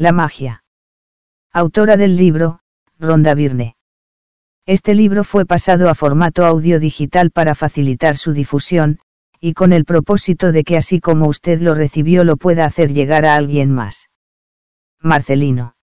[0.00, 0.62] La magia.
[1.52, 2.60] Autora del libro,
[3.00, 3.74] Ronda Virne.
[4.64, 9.00] Este libro fue pasado a formato audio digital para facilitar su difusión,
[9.40, 13.24] y con el propósito de que así como usted lo recibió lo pueda hacer llegar
[13.24, 14.08] a alguien más.
[15.00, 15.74] Marcelino.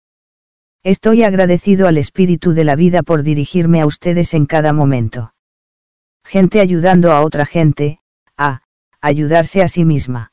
[0.85, 5.35] Estoy agradecido al espíritu de la vida por dirigirme a ustedes en cada momento.
[6.23, 7.99] Gente ayudando a otra gente,
[8.37, 8.63] a,
[9.01, 10.33] ayudarse a sí misma.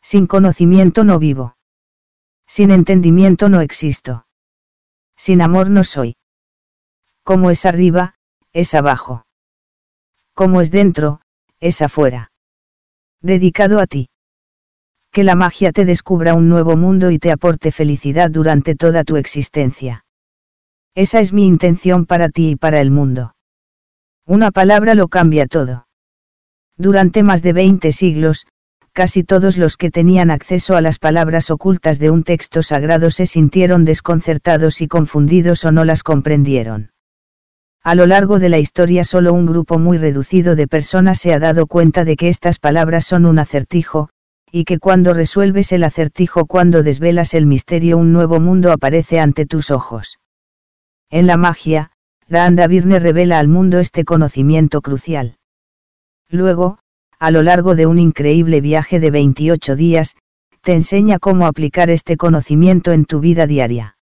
[0.00, 1.56] Sin conocimiento no vivo.
[2.46, 4.26] Sin entendimiento no existo.
[5.16, 6.16] Sin amor no soy.
[7.22, 8.14] Como es arriba,
[8.52, 9.26] es abajo.
[10.34, 11.20] Como es dentro,
[11.60, 12.32] es afuera.
[13.22, 14.08] Dedicado a ti.
[15.10, 19.16] Que la magia te descubra un nuevo mundo y te aporte felicidad durante toda tu
[19.16, 20.04] existencia.
[20.94, 23.34] Esa es mi intención para ti y para el mundo.
[24.26, 25.86] Una palabra lo cambia todo.
[26.76, 28.46] Durante más de 20 siglos,
[28.94, 33.26] casi todos los que tenían acceso a las palabras ocultas de un texto sagrado se
[33.26, 36.92] sintieron desconcertados y confundidos o no las comprendieron.
[37.82, 41.40] A lo largo de la historia solo un grupo muy reducido de personas se ha
[41.40, 44.10] dado cuenta de que estas palabras son un acertijo,
[44.50, 49.44] y que cuando resuelves el acertijo, cuando desvelas el misterio, un nuevo mundo aparece ante
[49.44, 50.20] tus ojos.
[51.10, 51.90] En la magia,
[52.28, 55.36] Randa Virne revela al mundo este conocimiento crucial.
[56.30, 56.78] Luego,
[57.24, 60.14] a lo largo de un increíble viaje de 28 días,
[60.60, 63.96] te enseña cómo aplicar este conocimiento en tu vida diaria.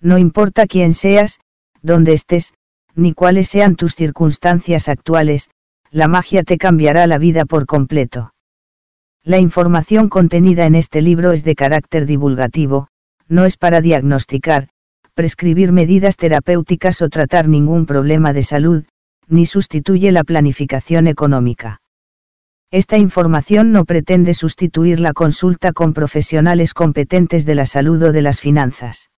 [0.00, 1.40] No importa quién seas,
[1.82, 2.54] dónde estés,
[2.94, 5.50] ni cuáles sean tus circunstancias actuales,
[5.90, 8.32] la magia te cambiará la vida por completo.
[9.24, 12.86] La información contenida en este libro es de carácter divulgativo,
[13.26, 14.68] no es para diagnosticar,
[15.14, 18.84] prescribir medidas terapéuticas o tratar ningún problema de salud,
[19.26, 21.80] ni sustituye la planificación económica.
[22.70, 28.20] Esta información no pretende sustituir la consulta con profesionales competentes de la salud o de
[28.20, 29.10] las finanzas.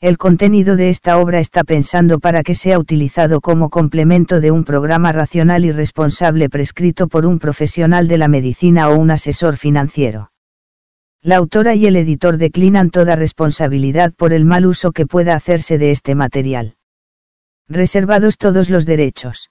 [0.00, 4.64] El contenido de esta obra está pensando para que sea utilizado como complemento de un
[4.64, 10.30] programa racional y responsable prescrito por un profesional de la medicina o un asesor financiero.
[11.22, 15.78] La autora y el editor declinan toda responsabilidad por el mal uso que pueda hacerse
[15.78, 16.76] de este material.
[17.66, 19.50] Reservados todos los derechos.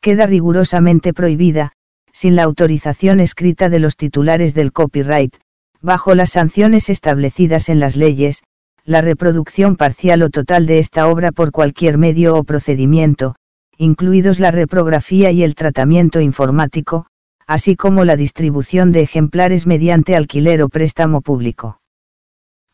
[0.00, 1.73] Queda rigurosamente prohibida,
[2.14, 5.34] sin la autorización escrita de los titulares del copyright,
[5.82, 8.44] bajo las sanciones establecidas en las leyes,
[8.84, 13.34] la reproducción parcial o total de esta obra por cualquier medio o procedimiento,
[13.76, 17.06] incluidos la reprografía y el tratamiento informático,
[17.48, 21.80] así como la distribución de ejemplares mediante alquiler o préstamo público.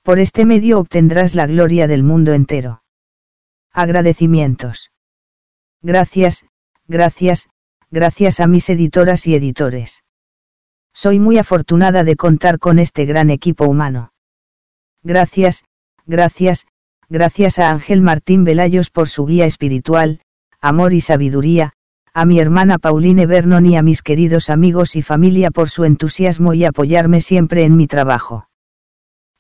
[0.03, 2.83] Por este medio obtendrás la gloria del mundo entero.
[3.73, 4.91] Agradecimientos.
[5.83, 6.45] Gracias,
[6.87, 7.49] gracias,
[7.91, 10.05] gracias a mis editoras y editores.
[10.93, 14.13] Soy muy afortunada de contar con este gran equipo humano.
[15.03, 15.65] Gracias,
[16.07, 16.67] gracias,
[17.09, 20.21] gracias a Ángel Martín Velayos por su guía espiritual,
[20.61, 21.73] amor y sabiduría,
[22.13, 26.55] a mi hermana Pauline Vernon y a mis queridos amigos y familia por su entusiasmo
[26.55, 28.50] y apoyarme siempre en mi trabajo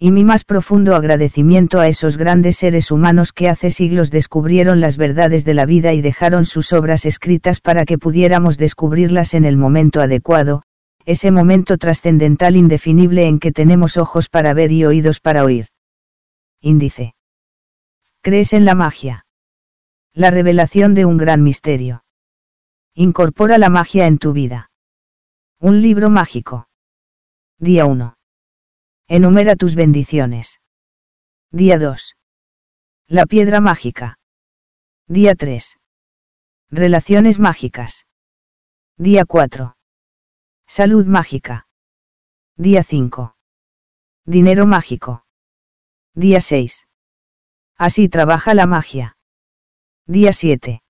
[0.02, 4.96] y mi más profundo agradecimiento a esos grandes seres humanos que hace siglos descubrieron las
[4.96, 9.58] verdades de la vida y dejaron sus obras escritas para que pudiéramos descubrirlas en el
[9.58, 10.62] momento adecuado,
[11.04, 15.66] ese momento trascendental indefinible en que tenemos ojos para ver y oídos para oír.
[16.62, 17.14] Índice.
[18.22, 19.26] ¿Crees en la magia?
[20.14, 22.04] La revelación de un gran misterio.
[22.94, 24.70] Incorpora la magia en tu vida.
[25.58, 26.68] Un libro mágico.
[27.58, 28.14] Día 1.
[29.12, 30.60] Enumera tus bendiciones.
[31.50, 32.14] Día 2.
[33.08, 34.20] La piedra mágica.
[35.08, 35.80] Día 3.
[36.70, 38.06] Relaciones mágicas.
[38.96, 39.76] Día 4.
[40.68, 41.66] Salud mágica.
[42.56, 43.34] Día 5.
[44.26, 45.26] Dinero mágico.
[46.14, 46.86] Día 6.
[47.76, 49.16] Así trabaja la magia.
[50.06, 50.84] Día 7.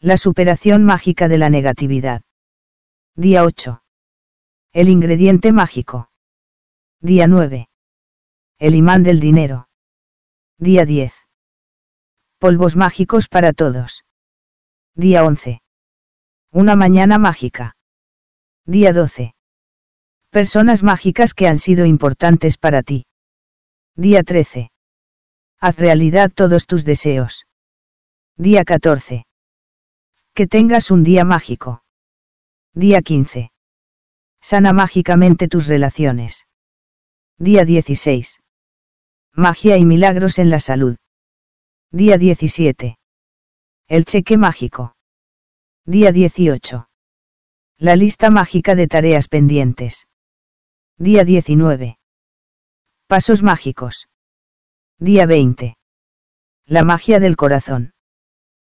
[0.00, 2.22] La superación mágica de la negatividad.
[3.14, 3.84] Día 8.
[4.72, 6.07] El ingrediente mágico.
[7.00, 7.68] Día 9.
[8.58, 9.68] El imán del dinero.
[10.58, 11.14] Día 10.
[12.40, 14.04] Polvos mágicos para todos.
[14.96, 15.62] Día 11.
[16.50, 17.76] Una mañana mágica.
[18.66, 19.36] Día 12.
[20.30, 23.06] Personas mágicas que han sido importantes para ti.
[23.94, 24.72] Día 13.
[25.60, 27.46] Haz realidad todos tus deseos.
[28.36, 29.24] Día 14.
[30.34, 31.84] Que tengas un día mágico.
[32.74, 33.52] Día 15.
[34.40, 36.47] Sana mágicamente tus relaciones.
[37.40, 38.40] Día 16.
[39.32, 40.96] Magia y milagros en la salud.
[41.92, 42.98] Día 17.
[43.86, 44.96] El cheque mágico.
[45.84, 46.88] Día 18.
[47.76, 50.08] La lista mágica de tareas pendientes.
[50.96, 52.00] Día 19.
[53.06, 54.08] Pasos mágicos.
[54.98, 55.78] Día 20.
[56.66, 57.92] La magia del corazón.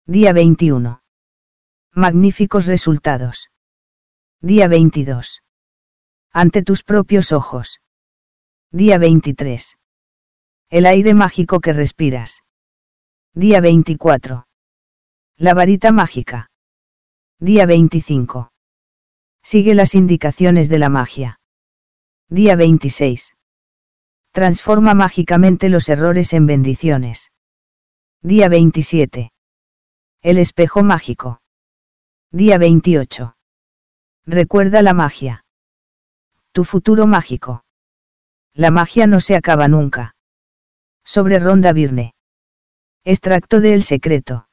[0.04, 1.02] Día 21.
[1.94, 3.48] Magníficos resultados.
[4.42, 5.40] Día 22.
[6.30, 7.80] Ante tus propios ojos.
[8.72, 9.78] Día 23.
[10.70, 12.44] El aire mágico que respiras.
[13.34, 14.46] Día 24.
[15.36, 16.52] La varita mágica.
[17.40, 18.52] Día 25.
[19.42, 21.40] Sigue las indicaciones de la magia.
[22.28, 23.34] Día 26.
[24.30, 27.32] Transforma mágicamente los errores en bendiciones.
[28.22, 29.32] Día 27.
[30.22, 31.42] El espejo mágico.
[32.30, 33.34] Día 28.
[34.26, 35.44] Recuerda la magia.
[36.52, 37.64] Tu futuro mágico.
[38.54, 40.16] La magia no se acaba nunca.
[41.04, 42.14] Sobre Ronda Virne.
[43.04, 44.48] Extracto de El Secreto.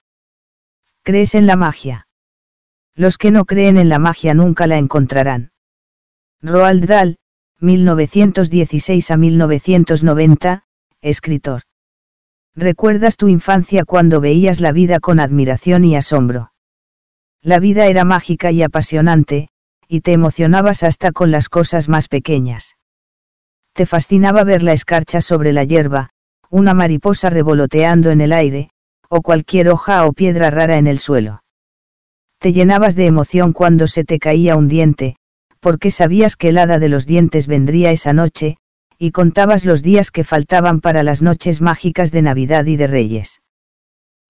[1.04, 2.08] ¿Crees en la magia?
[2.96, 5.52] Los que no creen en la magia nunca la encontrarán.
[6.42, 7.18] Roald Dahl,
[7.60, 10.64] 1916 a 1990,
[11.02, 11.64] escritor.
[12.56, 16.54] ¿Recuerdas tu infancia cuando veías la vida con admiración y asombro?
[17.42, 19.50] La vida era mágica y apasionante,
[19.88, 22.77] y te emocionabas hasta con las cosas más pequeñas.
[23.78, 26.10] Te fascinaba ver la escarcha sobre la hierba,
[26.50, 28.72] una mariposa revoloteando en el aire,
[29.08, 31.44] o cualquier hoja o piedra rara en el suelo.
[32.40, 35.18] Te llenabas de emoción cuando se te caía un diente,
[35.60, 38.58] porque sabías que el hada de los dientes vendría esa noche,
[38.98, 43.44] y contabas los días que faltaban para las noches mágicas de Navidad y de Reyes.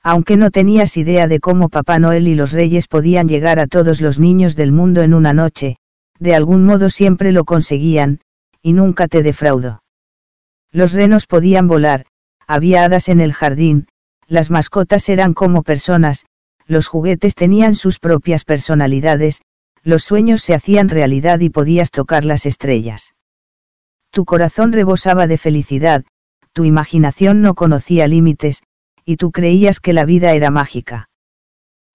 [0.04, 4.02] Aunque no tenías idea de cómo Papá Noel y los Reyes podían llegar a todos
[4.02, 5.78] los niños del mundo en una noche,
[6.20, 8.20] de algún modo siempre lo conseguían,
[8.68, 9.82] y nunca te defraudó.
[10.74, 12.06] Los renos podían volar,
[12.48, 13.88] había hadas en el jardín,
[14.28, 16.26] las mascotas eran como personas,
[16.66, 19.42] los juguetes tenían sus propias personalidades,
[19.84, 23.14] los sueños se hacían realidad y podías tocar las estrellas.
[24.12, 26.04] Tu corazón rebosaba de felicidad,
[26.52, 28.64] tu imaginación no conocía límites,
[29.06, 31.08] y tú creías que la vida era mágica.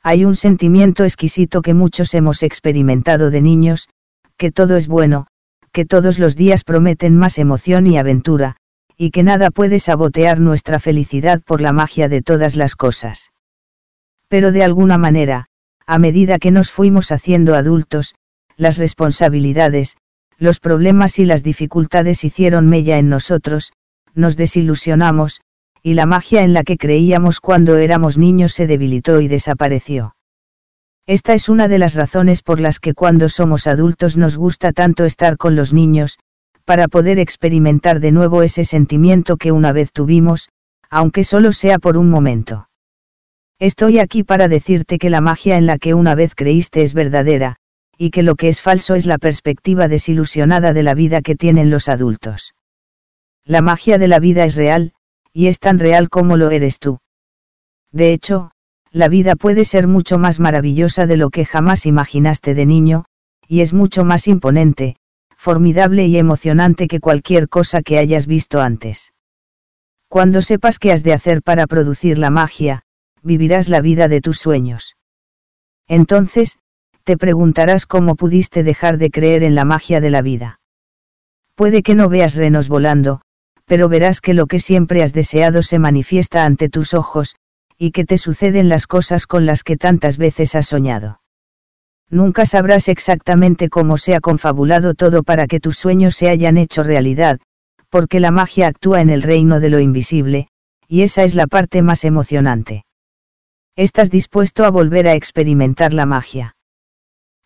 [0.03, 3.91] Hay un sentimiento exquisito que muchos hemos experimentado de niños,
[4.39, 5.27] que todo es bueno,
[5.73, 8.57] que todos los días prometen más emoción y aventura,
[8.97, 13.33] y que nada puede sabotear nuestra felicidad por la magia de todas las cosas.
[14.29, 15.47] Pero de alguna manera,
[15.87, 18.15] a medida que nos fuimos haciendo adultos,
[18.57, 19.97] las responsabilidades,
[20.39, 23.73] los problemas y las dificultades hicieron mella en nosotros,
[24.15, 25.41] nos desilusionamos,
[25.83, 30.15] y la magia en la que creíamos cuando éramos niños se debilitó y desapareció.
[31.07, 35.05] Esta es una de las razones por las que cuando somos adultos nos gusta tanto
[35.05, 36.19] estar con los niños,
[36.65, 40.49] para poder experimentar de nuevo ese sentimiento que una vez tuvimos,
[40.91, 42.69] aunque solo sea por un momento.
[43.59, 47.57] Estoy aquí para decirte que la magia en la que una vez creíste es verdadera,
[47.99, 51.71] y que lo que es falso es la perspectiva desilusionada de la vida que tienen
[51.71, 52.55] los adultos.
[53.45, 54.93] La magia de la vida es real,
[55.33, 57.01] y es tan real como lo eres tú.
[57.91, 58.52] De hecho,
[58.93, 63.07] la vida puede ser mucho más maravillosa de lo que jamás imaginaste de niño,
[63.49, 64.97] y es mucho más imponente,
[65.37, 69.13] formidable y emocionante que cualquier cosa que hayas visto antes.
[70.09, 72.83] Cuando sepas qué has de hacer para producir la magia,
[73.23, 74.95] vivirás la vida de tus sueños.
[75.89, 76.59] Entonces,
[77.05, 80.61] te preguntarás cómo pudiste dejar de creer en la magia de la vida.
[81.55, 83.23] Puede que no veas renos volando,
[83.65, 87.37] pero verás que lo que siempre has deseado se manifiesta ante tus ojos,
[87.83, 91.21] y que te suceden las cosas con las que tantas veces has soñado.
[92.09, 96.85] Nunca sabrás exactamente cómo se ha confabulado todo para que tus sueños se hayan hecho
[96.85, 97.41] realidad,
[97.89, 100.47] porque la magia actúa en el reino de lo invisible,
[100.87, 102.85] y esa es la parte más emocionante.
[103.75, 106.55] Estás dispuesto a volver a experimentar la magia.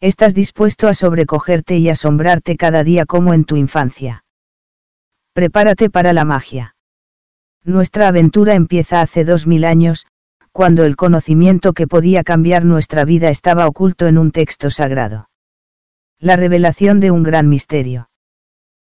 [0.02, 4.22] Estás dispuesto a sobrecogerte y asombrarte cada día como en tu infancia.
[5.32, 6.76] Prepárate para la magia.
[7.64, 10.06] Nuestra aventura empieza hace dos mil años,
[10.56, 15.28] cuando el conocimiento que podía cambiar nuestra vida estaba oculto en un texto sagrado.
[16.18, 18.08] La revelación de un gran misterio.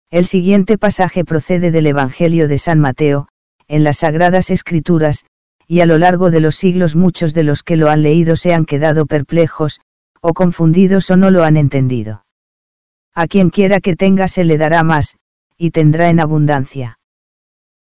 [0.08, 3.26] El siguiente pasaje procede del Evangelio de San Mateo,
[3.66, 5.24] en las Sagradas Escrituras,
[5.66, 8.54] y a lo largo de los siglos muchos de los que lo han leído se
[8.54, 9.80] han quedado perplejos,
[10.20, 12.24] o confundidos o no lo han entendido.
[13.12, 15.16] A quien quiera que tenga se le dará más,
[15.58, 17.00] y tendrá en abundancia.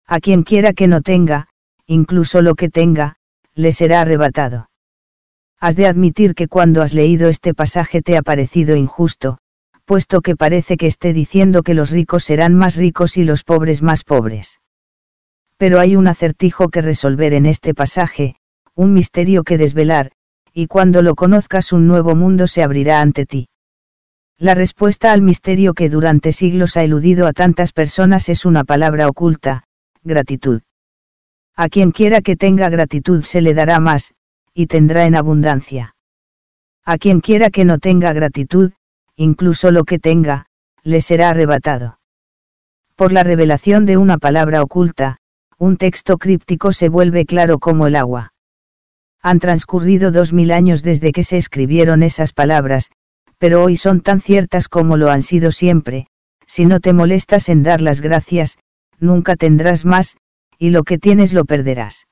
[0.07, 1.49] A quien quiera que no tenga,
[1.85, 3.17] incluso lo que tenga,
[3.55, 4.69] le será arrebatado.
[5.59, 9.37] Has de admitir que cuando has leído este pasaje te ha parecido injusto,
[9.85, 13.81] puesto que parece que esté diciendo que los ricos serán más ricos y los pobres
[13.81, 14.59] más pobres.
[15.57, 18.35] Pero hay un acertijo que resolver en este pasaje,
[18.75, 20.11] un misterio que desvelar,
[20.53, 23.47] y cuando lo conozcas un nuevo mundo se abrirá ante ti.
[24.37, 29.07] La respuesta al misterio que durante siglos ha eludido a tantas personas es una palabra
[29.07, 29.63] oculta,
[30.03, 30.61] gratitud.
[31.57, 34.13] A quien quiera que tenga gratitud se le dará más,
[34.53, 35.95] y tendrá en abundancia.
[36.83, 38.73] A quien quiera que no tenga gratitud,
[39.15, 40.47] incluso lo que tenga,
[40.83, 41.99] le será arrebatado.
[42.95, 45.17] Por la revelación de una palabra oculta,
[45.57, 48.33] un texto críptico se vuelve claro como el agua.
[49.21, 52.91] Han transcurrido dos mil años desde que se escribieron esas palabras,
[53.37, 56.07] pero hoy son tan ciertas como lo han sido siempre,
[56.45, 58.57] si no te molestas en dar las gracias,
[58.99, 60.17] nunca tendrás más,
[60.57, 62.07] y lo que tienes lo perderás.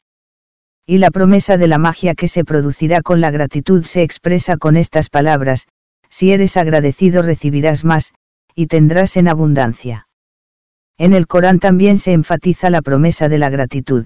[0.85, 4.75] Y la promesa de la magia que se producirá con la gratitud se expresa con
[4.75, 5.67] estas palabras,
[6.09, 8.13] si eres agradecido recibirás más,
[8.53, 10.07] y tendrás en abundancia.
[10.97, 14.05] En el Corán también se enfatiza la promesa de la gratitud.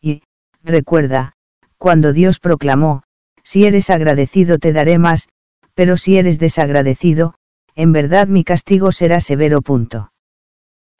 [0.00, 0.22] Y,
[0.62, 1.34] recuerda,
[1.78, 3.02] cuando Dios proclamó,
[3.42, 5.28] si eres agradecido te daré más,
[5.74, 7.34] pero si eres desagradecido,
[7.74, 9.60] en verdad mi castigo será severo.
[9.60, 10.12] Punto.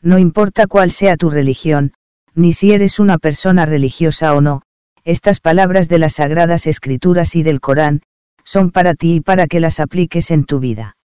[0.03, 1.93] No importa cuál sea tu religión,
[2.35, 4.63] ni si eres una persona religiosa o no,
[5.05, 8.03] estas palabras de las sagradas escrituras y del Corán,
[8.45, 10.97] son para ti y para que las apliques en tu vida.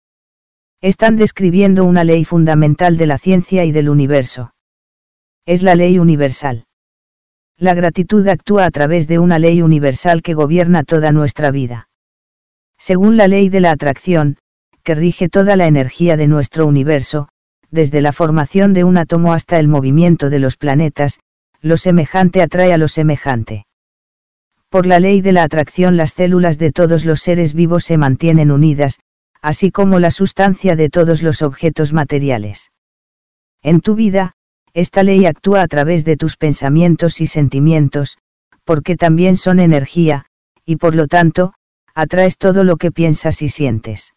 [0.82, 4.54] Están describiendo una ley fundamental de la ciencia y del universo.
[5.46, 6.66] Es la ley universal.
[7.58, 11.90] La gratitud actúa a través de una ley universal que gobierna toda nuestra vida.
[12.78, 14.38] Según la ley de la atracción,
[14.84, 17.28] que rige toda la energía de nuestro universo,
[17.72, 21.20] desde la formación de un átomo hasta el movimiento de los planetas,
[21.62, 23.66] lo semejante atrae a lo semejante.
[24.70, 28.52] Por la ley de la atracción las células de todos los seres vivos se mantienen
[28.52, 29.00] unidas,
[29.42, 32.72] así como la sustancia de todos los objetos materiales.
[33.62, 34.34] En tu vida,
[34.74, 38.18] esta ley actúa a través de tus pensamientos y sentimientos,
[38.64, 40.26] porque también son energía,
[40.66, 41.54] y por lo tanto,
[41.96, 44.14] atraes todo lo que piensas y sientes.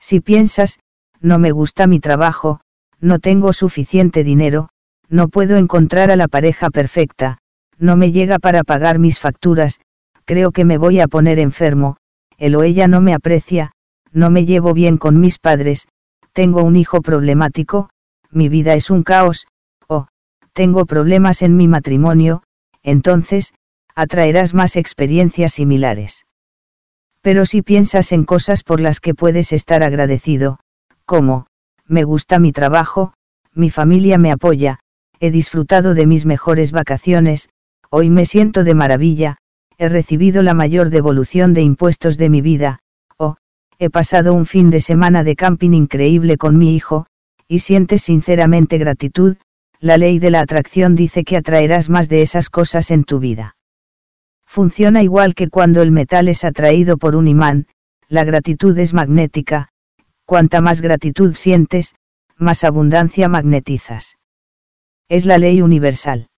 [0.00, 0.80] Si piensas,
[1.22, 2.60] no me gusta mi trabajo,
[3.00, 4.68] no tengo suficiente dinero,
[5.08, 7.38] no puedo encontrar a la pareja perfecta,
[7.78, 9.80] no me llega para pagar mis facturas,
[10.24, 11.96] creo que me voy a poner enfermo,
[12.38, 13.72] él o ella no me aprecia,
[14.12, 15.86] no me llevo bien con mis padres,
[16.32, 17.88] tengo un hijo problemático,
[18.30, 19.46] mi vida es un caos,
[19.86, 20.08] o,
[20.52, 22.42] tengo problemas en mi matrimonio,
[22.82, 23.52] entonces,
[23.94, 26.26] atraerás más experiencias similares.
[27.20, 30.58] Pero si piensas en cosas por las que puedes estar agradecido,
[31.04, 31.46] como,
[31.86, 33.14] me gusta mi trabajo,
[33.54, 34.78] mi familia me apoya,
[35.20, 37.48] he disfrutado de mis mejores vacaciones,
[37.90, 39.36] hoy me siento de maravilla,
[39.78, 42.78] he recibido la mayor devolución de impuestos de mi vida,
[43.16, 43.36] o,
[43.78, 47.06] he pasado un fin de semana de camping increíble con mi hijo,
[47.48, 49.36] y sientes sinceramente gratitud,
[49.80, 53.56] la ley de la atracción dice que atraerás más de esas cosas en tu vida.
[54.46, 57.66] Funciona igual que cuando el metal es atraído por un imán,
[58.08, 59.71] la gratitud es magnética,
[60.32, 61.94] cuanta más gratitud sientes,
[62.38, 64.16] más abundancia magnetizas.
[65.10, 66.28] Es la ley universal.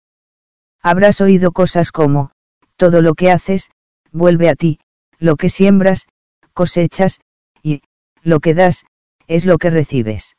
[0.83, 2.33] Habrás oído cosas como,
[2.75, 3.71] todo lo que haces,
[4.11, 4.81] vuelve a ti,
[5.21, 6.09] lo que siembras,
[6.55, 7.21] cosechas,
[7.63, 7.83] y,
[8.25, 8.85] lo que das,
[9.29, 10.35] es lo que recibes.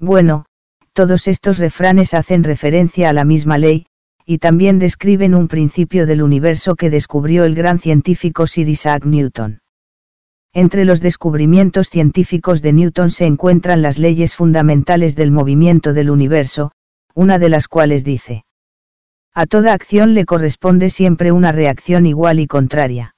[0.00, 0.46] Bueno,
[0.92, 3.86] todos estos refranes hacen referencia a la misma ley,
[4.24, 9.60] y también describen un principio del universo que descubrió el gran científico Sir Isaac Newton.
[10.56, 16.72] Entre los descubrimientos científicos de Newton se encuentran las leyes fundamentales del movimiento del universo,
[17.14, 18.46] una de las cuales dice.
[19.34, 23.14] A toda acción le corresponde siempre una reacción igual y contraria.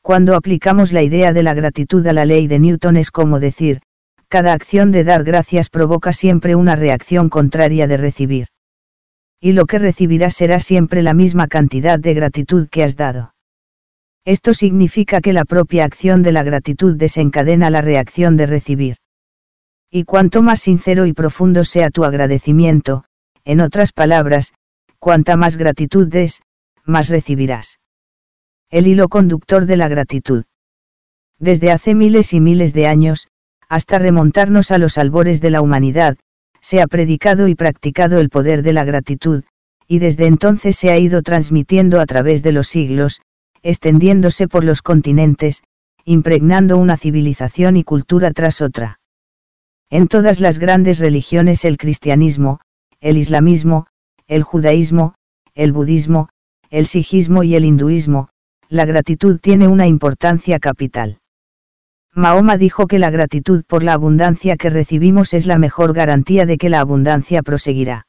[0.00, 3.82] Cuando aplicamos la idea de la gratitud a la ley de Newton es como decir,
[4.28, 8.46] cada acción de dar gracias provoca siempre una reacción contraria de recibir
[9.38, 13.34] y lo que recibirás será siempre la misma cantidad de gratitud que has dado.
[14.28, 18.96] Esto significa que la propia acción de la gratitud desencadena la reacción de recibir.
[19.90, 23.04] Y cuanto más sincero y profundo sea tu agradecimiento,
[23.46, 24.52] en otras palabras,
[24.98, 26.42] cuanta más gratitud des,
[26.84, 27.80] más recibirás.
[28.68, 30.44] El hilo conductor de la gratitud.
[31.38, 33.28] Desde hace miles y miles de años,
[33.66, 36.18] hasta remontarnos a los albores de la humanidad,
[36.60, 39.44] se ha predicado y practicado el poder de la gratitud,
[39.86, 43.22] y desde entonces se ha ido transmitiendo a través de los siglos,
[43.62, 45.62] extendiéndose por los continentes,
[46.04, 49.00] impregnando una civilización y cultura tras otra.
[49.90, 52.60] En todas las grandes religiones el cristianismo,
[53.00, 53.86] el islamismo,
[54.26, 55.14] el judaísmo,
[55.54, 56.28] el budismo,
[56.70, 58.28] el sijismo y el hinduismo,
[58.68, 61.18] la gratitud tiene una importancia capital.
[62.14, 66.58] Mahoma dijo que la gratitud por la abundancia que recibimos es la mejor garantía de
[66.58, 68.06] que la abundancia proseguirá.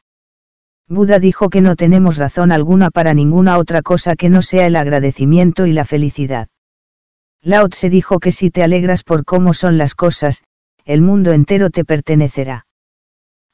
[0.89, 4.75] Buda dijo que no tenemos razón alguna para ninguna otra cosa que no sea el
[4.75, 6.47] agradecimiento y la felicidad.
[7.43, 10.43] Lao se dijo que si te alegras por cómo son las cosas,
[10.85, 12.65] el mundo entero te pertenecerá.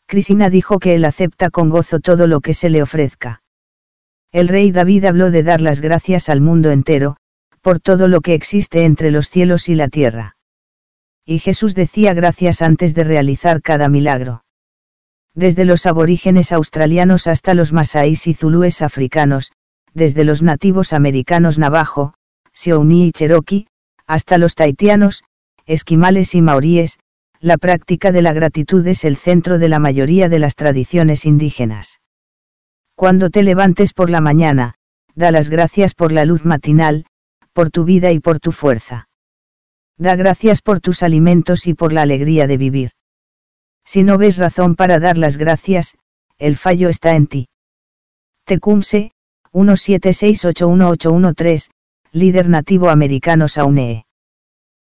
[0.07, 3.41] Crisina dijo que él acepta con gozo todo lo que se le ofrezca.
[4.31, 7.17] El rey David habló de dar las gracias al mundo entero,
[7.59, 10.37] por todo lo que existe entre los cielos y la tierra.
[11.25, 14.44] Y Jesús decía gracias antes de realizar cada milagro.
[15.35, 19.51] Desde los aborígenes australianos hasta los masáis y zulúes africanos,
[19.93, 22.13] desde los nativos americanos navajo,
[22.53, 23.67] siouni y cherokee,
[24.07, 25.23] hasta los taitianos,
[25.65, 26.99] esquimales y maoríes,
[27.41, 31.99] la práctica de la gratitud es el centro de la mayoría de las tradiciones indígenas.
[32.95, 34.75] Cuando te levantes por la mañana,
[35.15, 37.05] da las gracias por la luz matinal,
[37.51, 39.09] por tu vida y por tu fuerza.
[39.97, 42.91] Da gracias por tus alimentos y por la alegría de vivir.
[43.85, 45.95] Si no ves razón para dar las gracias,
[46.37, 47.47] el fallo está en ti.
[48.45, 49.11] Tecumse,
[49.53, 51.69] 176818113,
[52.11, 54.05] líder nativo americano Saunee.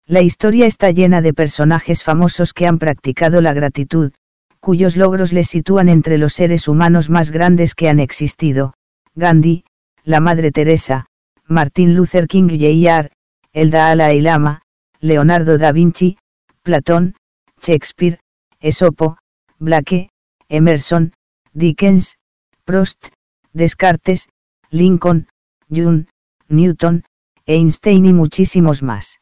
[0.07, 4.13] La historia está llena de personajes famosos que han practicado la gratitud,
[4.61, 8.75] cuyos logros les sitúan entre los seres humanos más grandes que han existido,
[9.15, 9.65] Gandhi,
[10.05, 11.07] la Madre Teresa,
[11.47, 13.11] Martin Luther King Jr.,
[13.53, 14.63] el Dalai Lama,
[15.01, 16.19] Leonardo da Vinci,
[16.63, 17.15] Platón,
[17.63, 18.19] Shakespeare,
[18.61, 19.19] Esopo,
[19.59, 20.11] Blake,
[20.49, 21.13] Emerson,
[21.53, 22.17] Dickens,
[22.65, 23.09] Prost,
[23.53, 24.29] Descartes,
[24.71, 25.29] Lincoln,
[25.69, 26.07] Jung,
[26.49, 27.05] Newton,
[27.47, 29.21] Einstein y muchísimos más.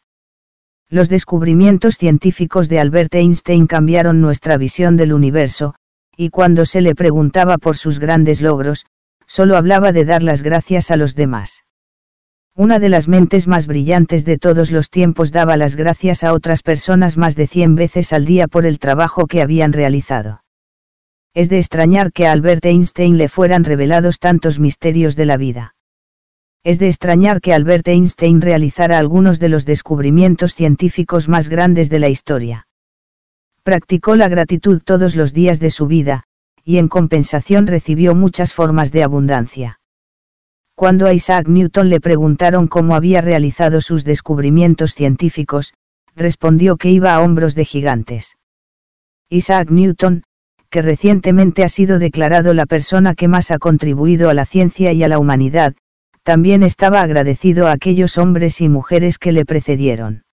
[0.89, 5.75] Los descubrimientos científicos de Albert Einstein cambiaron nuestra visión del universo,
[6.17, 8.87] y cuando se le preguntaba por sus grandes logros,
[9.27, 11.65] solo hablaba de dar las gracias a los demás.
[12.57, 16.63] Una de las mentes más brillantes de todos los tiempos daba las gracias a otras
[16.63, 20.45] personas más de cien veces al día por el trabajo que habían realizado.
[21.35, 25.75] Es de extrañar que a Albert Einstein le fueran revelados tantos misterios de la vida.
[26.63, 31.99] Es de extrañar que Albert Einstein realizara algunos de los descubrimientos científicos más grandes de
[31.99, 32.69] la historia.
[33.65, 36.23] Practicó la gratitud todos los días de su vida,
[36.63, 39.81] y en compensación recibió muchas formas de abundancia.
[40.75, 45.73] Cuando a Isaac Newton le preguntaron cómo había realizado sus descubrimientos científicos,
[46.17, 48.37] respondió que iba a hombros de gigantes.
[49.29, 50.25] Isaac Newton,
[50.71, 55.05] que recientemente ha sido declarado la persona que más ha contribuido a la ciencia y
[55.05, 55.75] a la humanidad,
[56.25, 60.25] también estaba agradecido a aquellos hombres y mujeres que le precedieron.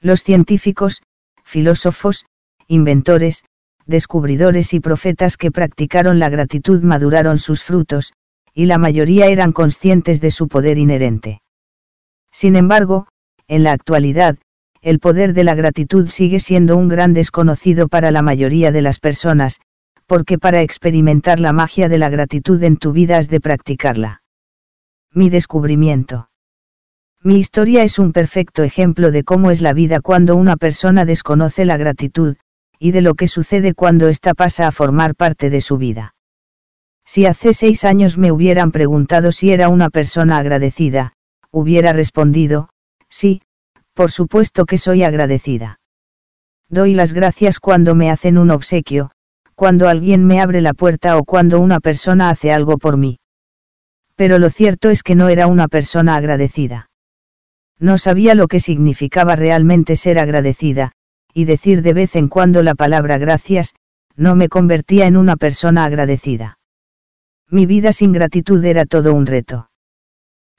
[0.00, 1.02] Los científicos,
[1.44, 2.24] filósofos,
[2.68, 3.44] inventores,
[3.86, 8.14] descubridores y profetas que practicaron la gratitud maduraron sus frutos,
[8.54, 11.42] y la mayoría eran conscientes de su poder inherente.
[12.32, 13.06] Sin embargo,
[13.48, 14.38] en la actualidad,
[14.82, 18.98] el poder de la gratitud sigue siendo un gran desconocido para la mayoría de las
[18.98, 19.60] personas,
[20.06, 24.22] porque para experimentar la magia de la gratitud en tu vida has de practicarla.
[25.12, 26.30] Mi descubrimiento.
[27.22, 31.64] Mi historia es un perfecto ejemplo de cómo es la vida cuando una persona desconoce
[31.66, 32.36] la gratitud,
[32.78, 36.14] y de lo que sucede cuando ésta pasa a formar parte de su vida.
[37.12, 41.14] Si hace seis años me hubieran preguntado si era una persona agradecida,
[41.50, 42.68] hubiera respondido,
[43.08, 43.42] sí,
[43.94, 45.80] por supuesto que soy agradecida.
[46.68, 49.10] Doy las gracias cuando me hacen un obsequio,
[49.56, 53.18] cuando alguien me abre la puerta o cuando una persona hace algo por mí
[54.20, 56.90] pero lo cierto es que no era una persona agradecida.
[57.78, 60.92] No sabía lo que significaba realmente ser agradecida,
[61.32, 63.74] y decir de vez en cuando la palabra gracias,
[64.16, 66.58] no me convertía en una persona agradecida.
[67.50, 69.70] Mi vida sin gratitud era todo un reto.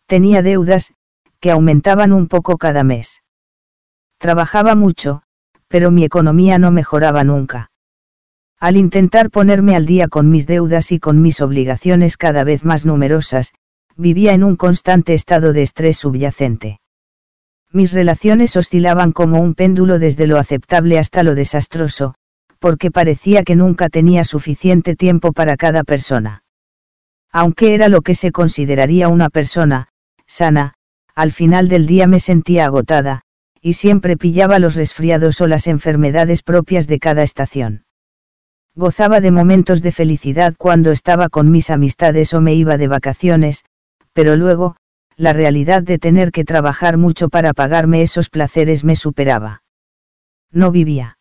[0.07, 0.93] Tenía deudas,
[1.39, 3.23] que aumentaban un poco cada mes.
[4.17, 5.23] Trabajaba mucho,
[5.69, 7.71] pero mi economía no mejoraba nunca.
[8.59, 12.85] Al intentar ponerme al día con mis deudas y con mis obligaciones cada vez más
[12.85, 13.53] numerosas,
[13.95, 16.79] vivía en un constante estado de estrés subyacente.
[17.71, 22.15] Mis relaciones oscilaban como un péndulo desde lo aceptable hasta lo desastroso,
[22.59, 26.43] porque parecía que nunca tenía suficiente tiempo para cada persona.
[27.31, 29.87] Aunque era lo que se consideraría una persona,
[30.27, 30.73] sana,
[31.15, 33.21] al final del día me sentía agotada,
[33.61, 37.85] y siempre pillaba los resfriados o las enfermedades propias de cada estación.
[38.75, 43.63] Gozaba de momentos de felicidad cuando estaba con mis amistades o me iba de vacaciones,
[44.13, 44.77] pero luego,
[45.15, 49.61] la realidad de tener que trabajar mucho para pagarme esos placeres me superaba.
[50.51, 51.17] No vivía.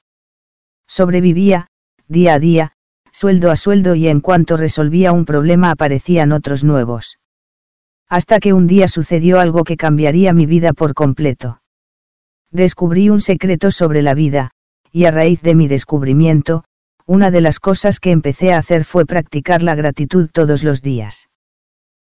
[0.87, 1.67] Sobrevivía,
[2.09, 2.73] día a día,
[3.13, 7.19] sueldo a sueldo y en cuanto resolvía un problema aparecían otros nuevos.
[8.09, 11.63] Hasta que un día sucedió algo que cambiaría mi vida por completo.
[12.51, 14.51] Descubrí un secreto sobre la vida,
[14.91, 16.65] y a raíz de mi descubrimiento,
[17.07, 21.29] una de las cosas que empecé a hacer fue practicar la gratitud todos los días.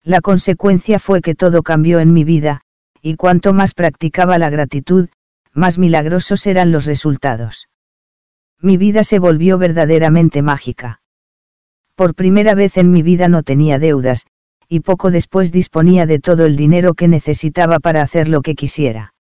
[0.03, 2.61] La consecuencia fue que todo cambió en mi vida,
[3.01, 5.09] y cuanto más practicaba la gratitud,
[5.53, 7.69] más milagrosos eran los resultados.
[8.65, 11.03] Mi vida se volvió verdaderamente mágica.
[11.97, 14.25] Por primera vez en mi vida no tenía deudas,
[14.71, 19.13] y poco después disponía de todo el dinero que necesitaba para hacer lo que quisiera.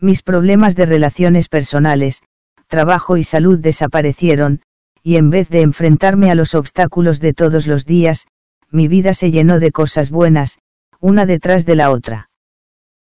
[0.00, 2.20] Mis problemas de relaciones personales,
[2.66, 4.62] trabajo y salud desaparecieron,
[5.04, 8.26] y en vez de enfrentarme a los obstáculos de todos los días,
[8.72, 10.58] mi vida se llenó de cosas buenas,
[10.98, 12.28] una detrás de la otra.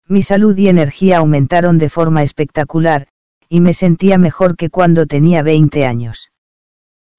[0.09, 3.09] Mi salud y energía aumentaron de forma espectacular,
[3.55, 6.33] y me sentía mejor que cuando tenía 20 años.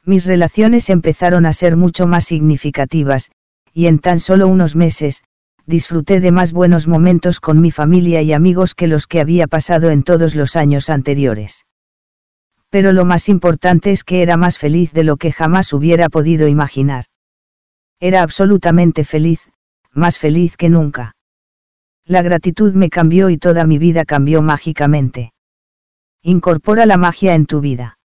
[0.04, 3.32] Mis relaciones empezaron a ser mucho más significativas,
[3.72, 5.24] y en tan solo unos meses,
[5.66, 9.92] disfruté de más buenos momentos con mi familia y amigos que los que había pasado
[9.92, 11.66] en todos los años anteriores.
[12.70, 16.50] Pero lo más importante es que era más feliz de lo que jamás hubiera podido
[16.50, 17.06] imaginar.
[18.02, 19.40] Era absolutamente feliz,
[19.94, 21.16] más feliz que nunca.
[22.06, 25.32] La gratitud me cambió y toda mi vida cambió mágicamente.
[26.28, 28.00] Incorpora la magia en tu vida.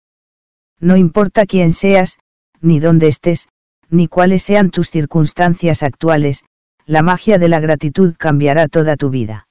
[0.80, 2.18] No importa quién seas,
[2.60, 3.46] ni dónde estés,
[3.90, 6.42] ni cuáles sean tus circunstancias actuales,
[6.84, 9.46] la magia de la gratitud cambiará toda tu vida.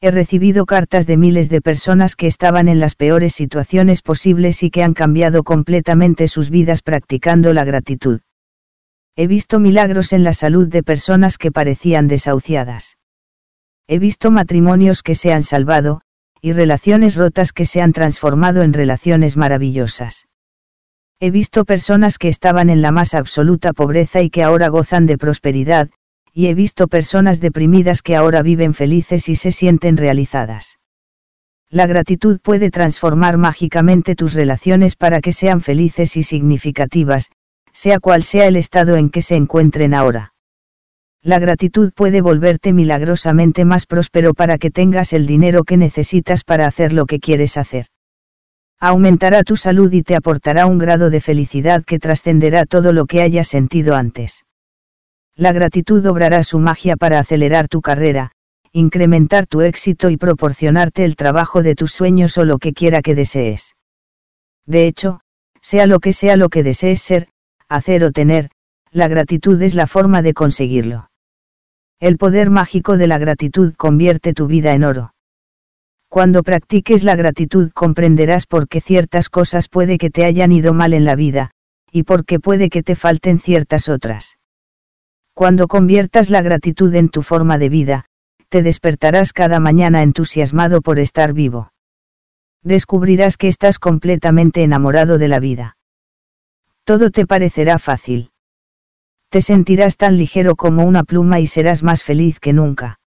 [0.00, 4.70] He recibido cartas de miles de personas que estaban en las peores situaciones posibles y
[4.70, 8.20] que han cambiado completamente sus vidas practicando la gratitud.
[9.16, 12.96] He visto milagros en la salud de personas que parecían desahuciadas.
[13.88, 16.02] He visto matrimonios que se han salvado,
[16.42, 20.26] y relaciones rotas que se han transformado en relaciones maravillosas.
[21.20, 25.18] He visto personas que estaban en la más absoluta pobreza y que ahora gozan de
[25.18, 25.88] prosperidad,
[26.32, 30.80] y he visto personas deprimidas que ahora viven felices y se sienten realizadas.
[31.70, 37.30] La gratitud puede transformar mágicamente tus relaciones para que sean felices y significativas,
[37.72, 40.31] sea cual sea el estado en que se encuentren ahora.
[41.22, 46.66] La gratitud puede volverte milagrosamente más próspero para que tengas el dinero que necesitas para
[46.66, 47.86] hacer lo que quieres hacer
[48.82, 53.22] aumentará tu salud y te aportará un grado de felicidad que trascenderá todo lo que
[53.22, 54.44] hayas sentido antes.
[55.36, 58.32] La gratitud obrará su magia para acelerar tu carrera,
[58.72, 63.14] incrementar tu éxito y proporcionarte el trabajo de tus sueños o lo que quiera que
[63.14, 63.76] desees.
[64.66, 65.20] De hecho,
[65.60, 67.28] sea lo que sea lo que desees ser,
[67.68, 68.50] hacer o tener,
[68.90, 71.11] la gratitud es la forma de conseguirlo.
[72.02, 75.14] El poder mágico de la gratitud convierte tu vida en oro.
[76.08, 80.94] Cuando practiques la gratitud comprenderás por qué ciertas cosas puede que te hayan ido mal
[80.94, 81.52] en la vida,
[81.92, 84.36] y por qué puede que te falten ciertas otras.
[85.32, 88.06] Cuando conviertas la gratitud en tu forma de vida,
[88.48, 91.72] te despertarás cada mañana entusiasmado por estar vivo.
[92.64, 95.76] Descubrirás que estás completamente enamorado de la vida.
[96.82, 98.31] Todo te parecerá fácil.
[99.32, 103.00] Te sentirás tan ligero como una pluma y serás más feliz que nunca.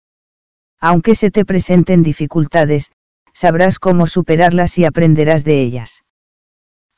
[0.80, 2.92] Aunque se te presenten dificultades,
[3.34, 6.02] sabrás cómo superarlas y aprenderás de ellas.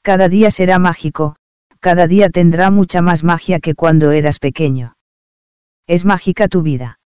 [0.03, 1.35] Cada día será mágico,
[1.81, 4.95] cada día tendrá mucha más magia que cuando eras pequeño.
[5.89, 7.01] Es mágica tu vida.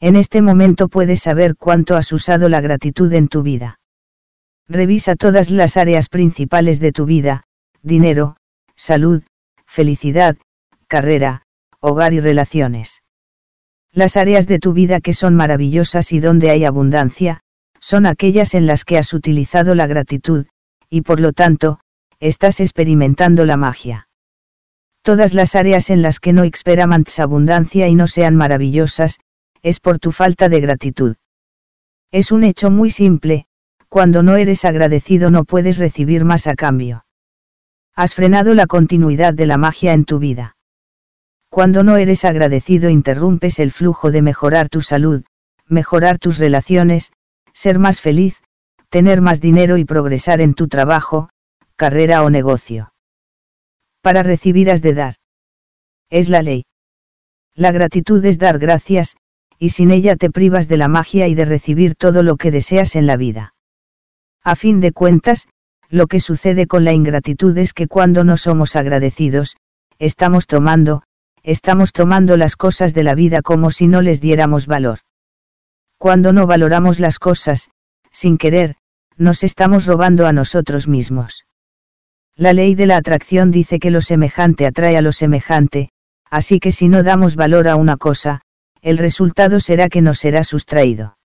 [0.00, 3.78] En este momento puedes saber cuánto has usado la gratitud en tu vida.
[4.66, 7.44] Revisa todas las áreas principales de tu vida,
[7.80, 8.38] dinero,
[8.74, 9.22] salud,
[9.66, 10.36] felicidad,
[10.88, 11.42] carrera,
[11.80, 13.02] hogar y relaciones.
[13.92, 17.40] Las áreas de tu vida que son maravillosas y donde hay abundancia,
[17.80, 20.46] son aquellas en las que has utilizado la gratitud,
[20.90, 21.78] y por lo tanto,
[22.18, 24.08] estás experimentando la magia.
[25.02, 29.20] Todas las áreas en las que no experimentas abundancia y no sean maravillosas,
[29.62, 31.16] es por tu falta de gratitud.
[32.10, 33.46] Es un hecho muy simple,
[33.88, 37.04] cuando no eres agradecido no puedes recibir más a cambio.
[37.94, 40.57] Has frenado la continuidad de la magia en tu vida.
[41.50, 45.24] Cuando no eres agradecido interrumpes el flujo de mejorar tu salud,
[45.66, 47.12] mejorar tus relaciones,
[47.52, 48.42] ser más feliz,
[48.90, 51.30] tener más dinero y progresar en tu trabajo,
[51.76, 52.92] carrera o negocio.
[54.02, 55.14] Para recibir has de dar.
[56.10, 56.64] Es la ley.
[57.54, 59.16] La gratitud es dar gracias,
[59.58, 62.94] y sin ella te privas de la magia y de recibir todo lo que deseas
[62.94, 63.54] en la vida.
[64.44, 65.48] A fin de cuentas,
[65.90, 69.56] lo que sucede con la ingratitud es que cuando no somos agradecidos,
[69.98, 71.02] estamos tomando,
[71.42, 74.98] estamos tomando las cosas de la vida como si no les diéramos valor.
[75.98, 77.70] Cuando no valoramos las cosas,
[78.12, 78.76] sin querer,
[79.16, 81.44] nos estamos robando a nosotros mismos.
[82.36, 85.90] La ley de la atracción dice que lo semejante atrae a lo semejante,
[86.30, 88.42] así que si no damos valor a una cosa,
[88.80, 91.18] el resultado será que nos será sustraído.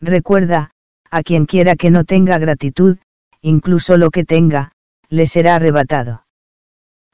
[0.00, 0.70] Recuerda,
[1.10, 2.96] a quien quiera que no tenga gratitud,
[3.42, 4.72] incluso lo que tenga,
[5.10, 6.21] le será arrebatado.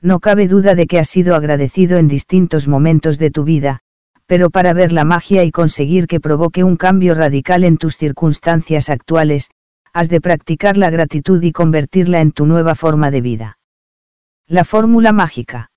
[0.01, 3.81] No cabe duda de que has sido agradecido en distintos momentos de tu vida,
[4.27, 8.91] pero para ver la magia y conseguir que provoque un cambio radical en tus circunstancias
[8.91, 9.51] actuales,
[9.93, 13.59] has de practicar la gratitud y convertirla en tu nueva forma de vida.
[14.47, 15.71] La fórmula mágica.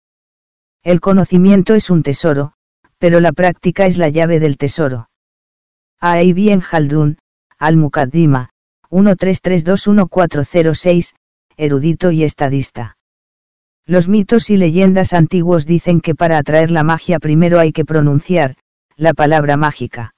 [0.83, 2.53] El conocimiento es un tesoro,
[2.97, 5.09] pero la práctica es la llave del tesoro.
[5.99, 7.17] Ahí bien Haldun,
[7.57, 8.49] Al-Mukaddima,
[8.89, 11.13] 133211406,
[11.57, 12.97] erudito y estadista.
[13.87, 18.55] Los mitos y leyendas antiguos dicen que para atraer la magia primero hay que pronunciar,
[18.95, 20.13] la palabra mágica.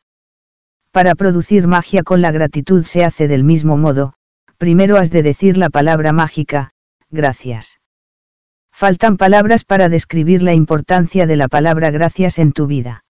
[0.91, 4.13] Para producir magia con la gratitud se hace del mismo modo,
[4.58, 6.71] primero has de decir la palabra mágica,
[7.10, 7.80] gracias.
[8.71, 13.06] Faltan palabras para describir la importancia de la palabra gracias en tu vida.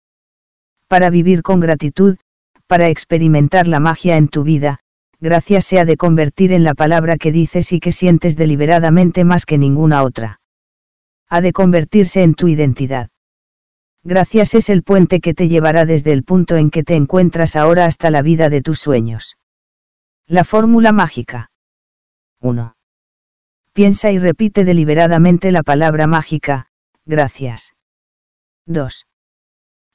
[0.88, 2.18] Para vivir con gratitud,
[2.68, 4.80] para experimentar la magia en tu vida,
[5.22, 9.46] gracias se ha de convertir en la palabra que dices y que sientes deliberadamente más
[9.46, 10.41] que ninguna otra.
[11.32, 13.10] Ha de convertirse en tu identidad.
[14.04, 17.86] Gracias es el puente que te llevará desde el punto en que te encuentras ahora
[17.86, 19.38] hasta la vida de tus sueños.
[20.28, 21.50] La fórmula mágica.
[22.42, 22.76] 1.
[23.72, 26.68] Piensa y repite deliberadamente la palabra mágica,
[27.06, 27.76] gracias.
[28.66, 29.08] 2.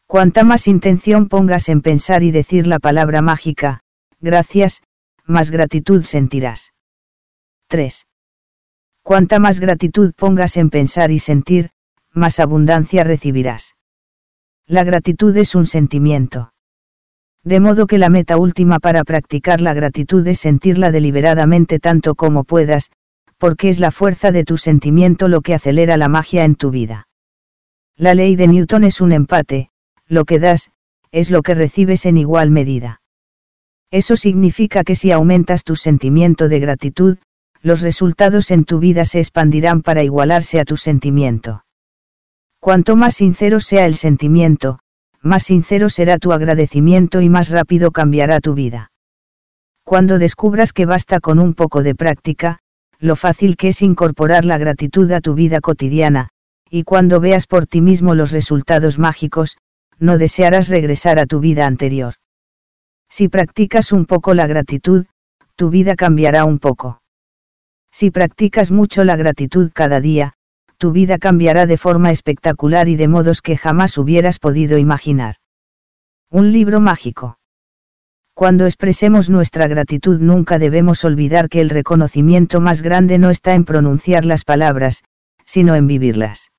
[0.06, 3.82] Cuanta más intención pongas en pensar y decir la palabra mágica,
[4.20, 4.82] gracias,
[5.26, 6.72] más gratitud sentirás.
[7.68, 8.06] 3.
[9.06, 11.70] Cuanta más gratitud pongas en pensar y sentir,
[12.12, 13.76] más abundancia recibirás.
[14.66, 16.52] La gratitud es un sentimiento.
[17.44, 22.42] De modo que la meta última para practicar la gratitud es sentirla deliberadamente tanto como
[22.42, 22.90] puedas,
[23.38, 27.06] porque es la fuerza de tu sentimiento lo que acelera la magia en tu vida.
[27.94, 29.70] La ley de Newton es un empate,
[30.08, 30.72] lo que das,
[31.12, 33.02] es lo que recibes en igual medida.
[33.92, 37.18] Eso significa que si aumentas tu sentimiento de gratitud,
[37.66, 41.64] los resultados en tu vida se expandirán para igualarse a tu sentimiento.
[42.60, 44.78] Cuanto más sincero sea el sentimiento,
[45.20, 48.92] más sincero será tu agradecimiento y más rápido cambiará tu vida.
[49.82, 52.60] Cuando descubras que basta con un poco de práctica,
[53.00, 56.28] lo fácil que es incorporar la gratitud a tu vida cotidiana,
[56.70, 59.56] y cuando veas por ti mismo los resultados mágicos,
[59.98, 62.14] no desearás regresar a tu vida anterior.
[63.10, 65.06] Si practicas un poco la gratitud,
[65.56, 67.00] tu vida cambiará un poco.
[67.98, 70.34] Si practicas mucho la gratitud cada día,
[70.76, 75.36] tu vida cambiará de forma espectacular y de modos que jamás hubieras podido imaginar.
[76.30, 77.38] Un libro mágico.
[78.34, 83.64] Cuando expresemos nuestra gratitud nunca debemos olvidar que el reconocimiento más grande no está en
[83.64, 85.02] pronunciar las palabras,
[85.46, 86.50] sino en vivirlas.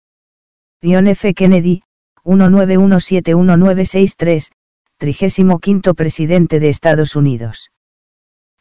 [0.81, 1.35] John F.
[1.35, 1.83] Kennedy,
[2.25, 4.49] 19171963,
[4.97, 7.69] 35 presidente de Estados Unidos.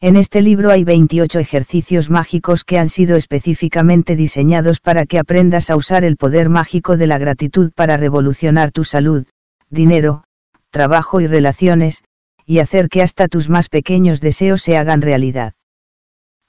[0.00, 5.70] En este libro hay 28 ejercicios mágicos que han sido específicamente diseñados para que aprendas
[5.70, 9.24] a usar el poder mágico de la gratitud para revolucionar tu salud,
[9.70, 10.24] dinero,
[10.70, 12.04] trabajo y relaciones,
[12.44, 15.54] y hacer que hasta tus más pequeños deseos se hagan realidad.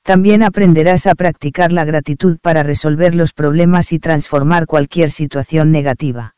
[0.04, 6.36] También aprenderás a practicar la gratitud para resolver los problemas y transformar cualquier situación negativa.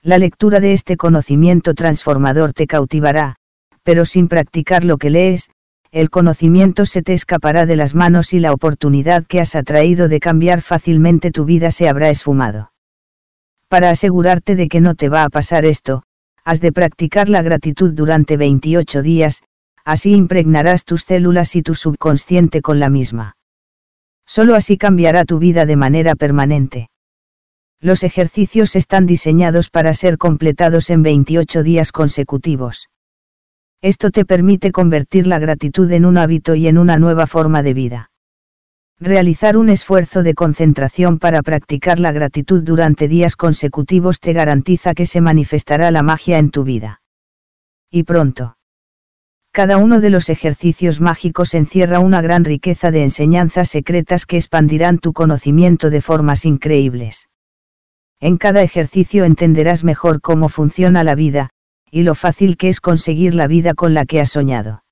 [0.00, 3.36] La lectura de este conocimiento transformador te cautivará,
[3.82, 5.50] pero sin practicar lo que lees,
[5.94, 10.18] el conocimiento se te escapará de las manos y la oportunidad que has atraído de
[10.18, 12.72] cambiar fácilmente tu vida se habrá esfumado.
[13.68, 16.02] Para asegurarte de que no te va a pasar esto,
[16.44, 19.44] has de practicar la gratitud durante 28 días,
[19.84, 23.36] así impregnarás tus células y tu subconsciente con la misma.
[24.26, 26.88] Solo así cambiará tu vida de manera permanente.
[27.80, 32.88] Los ejercicios están diseñados para ser completados en 28 días consecutivos.
[33.84, 37.74] Esto te permite convertir la gratitud en un hábito y en una nueva forma de
[37.74, 38.10] vida.
[38.98, 45.04] Realizar un esfuerzo de concentración para practicar la gratitud durante días consecutivos te garantiza que
[45.04, 47.02] se manifestará la magia en tu vida.
[47.90, 48.56] Y pronto.
[49.52, 54.98] Cada uno de los ejercicios mágicos encierra una gran riqueza de enseñanzas secretas que expandirán
[54.98, 57.28] tu conocimiento de formas increíbles.
[58.18, 61.50] En cada ejercicio entenderás mejor cómo funciona la vida,
[61.94, 64.82] y lo fácil que es conseguir la vida con la que has soñado.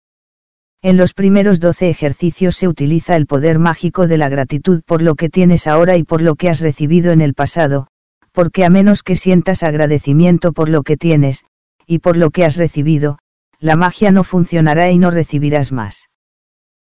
[0.82, 5.16] En los primeros 12 ejercicios se utiliza el poder mágico de la gratitud por lo
[5.16, 7.88] que tienes ahora y por lo que has recibido en el pasado,
[8.30, 11.44] porque a menos que sientas agradecimiento por lo que tienes,
[11.88, 13.18] y por lo que has recibido,
[13.58, 16.08] la magia no funcionará y no recibirás más.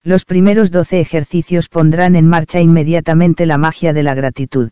[0.05, 4.71] Los primeros 12 ejercicios pondrán en marcha inmediatamente la magia de la gratitud.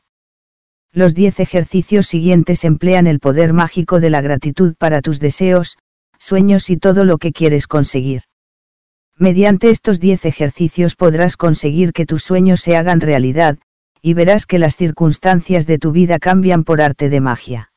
[0.97, 5.77] Los diez ejercicios siguientes emplean el poder mágico de la gratitud para tus deseos,
[6.21, 8.23] sueños y todo lo que quieres conseguir.
[9.19, 13.59] Mediante estos diez ejercicios podrás conseguir que tus sueños se hagan realidad,
[14.03, 17.73] y verás que las circunstancias de tu vida cambian por arte de magia.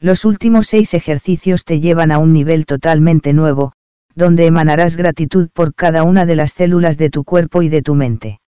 [0.00, 3.74] Los últimos seis ejercicios te llevan a un nivel totalmente nuevo,
[4.16, 7.94] donde emanarás gratitud por cada una de las células de tu cuerpo y de tu
[7.94, 8.40] mente.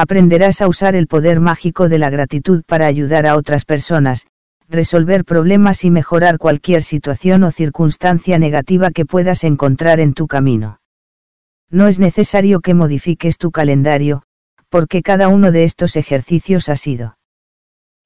[0.00, 4.28] Aprenderás a usar el poder mágico de la gratitud para ayudar a otras personas,
[4.68, 10.78] resolver problemas y mejorar cualquier situación o circunstancia negativa que puedas encontrar en tu camino.
[11.68, 14.22] No es necesario que modifiques tu calendario,
[14.68, 17.18] porque cada uno de estos ejercicios ha sido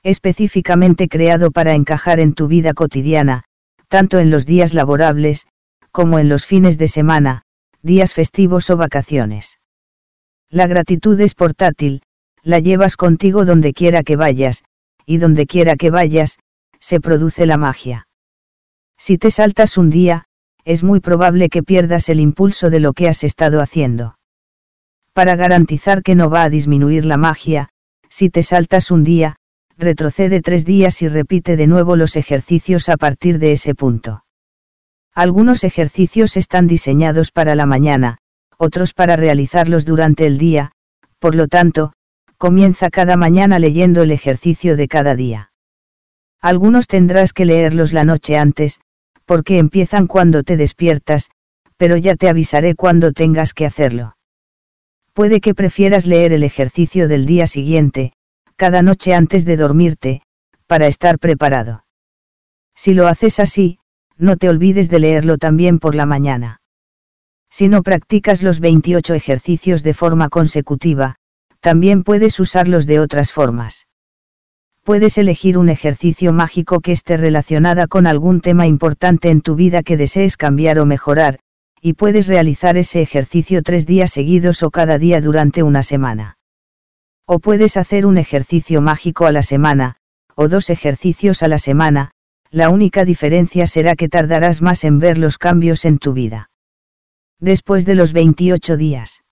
[0.02, 3.44] específicamente creado para encajar en tu vida cotidiana,
[3.88, 5.46] tanto en los días laborables,
[5.90, 7.42] como en los fines de semana,
[7.82, 9.58] días festivos o vacaciones.
[10.52, 12.02] La gratitud es portátil,
[12.42, 14.64] la llevas contigo donde quiera que vayas,
[15.06, 16.38] y donde quiera que vayas,
[16.78, 18.06] se produce la magia.
[18.98, 20.26] Si te saltas un día,
[20.66, 24.18] es muy probable que pierdas el impulso de lo que has estado haciendo.
[25.14, 27.70] Para garantizar que no va a disminuir la magia,
[28.10, 29.36] si te saltas un día,
[29.78, 34.26] retrocede tres días y repite de nuevo los ejercicios a partir de ese punto.
[35.14, 38.18] Algunos ejercicios están diseñados para la mañana,
[38.62, 40.70] otros para realizarlos durante el día,
[41.18, 41.92] por lo tanto,
[42.38, 45.50] comienza cada mañana leyendo el ejercicio de cada día.
[46.40, 48.78] Algunos tendrás que leerlos la noche antes,
[49.24, 51.32] porque empiezan cuando te despiertas,
[51.76, 54.16] pero ya te avisaré cuando tengas que hacerlo.
[55.12, 58.12] Puede que prefieras leer el ejercicio del día siguiente,
[58.54, 60.22] cada noche antes de dormirte,
[60.68, 61.84] para estar preparado.
[62.76, 63.80] Si lo haces así,
[64.16, 66.61] no te olvides de leerlo también por la mañana.
[67.52, 71.16] Si no practicas los 28 ejercicios de forma consecutiva,
[71.60, 73.86] también puedes usarlos de otras formas
[74.82, 79.82] puedes elegir un ejercicio mágico que esté relacionada con algún tema importante en tu vida
[79.82, 81.38] que desees cambiar o mejorar,
[81.80, 86.36] y puedes realizar ese ejercicio tres días seguidos o cada día durante una semana.
[87.26, 89.96] O puedes hacer un ejercicio mágico a la semana,
[90.34, 92.10] o dos ejercicios a la semana,
[92.50, 96.50] la única diferencia será que tardarás más en ver los cambios en tu vida.
[97.42, 99.24] Después de los 28 días.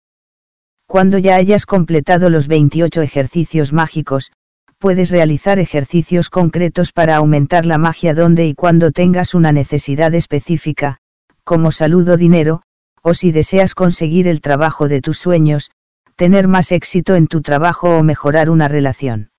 [0.89, 4.33] Cuando ya hayas completado los 28 ejercicios mágicos,
[4.79, 10.99] puedes realizar ejercicios concretos para aumentar la magia donde y cuando tengas una necesidad específica,
[11.45, 12.63] como salud o dinero,
[13.01, 15.71] o si deseas conseguir el trabajo de tus sueños,
[16.17, 19.31] tener más éxito en tu trabajo o mejorar una relación.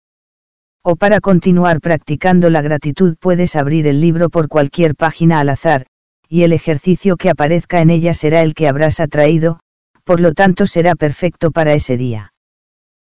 [0.82, 5.88] O para continuar practicando la gratitud puedes abrir el libro por cualquier página al azar,
[6.32, 9.60] y el ejercicio que aparezca en ella será el que habrás atraído,
[10.06, 12.32] por lo tanto será perfecto para ese día.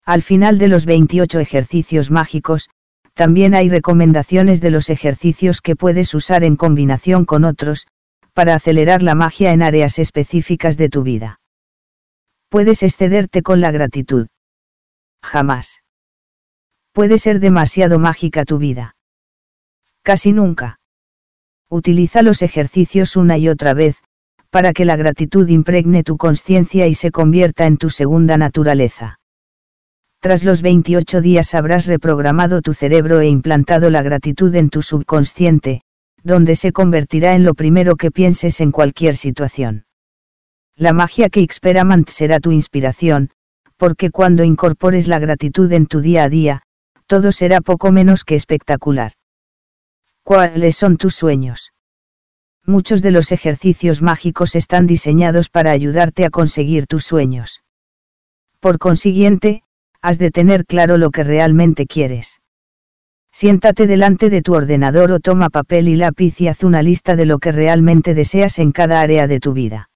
[0.04, 2.70] Al final de los 28 ejercicios mágicos,
[3.12, 7.86] también hay recomendaciones de los ejercicios que puedes usar en combinación con otros,
[8.32, 11.38] para acelerar la magia en áreas específicas de tu vida.
[12.48, 14.26] Puedes excederte con la gratitud.
[15.22, 15.84] Jamás.
[16.90, 18.96] Puede ser demasiado mágica tu vida.
[20.02, 20.80] Casi nunca.
[21.70, 24.02] Utiliza los ejercicios una y otra vez,
[24.50, 29.18] para que la gratitud impregne tu conciencia y se convierta en tu segunda naturaleza.
[30.20, 35.82] Tras los 28 días habrás reprogramado tu cerebro e implantado la gratitud en tu subconsciente,
[36.22, 39.84] donde se convertirá en lo primero que pienses en cualquier situación.
[40.76, 43.30] La magia que Experiment será tu inspiración,
[43.76, 46.62] porque cuando incorpores la gratitud en tu día a día,
[47.06, 49.12] todo será poco menos que espectacular.
[50.24, 51.74] ¿Cuáles son tus sueños?
[52.64, 57.62] Muchos de los ejercicios mágicos están diseñados para ayudarte a conseguir tus sueños.
[58.58, 59.64] Por consiguiente,
[60.00, 62.40] has de tener claro lo que realmente quieres.
[63.32, 67.26] Siéntate delante de tu ordenador o toma papel y lápiz y haz una lista de
[67.26, 69.90] lo que realmente deseas en cada área de tu vida.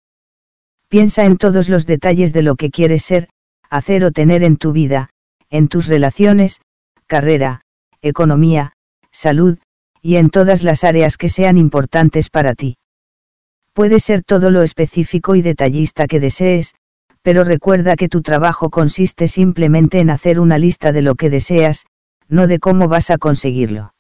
[0.89, 3.31] Piensa en todos los detalles de lo que quieres ser,
[3.71, 5.09] hacer o tener en tu vida,
[5.49, 6.61] en tus relaciones,
[7.07, 7.63] carrera,
[8.03, 8.73] economía,
[9.11, 9.59] salud,
[10.03, 12.79] y en todas las áreas que sean importantes para ti.
[13.73, 16.75] Puede ser todo lo específico y detallista que desees,
[17.23, 21.87] pero recuerda que tu trabajo consiste simplemente en hacer una lista de lo que deseas,
[22.29, 23.95] no de cómo vas a conseguirlo.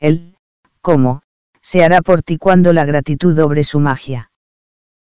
[0.00, 0.36] El,
[0.80, 1.22] cómo,
[1.60, 4.30] se hará por ti cuando la gratitud obre su magia.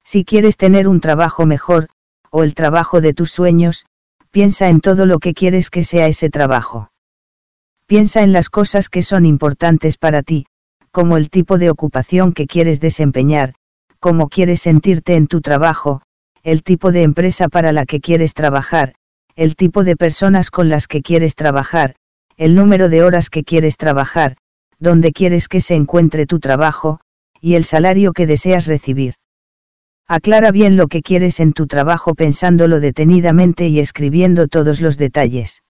[0.02, 1.88] Si quieres tener un trabajo mejor,
[2.30, 3.84] o el trabajo de tus sueños,
[4.30, 6.90] piensa en todo lo que quieres que sea ese trabajo.
[7.88, 10.44] Piensa en las cosas que son importantes para ti,
[10.92, 13.54] como el tipo de ocupación que quieres desempeñar,
[13.98, 16.02] cómo quieres sentirte en tu trabajo,
[16.42, 18.92] el tipo de empresa para la que quieres trabajar,
[19.36, 21.94] el tipo de personas con las que quieres trabajar,
[22.36, 24.36] el número de horas que quieres trabajar,
[24.78, 27.00] dónde quieres que se encuentre tu trabajo,
[27.40, 29.14] y el salario que deseas recibir.
[30.06, 35.62] Aclara bien lo que quieres en tu trabajo pensándolo detenidamente y escribiendo todos los detalles.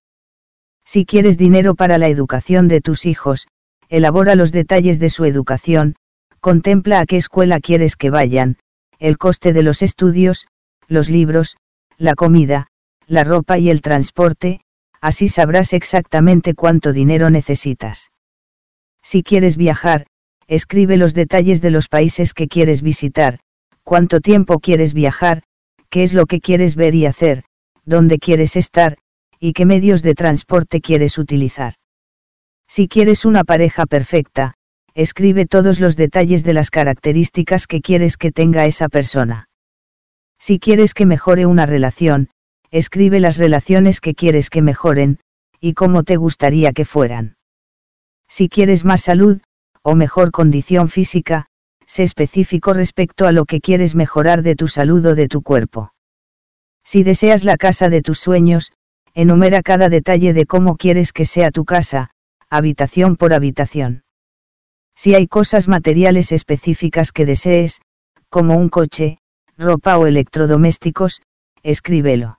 [0.88, 3.46] Si quieres dinero para la educación de tus hijos,
[3.90, 5.96] elabora los detalles de su educación,
[6.40, 8.56] contempla a qué escuela quieres que vayan,
[8.98, 10.46] el coste de los estudios,
[10.86, 11.58] los libros,
[11.98, 12.68] la comida,
[13.06, 14.62] la ropa y el transporte,
[15.02, 18.10] así sabrás exactamente cuánto dinero necesitas.
[19.02, 20.06] Si quieres viajar,
[20.46, 23.40] escribe los detalles de los países que quieres visitar,
[23.82, 25.42] cuánto tiempo quieres viajar,
[25.90, 27.44] qué es lo que quieres ver y hacer,
[27.84, 28.96] dónde quieres estar,
[29.40, 31.74] y qué medios de transporte quieres utilizar.
[32.68, 34.54] Si quieres una pareja perfecta,
[34.94, 39.48] escribe todos los detalles de las características que quieres que tenga esa persona.
[40.38, 42.28] Si quieres que mejore una relación,
[42.70, 45.18] escribe las relaciones que quieres que mejoren,
[45.60, 47.36] y cómo te gustaría que fueran.
[48.28, 49.40] Si quieres más salud,
[49.82, 51.46] o mejor condición física,
[51.86, 55.92] sé específico respecto a lo que quieres mejorar de tu salud o de tu cuerpo.
[56.84, 58.72] Si deseas la casa de tus sueños,
[59.18, 62.10] enumera cada detalle de cómo quieres que sea tu casa,
[62.50, 64.04] habitación por habitación.
[64.94, 67.80] Si hay cosas materiales específicas que desees,
[68.28, 69.18] como un coche,
[69.56, 71.20] ropa o electrodomésticos,
[71.64, 72.38] escríbelo.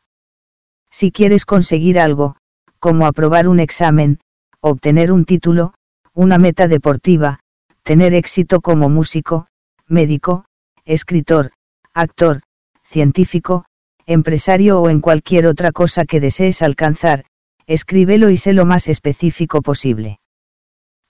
[0.89, 2.37] Si quieres conseguir algo,
[2.79, 4.21] como aprobar un examen,
[4.61, 5.73] obtener un título,
[6.13, 7.41] una meta deportiva,
[7.83, 9.47] tener éxito como músico,
[9.89, 10.45] médico,
[10.85, 11.51] escritor,
[11.93, 12.41] actor,
[12.85, 13.65] científico,
[14.09, 17.25] empresario o en cualquier otra cosa que desees alcanzar,
[17.67, 20.19] escríbelo y sé lo más específico posible.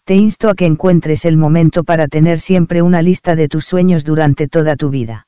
[0.04, 4.04] Te insto a que encuentres el momento para tener siempre una lista de tus sueños
[4.04, 5.28] durante toda tu vida.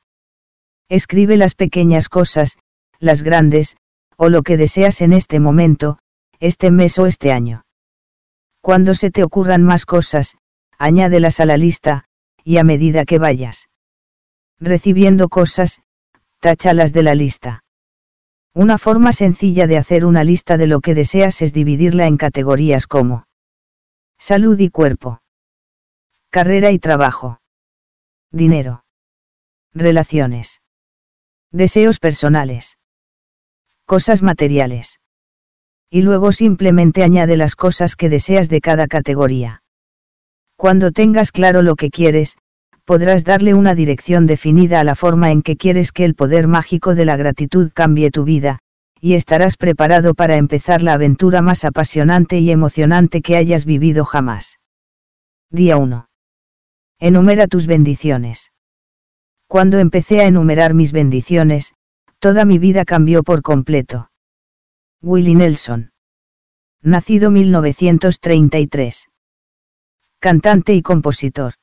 [0.90, 2.58] Escribe las pequeñas cosas,
[3.00, 3.78] las grandes,
[4.18, 5.98] o lo que deseas en este momento,
[6.42, 7.64] este mes o este año.
[8.60, 10.36] Cuando se te ocurran más cosas,
[10.78, 12.04] añádelas a la lista,
[12.44, 13.70] y a medida que vayas
[14.60, 15.80] recibiendo cosas,
[16.42, 17.64] táchalas de la lista.
[18.54, 22.88] Una forma sencilla de hacer una lista de lo que deseas es dividirla en categorías
[22.88, 23.26] como
[24.20, 25.22] salud y cuerpo,
[26.30, 27.40] carrera y trabajo,
[28.32, 28.84] dinero,
[29.74, 30.62] relaciones,
[31.52, 32.78] deseos personales
[33.86, 35.02] cosas materiales.
[35.90, 39.64] Y luego simplemente añade las cosas que deseas de cada categoría.
[40.56, 42.38] Cuando tengas claro lo que quieres,
[42.92, 46.94] podrás darle una dirección definida a la forma en que quieres que el poder mágico
[46.94, 48.60] de la gratitud cambie tu vida,
[49.00, 54.60] y estarás preparado para empezar la aventura más apasionante y emocionante que hayas vivido jamás.
[55.50, 56.10] Día 1.
[57.00, 58.52] Enumera tus bendiciones.
[59.48, 61.74] Cuando empecé a enumerar mis bendiciones,
[62.20, 64.12] Toda mi vida cambió por completo.
[65.02, 65.94] Willie Nelson.
[66.84, 69.08] Nacido 1933.
[70.20, 71.54] Cantante y compositor.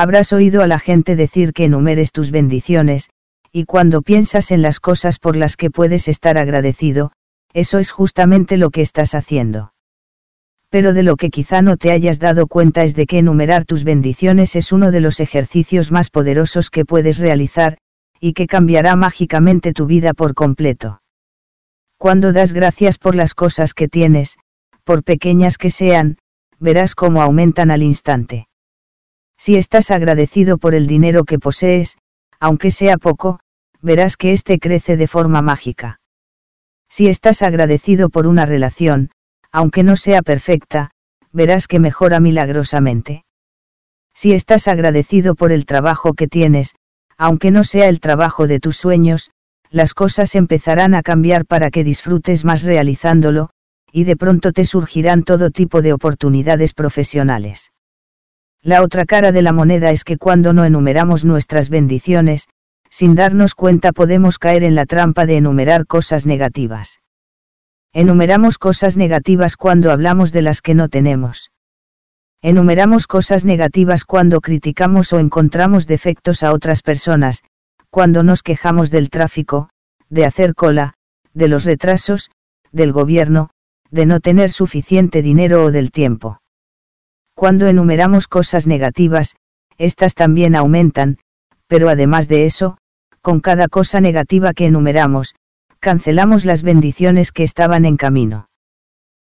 [0.00, 3.10] Habrás oído a la gente decir que enumeres tus bendiciones,
[3.50, 7.10] y cuando piensas en las cosas por las que puedes estar agradecido,
[7.52, 9.72] eso es justamente lo que estás haciendo.
[10.70, 13.82] Pero de lo que quizá no te hayas dado cuenta es de que enumerar tus
[13.82, 17.78] bendiciones es uno de los ejercicios más poderosos que puedes realizar,
[18.20, 21.02] y que cambiará mágicamente tu vida por completo.
[21.96, 24.38] Cuando das gracias por las cosas que tienes,
[24.84, 26.18] por pequeñas que sean,
[26.60, 28.47] verás cómo aumentan al instante.
[29.38, 31.96] Si estás agradecido por el dinero que posees,
[32.40, 33.40] aunque sea poco,
[33.80, 36.00] verás que éste crece de forma mágica.
[36.90, 39.10] Si estás agradecido por una relación,
[39.52, 40.90] aunque no sea perfecta,
[41.32, 43.24] verás que mejora milagrosamente.
[44.12, 46.74] Si estás agradecido por el trabajo que tienes,
[47.16, 49.30] aunque no sea el trabajo de tus sueños,
[49.70, 53.50] las cosas empezarán a cambiar para que disfrutes más realizándolo,
[53.92, 57.70] y de pronto te surgirán todo tipo de oportunidades profesionales.
[58.62, 62.48] La otra cara de la moneda es que cuando no enumeramos nuestras bendiciones,
[62.90, 67.00] sin darnos cuenta podemos caer en la trampa de enumerar cosas negativas.
[67.92, 71.50] Enumeramos cosas negativas cuando hablamos de las que no tenemos.
[72.42, 77.42] Enumeramos cosas negativas cuando criticamos o encontramos defectos a otras personas,
[77.90, 79.70] cuando nos quejamos del tráfico,
[80.08, 80.94] de hacer cola,
[81.34, 82.30] de los retrasos,
[82.70, 83.50] del gobierno,
[83.90, 86.40] de no tener suficiente dinero o del tiempo.
[87.38, 89.36] Cuando enumeramos cosas negativas,
[89.78, 91.18] estas también aumentan,
[91.68, 92.78] pero además de eso,
[93.22, 95.36] con cada cosa negativa que enumeramos,
[95.78, 98.48] cancelamos las bendiciones que estaban en camino.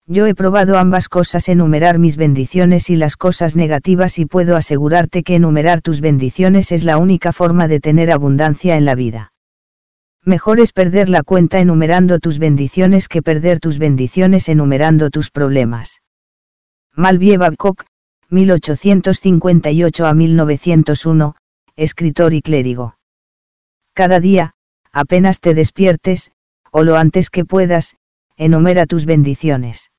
[0.07, 5.23] Yo he probado ambas cosas, enumerar mis bendiciones y las cosas negativas y puedo asegurarte
[5.23, 9.33] que enumerar tus bendiciones es la única forma de tener abundancia en la vida.
[10.23, 16.03] Mejor es perder la cuenta enumerando tus bendiciones que perder tus bendiciones enumerando tus problemas.
[16.97, 17.87] Malvie Babcock,
[18.35, 21.37] 1858 a 1901,
[21.77, 22.97] escritor y clérigo.
[23.95, 24.55] Cada día,
[24.93, 26.33] apenas te despiertes,
[26.73, 27.97] o lo antes que puedas,
[28.37, 29.93] enumera tus bendiciones.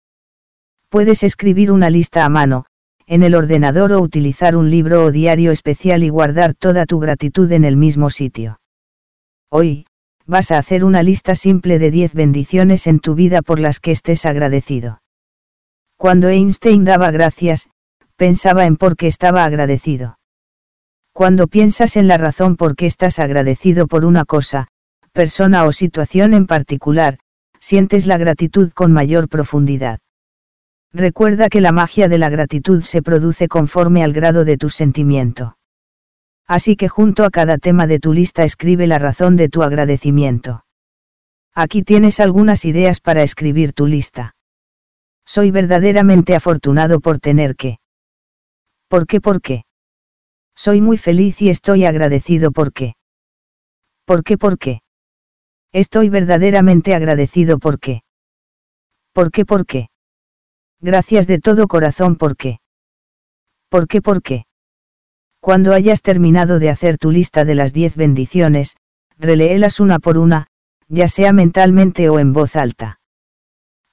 [0.90, 2.66] Puedes escribir una lista a mano,
[3.08, 7.50] en el ordenador o utilizar un libro o diario especial y guardar toda tu gratitud
[7.54, 8.60] en el mismo sitio.
[9.50, 9.86] Hoy,
[10.26, 13.92] vas a hacer una lista simple de 10 bendiciones en tu vida por las que
[13.92, 15.02] estés agradecido.
[15.98, 17.70] Cuando Einstein daba gracias,
[18.16, 20.20] pensaba en por qué estaba agradecido.
[21.14, 24.68] Cuando piensas en la razón por qué estás agradecido por una cosa,
[25.14, 27.20] persona o situación en particular,
[27.60, 30.00] sientes la gratitud con mayor profundidad.
[30.94, 35.58] Recuerda que la magia de la gratitud se produce conforme al grado de tu sentimiento.
[36.48, 40.64] Así que junto a cada tema de tu lista escribe la razón de tu agradecimiento.
[41.54, 44.36] Aquí tienes algunas ideas para escribir tu lista.
[45.26, 47.80] Soy verdaderamente afortunado por tener que.
[48.88, 49.20] ¿Por qué?
[49.22, 49.64] ¿Por qué?
[50.56, 52.94] Soy muy feliz y estoy agradecido por qué.
[54.06, 54.38] ¿Por qué?
[54.38, 54.82] ¿Por qué?
[55.74, 58.04] Estoy verdaderamente agradecido por qué.
[59.14, 59.46] ¿Por qué?
[59.46, 59.90] ¿Por qué?
[60.80, 62.60] Gracias de todo corazón por qué.
[63.70, 64.02] ¿Por qué?
[64.02, 64.46] ¿Por qué?
[65.42, 68.78] Cuando hayas terminado de hacer tu lista de las diez bendiciones,
[69.18, 70.48] reléelas una por una,
[70.88, 73.00] ya sea mentalmente o en voz alta.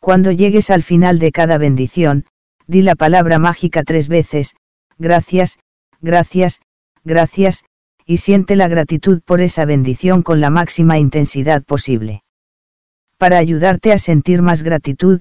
[0.01, 2.26] Cuando llegues al final de cada bendición,
[2.66, 4.55] di la palabra mágica tres veces,
[4.99, 5.59] gracias,
[6.01, 6.61] gracias,
[7.05, 7.64] gracias,
[8.07, 12.22] y siente la gratitud por esa bendición con la máxima intensidad posible.
[13.16, 15.20] Para ayudarte a sentir más gratitud,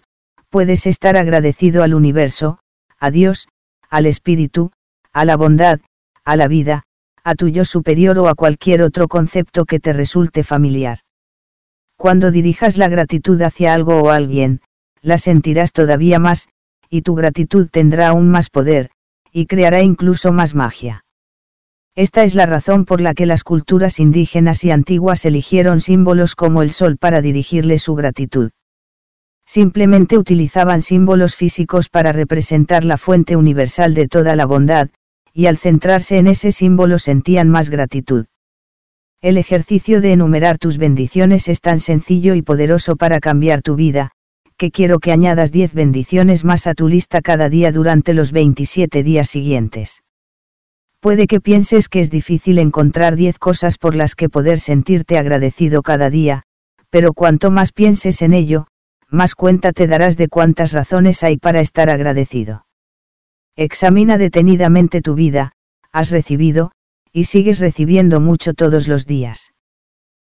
[0.49, 2.59] puedes estar agradecido al universo,
[2.99, 3.47] a Dios,
[3.89, 4.71] al Espíritu,
[5.13, 5.79] a la bondad,
[6.23, 6.83] a la vida,
[7.23, 10.99] a tu yo superior o a cualquier otro concepto que te resulte familiar.
[11.95, 14.61] Cuando dirijas la gratitud hacia algo o alguien,
[15.01, 16.49] la sentirás todavía más,
[16.89, 18.89] y tu gratitud tendrá aún más poder,
[19.31, 21.05] y creará incluso más magia.
[21.95, 26.61] Esta es la razón por la que las culturas indígenas y antiguas eligieron símbolos como
[26.61, 28.51] el sol para dirigirle su gratitud.
[29.45, 34.89] Simplemente utilizaban símbolos físicos para representar la fuente universal de toda la bondad,
[35.33, 38.27] y al centrarse en ese símbolo sentían más gratitud.
[39.21, 44.11] El ejercicio de enumerar tus bendiciones es tan sencillo y poderoso para cambiar tu vida,
[44.61, 49.01] que quiero que añadas 10 bendiciones más a tu lista cada día durante los 27
[49.01, 50.03] días siguientes.
[50.99, 55.81] Puede que pienses que es difícil encontrar 10 cosas por las que poder sentirte agradecido
[55.81, 56.43] cada día,
[56.91, 58.67] pero cuanto más pienses en ello,
[59.09, 62.67] más cuenta te darás de cuántas razones hay para estar agradecido.
[63.55, 65.53] Examina detenidamente tu vida,
[65.91, 66.71] has recibido,
[67.11, 69.53] y sigues recibiendo mucho todos los días.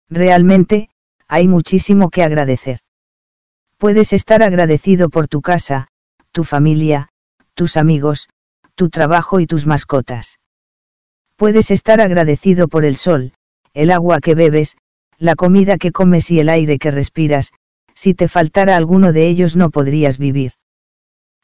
[0.09, 0.89] Realmente,
[1.29, 2.79] hay muchísimo que agradecer.
[3.77, 5.87] Puedes estar agradecido por tu casa,
[6.31, 7.09] tu familia,
[7.53, 8.27] tus amigos,
[8.73, 10.39] tu trabajo y tus mascotas.
[11.35, 13.33] Puedes estar agradecido por el sol,
[13.75, 14.77] el agua que bebes,
[15.19, 17.51] la comida que comes y el aire que respiras,
[17.93, 20.53] si te faltara alguno de ellos no podrías vivir.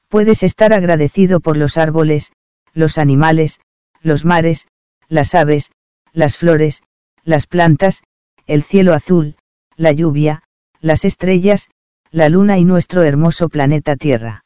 [0.08, 2.32] Puedes estar agradecido por los árboles,
[2.74, 3.60] los animales,
[4.02, 4.68] los mares,
[5.08, 5.72] las aves,
[6.14, 6.82] las flores,
[7.24, 8.02] las plantas,
[8.48, 9.36] el cielo azul,
[9.76, 10.44] la lluvia,
[10.80, 11.70] las estrellas,
[12.14, 14.46] la luna y nuestro hermoso planeta Tierra.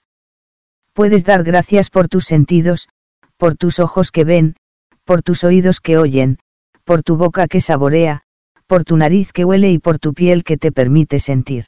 [0.93, 2.87] Puedes dar gracias por tus sentidos,
[3.35, 4.55] por tus ojos que ven,
[5.03, 6.39] por tus oídos que oyen,
[6.85, 8.21] por tu boca que saborea,
[8.67, 11.65] por tu nariz que huele y por tu piel que te permite sentir.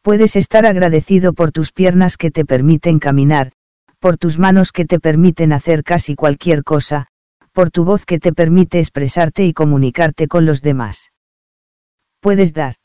[0.00, 3.52] Puedes estar agradecido por tus piernas que te permiten caminar,
[3.98, 7.08] por tus manos que te permiten hacer casi cualquier cosa,
[7.52, 11.12] por tu voz que te permite expresarte y comunicarte con los demás.
[12.20, 12.76] Puedes dar.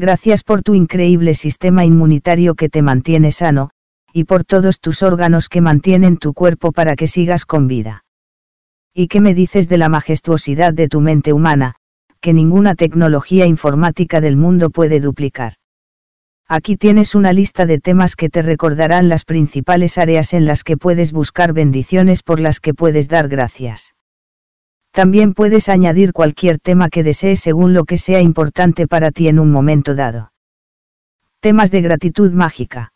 [0.00, 3.68] Gracias por tu increíble sistema inmunitario que te mantiene sano,
[4.14, 8.02] y por todos tus órganos que mantienen tu cuerpo para que sigas con vida.
[8.94, 11.74] ¿Y qué me dices de la majestuosidad de tu mente humana,
[12.22, 15.52] que ninguna tecnología informática del mundo puede duplicar?
[16.48, 20.78] Aquí tienes una lista de temas que te recordarán las principales áreas en las que
[20.78, 23.94] puedes buscar bendiciones por las que puedes dar gracias.
[24.90, 29.38] También puedes añadir cualquier tema que desees según lo que sea importante para ti en
[29.38, 30.32] un momento dado.
[31.40, 32.92] Temas de gratitud mágica.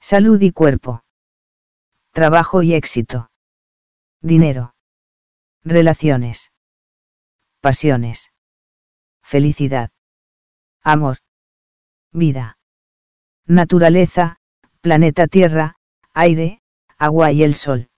[0.00, 1.02] Salud y cuerpo.
[2.12, 3.30] Trabajo y éxito.
[4.20, 4.74] Dinero.
[5.64, 6.52] Relaciones.
[7.60, 8.30] Pasiones.
[9.22, 9.90] Felicidad.
[10.82, 11.18] Amor.
[12.12, 12.58] Vida
[13.48, 14.36] naturaleza,
[14.82, 15.76] planeta Tierra,
[16.12, 16.60] aire,
[16.98, 17.88] agua y el sol.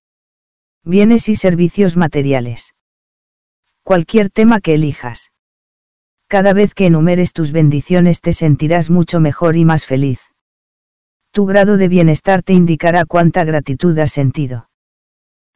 [0.85, 2.73] Bienes y servicios materiales.
[3.83, 5.33] Cualquier tema que elijas.
[6.29, 10.21] Cada vez que enumeres tus bendiciones te sentirás mucho mejor y más feliz.
[11.33, 14.69] Tu grado de bienestar te indicará cuánta gratitud has sentido.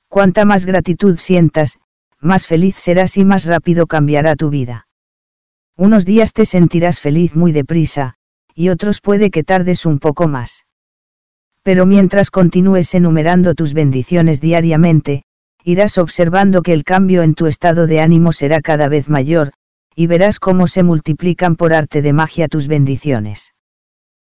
[0.08, 1.78] Cuanta más gratitud sientas,
[2.20, 4.86] más feliz serás y más rápido cambiará tu vida.
[5.76, 8.14] Unos días te sentirás feliz muy deprisa,
[8.54, 10.64] y otros puede que tardes un poco más.
[11.62, 15.23] Pero mientras continúes enumerando tus bendiciones diariamente,
[15.64, 19.54] irás observando que el cambio en tu estado de ánimo será cada vez mayor,
[19.96, 23.54] y verás cómo se multiplican por arte de magia tus bendiciones.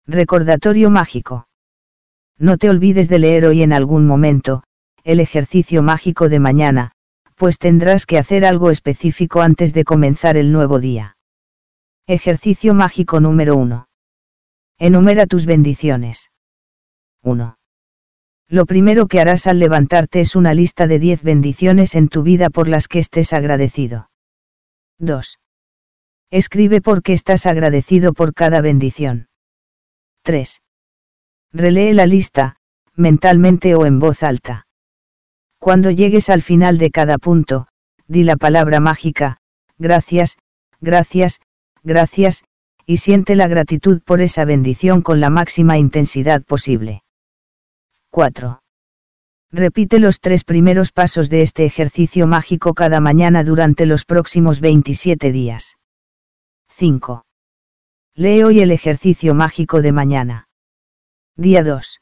[0.05, 1.47] Recordatorio mágico.
[2.39, 4.63] No te olvides de leer hoy en algún momento,
[5.03, 6.91] el ejercicio mágico de mañana,
[7.35, 11.17] pues tendrás que hacer algo específico antes de comenzar el nuevo día.
[12.07, 13.89] Ejercicio mágico número 1.
[14.79, 16.31] Enumera tus bendiciones.
[17.23, 17.56] 1.
[18.49, 22.49] Lo primero que harás al levantarte es una lista de 10 bendiciones en tu vida
[22.49, 24.09] por las que estés agradecido.
[24.99, 25.39] 2.
[26.31, 29.27] Escribe por qué estás agradecido por cada bendición.
[30.23, 30.61] 3.
[31.51, 32.55] Relee la lista,
[32.95, 34.65] mentalmente o en voz alta.
[35.59, 37.67] Cuando llegues al final de cada punto,
[38.07, 39.39] di la palabra mágica,
[39.77, 40.37] gracias,
[40.79, 41.41] gracias,
[41.83, 42.43] gracias,
[42.85, 47.03] y siente la gratitud por esa bendición con la máxima intensidad posible.
[48.11, 48.61] 4.
[49.51, 55.31] Repite los tres primeros pasos de este ejercicio mágico cada mañana durante los próximos 27
[55.31, 55.77] días.
[56.69, 57.25] 5.
[58.15, 60.47] Lee hoy el ejercicio mágico de mañana.
[61.35, 62.01] Día 2.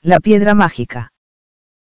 [0.00, 1.12] La piedra mágica.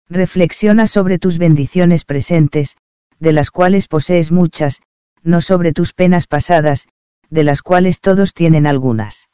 [0.08, 2.76] Reflexiona sobre tus bendiciones presentes,
[3.18, 4.82] de las cuales posees muchas,
[5.22, 6.88] no sobre tus penas pasadas,
[7.30, 9.28] de las cuales todos tienen algunas.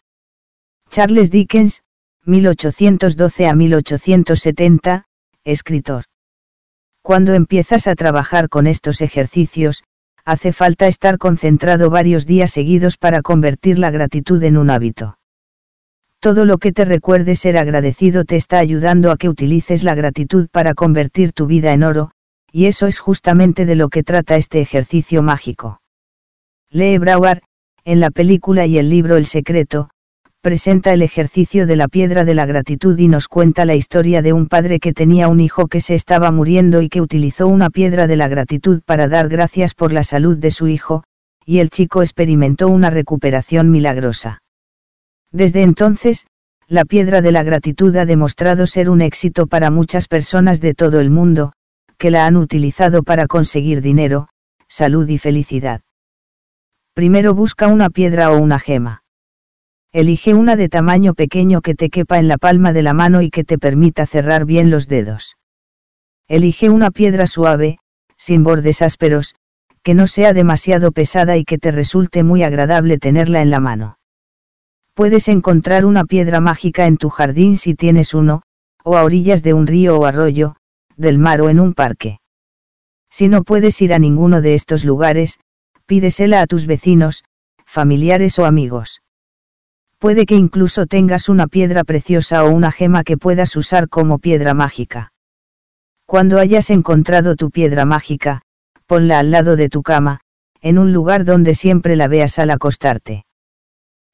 [0.89, 1.83] Charles Dickens,
[2.31, 5.05] 1812 a 1870,
[5.43, 6.05] escritor.
[7.03, 9.83] Cuando empiezas a trabajar con estos ejercicios,
[10.25, 15.19] hace falta estar concentrado varios días seguidos para convertir la gratitud en un hábito.
[16.21, 20.49] Todo lo que te recuerde ser agradecido te está ayudando a que utilices la gratitud
[20.53, 22.13] para convertir tu vida en oro,
[22.53, 25.81] y eso es justamente de lo que trata este ejercicio mágico.
[26.71, 27.43] Lee Brouwer,
[27.85, 29.91] en la película y el libro El Secreto,
[30.43, 34.33] presenta el ejercicio de la piedra de la gratitud y nos cuenta la historia de
[34.33, 38.07] un padre que tenía un hijo que se estaba muriendo y que utilizó una piedra
[38.07, 41.05] de la gratitud para dar gracias por la salud de su hijo,
[41.45, 44.43] y el chico experimentó una recuperación milagrosa.
[45.31, 46.27] Desde entonces,
[46.69, 51.01] la piedra de la gratitud ha demostrado ser un éxito para muchas personas de todo
[51.01, 51.53] el mundo,
[51.99, 54.29] que la han utilizado para conseguir dinero,
[54.69, 55.83] salud y felicidad.
[56.95, 59.00] Primero busca una piedra o una gema.
[59.93, 63.31] Elige una de tamaño pequeño que te quepa en la palma de la mano y
[63.31, 65.37] que te permita cerrar bien los dedos.
[66.29, 67.79] Elige una piedra suave,
[68.17, 69.35] sin bordes ásperos,
[69.83, 73.99] que no sea demasiado pesada y que te resulte muy agradable tenerla en la mano.
[74.95, 78.43] Puedes encontrar una piedra mágica en tu jardín si tienes uno,
[78.85, 80.55] o a orillas de un río o arroyo,
[80.97, 82.21] del mar o en un parque.
[83.11, 85.41] Si no puedes ir a ninguno de estos lugares,
[85.87, 87.25] pídesela a tus vecinos,
[87.67, 89.03] familiares o amigos.
[90.01, 94.55] Puede que incluso tengas una piedra preciosa o una gema que puedas usar como piedra
[94.55, 95.13] mágica.
[96.07, 98.41] Cuando hayas encontrado tu piedra mágica,
[98.87, 100.21] ponla al lado de tu cama,
[100.63, 103.27] en un lugar donde siempre la veas al acostarte.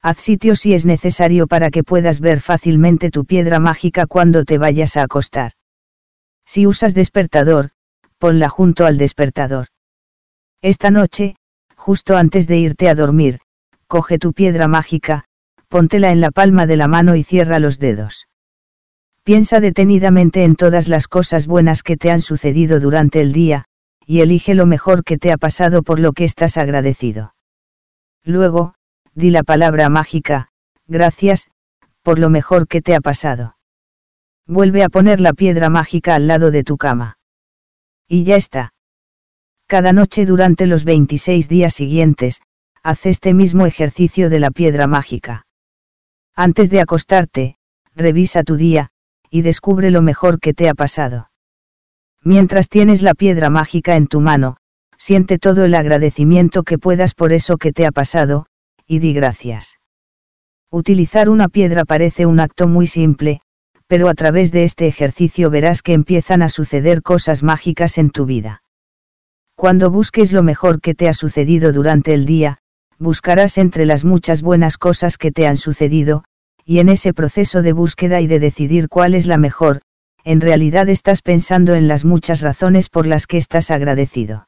[0.01, 4.57] Haz sitio si es necesario para que puedas ver fácilmente tu piedra mágica cuando te
[4.57, 5.53] vayas a acostar.
[6.45, 7.69] Si usas despertador,
[8.17, 9.67] ponla junto al despertador.
[10.61, 11.37] Esta noche,
[11.77, 13.39] justo antes de irte a dormir,
[13.87, 15.26] coge tu piedra mágica,
[15.69, 18.27] póntela en la palma de la mano y cierra los dedos.
[19.23, 23.65] Piensa detenidamente en todas las cosas buenas que te han sucedido durante el día,
[24.05, 27.35] y elige lo mejor que te ha pasado por lo que estás agradecido.
[28.23, 28.75] Luego,
[29.13, 30.47] di la palabra mágica,
[30.87, 31.49] gracias,
[32.03, 33.57] por lo mejor que te ha pasado.
[34.45, 37.17] Vuelve a poner la piedra mágica al lado de tu cama.
[38.07, 38.73] Y ya está.
[39.65, 42.41] Cada noche durante los 26 días siguientes,
[42.81, 45.46] haz este mismo ejercicio de la piedra mágica.
[46.39, 47.55] Antes de acostarte,
[47.95, 48.91] revisa tu día,
[49.31, 51.31] y descubre lo mejor que te ha pasado.
[52.23, 54.57] Mientras tienes la piedra mágica en tu mano,
[54.99, 58.45] siente todo el agradecimiento que puedas por eso que te ha pasado,
[58.85, 59.79] y di gracias.
[60.69, 63.41] Utilizar una piedra parece un acto muy simple,
[63.87, 68.27] pero a través de este ejercicio verás que empiezan a suceder cosas mágicas en tu
[68.27, 68.61] vida.
[69.55, 72.59] Cuando busques lo mejor que te ha sucedido durante el día,
[72.99, 76.23] buscarás entre las muchas buenas cosas que te han sucedido,
[76.65, 79.81] y en ese proceso de búsqueda y de decidir cuál es la mejor,
[80.23, 84.47] en realidad estás pensando en las muchas razones por las que estás agradecido.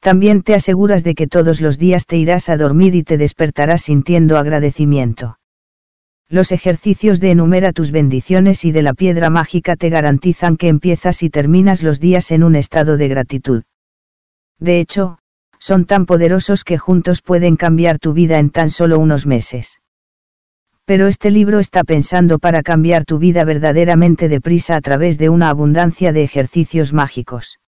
[0.00, 3.82] También te aseguras de que todos los días te irás a dormir y te despertarás
[3.82, 5.38] sintiendo agradecimiento.
[6.28, 11.22] Los ejercicios de enumera tus bendiciones y de la piedra mágica te garantizan que empiezas
[11.22, 13.62] y terminas los días en un estado de gratitud.
[14.58, 15.18] De hecho,
[15.66, 19.80] son tan poderosos que juntos pueden cambiar tu vida en tan solo unos meses.
[20.84, 25.48] Pero este libro está pensando para cambiar tu vida verdaderamente deprisa a través de una
[25.48, 27.60] abundancia de ejercicios mágicos.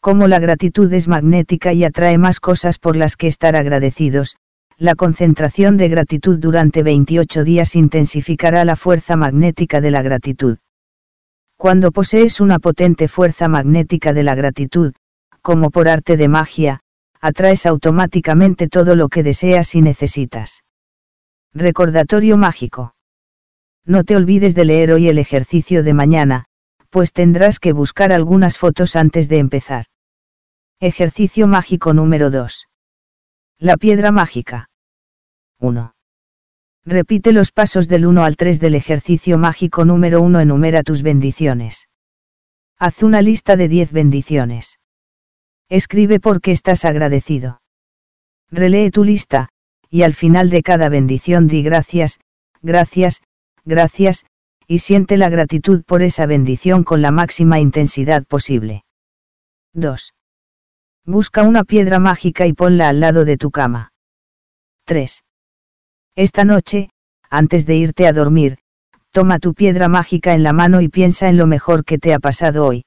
[0.00, 4.36] Como la gratitud es magnética y atrae más cosas por las que estar agradecidos,
[4.76, 10.58] la concentración de gratitud durante 28 días intensificará la fuerza magnética de la gratitud.
[11.56, 14.92] Cuando posees una potente fuerza magnética de la gratitud,
[15.42, 16.82] como por arte de magia,
[17.20, 20.64] atraes automáticamente todo lo que deseas y necesitas.
[21.52, 22.94] Recordatorio mágico.
[23.84, 26.46] No te olvides de leer hoy el ejercicio de mañana,
[26.90, 29.86] pues tendrás que buscar algunas fotos antes de empezar.
[30.80, 32.68] Ejercicio mágico número 2.
[33.58, 34.70] La piedra mágica.
[35.58, 35.94] 1.
[36.86, 40.40] Repite los pasos del 1 al 3 del ejercicio mágico número 1.
[40.40, 41.88] Enumera tus bendiciones.
[42.78, 44.79] Haz una lista de 10 bendiciones.
[45.70, 47.62] Escribe por qué estás agradecido.
[48.50, 49.48] Relee tu lista,
[49.88, 52.18] y al final de cada bendición di gracias,
[52.60, 53.22] gracias,
[53.64, 54.26] gracias,
[54.66, 58.82] y siente la gratitud por esa bendición con la máxima intensidad posible.
[59.72, 60.12] 2.
[61.04, 63.92] Busca una piedra mágica y ponla al lado de tu cama.
[64.86, 65.22] 3.
[66.16, 66.90] Esta noche,
[67.30, 68.58] antes de irte a dormir,
[69.12, 72.18] toma tu piedra mágica en la mano y piensa en lo mejor que te ha
[72.18, 72.84] pasado hoy.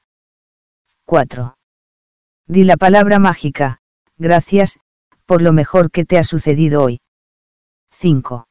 [1.05, 1.55] 4.
[2.47, 3.79] Di la palabra mágica,
[4.17, 4.79] gracias,
[5.25, 6.99] por lo mejor que te ha sucedido hoy.
[7.91, 8.47] 5.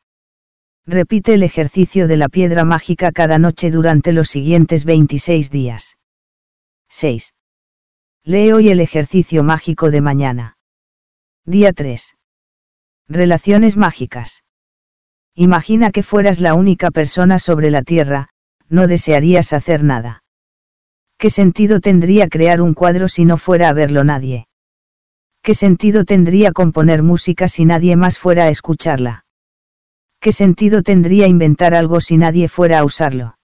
[0.86, 5.98] Repite el ejercicio de la piedra mágica cada noche durante los siguientes 26 días.
[6.88, 7.34] 6.
[8.24, 10.56] Lee hoy el ejercicio mágico de mañana.
[11.44, 12.16] Día 3.
[13.08, 14.42] Relaciones mágicas.
[15.34, 18.28] Imagina que fueras la única persona sobre la Tierra,
[18.68, 20.21] no desearías hacer nada.
[21.22, 24.48] ¿Qué sentido tendría crear un cuadro si no fuera a verlo nadie?
[25.40, 29.24] ¿Qué sentido tendría componer música si nadie más fuera a escucharla?
[30.20, 33.38] ¿Qué sentido tendría inventar algo si nadie fuera a usarlo?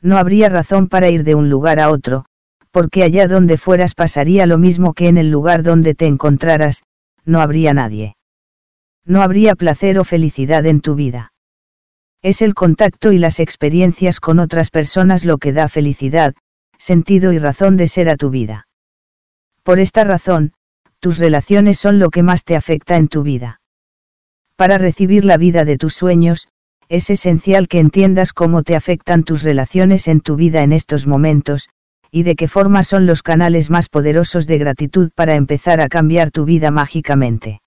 [0.00, 2.24] No habría razón para ir de un lugar a otro,
[2.70, 6.82] porque allá donde fueras pasaría lo mismo que en el lugar donde te encontraras,
[7.26, 8.16] no habría nadie.
[9.04, 11.34] No habría placer o felicidad en tu vida.
[12.22, 16.34] Es el contacto y las experiencias con otras personas lo que da felicidad,
[16.78, 18.68] sentido y razón de ser a tu vida.
[19.62, 20.52] Por esta razón,
[21.00, 23.60] tus relaciones son lo que más te afecta en tu vida.
[24.56, 26.48] Para recibir la vida de tus sueños,
[26.88, 31.68] es esencial que entiendas cómo te afectan tus relaciones en tu vida en estos momentos,
[32.10, 36.30] y de qué forma son los canales más poderosos de gratitud para empezar a cambiar
[36.30, 37.60] tu vida mágicamente.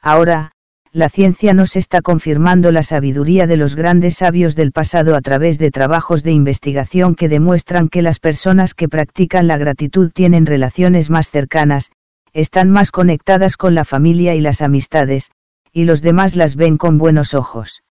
[0.00, 0.52] Ahora,
[0.96, 5.58] la ciencia nos está confirmando la sabiduría de los grandes sabios del pasado a través
[5.58, 11.10] de trabajos de investigación que demuestran que las personas que practican la gratitud tienen relaciones
[11.10, 11.90] más cercanas,
[12.32, 15.30] están más conectadas con la familia y las amistades,
[15.70, 17.82] y los demás las ven con buenos ojos.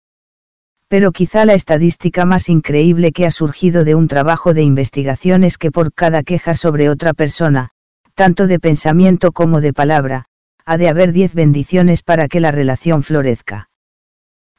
[0.89, 5.59] Pero quizá la estadística más increíble que ha surgido de un trabajo de investigación es
[5.59, 7.69] que por cada queja sobre otra persona,
[8.15, 10.25] tanto de pensamiento como de palabra,
[10.67, 13.69] ha de haber diez bendiciones para que la relación florezca.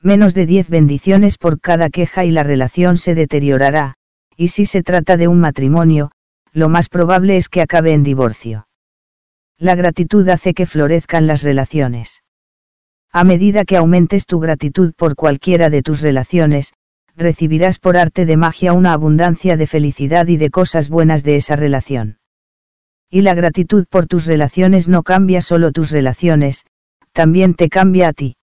[0.01, 3.95] Menos de diez bendiciones por cada queja y la relación se deteriorará,
[4.37, 6.11] y si se trata de un matrimonio,
[6.51, 8.67] lo más probable es que acabe en divorcio.
[9.57, 12.21] La gratitud hace que florezcan las relaciones.
[13.11, 16.73] A medida que aumentes tu gratitud por cualquiera de tus relaciones,
[17.15, 21.55] recibirás por arte de magia una abundancia de felicidad y de cosas buenas de esa
[21.55, 22.17] relación.
[23.15, 26.65] Y la gratitud por tus relaciones no cambia solo tus relaciones,
[27.13, 28.35] también te cambia a ti.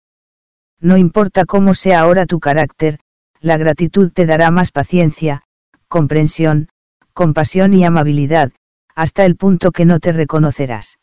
[0.80, 3.00] No importa cómo sea ahora tu carácter,
[3.40, 5.42] la gratitud te dará más paciencia,
[5.88, 6.68] comprensión,
[7.14, 8.52] compasión y amabilidad,
[8.94, 11.00] hasta el punto que no te reconocerás.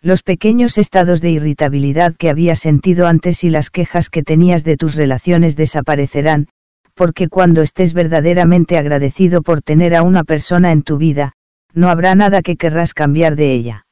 [0.00, 4.76] Los pequeños estados de irritabilidad que habías sentido antes y las quejas que tenías de
[4.76, 6.48] tus relaciones desaparecerán,
[6.94, 11.34] porque cuando estés verdaderamente agradecido por tener a una persona en tu vida,
[11.74, 13.86] no habrá nada que querrás cambiar de ella.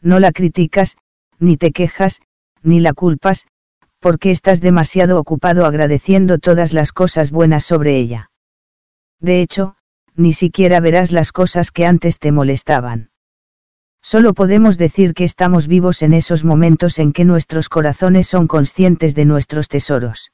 [0.00, 0.96] No la criticas,
[1.38, 2.20] ni te quejas,
[2.62, 3.46] ni la culpas,
[4.00, 8.30] porque estás demasiado ocupado agradeciendo todas las cosas buenas sobre ella.
[9.20, 9.76] De hecho,
[10.14, 13.10] ni siquiera verás las cosas que antes te molestaban.
[14.00, 19.14] Solo podemos decir que estamos vivos en esos momentos en que nuestros corazones son conscientes
[19.14, 20.30] de nuestros tesoros.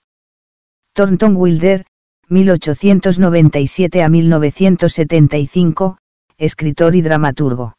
[0.93, 1.87] Thornton Wilder,
[2.29, 5.99] 1897 a 1975,
[6.39, 7.77] escritor y dramaturgo.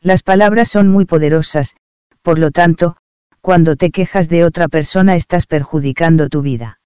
[0.00, 1.74] Las palabras son muy poderosas,
[2.22, 2.96] por lo tanto,
[3.40, 6.80] cuando te quejas de otra persona estás perjudicando tu vida.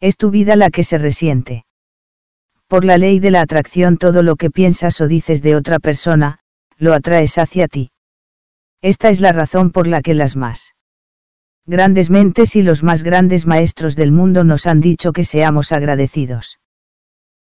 [0.00, 1.64] Es tu vida la que se resiente.
[2.66, 6.38] Por la ley de la atracción todo lo que piensas o dices de otra persona,
[6.78, 7.90] lo atraes hacia ti.
[8.80, 10.74] Esta es la razón por la que las más
[11.66, 16.58] Grandes mentes y los más grandes maestros del mundo nos han dicho que seamos agradecidos.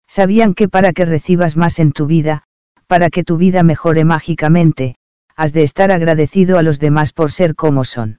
[0.09, 2.45] Sabían que para que recibas más en tu vida,
[2.89, 4.97] para que tu vida mejore mágicamente,
[5.37, 8.19] has de estar agradecido a los demás por ser como son.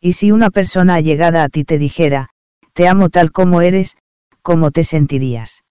[0.00, 2.28] Y si una persona allegada a ti te dijera,
[2.74, 3.96] te amo tal como eres,
[4.42, 5.64] ¿cómo te sentirías?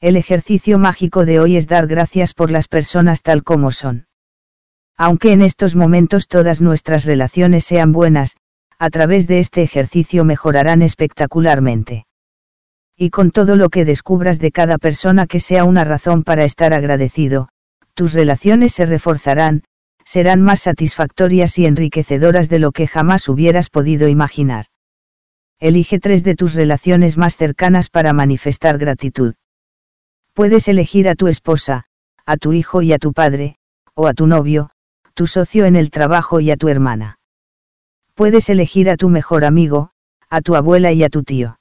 [0.00, 4.06] El ejercicio mágico de hoy es dar gracias por las personas tal como son.
[4.96, 8.36] Aunque en estos momentos todas nuestras relaciones sean buenas,
[8.78, 12.04] a través de este ejercicio mejorarán espectacularmente.
[12.96, 16.72] Y con todo lo que descubras de cada persona que sea una razón para estar
[16.72, 17.48] agradecido,
[17.94, 19.64] tus relaciones se reforzarán,
[20.04, 24.66] serán más satisfactorias y enriquecedoras de lo que jamás hubieras podido imaginar.
[25.58, 29.34] Elige tres de tus relaciones más cercanas para manifestar gratitud.
[30.32, 31.84] Puedes elegir a tu esposa,
[32.26, 33.56] a tu hijo y a tu padre,
[33.94, 34.70] o a tu novio,
[35.14, 37.18] tu socio en el trabajo y a tu hermana.
[38.14, 39.90] Puedes elegir a tu mejor amigo,
[40.28, 41.58] a tu abuela y a tu tío.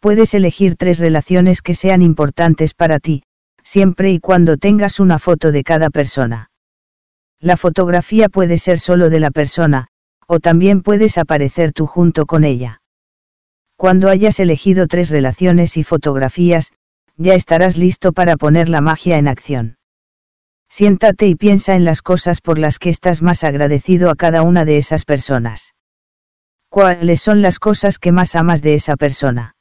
[0.00, 3.24] Puedes elegir tres relaciones que sean importantes para ti,
[3.64, 6.50] siempre y cuando tengas una foto de cada persona.
[7.40, 9.88] La fotografía puede ser solo de la persona,
[10.26, 12.80] o también puedes aparecer tú junto con ella.
[13.76, 16.72] Cuando hayas elegido tres relaciones y fotografías,
[17.16, 19.78] ya estarás listo para poner la magia en acción.
[20.68, 24.64] Siéntate y piensa en las cosas por las que estás más agradecido a cada una
[24.64, 25.74] de esas personas.
[26.68, 29.54] ¿Cuáles son las cosas que más amas de esa persona?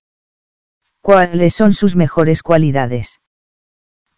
[1.07, 3.21] ¿Cuáles son sus mejores cualidades?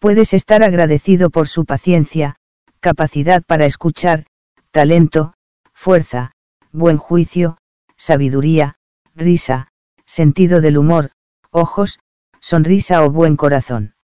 [0.00, 2.34] Puedes estar agradecido por su paciencia,
[2.80, 4.26] capacidad para escuchar,
[4.72, 5.34] talento,
[5.72, 6.32] fuerza,
[6.72, 7.58] buen juicio,
[7.96, 8.74] sabiduría,
[9.14, 9.68] risa,
[10.04, 11.12] sentido del humor,
[11.52, 12.00] ojos,
[12.40, 13.94] sonrisa o buen corazón.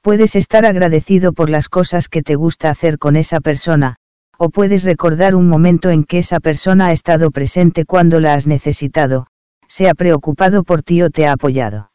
[0.00, 3.96] Puedes estar agradecido por las cosas que te gusta hacer con esa persona,
[4.38, 8.46] o puedes recordar un momento en que esa persona ha estado presente cuando la has
[8.46, 9.26] necesitado,
[9.68, 11.89] se ha preocupado por ti o te ha apoyado.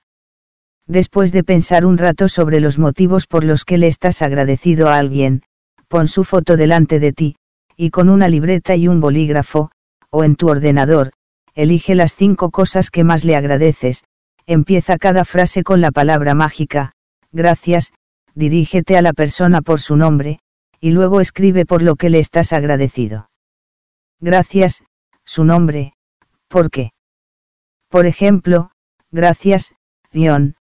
[0.87, 4.97] Después de pensar un rato sobre los motivos por los que le estás agradecido a
[4.97, 5.41] alguien,
[5.87, 7.35] pon su foto delante de ti,
[7.75, 9.71] y con una libreta y un bolígrafo,
[10.09, 11.11] o en tu ordenador,
[11.55, 14.03] elige las cinco cosas que más le agradeces,
[14.45, 16.93] empieza cada frase con la palabra mágica,
[17.31, 17.91] gracias,
[18.35, 20.39] dirígete a la persona por su nombre,
[20.79, 23.29] y luego escribe por lo que le estás agradecido.
[24.19, 24.83] Gracias,
[25.23, 25.93] su nombre,
[26.47, 26.91] ¿por qué?
[27.89, 28.71] Por ejemplo,
[29.11, 29.73] gracias,
[30.11, 30.55] Rion,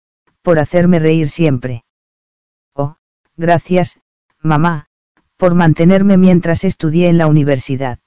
[0.43, 1.83] por hacerme reír siempre.
[2.75, 2.97] O,
[3.35, 3.99] gracias,
[4.41, 4.85] mamá,
[5.37, 7.99] por mantenerme mientras estudié en la universidad.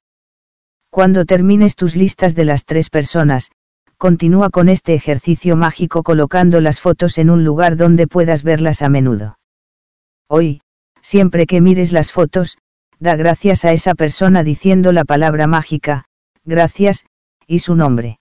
[0.91, 3.51] Cuando termines tus listas de las tres personas,
[3.97, 8.89] continúa con este ejercicio mágico colocando las fotos en un lugar donde puedas verlas a
[8.89, 9.39] menudo.
[10.29, 10.61] Hoy,
[11.01, 12.59] siempre que mires las fotos,
[12.99, 16.05] da gracias a esa persona diciendo la palabra mágica,
[16.45, 17.07] gracias,
[17.47, 18.19] y su nombre.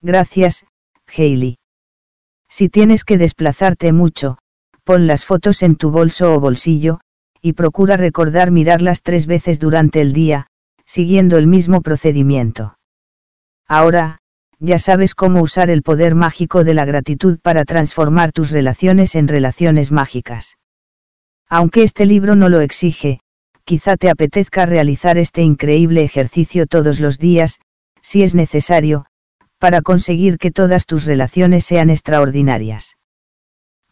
[0.00, 0.64] Gracias,
[1.06, 1.57] Hailey.
[2.48, 4.38] Si tienes que desplazarte mucho,
[4.84, 7.00] pon las fotos en tu bolso o bolsillo,
[7.42, 10.46] y procura recordar mirarlas tres veces durante el día,
[10.86, 12.78] siguiendo el mismo procedimiento.
[13.66, 14.18] Ahora,
[14.58, 19.28] ya sabes cómo usar el poder mágico de la gratitud para transformar tus relaciones en
[19.28, 20.56] relaciones mágicas.
[21.48, 23.20] Aunque este libro no lo exige,
[23.64, 27.60] quizá te apetezca realizar este increíble ejercicio todos los días,
[28.02, 29.06] si es necesario,
[29.58, 32.96] para conseguir que todas tus relaciones sean extraordinarias.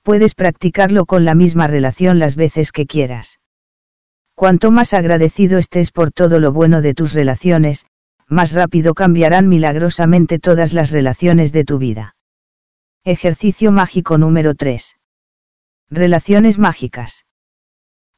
[0.02, 3.40] Puedes practicarlo con la misma relación las veces que quieras.
[4.34, 7.86] Cuanto más agradecido estés por todo lo bueno de tus relaciones,
[8.28, 12.16] más rápido cambiarán milagrosamente todas las relaciones de tu vida.
[13.04, 14.96] Ejercicio mágico número 3.
[15.90, 17.24] Relaciones mágicas.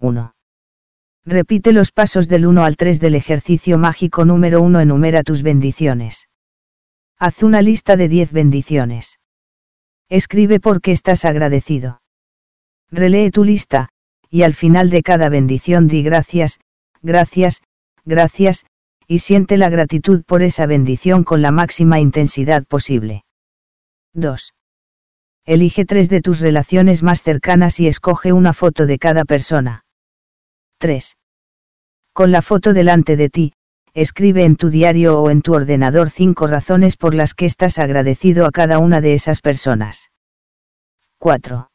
[0.00, 0.34] 1.
[1.24, 4.80] Repite los pasos del 1 al 3 del ejercicio mágico número 1.
[4.80, 6.27] Enumera tus bendiciones.
[7.20, 9.18] Haz una lista de 10 bendiciones.
[10.08, 12.00] Escribe por qué estás agradecido.
[12.92, 13.88] Relee tu lista,
[14.30, 16.60] y al final de cada bendición di gracias,
[17.02, 17.62] gracias,
[18.04, 18.66] gracias,
[19.08, 23.24] y siente la gratitud por esa bendición con la máxima intensidad posible.
[24.14, 24.54] 2.
[25.44, 29.84] Elige tres de tus relaciones más cercanas y escoge una foto de cada persona.
[30.78, 31.16] 3.
[32.12, 33.54] Con la foto delante de ti,
[34.00, 38.46] escribe en tu diario o en tu ordenador cinco razones por las que estás agradecido
[38.46, 40.10] a cada una de esas personas.
[41.18, 41.68] 4.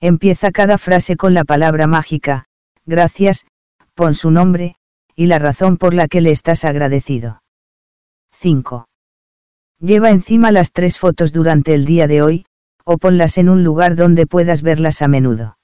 [0.00, 2.46] Empieza cada frase con la palabra mágica,
[2.86, 3.46] gracias,
[3.94, 4.74] pon su nombre,
[5.14, 7.42] y la razón por la que le estás agradecido.
[8.32, 8.88] 5.
[9.80, 12.46] Lleva encima las tres fotos durante el día de hoy,
[12.84, 15.56] o ponlas en un lugar donde puedas verlas a menudo.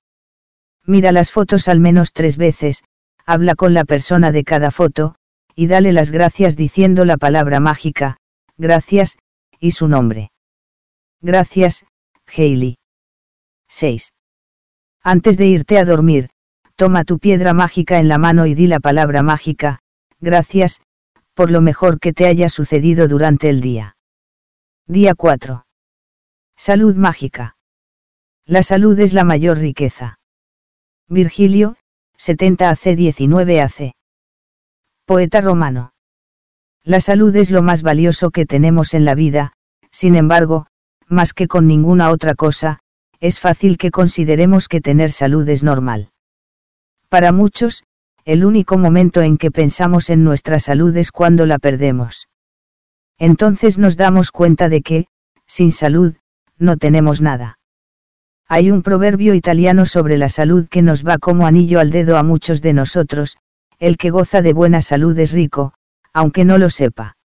[0.87, 2.85] Mira las fotos al menos tres veces,
[3.27, 5.17] habla con la persona de cada foto,
[5.55, 8.17] y dale las gracias diciendo la palabra mágica,
[8.57, 9.19] gracias,
[9.61, 10.31] y su nombre.
[11.21, 11.85] Gracias,
[12.27, 12.77] Hailey.
[13.69, 14.13] 6.
[15.03, 16.31] Antes de irte a dormir,
[16.77, 19.81] toma tu piedra mágica en la mano y di la palabra mágica,
[20.21, 20.81] gracias,
[21.35, 23.97] por lo mejor que te haya sucedido durante el día.
[24.87, 25.67] Día 4.
[26.57, 27.57] Salud mágica.
[28.47, 30.19] La salud es la mayor riqueza.
[31.09, 31.77] Virgilio,
[32.17, 33.95] 70 AC 19 AC.
[35.07, 35.93] Poeta romano.
[36.83, 39.53] La salud es lo más valioso que tenemos en la vida,
[39.91, 40.67] sin embargo,
[41.09, 42.79] más que con ninguna otra cosa,
[43.21, 46.09] es fácil que consideremos que tener salud es normal.
[47.11, 47.85] Para muchos,
[48.25, 52.29] el único momento en que pensamos en nuestra salud es cuando la perdemos.
[53.19, 55.07] Entonces nos damos cuenta de que,
[55.47, 56.15] sin salud,
[56.57, 57.59] no tenemos nada.
[58.49, 62.23] Hay un proverbio italiano sobre la salud que nos va como anillo al dedo a
[62.23, 63.37] muchos de nosotros,
[63.85, 65.75] el que goza de buena salud es rico,
[66.15, 67.19] aunque no lo sepa.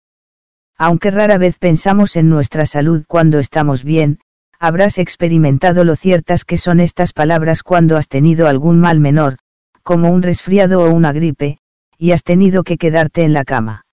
[0.79, 4.21] Aunque rara vez pensamos en nuestra salud cuando estamos bien,
[4.59, 9.37] habrás experimentado lo ciertas que son estas palabras cuando has tenido algún mal menor,
[9.83, 11.59] como un resfriado o una gripe,
[11.99, 13.85] y has tenido que quedarte en la cama.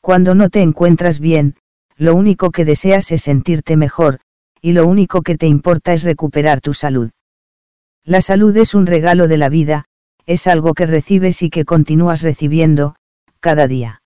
[0.00, 1.54] Cuando no te encuentras bien,
[1.96, 4.18] lo único que deseas es sentirte mejor,
[4.60, 7.10] y lo único que te importa es recuperar tu salud.
[8.04, 9.84] La salud es un regalo de la vida,
[10.28, 12.96] es algo que recibes y que continúas recibiendo,
[13.40, 14.02] cada día.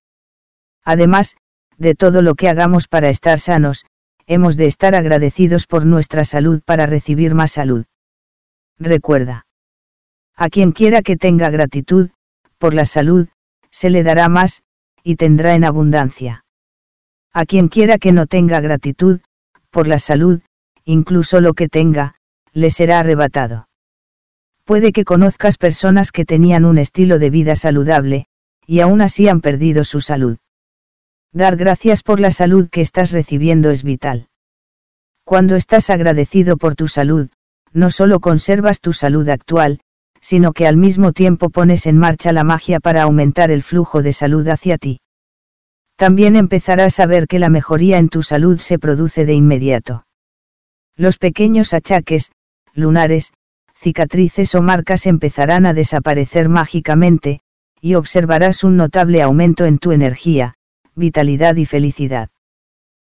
[0.85, 1.37] Además,
[1.79, 3.85] de todo lo que hagamos para estar sanos,
[4.29, 7.87] hemos de estar agradecidos por nuestra salud para recibir más salud.
[8.79, 9.47] Recuerda.
[10.37, 12.11] A quien quiera que tenga gratitud,
[12.57, 13.27] por la salud,
[13.73, 14.63] se le dará más,
[15.03, 16.45] y tendrá en abundancia.
[17.33, 19.19] A quien quiera que no tenga gratitud,
[19.71, 20.41] por la salud,
[20.85, 22.15] incluso lo que tenga,
[22.53, 23.67] le será arrebatado.
[24.65, 28.27] Puede que conozcas personas que tenían un estilo de vida saludable,
[28.67, 30.39] y aún así han perdido su salud.
[31.33, 34.29] Dar gracias por la salud que estás recibiendo es vital.
[35.25, 37.29] Cuando estás agradecido por tu salud,
[37.73, 39.81] no solo conservas tu salud actual,
[40.21, 44.13] sino que al mismo tiempo pones en marcha la magia para aumentar el flujo de
[44.13, 45.01] salud hacia ti.
[45.97, 50.07] También empezarás a ver que la mejoría en tu salud se produce de inmediato.
[50.97, 52.31] Los pequeños achaques,
[52.75, 53.33] lunares,
[53.83, 57.41] cicatrices o marcas empezarán a desaparecer mágicamente,
[57.81, 60.55] y observarás un notable aumento en tu energía,
[60.95, 62.31] vitalidad y felicidad.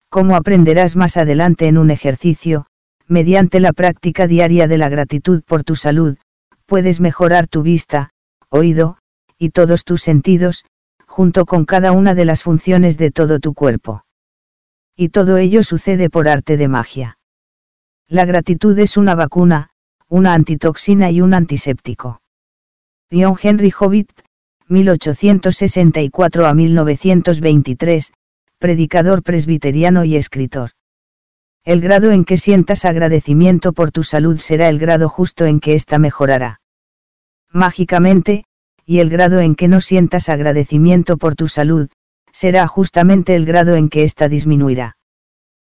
[0.09, 2.65] Como aprenderás más adelante en un ejercicio,
[3.07, 6.17] mediante la práctica diaria de la gratitud por tu salud,
[6.65, 8.09] puedes mejorar tu vista,
[8.49, 8.97] oído,
[9.37, 10.65] y todos tus sentidos,
[11.05, 14.03] junto con cada una de las funciones de todo tu cuerpo.
[14.95, 17.19] Y todo ello sucede por arte de magia.
[18.07, 19.69] La gratitud es una vacuna,
[20.09, 22.21] una antitoxina y un antiséptico.
[23.11, 24.11] John Henry Hobbit,
[24.67, 28.13] 1864 a 1923,
[28.59, 30.71] predicador presbiteriano y escritor.
[31.63, 35.73] El grado en que sientas agradecimiento por tu salud será el grado justo en que
[35.73, 36.61] ésta mejorará.
[37.51, 38.45] Mágicamente,
[38.85, 41.89] y el grado en que no sientas agradecimiento por tu salud,
[42.31, 44.97] será justamente el grado en que ésta disminuirá.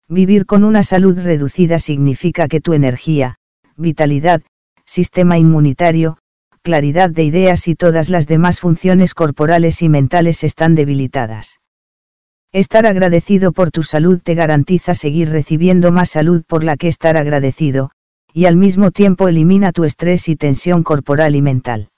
[0.08, 3.36] Vivir con una salud reducida significa que tu energía,
[3.76, 4.42] vitalidad,
[4.84, 6.18] sistema inmunitario,
[6.62, 11.60] claridad de ideas y todas las demás funciones corporales y mentales están debilitadas.
[12.52, 17.16] Estar agradecido por tu salud te garantiza seguir recibiendo más salud por la que estar
[17.16, 17.90] agradecido,
[18.32, 21.90] y al mismo tiempo elimina tu estrés y tensión corporal y mental.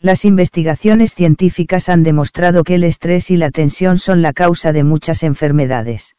[0.00, 4.84] Las investigaciones científicas han demostrado que el estrés y la tensión son la causa de
[4.84, 6.14] muchas enfermedades.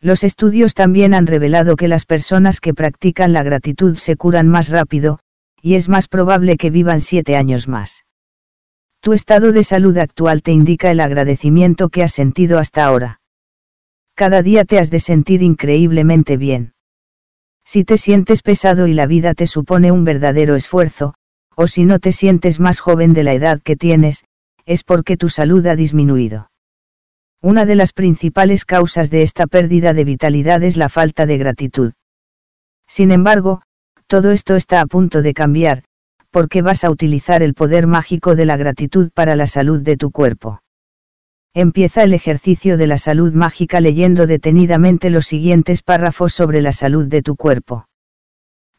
[0.00, 4.68] Los estudios también han revelado que las personas que practican la gratitud se curan más
[4.68, 5.18] rápido,
[5.60, 8.04] y es más probable que vivan siete años más.
[9.00, 13.20] Tu estado de salud actual te indica el agradecimiento que has sentido hasta ahora.
[14.14, 16.74] Cada día te has de sentir increíblemente bien.
[17.64, 21.14] Si te sientes pesado y la vida te supone un verdadero esfuerzo,
[21.54, 24.24] o si no te sientes más joven de la edad que tienes,
[24.64, 26.50] es porque tu salud ha disminuido.
[27.40, 31.92] Una de las principales causas de esta pérdida de vitalidad es la falta de gratitud.
[32.88, 33.62] Sin embargo,
[34.08, 35.84] todo esto está a punto de cambiar,
[36.30, 40.10] porque vas a utilizar el poder mágico de la gratitud para la salud de tu
[40.10, 40.62] cuerpo.
[41.54, 47.06] Empieza el ejercicio de la salud mágica leyendo detenidamente los siguientes párrafos sobre la salud
[47.06, 47.86] de tu cuerpo.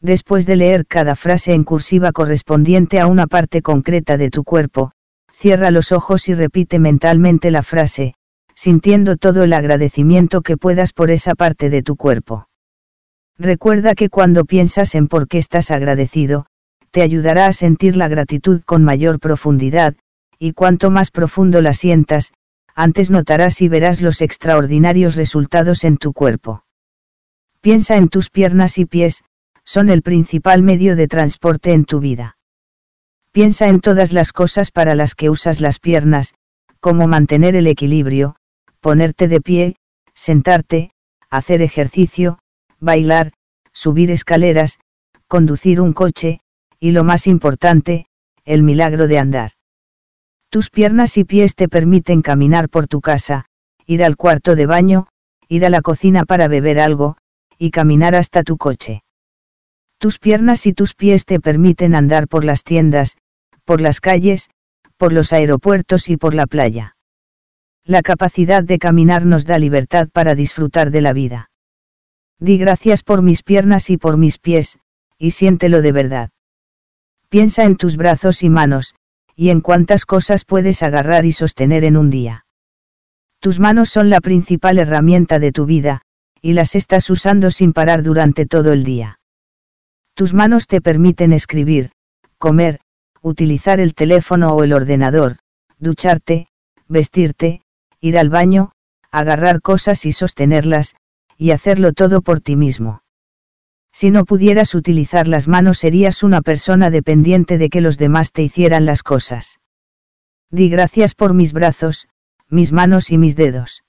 [0.02, 4.92] Después de leer cada frase en cursiva correspondiente a una parte concreta de tu cuerpo,
[5.32, 8.14] cierra los ojos y repite mentalmente la frase,
[8.62, 12.46] sintiendo todo el agradecimiento que puedas por esa parte de tu cuerpo.
[13.38, 16.44] Recuerda que cuando piensas en por qué estás agradecido,
[16.90, 19.96] te ayudará a sentir la gratitud con mayor profundidad,
[20.38, 22.34] y cuanto más profundo la sientas,
[22.74, 26.66] antes notarás y verás los extraordinarios resultados en tu cuerpo.
[27.62, 29.24] Piensa en tus piernas y pies,
[29.64, 32.36] son el principal medio de transporte en tu vida.
[33.32, 36.34] Piensa en todas las cosas para las que usas las piernas,
[36.80, 38.36] como mantener el equilibrio,
[38.80, 39.76] ponerte de pie,
[40.14, 40.90] sentarte,
[41.30, 42.38] hacer ejercicio,
[42.78, 43.32] bailar,
[43.72, 44.78] subir escaleras,
[45.28, 46.40] conducir un coche,
[46.80, 48.06] y lo más importante,
[48.44, 49.52] el milagro de andar.
[50.48, 53.44] Tus piernas y pies te permiten caminar por tu casa,
[53.86, 55.06] ir al cuarto de baño,
[55.48, 57.16] ir a la cocina para beber algo,
[57.58, 59.02] y caminar hasta tu coche.
[59.98, 63.16] Tus piernas y tus pies te permiten andar por las tiendas,
[63.64, 64.48] por las calles,
[64.96, 66.96] por los aeropuertos y por la playa.
[67.90, 71.50] La capacidad de caminar nos da libertad para disfrutar de la vida.
[72.38, 74.78] Di gracias por mis piernas y por mis pies,
[75.18, 76.30] y siéntelo de verdad.
[77.30, 78.94] Piensa en tus brazos y manos,
[79.34, 82.46] y en cuántas cosas puedes agarrar y sostener en un día.
[83.40, 86.02] Tus manos son la principal herramienta de tu vida,
[86.40, 89.18] y las estás usando sin parar durante todo el día.
[90.14, 91.90] Tus manos te permiten escribir,
[92.38, 92.78] comer,
[93.20, 95.38] utilizar el teléfono o el ordenador,
[95.80, 96.46] ducharte,
[96.86, 97.62] vestirte,
[98.00, 98.72] ir al baño,
[99.10, 100.96] agarrar cosas y sostenerlas,
[101.36, 103.02] y hacerlo todo por ti mismo.
[103.92, 108.42] Si no pudieras utilizar las manos serías una persona dependiente de que los demás te
[108.42, 109.58] hicieran las cosas.
[110.50, 112.08] Di gracias por mis brazos,
[112.48, 113.82] mis manos y mis dedos.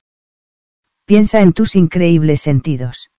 [1.06, 3.10] Piensa en tus increíbles sentidos.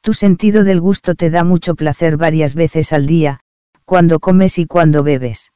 [0.00, 3.40] Tu sentido del gusto te da mucho placer varias veces al día,
[3.84, 5.52] cuando comes y cuando bebes.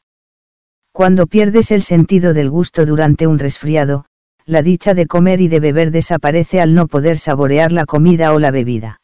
[0.92, 4.06] Cuando pierdes el sentido del gusto durante un resfriado,
[4.50, 8.40] la dicha de comer y de beber desaparece al no poder saborear la comida o
[8.40, 9.00] la bebida.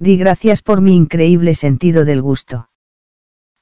[0.00, 2.68] Di gracias por mi increíble sentido del gusto.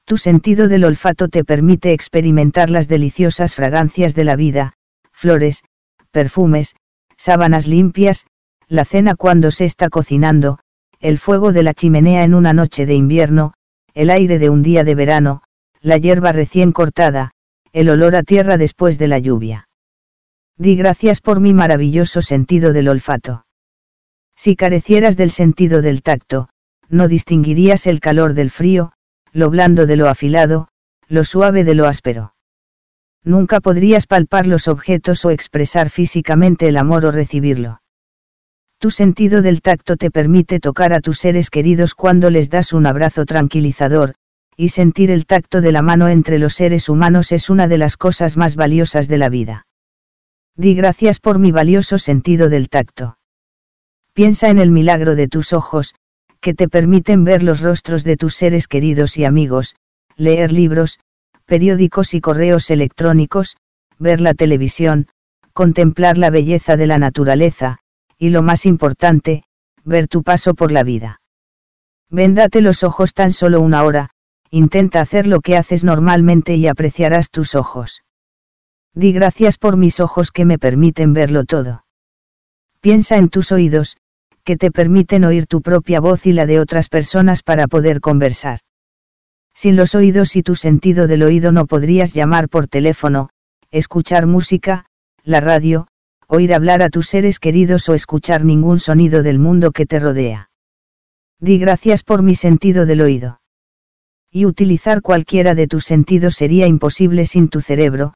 [0.05, 4.73] Tu sentido del olfato te permite experimentar las deliciosas fragancias de la vida,
[5.11, 5.63] flores,
[6.09, 6.75] perfumes,
[7.15, 8.25] sábanas limpias,
[8.67, 10.57] la cena cuando se está cocinando,
[10.99, 13.53] el fuego de la chimenea en una noche de invierno,
[13.93, 15.43] el aire de un día de verano,
[15.79, 17.33] la hierba recién cortada,
[17.71, 19.66] el olor a tierra después de la lluvia.
[20.59, 23.45] Di gracias por mi maravilloso sentido del olfato.
[24.35, 26.49] Si carecieras del sentido del tacto,
[26.89, 28.93] no distinguirías el calor del frío,
[29.33, 30.69] lo blando de lo afilado,
[31.07, 32.33] lo suave de lo áspero.
[33.23, 37.81] Nunca podrías palpar los objetos o expresar físicamente el amor o recibirlo.
[38.79, 42.87] Tu sentido del tacto te permite tocar a tus seres queridos cuando les das un
[42.87, 44.15] abrazo tranquilizador,
[44.55, 47.95] y sentir el tacto de la mano entre los seres humanos es una de las
[47.95, 49.66] cosas más valiosas de la vida.
[50.59, 53.19] Di gracias por mi valioso sentido del tacto.
[54.13, 55.93] Piensa en el milagro de tus ojos,
[56.41, 59.75] que te permiten ver los rostros de tus seres queridos y amigos,
[60.15, 60.97] leer libros,
[61.45, 63.55] periódicos y correos electrónicos,
[63.99, 65.09] ver la televisión,
[65.53, 67.77] contemplar la belleza de la naturaleza,
[68.17, 69.43] y lo más importante,
[69.83, 71.21] ver tu paso por la vida.
[72.09, 74.09] Véndate los ojos tan solo una hora,
[74.49, 78.01] intenta hacer lo que haces normalmente y apreciarás tus ojos.
[78.97, 81.85] Di gracias por mis ojos que me permiten verlo todo.
[82.81, 83.95] Piensa en tus oídos,
[84.43, 88.61] que te permiten oír tu propia voz y la de otras personas para poder conversar.
[89.53, 93.29] Sin los oídos y tu sentido del oído no podrías llamar por teléfono,
[93.69, 94.85] escuchar música,
[95.23, 95.89] la radio,
[96.27, 100.49] oír hablar a tus seres queridos o escuchar ningún sonido del mundo que te rodea.
[101.39, 103.41] Di gracias por mi sentido del oído.
[104.31, 108.15] Y utilizar cualquiera de tus sentidos sería imposible sin tu cerebro,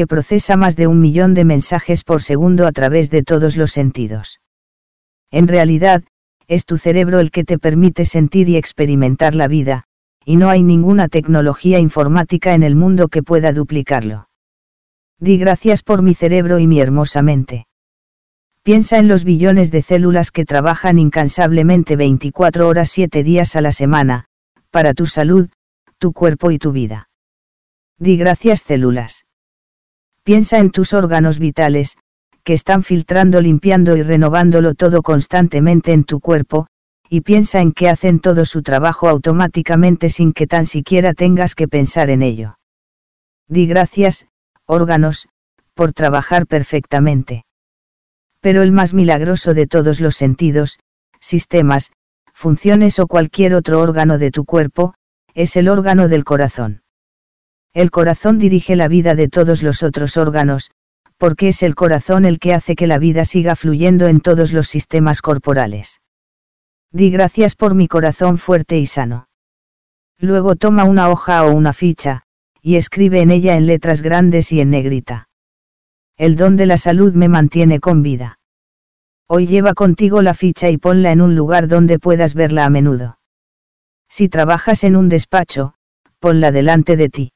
[0.00, 3.70] que procesa más de un millón de mensajes por segundo a través de todos los
[3.70, 4.40] sentidos.
[5.30, 6.04] En realidad,
[6.48, 9.84] es tu cerebro el que te permite sentir y experimentar la vida,
[10.24, 14.30] y no hay ninguna tecnología informática en el mundo que pueda duplicarlo.
[15.18, 17.66] Di gracias por mi cerebro y mi hermosa mente.
[18.62, 23.72] Piensa en los billones de células que trabajan incansablemente 24 horas 7 días a la
[23.72, 24.24] semana,
[24.70, 25.50] para tu salud,
[25.98, 27.10] tu cuerpo y tu vida.
[27.98, 29.26] Di gracias células.
[30.30, 31.98] Piensa en tus órganos vitales,
[32.44, 36.68] que están filtrando, limpiando y renovándolo todo constantemente en tu cuerpo,
[37.08, 41.66] y piensa en que hacen todo su trabajo automáticamente sin que tan siquiera tengas que
[41.66, 42.60] pensar en ello.
[43.48, 44.28] Di gracias,
[44.66, 45.26] órganos,
[45.74, 47.44] por trabajar perfectamente.
[48.40, 50.78] Pero el más milagroso de todos los sentidos,
[51.18, 51.90] sistemas,
[52.32, 54.94] funciones o cualquier otro órgano de tu cuerpo,
[55.34, 56.79] es el órgano del corazón.
[57.72, 60.70] El corazón dirige la vida de todos los otros órganos,
[61.18, 64.66] porque es el corazón el que hace que la vida siga fluyendo en todos los
[64.66, 66.00] sistemas corporales.
[66.90, 69.28] Di gracias por mi corazón fuerte y sano.
[70.18, 72.22] Luego toma una hoja o una ficha,
[72.60, 75.28] y escribe en ella en letras grandes y en negrita.
[76.16, 78.38] El don de la salud me mantiene con vida.
[79.28, 83.18] Hoy lleva contigo la ficha y ponla en un lugar donde puedas verla a menudo.
[84.08, 85.74] Si trabajas en un despacho,
[86.18, 87.32] ponla delante de ti.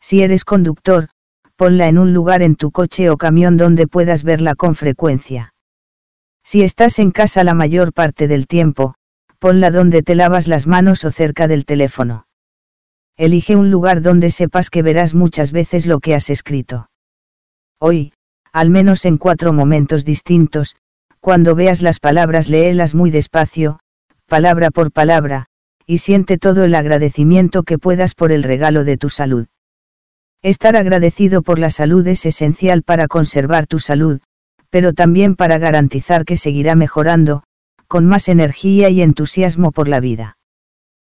[0.00, 1.08] Si eres conductor,
[1.56, 5.54] ponla en un lugar en tu coche o camión donde puedas verla con frecuencia.
[6.44, 8.94] Si estás en casa la mayor parte del tiempo,
[9.38, 12.26] ponla donde te lavas las manos o cerca del teléfono.
[13.16, 16.88] Elige un lugar donde sepas que verás muchas veces lo que has escrito.
[17.80, 18.12] Hoy,
[18.52, 20.76] al menos en cuatro momentos distintos,
[21.20, 23.80] cuando veas las palabras léelas muy despacio,
[24.26, 25.46] palabra por palabra,
[25.86, 29.46] y siente todo el agradecimiento que puedas por el regalo de tu salud.
[30.42, 34.20] Estar agradecido por la salud es esencial para conservar tu salud,
[34.70, 37.42] pero también para garantizar que seguirá mejorando,
[37.88, 40.38] con más energía y entusiasmo por la vida.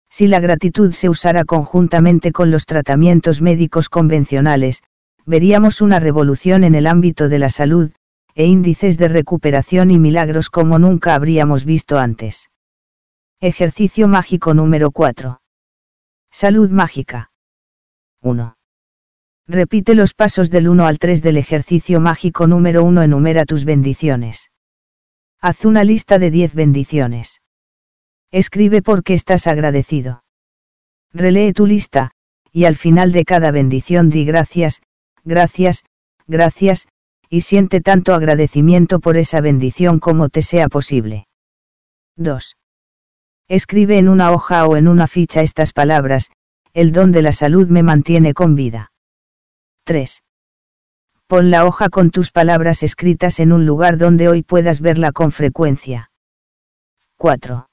[0.10, 4.82] Si la gratitud se usara conjuntamente con los tratamientos médicos convencionales,
[5.26, 7.92] veríamos una revolución en el ámbito de la salud,
[8.34, 12.50] e índices de recuperación y milagros como nunca habríamos visto antes.
[13.40, 15.42] Ejercicio mágico número 4.
[16.32, 17.32] Salud mágica.
[18.22, 18.56] 1.
[19.48, 23.02] Repite los pasos del 1 al 3 del ejercicio mágico número 1.
[23.04, 24.52] Enumera tus bendiciones.
[25.42, 27.42] Haz una lista de 10 bendiciones.
[28.32, 30.24] Escribe por qué estás agradecido.
[31.14, 32.12] Relee tu lista,
[32.52, 34.82] y al final de cada bendición di gracias,
[35.24, 35.84] gracias,
[36.28, 36.88] gracias,
[37.30, 41.28] y siente tanto agradecimiento por esa bendición como te sea posible.
[42.18, 42.58] 2.
[43.48, 46.30] Escribe en una hoja o en una ficha estas palabras,
[46.74, 48.91] el don de la salud me mantiene con vida.
[49.92, 50.24] 3.
[51.28, 55.34] Pon la hoja con tus palabras escritas en un lugar donde hoy puedas verla con
[55.34, 56.12] frecuencia.
[57.18, 57.68] 4.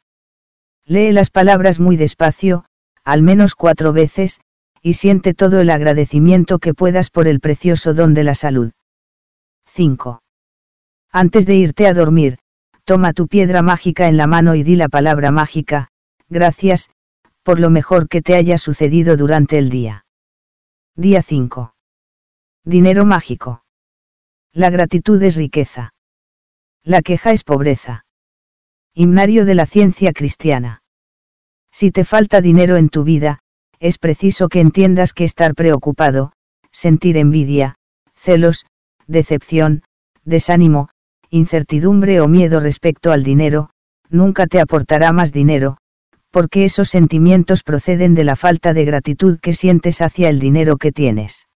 [0.85, 2.65] Lee las palabras muy despacio,
[3.05, 4.41] al menos cuatro veces,
[4.83, 8.73] y siente todo el agradecimiento que puedas por el precioso don de la salud.
[9.67, 10.21] 5.
[11.13, 12.39] Antes de irte a dormir,
[12.83, 15.91] toma tu piedra mágica en la mano y di la palabra mágica,
[16.29, 16.91] gracias,
[17.45, 20.05] por lo mejor que te haya sucedido durante el día.
[20.97, 21.75] Día 5.
[22.65, 23.63] Dinero mágico.
[24.53, 25.95] La gratitud es riqueza.
[26.83, 28.05] La queja es pobreza.
[28.95, 30.83] Himnario de la ciencia cristiana.
[31.71, 33.41] Si te falta dinero en tu vida,
[33.79, 36.33] es preciso que entiendas que estar preocupado,
[36.73, 37.77] sentir envidia,
[38.15, 38.67] celos,
[39.07, 39.85] decepción,
[40.25, 40.89] desánimo,
[41.31, 43.71] incertidumbre o miedo respecto al dinero,
[44.11, 45.79] nunca te aportará más dinero,
[46.31, 50.93] porque esos sentimientos proceden de la falta de gratitud que sientes hacia el dinero que
[50.93, 51.48] tienes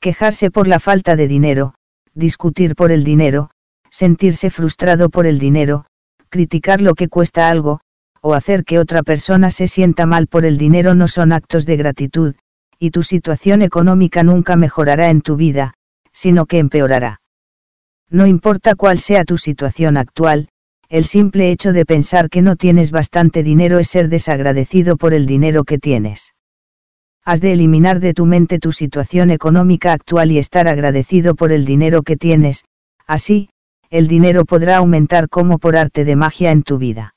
[0.00, 1.74] quejarse por la falta de dinero,
[2.14, 3.50] discutir por el dinero,
[3.90, 5.86] sentirse frustrado por el dinero,
[6.28, 7.80] criticar lo que cuesta algo,
[8.20, 11.76] o hacer que otra persona se sienta mal por el dinero no son actos de
[11.76, 12.34] gratitud,
[12.78, 15.74] y tu situación económica nunca mejorará en tu vida,
[16.12, 17.20] sino que empeorará.
[18.10, 20.48] No importa cuál sea tu situación actual,
[20.88, 25.26] el simple hecho de pensar que no tienes bastante dinero es ser desagradecido por el
[25.26, 26.35] dinero que tienes
[27.26, 31.64] has de eliminar de tu mente tu situación económica actual y estar agradecido por el
[31.64, 32.64] dinero que tienes,
[33.04, 33.50] así,
[33.90, 37.16] el dinero podrá aumentar como por arte de magia en tu vida.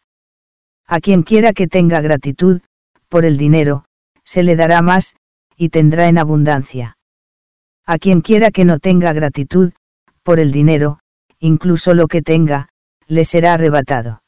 [0.88, 2.62] A quien quiera que tenga gratitud,
[3.08, 3.86] por el dinero,
[4.26, 5.16] se le dará más,
[5.56, 6.98] y tendrá en abundancia.
[7.86, 9.74] A quien quiera que no tenga gratitud,
[10.24, 11.00] por el dinero,
[11.38, 12.70] incluso lo que tenga,
[13.08, 14.24] le será arrebatado.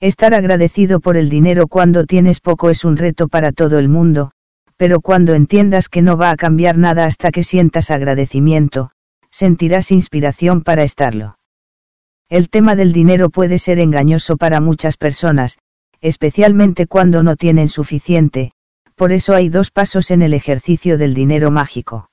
[0.00, 4.32] Estar agradecido por el dinero cuando tienes poco es un reto para todo el mundo,
[4.76, 8.90] pero cuando entiendas que no va a cambiar nada hasta que sientas agradecimiento,
[9.30, 11.38] sentirás inspiración para estarlo.
[12.28, 15.58] El tema del dinero puede ser engañoso para muchas personas,
[16.00, 18.52] especialmente cuando no tienen suficiente,
[18.96, 22.10] por eso hay dos pasos en el ejercicio del dinero mágico.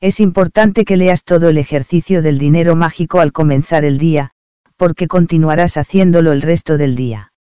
[0.00, 4.30] Es importante que leas todo el ejercicio del dinero mágico al comenzar el día,
[4.76, 7.32] porque continuarás haciéndolo el resto del día.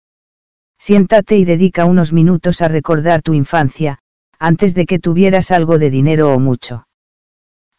[0.78, 3.98] Siéntate y dedica unos minutos a recordar tu infancia,
[4.38, 6.86] antes de que tuvieras algo de dinero o mucho.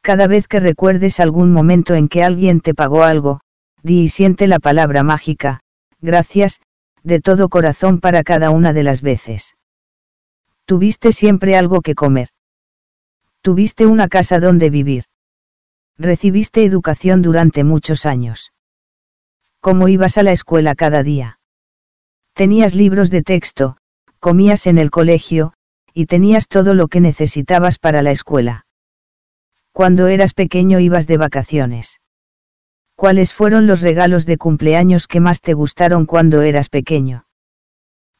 [0.02, 3.41] Cada vez que recuerdes algún momento en que alguien te pagó algo,
[3.82, 5.61] di y siente la palabra mágica,
[5.99, 6.61] gracias,
[7.03, 9.56] de todo corazón para cada una de las veces.
[10.65, 12.30] Tuviste siempre algo que comer.
[13.41, 15.06] Tuviste una casa donde vivir.
[15.98, 18.52] Recibiste educación durante muchos años.
[19.60, 21.40] ¿Cómo ibas a la escuela cada día?
[22.34, 23.77] Tenías libros de texto,
[24.19, 25.53] comías en el colegio,
[25.98, 28.66] y tenías todo lo que necesitabas para la escuela.
[29.72, 32.02] Cuando eras pequeño ibas de vacaciones.
[32.96, 37.28] ¿Cuáles fueron los regalos de cumpleaños que más te gustaron cuando eras pequeño?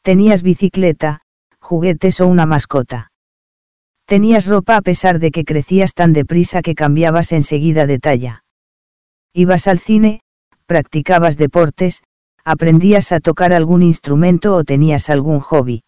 [0.02, 1.22] ¿Tenías bicicleta,
[1.60, 3.12] juguetes o una mascota?
[4.06, 8.44] Tenías ropa a pesar de que crecías tan deprisa que cambiabas enseguida de talla.
[9.34, 10.22] Ibas al cine,
[10.66, 12.04] practicabas deportes,
[12.46, 15.85] aprendías a tocar algún instrumento o tenías algún hobby.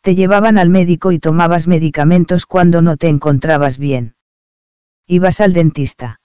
[0.00, 4.14] Te llevaban al médico y tomabas medicamentos cuando no te encontrabas bien.
[5.06, 6.20] Ibas al dentista.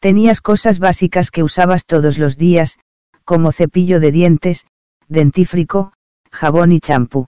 [0.00, 2.78] Tenías cosas básicas que usabas todos los días,
[3.24, 4.66] como cepillo de dientes,
[5.08, 5.94] dentífrico,
[6.30, 7.26] jabón y champú.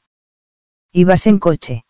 [0.93, 1.85] Ibas en coche.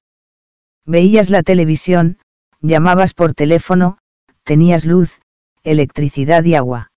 [0.85, 2.19] Veías la televisión,
[2.61, 3.99] llamabas por teléfono,
[4.45, 5.21] tenías luz,
[5.65, 6.93] electricidad y agua.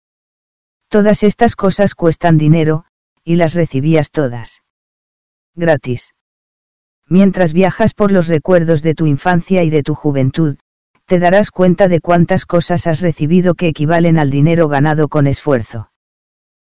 [0.89, 2.85] Todas estas cosas cuestan dinero,
[3.23, 4.61] y las recibías todas.
[5.55, 6.13] Gratis.
[7.09, 10.57] Mientras viajas por los recuerdos de tu infancia y de tu juventud,
[11.05, 15.91] te darás cuenta de cuántas cosas has recibido que equivalen al dinero ganado con esfuerzo.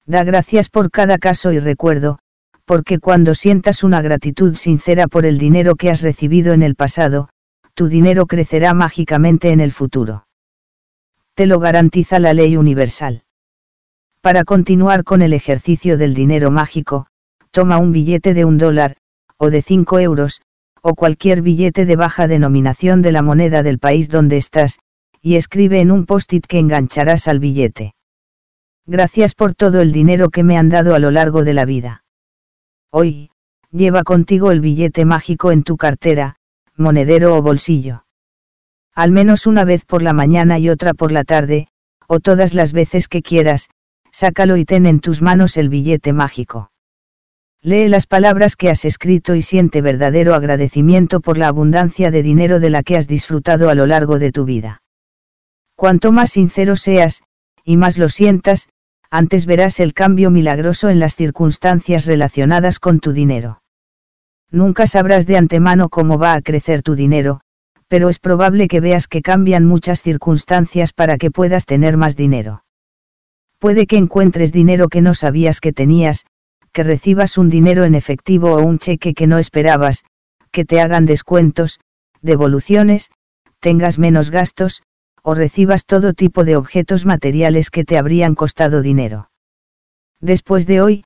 [0.07, 2.19] Da gracias por cada caso y recuerdo,
[2.65, 7.29] porque cuando sientas una gratitud sincera por el dinero que has recibido en el pasado,
[7.75, 10.27] tu dinero crecerá mágicamente en el futuro.
[11.35, 13.23] Te lo garantiza la ley universal.
[14.21, 17.07] Para continuar con el ejercicio del dinero mágico,
[17.53, 18.97] toma un billete de un dólar,
[19.39, 20.43] o de cinco euros,
[20.83, 24.79] o cualquier billete de baja denominación de la moneda del país donde estás,
[25.23, 27.95] y escribe en un post-it que engancharás al billete.
[28.87, 32.05] Gracias por todo el dinero que me han dado a lo largo de la vida.
[32.91, 33.31] Hoy,
[33.71, 36.37] lleva contigo el billete mágico en tu cartera,
[36.77, 38.05] monedero o bolsillo.
[38.95, 41.69] Al menos una vez por la mañana y otra por la tarde,
[42.07, 43.71] o todas las veces que quieras,
[44.13, 46.71] sácalo y ten en tus manos el billete mágico.
[47.67, 52.61] Lee las palabras que has escrito y siente verdadero agradecimiento por la abundancia de dinero
[52.61, 54.83] de la que has disfrutado a lo largo de tu vida.
[55.75, 57.23] Cuanto más sincero seas,
[57.65, 58.69] y más lo sientas,
[59.11, 63.63] antes verás el cambio milagroso en las circunstancias relacionadas con tu dinero.
[64.51, 67.41] Nunca sabrás de antemano cómo va a crecer tu dinero,
[67.89, 72.63] pero es probable que veas que cambian muchas circunstancias para que puedas tener más dinero.
[73.59, 76.27] Puede que encuentres dinero que no sabías que tenías,
[76.75, 80.05] que recibas un dinero en efectivo o un cheque que no esperabas,
[80.51, 81.79] que te hagan descuentos,
[82.21, 83.11] devoluciones,
[83.61, 84.83] tengas menos gastos,
[85.23, 89.31] o recibas todo tipo de objetos materiales que te habrían costado dinero.
[90.21, 91.05] Después de hoy,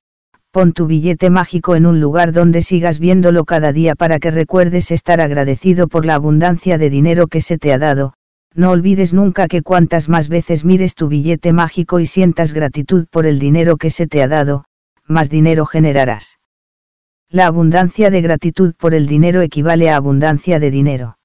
[0.51, 4.89] pon tu billete mágico en un lugar donde sigas viéndolo cada día para que recuerdes
[4.89, 8.13] estar agradecido por la abundancia de dinero que se te ha dado,
[8.55, 13.27] no olvides nunca que cuantas más veces mires tu billete mágico y sientas gratitud por
[13.27, 14.65] el dinero que se te ha dado,
[15.09, 16.39] más dinero generarás.
[17.29, 21.17] La abundancia de gratitud por el dinero equivale a abundancia de dinero.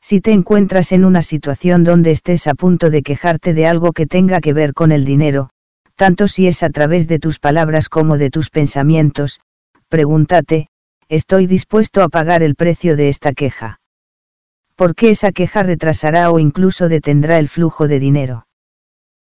[0.00, 4.06] Si te encuentras en una situación donde estés a punto de quejarte de algo que
[4.06, 5.50] tenga que ver con el dinero,
[5.94, 9.40] tanto si es a través de tus palabras como de tus pensamientos,
[9.88, 10.68] pregúntate,
[11.08, 13.80] ¿estoy dispuesto a pagar el precio de esta queja?
[14.74, 18.46] ¿Por qué esa queja retrasará o incluso detendrá el flujo de dinero?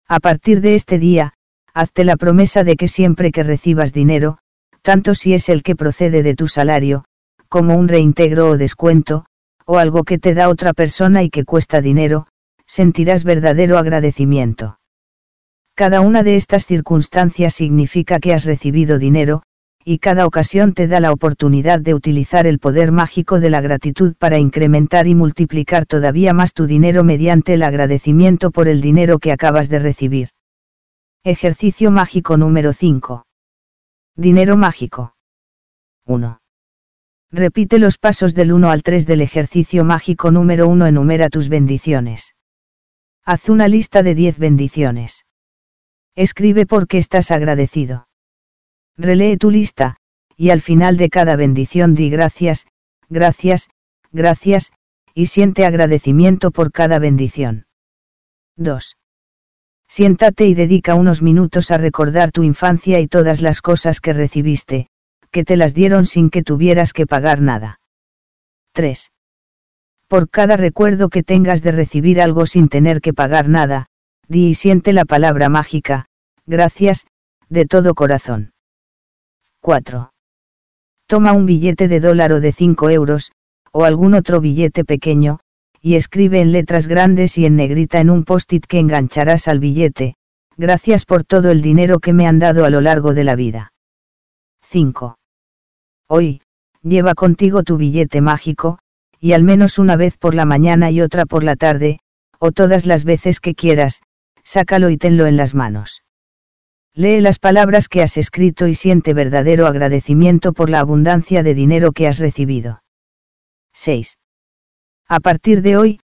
[0.08, 1.34] A partir de este día,
[1.74, 4.38] hazte la promesa de que siempre que recibas dinero,
[4.82, 7.04] tanto si es el que procede de tu salario,
[7.48, 9.26] como un reintegro o descuento,
[9.64, 12.26] o algo que te da otra persona y que cuesta dinero,
[12.66, 14.78] sentirás verdadero agradecimiento.
[15.74, 19.42] Cada una de estas circunstancias significa que has recibido dinero,
[19.84, 24.14] y cada ocasión te da la oportunidad de utilizar el poder mágico de la gratitud
[24.18, 29.32] para incrementar y multiplicar todavía más tu dinero mediante el agradecimiento por el dinero que
[29.32, 30.28] acabas de recibir.
[31.24, 33.24] Ejercicio mágico número 5.
[34.16, 35.14] Dinero mágico.
[36.04, 36.40] 1.
[37.30, 40.84] Repite los pasos del 1 al 3 del ejercicio mágico número 1.
[40.86, 42.34] Enumera tus bendiciones.
[43.24, 45.24] Haz una lista de 10 bendiciones.
[46.16, 48.08] Escribe por qué estás agradecido.
[48.96, 49.98] Relee tu lista,
[50.36, 52.66] y al final de cada bendición di gracias,
[53.08, 53.70] gracias,
[54.10, 54.72] gracias,
[55.14, 57.66] y siente agradecimiento por cada bendición.
[58.56, 58.96] 2.
[59.92, 64.88] Siéntate y dedica unos minutos a recordar tu infancia y todas las cosas que recibiste,
[65.30, 67.78] que te las dieron sin que tuvieras que pagar nada.
[68.72, 69.12] 3.
[70.08, 73.88] Por cada recuerdo que tengas de recibir algo sin tener que pagar nada,
[74.28, 76.06] di y siente la palabra mágica,
[76.46, 77.06] gracias,
[77.50, 78.54] de todo corazón.
[79.60, 80.10] 4.
[81.06, 83.30] Toma un billete de dólar o de 5 euros,
[83.72, 85.40] o algún otro billete pequeño,
[85.84, 90.14] y escribe en letras grandes y en negrita en un post-it que engancharás al billete,
[90.56, 93.72] gracias por todo el dinero que me han dado a lo largo de la vida.
[94.62, 95.18] 5.
[96.08, 96.40] Hoy,
[96.82, 98.78] lleva contigo tu billete mágico,
[99.18, 101.98] y al menos una vez por la mañana y otra por la tarde,
[102.38, 104.02] o todas las veces que quieras,
[104.44, 106.04] sácalo y tenlo en las manos.
[106.94, 111.90] Lee las palabras que has escrito y siente verdadero agradecimiento por la abundancia de dinero
[111.90, 112.82] que has recibido.
[113.72, 114.18] 6.
[115.12, 116.00] A partir de hoy,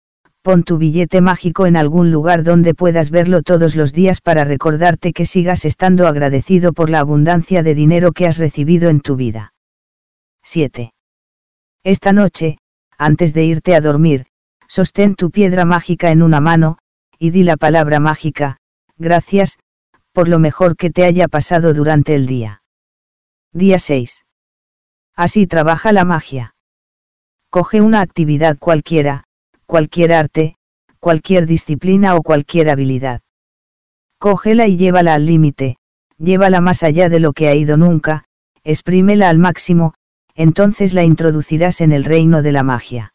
[0.42, 5.12] pon tu billete mágico en algún lugar donde puedas verlo todos los días para recordarte
[5.12, 9.54] que sigas estando agradecido por la abundancia de dinero que has recibido en tu vida.
[10.44, 10.92] 7.
[11.82, 12.58] Esta noche,
[12.96, 14.26] antes de irte a dormir,
[14.68, 16.78] sostén tu piedra mágica en una mano,
[17.18, 18.58] y di la palabra mágica,
[18.98, 19.58] gracias,
[20.12, 22.62] por lo mejor que te haya pasado durante el día.
[23.52, 24.24] Día 6.
[25.16, 26.51] Así trabaja la magia.
[27.52, 29.24] Coge una actividad cualquiera,
[29.66, 30.56] cualquier arte,
[31.00, 33.20] cualquier disciplina o cualquier habilidad.
[34.18, 35.76] Cógela y llévala al límite,
[36.16, 38.24] llévala más allá de lo que ha ido nunca,
[38.64, 39.92] exprímela al máximo,
[40.34, 43.12] entonces la introducirás en el reino de la magia.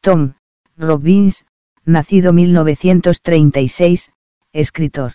[0.00, 0.32] Tom,
[0.76, 1.44] Robbins,
[1.84, 4.10] nacido 1936,
[4.52, 5.12] escritor.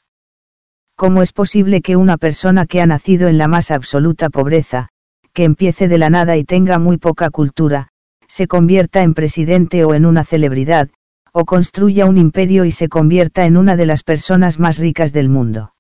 [0.96, 4.88] ¿Cómo es posible que una persona que ha nacido en la más absoluta pobreza,
[5.34, 7.91] que empiece de la nada y tenga muy poca cultura,
[8.32, 10.90] se convierta en presidente o en una celebridad,
[11.34, 15.28] o construya un imperio y se convierta en una de las personas más ricas del
[15.28, 15.74] mundo.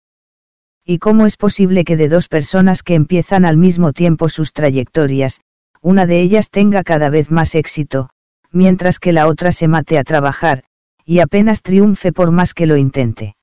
[0.86, 5.40] ¿Y cómo es posible que de dos personas que empiezan al mismo tiempo sus trayectorias,
[5.82, 8.10] una de ellas tenga cada vez más éxito,
[8.52, 10.65] mientras que la otra se mate a trabajar,
[11.06, 13.38] y apenas triunfe por más que lo intente?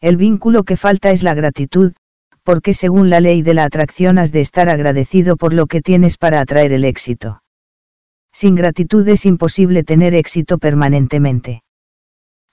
[0.00, 1.92] El vínculo que falta es la gratitud,
[2.42, 6.18] porque según la ley de la atracción has de estar agradecido por lo que tienes
[6.18, 7.40] para atraer el éxito.
[8.38, 11.62] Sin gratitud es imposible tener éxito permanentemente.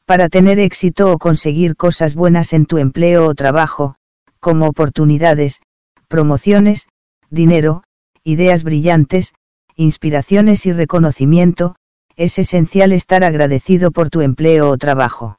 [0.05, 3.95] Para tener éxito o conseguir cosas buenas en tu empleo o trabajo,
[4.39, 5.59] como oportunidades,
[6.07, 6.87] promociones,
[7.29, 7.83] dinero,
[8.23, 9.33] ideas brillantes,
[9.75, 11.75] inspiraciones y reconocimiento,
[12.15, 15.37] es esencial estar agradecido por tu empleo o trabajo.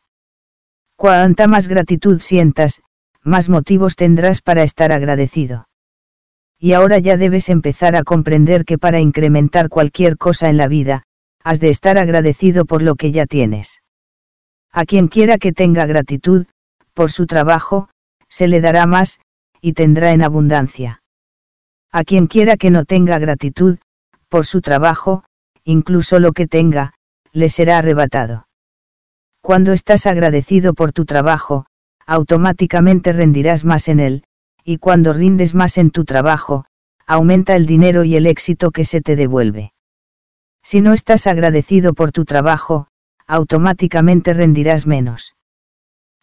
[0.96, 2.82] Cuanta más gratitud sientas,
[3.22, 5.64] más motivos tendrás para estar agradecido
[6.58, 11.02] y ahora ya debes empezar a comprender que para incrementar cualquier cosa en la vida,
[11.42, 13.82] has de estar agradecido por lo que ya tienes.
[14.72, 16.46] A quien quiera que tenga gratitud,
[16.94, 17.88] por su trabajo,
[18.28, 19.20] se le dará más,
[19.60, 21.02] y tendrá en abundancia.
[21.92, 23.78] A quien quiera que no tenga gratitud,
[24.28, 25.24] por su trabajo,
[25.64, 26.94] incluso lo que tenga,
[27.32, 28.48] le será arrebatado.
[29.40, 31.66] Cuando estás agradecido por tu trabajo,
[32.06, 34.24] automáticamente rendirás más en él,
[34.64, 36.64] y cuando rindes más en tu trabajo,
[37.06, 39.72] aumenta el dinero y el éxito que se te devuelve.
[40.62, 42.88] Si no estás agradecido por tu trabajo,
[43.26, 45.34] automáticamente rendirás menos.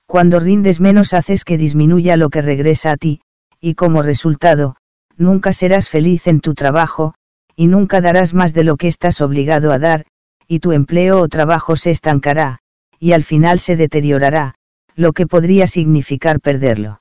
[0.08, 3.22] Cuando rindes menos haces que disminuya lo que regresa a ti,
[3.60, 4.76] y como resultado,
[5.16, 7.14] nunca serás feliz en tu trabajo,
[7.56, 10.06] y nunca darás más de lo que estás obligado a dar,
[10.48, 12.60] y tu empleo o trabajo se estancará,
[13.00, 14.56] y al final se deteriorará,
[14.96, 17.01] lo que podría significar perderlo.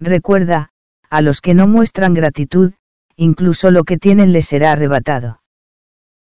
[0.00, 0.70] Recuerda,
[1.10, 2.72] a los que no muestran gratitud,
[3.16, 5.42] incluso lo que tienen les será arrebatado.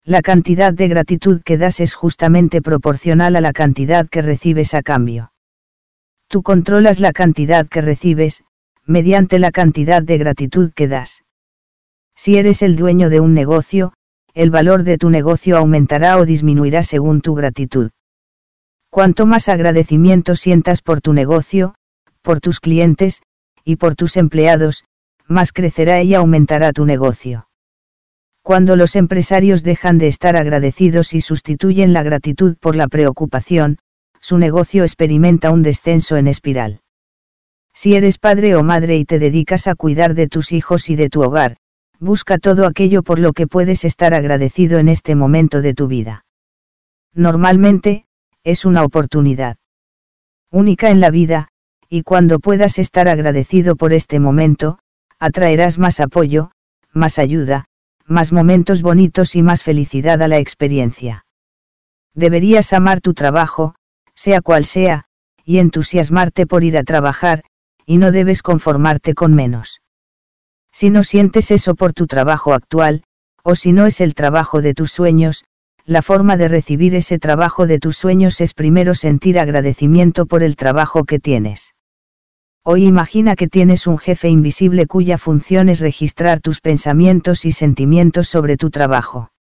[0.04, 4.82] La cantidad de gratitud que das es justamente proporcional a la cantidad que recibes a
[4.82, 5.32] cambio.
[6.26, 8.42] Tú controlas la cantidad que recibes,
[8.84, 11.22] mediante la cantidad de gratitud que das.
[12.14, 13.92] Si eres el dueño de un negocio,
[14.34, 17.90] el valor de tu negocio aumentará o disminuirá según tu gratitud.
[18.90, 21.74] Cuanto más agradecimiento sientas por tu negocio,
[22.22, 23.22] por tus clientes,
[23.64, 24.84] y por tus empleados,
[25.26, 27.48] más crecerá y aumentará tu negocio.
[28.42, 33.78] Cuando los empresarios dejan de estar agradecidos y sustituyen la gratitud por la preocupación,
[34.20, 36.80] su negocio experimenta un descenso en espiral.
[37.72, 41.08] Si eres padre o madre y te dedicas a cuidar de tus hijos y de
[41.08, 41.56] tu hogar,
[42.00, 46.24] busca todo aquello por lo que puedes estar agradecido en este momento de tu vida.
[47.14, 48.06] Normalmente,
[48.44, 49.56] es una oportunidad
[50.50, 51.48] única en la vida,
[51.94, 54.78] y cuando puedas estar agradecido por este momento,
[55.18, 56.50] atraerás más apoyo,
[56.94, 57.66] más ayuda,
[58.06, 61.26] más momentos bonitos y más felicidad a la experiencia.
[62.14, 63.74] Deberías amar tu trabajo,
[64.14, 65.04] sea cual sea,
[65.44, 67.44] y entusiasmarte por ir a trabajar,
[67.84, 69.82] y no debes conformarte con menos.
[70.72, 73.04] Si no sientes eso por tu trabajo actual,
[73.42, 75.44] o si no es el trabajo de tus sueños,
[75.84, 80.56] la forma de recibir ese trabajo de tus sueños es primero sentir agradecimiento por el
[80.56, 81.74] trabajo que tienes.
[82.64, 88.28] Hoy imagina que tienes un jefe invisible cuya función es registrar tus pensamientos y sentimientos
[88.28, 89.32] sobre tu trabajo.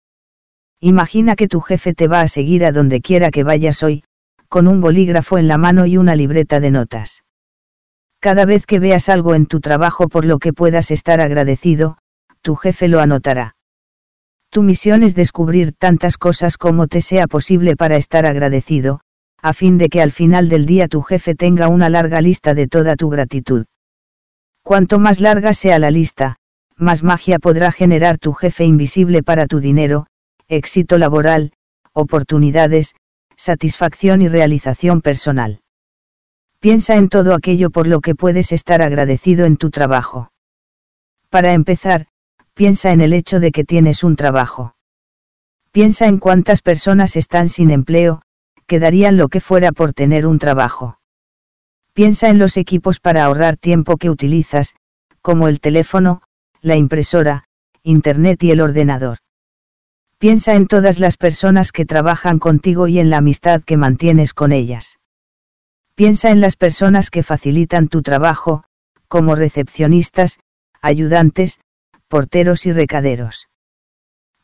[0.80, 4.04] Imagina que tu jefe te va a seguir a donde quiera que vayas hoy,
[4.48, 7.22] con un bolígrafo en la mano y una libreta de notas.
[8.20, 11.98] Cada vez que veas algo en tu trabajo por lo que puedas estar agradecido,
[12.40, 13.54] tu jefe lo anotará.
[14.48, 19.02] Tu misión es descubrir tantas cosas como te sea posible para estar agradecido,
[19.42, 22.66] a fin de que al final del día tu jefe tenga una larga lista de
[22.66, 23.66] toda tu gratitud.
[24.62, 26.36] Cuanto más larga sea la lista,
[26.76, 30.06] más magia podrá generar tu jefe invisible para tu dinero,
[30.48, 31.52] éxito laboral,
[31.92, 32.94] oportunidades,
[33.36, 35.60] satisfacción y realización personal.
[36.58, 40.30] Piensa en todo aquello por lo que puedes estar agradecido en tu trabajo.
[41.30, 42.06] Para empezar,
[42.54, 44.74] piensa en el hecho de que tienes un trabajo.
[45.70, 48.22] Piensa en cuántas personas están sin empleo,
[48.70, 51.00] que darían lo que fuera por tener un trabajo.
[51.92, 54.76] Piensa en los equipos para ahorrar tiempo que utilizas,
[55.22, 56.22] como el teléfono,
[56.60, 57.48] la impresora,
[57.82, 59.18] Internet y el ordenador.
[60.18, 64.52] Piensa en todas las personas que trabajan contigo y en la amistad que mantienes con
[64.52, 65.00] ellas.
[65.96, 68.62] Piensa en las personas que facilitan tu trabajo,
[69.08, 70.38] como recepcionistas,
[70.80, 71.58] ayudantes,
[72.06, 73.48] porteros y recaderos.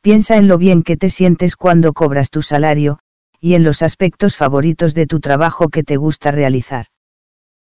[0.01, 2.99] Piensa en lo bien que te sientes cuando cobras tu salario,
[3.47, 6.87] y en los aspectos favoritos de tu trabajo que te gusta realizar.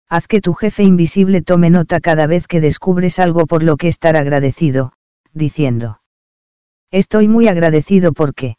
[0.08, 3.90] Haz que tu jefe invisible tome nota cada vez que descubres algo por lo que
[3.90, 4.94] estar agradecido,
[5.34, 6.00] diciendo.
[6.92, 8.56] Estoy muy agradecido porque.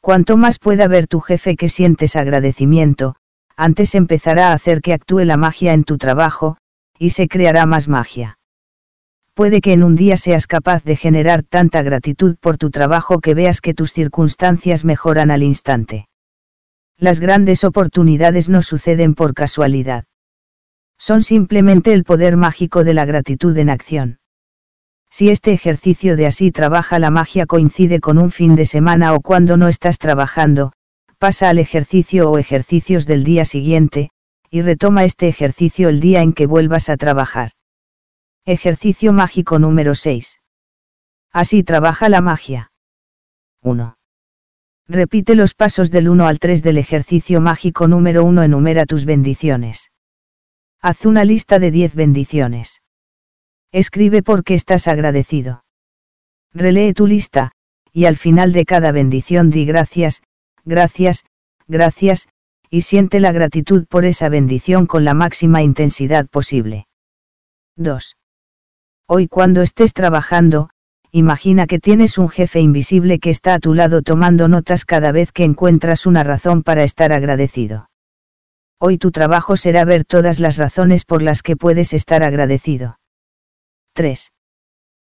[0.00, 3.16] Cuanto más pueda ver tu jefe que sientes agradecimiento,
[3.54, 6.56] antes empezará a hacer que actúe la magia en tu trabajo,
[6.98, 8.38] y se creará más magia.
[9.34, 13.34] Puede que en un día seas capaz de generar tanta gratitud por tu trabajo que
[13.34, 16.06] veas que tus circunstancias mejoran al instante.
[16.98, 20.04] Las grandes oportunidades no suceden por casualidad.
[20.96, 24.20] Son simplemente el poder mágico de la gratitud en acción.
[25.10, 29.20] Si este ejercicio de así trabaja la magia coincide con un fin de semana o
[29.20, 30.72] cuando no estás trabajando,
[31.18, 34.10] pasa al ejercicio o ejercicios del día siguiente,
[34.50, 37.50] y retoma este ejercicio el día en que vuelvas a trabajar.
[38.44, 40.40] Ejercicio mágico número 6.
[41.32, 42.70] Así trabaja la magia.
[43.62, 43.96] 1.
[44.86, 48.42] Repite los pasos del 1 al 3 del ejercicio mágico número 1.
[48.42, 49.90] Enumera tus bendiciones.
[50.80, 52.82] Haz una lista de 10 bendiciones.
[53.72, 55.64] Escribe por qué estás agradecido.
[56.52, 57.52] Relee tu lista,
[57.92, 60.22] y al final de cada bendición di gracias,
[60.64, 61.24] gracias,
[61.66, 62.28] gracias,
[62.68, 66.86] y siente la gratitud por esa bendición con la máxima intensidad posible.
[67.76, 68.16] 2.
[69.06, 70.70] Hoy cuando estés trabajando,
[71.14, 75.30] imagina que tienes un jefe invisible que está a tu lado tomando notas cada vez
[75.30, 77.88] que encuentras una razón para estar agradecido.
[78.80, 82.98] Hoy tu trabajo será ver todas las razones por las que puedes estar agradecido.
[83.92, 84.32] 3.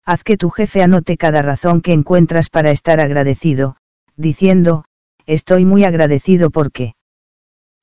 [0.05, 3.77] Haz que tu jefe anote cada razón que encuentras para estar agradecido,
[4.17, 4.85] diciendo,
[5.25, 6.93] estoy muy agradecido porque.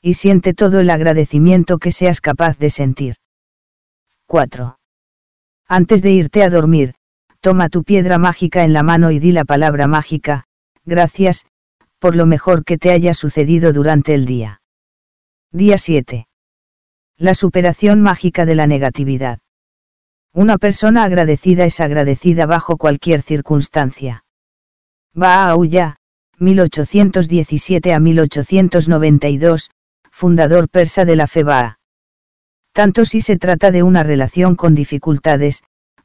[0.03, 3.15] Y siente todo el agradecimiento que seas capaz de sentir.
[4.27, 4.77] 4.
[5.68, 6.94] Antes de irte a dormir,
[7.44, 10.45] toma tu piedra mágica en la mano y di la palabra mágica,
[10.86, 11.45] gracias,
[11.99, 14.61] por lo mejor que te haya sucedido durante el día.
[15.52, 16.26] Día 7.
[17.18, 19.40] La superación mágica de la negatividad.
[20.34, 24.24] Una persona agradecida es agradecida bajo cualquier circunstancia.
[25.14, 25.98] Baha'u'llah,
[26.40, 29.70] 1817 a 1892,
[30.11, 31.78] fundador persa de la fe Ba'a.
[32.72, 35.61] Tanto si se trata de una relación con dificultades,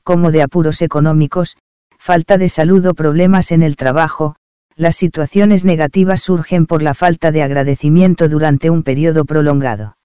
[0.09, 1.59] como de apuros económicos,
[1.99, 4.37] falta de salud o problemas en el trabajo,
[4.75, 9.99] las situaciones negativas surgen por la falta de agradecimiento durante un periodo prolongado.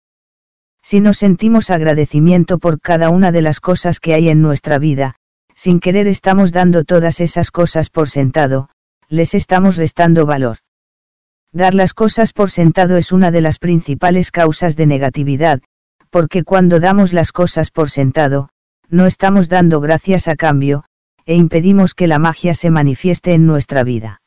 [0.81, 5.15] Si nos sentimos agradecimiento por cada una de las cosas que hay en nuestra vida,
[5.55, 8.67] sin querer estamos dando todas esas cosas por sentado,
[9.07, 10.57] les estamos restando valor.
[11.53, 15.61] Dar las cosas por sentado es una de las principales causas de negatividad,
[16.09, 18.49] porque cuando damos las cosas por sentado,
[18.93, 20.83] no estamos dando gracias a cambio,
[21.25, 24.21] e impedimos que la magia se manifieste en nuestra vida.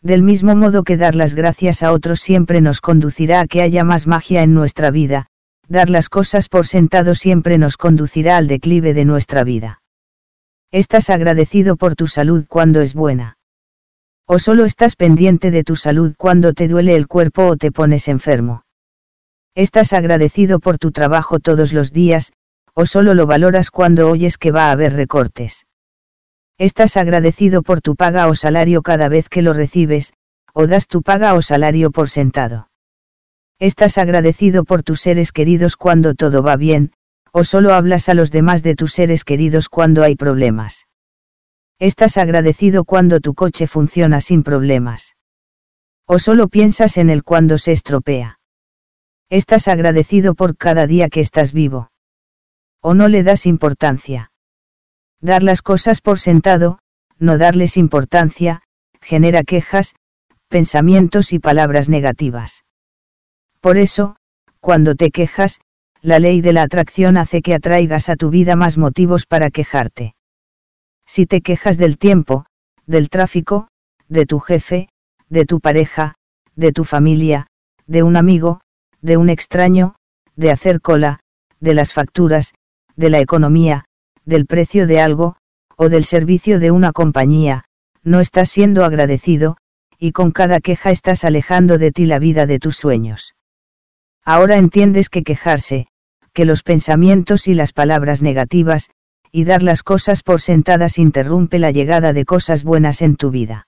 [0.00, 3.84] Del mismo modo que dar las gracias a otros siempre nos conducirá a que haya
[3.84, 5.26] más magia en nuestra vida,
[5.68, 9.82] dar las cosas por sentado siempre nos conducirá al declive de nuestra vida.
[10.72, 13.36] ¿Estás agradecido por tu salud cuando es buena?
[14.26, 18.08] ¿O solo estás pendiente de tu salud cuando te duele el cuerpo o te pones
[18.08, 18.64] enfermo?
[19.54, 22.32] ¿Estás agradecido por tu trabajo todos los días,
[22.74, 25.66] o solo lo valoras cuando oyes que va a haber recortes?
[26.58, 30.12] ¿Estás agradecido por tu paga o salario cada vez que lo recibes,
[30.52, 32.68] o das tu paga o salario por sentado?
[33.58, 36.92] ¿Estás agradecido por tus seres queridos cuando todo va bien,
[37.32, 40.86] o solo hablas a los demás de tus seres queridos cuando hay problemas?
[41.78, 45.16] ¿Estás agradecido cuando tu coche funciona sin problemas?
[46.06, 48.38] ¿O solo piensas en él cuando se estropea?
[49.30, 51.90] ¿Estás agradecido por cada día que estás vivo?
[52.86, 54.30] ¿O no le das importancia?
[55.22, 56.80] Dar las cosas por sentado,
[57.18, 58.60] no darles importancia,
[59.00, 59.94] genera quejas,
[60.48, 62.62] pensamientos y palabras negativas.
[63.60, 64.16] Por eso,
[64.60, 65.62] cuando te quejas,
[66.02, 70.14] la ley de la atracción hace que atraigas a tu vida más motivos para quejarte.
[71.06, 72.44] Si te quejas del tiempo,
[72.84, 73.68] del tráfico,
[74.08, 74.90] de tu jefe,
[75.30, 76.16] de tu pareja,
[76.54, 77.46] de tu familia,
[77.86, 78.60] de un amigo,
[79.00, 79.94] de un extraño,
[80.36, 81.20] de hacer cola,
[81.60, 82.52] de las facturas,
[82.96, 83.84] de la economía,
[84.24, 85.36] del precio de algo,
[85.76, 87.64] o del servicio de una compañía,
[88.02, 89.56] no estás siendo agradecido,
[89.98, 93.34] y con cada queja estás alejando de ti la vida de tus sueños.
[94.24, 95.86] Ahora entiendes que quejarse,
[96.32, 98.90] que los pensamientos y las palabras negativas,
[99.30, 103.66] y dar las cosas por sentadas interrumpe la llegada de cosas buenas en tu vida.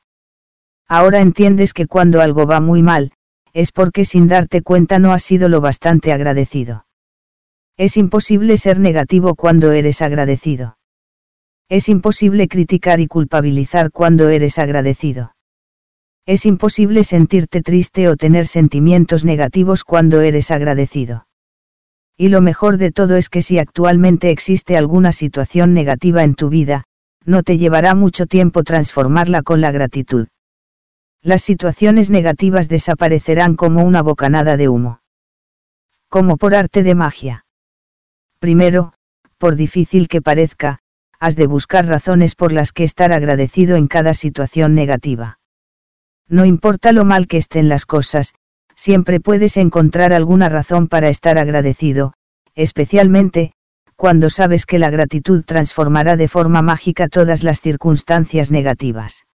[0.88, 3.12] Ahora entiendes que cuando algo va muy mal,
[3.52, 6.86] es porque sin darte cuenta no has sido lo bastante agradecido.
[7.78, 10.78] Es imposible ser negativo cuando eres agradecido.
[11.68, 15.34] Es imposible criticar y culpabilizar cuando eres agradecido.
[16.24, 21.26] Es imposible sentirte triste o tener sentimientos negativos cuando eres agradecido.
[22.16, 26.48] Y lo mejor de todo es que si actualmente existe alguna situación negativa en tu
[26.48, 26.84] vida,
[27.26, 30.28] no te llevará mucho tiempo transformarla con la gratitud.
[31.20, 35.00] Las situaciones negativas desaparecerán como una bocanada de humo.
[36.08, 37.45] Como por arte de magia.
[38.38, 38.92] Primero,
[39.38, 40.78] por difícil que parezca,
[41.18, 45.38] has de buscar razones por las que estar agradecido en cada situación negativa.
[46.28, 48.34] No importa lo mal que estén las cosas,
[48.74, 52.12] siempre puedes encontrar alguna razón para estar agradecido,
[52.54, 53.52] especialmente,
[53.96, 59.26] cuando sabes que la gratitud transformará de forma mágica todas las circunstancias negativas.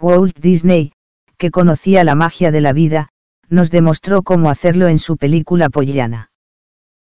[0.00, 0.92] Walt Disney,
[1.36, 3.08] que conocía la magia de la vida,
[3.48, 6.30] nos demostró cómo hacerlo en su película Pollyanna.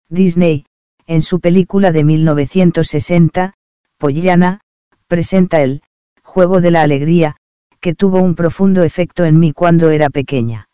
[0.09, 0.65] Disney,
[1.07, 3.53] en su película de 1960,
[3.97, 4.59] Pollyanna,
[5.07, 5.81] presenta el
[6.21, 7.37] juego de la alegría,
[7.79, 10.67] que tuvo un profundo efecto en mí cuando era pequeña.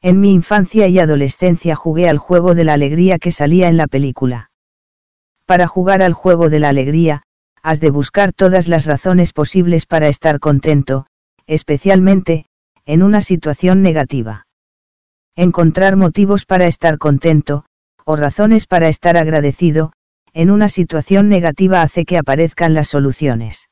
[0.00, 3.86] En mi infancia y adolescencia jugué al juego de la alegría que salía en la
[3.86, 4.50] película.
[5.44, 7.22] Para jugar al juego de la alegría,
[7.62, 11.06] has de buscar todas las razones posibles para estar contento,
[11.46, 12.46] especialmente,
[12.86, 14.46] en una situación negativa.
[15.36, 17.64] Encontrar motivos para estar contento,
[18.04, 19.92] o razones para estar agradecido,
[20.32, 23.68] en una situación negativa hace que aparezcan las soluciones.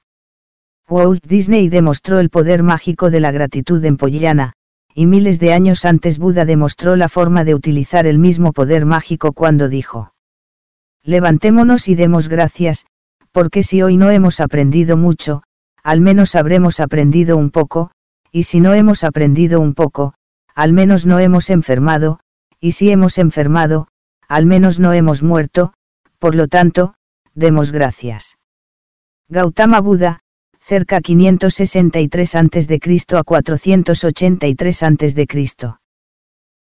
[0.89, 4.55] Walt Disney demostró el poder mágico de la gratitud en Pollyanna,
[4.95, 9.33] y miles de años antes Buda demostró la forma de utilizar el mismo poder mágico
[9.33, 10.15] cuando dijo.
[11.05, 12.87] Levantémonos y demos gracias,
[13.33, 15.43] porque si hoy no hemos aprendido mucho,
[15.83, 17.91] al menos habremos aprendido un poco,
[18.33, 20.15] y si no hemos aprendido un poco,
[20.55, 22.21] al menos no hemos enfermado,
[22.61, 23.89] y si hemos enfermado,
[24.29, 25.73] al menos no hemos muerto,
[26.19, 26.95] por lo tanto,
[27.35, 28.39] demos gracias.
[29.29, 30.21] Gautama Buda,
[30.61, 33.17] cerca 563 a.C.
[33.17, 35.27] a 483 a.C.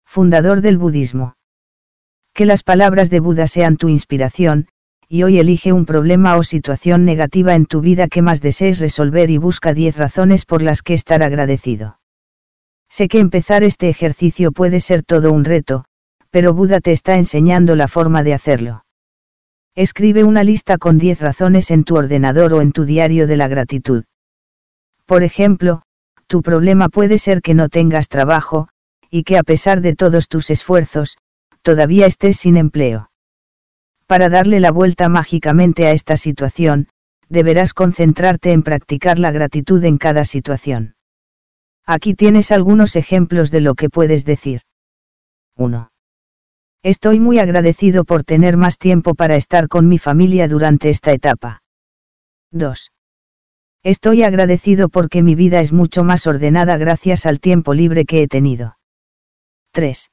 [0.05, 1.35] Fundador del budismo.
[2.35, 4.69] Que las palabras de Buda sean tu inspiración,
[5.09, 9.31] y hoy elige un problema o situación negativa en tu vida que más desees resolver
[9.31, 12.01] y busca 10 razones por las que estar agradecido.
[12.89, 15.85] Sé que empezar este ejercicio puede ser todo un reto,
[16.33, 18.87] pero Buda te está enseñando la forma de hacerlo.
[19.75, 23.49] Escribe una lista con 10 razones en tu ordenador o en tu diario de la
[23.49, 24.05] gratitud.
[25.05, 25.83] Por ejemplo,
[26.27, 28.69] tu problema puede ser que no tengas trabajo,
[29.11, 31.19] y que a pesar de todos tus esfuerzos,
[31.61, 33.11] todavía estés sin empleo.
[34.07, 36.89] Para darle la vuelta mágicamente a esta situación,
[37.29, 40.97] deberás concentrarte en practicar la gratitud en cada situación.
[41.85, 44.63] Aquí tienes algunos ejemplos de lo que puedes decir.
[45.57, 45.92] 1.
[46.85, 51.63] Estoy muy agradecido por tener más tiempo para estar con mi familia durante esta etapa.
[52.51, 52.91] 2.
[53.85, 58.27] Estoy agradecido porque mi vida es mucho más ordenada gracias al tiempo libre que he
[58.27, 58.79] tenido.
[59.71, 60.11] 3.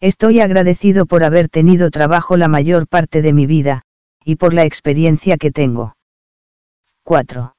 [0.00, 3.82] Estoy agradecido por haber tenido trabajo la mayor parte de mi vida,
[4.22, 5.96] y por la experiencia que tengo.
[7.04, 7.54] 4.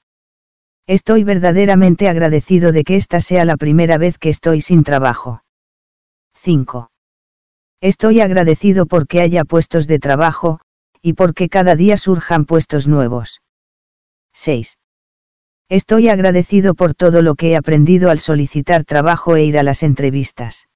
[0.85, 5.41] Estoy verdaderamente agradecido de que esta sea la primera vez que estoy sin trabajo.
[6.35, 6.90] 5.
[7.81, 10.59] Estoy agradecido porque haya puestos de trabajo,
[11.01, 13.41] y porque cada día surjan puestos nuevos.
[14.33, 14.77] 6.
[15.67, 19.81] Estoy agradecido por todo lo que he aprendido al solicitar trabajo e ir a las
[19.81, 20.67] entrevistas.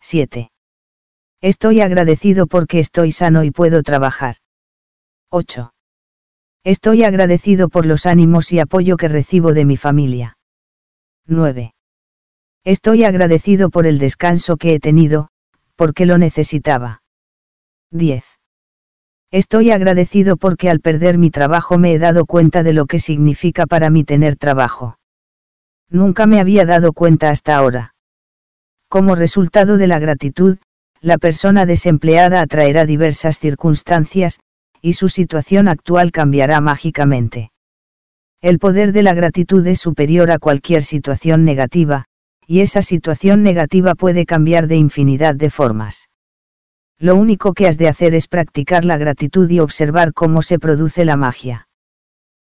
[0.00, 0.52] 7.
[1.40, 4.36] Estoy agradecido porque estoy sano y puedo trabajar.
[5.28, 5.74] 8.
[6.62, 10.36] Estoy agradecido por los ánimos y apoyo que recibo de mi familia.
[11.26, 11.74] 9.
[12.62, 15.31] Estoy agradecido por el descanso que he tenido,
[15.82, 17.02] porque lo necesitaba.
[17.90, 18.22] 10.
[19.32, 23.66] Estoy agradecido porque al perder mi trabajo me he dado cuenta de lo que significa
[23.66, 25.00] para mí tener trabajo.
[25.90, 27.96] Nunca me había dado cuenta hasta ahora.
[28.88, 30.58] Como resultado de la gratitud,
[31.00, 34.38] la persona desempleada atraerá diversas circunstancias,
[34.82, 37.50] y su situación actual cambiará mágicamente.
[38.40, 42.04] El poder de la gratitud es superior a cualquier situación negativa,
[42.46, 46.08] y esa situación negativa puede cambiar de infinidad de formas.
[46.98, 51.04] Lo único que has de hacer es practicar la gratitud y observar cómo se produce
[51.04, 51.68] la magia.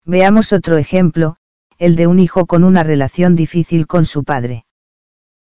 [0.04, 1.36] Veamos otro ejemplo,
[1.78, 4.64] el de un hijo con una relación difícil con su padre.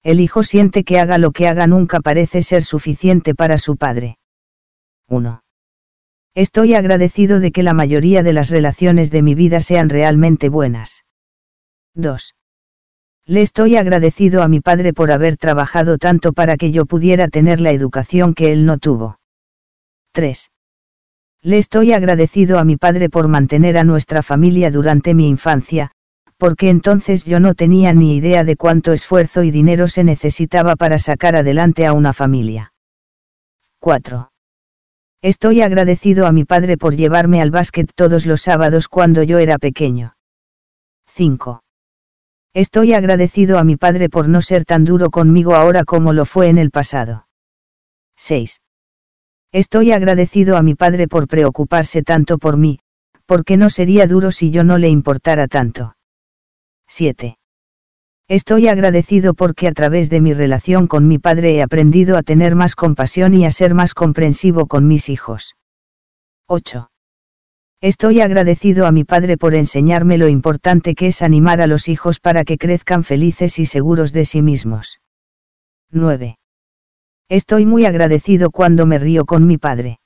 [0.03, 4.19] El hijo siente que haga lo que haga nunca parece ser suficiente para su padre.
[5.09, 5.43] 1.
[6.35, 11.05] Estoy agradecido de que la mayoría de las relaciones de mi vida sean realmente buenas.
[11.95, 12.35] 2.
[13.29, 17.61] Le estoy agradecido a mi padre por haber trabajado tanto para que yo pudiera tener
[17.61, 19.21] la educación que él no tuvo.
[20.13, 20.51] 3.
[21.43, 25.91] Le estoy agradecido a mi padre por mantener a nuestra familia durante mi infancia,
[26.39, 30.99] porque entonces yo no tenía ni idea de cuánto esfuerzo y dinero se necesitaba para
[30.99, 32.73] sacar adelante a una familia.
[33.81, 34.31] 4.
[35.21, 39.59] Estoy agradecido a mi padre por llevarme al básquet todos los sábados cuando yo era
[39.59, 40.15] pequeño.
[41.09, 41.61] 5.
[42.59, 46.49] Estoy agradecido a mi padre por no ser tan duro conmigo ahora como lo fue
[46.49, 47.29] en el pasado.
[48.17, 48.63] 6.
[49.53, 52.81] Estoy agradecido a mi padre por preocuparse tanto por mí,
[53.27, 55.95] porque no sería duro si yo no le importara tanto.
[56.89, 57.39] 7.
[58.27, 62.57] Estoy agradecido porque a través de mi relación con mi padre he aprendido a tener
[62.57, 65.55] más compasión y a ser más comprensivo con mis hijos.
[66.49, 66.91] 8.
[67.81, 72.19] Estoy agradecido a mi padre por enseñarme lo importante que es animar a los hijos
[72.19, 75.01] para que crezcan felices y seguros de sí mismos.
[75.93, 76.39] 9.
[77.29, 80.01] Estoy muy agradecido cuando me río con mi padre.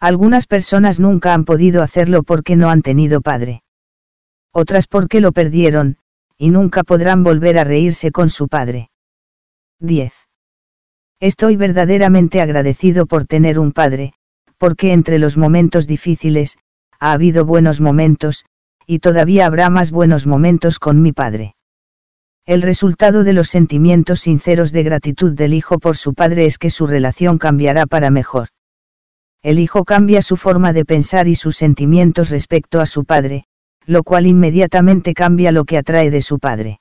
[0.00, 3.62] Algunas personas nunca han podido hacerlo porque no han tenido padre.
[4.50, 5.98] Otras porque lo perdieron,
[6.38, 8.88] y nunca podrán volver a reírse con su padre.
[9.80, 10.14] 10.
[11.20, 14.14] Estoy verdaderamente agradecido por tener un padre,
[14.56, 16.56] porque entre los momentos difíciles,
[17.00, 18.44] ha habido buenos momentos,
[18.86, 21.54] y todavía habrá más buenos momentos con mi padre.
[22.46, 26.70] El resultado de los sentimientos sinceros de gratitud del hijo por su padre es que
[26.70, 28.48] su relación cambiará para mejor.
[29.42, 33.44] El hijo cambia su forma de pensar y sus sentimientos respecto a su padre,
[33.84, 36.80] lo cual inmediatamente cambia lo que atrae de su padre.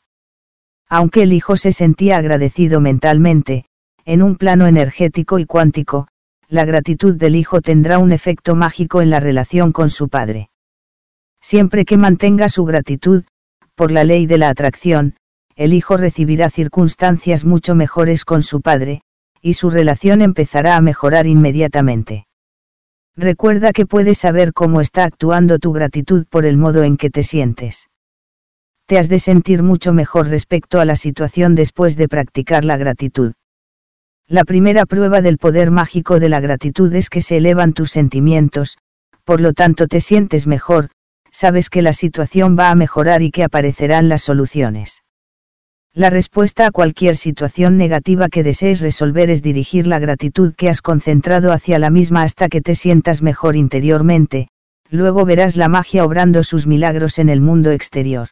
[0.90, 3.66] Aunque el hijo se sentía agradecido mentalmente,
[4.06, 6.08] en un plano energético y cuántico,
[6.50, 10.50] la gratitud del hijo tendrá un efecto mágico en la relación con su padre.
[11.42, 13.26] Siempre que mantenga su gratitud,
[13.76, 15.16] por la ley de la atracción,
[15.56, 19.02] el hijo recibirá circunstancias mucho mejores con su padre,
[19.42, 22.28] y su relación empezará a mejorar inmediatamente.
[23.16, 27.24] Recuerda que puedes saber cómo está actuando tu gratitud por el modo en que te
[27.24, 27.90] sientes.
[28.86, 33.34] Te has de sentir mucho mejor respecto a la situación después de practicar la gratitud.
[34.30, 38.78] La primera prueba del poder mágico de la gratitud es que se elevan tus sentimientos,
[39.24, 40.90] por lo tanto te sientes mejor,
[41.32, 45.02] sabes que la situación va a mejorar y que aparecerán las soluciones.
[45.94, 50.82] La respuesta a cualquier situación negativa que desees resolver es dirigir la gratitud que has
[50.82, 54.50] concentrado hacia la misma hasta que te sientas mejor interiormente,
[54.90, 58.28] luego verás la magia obrando sus milagros en el mundo exterior.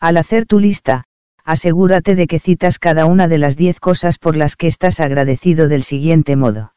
[0.00, 1.04] Al hacer tu lista,
[1.44, 5.68] asegúrate de que citas cada una de las diez cosas por las que estás agradecido
[5.68, 6.74] del siguiente modo.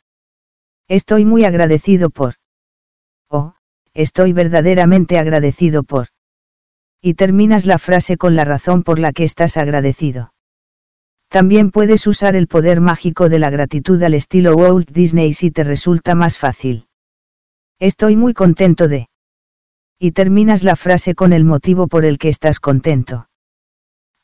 [0.90, 2.36] Estoy muy agradecido por.
[3.30, 3.56] Oh,
[3.94, 6.08] estoy verdaderamente agradecido por.
[7.02, 10.34] Y terminas la frase con la razón por la que estás agradecido.
[11.30, 15.64] También puedes usar el poder mágico de la gratitud al estilo Walt Disney si te
[15.64, 16.88] resulta más fácil.
[17.80, 19.10] Estoy muy contento de.
[20.00, 23.28] Y terminas la frase con el motivo por el que estás contento.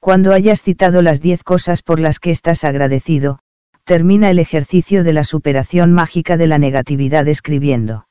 [0.04, 3.40] Cuando hayas citado las diez cosas por las que estás agradecido,
[3.86, 8.10] termina el ejercicio de la superación mágica de la negatividad escribiendo.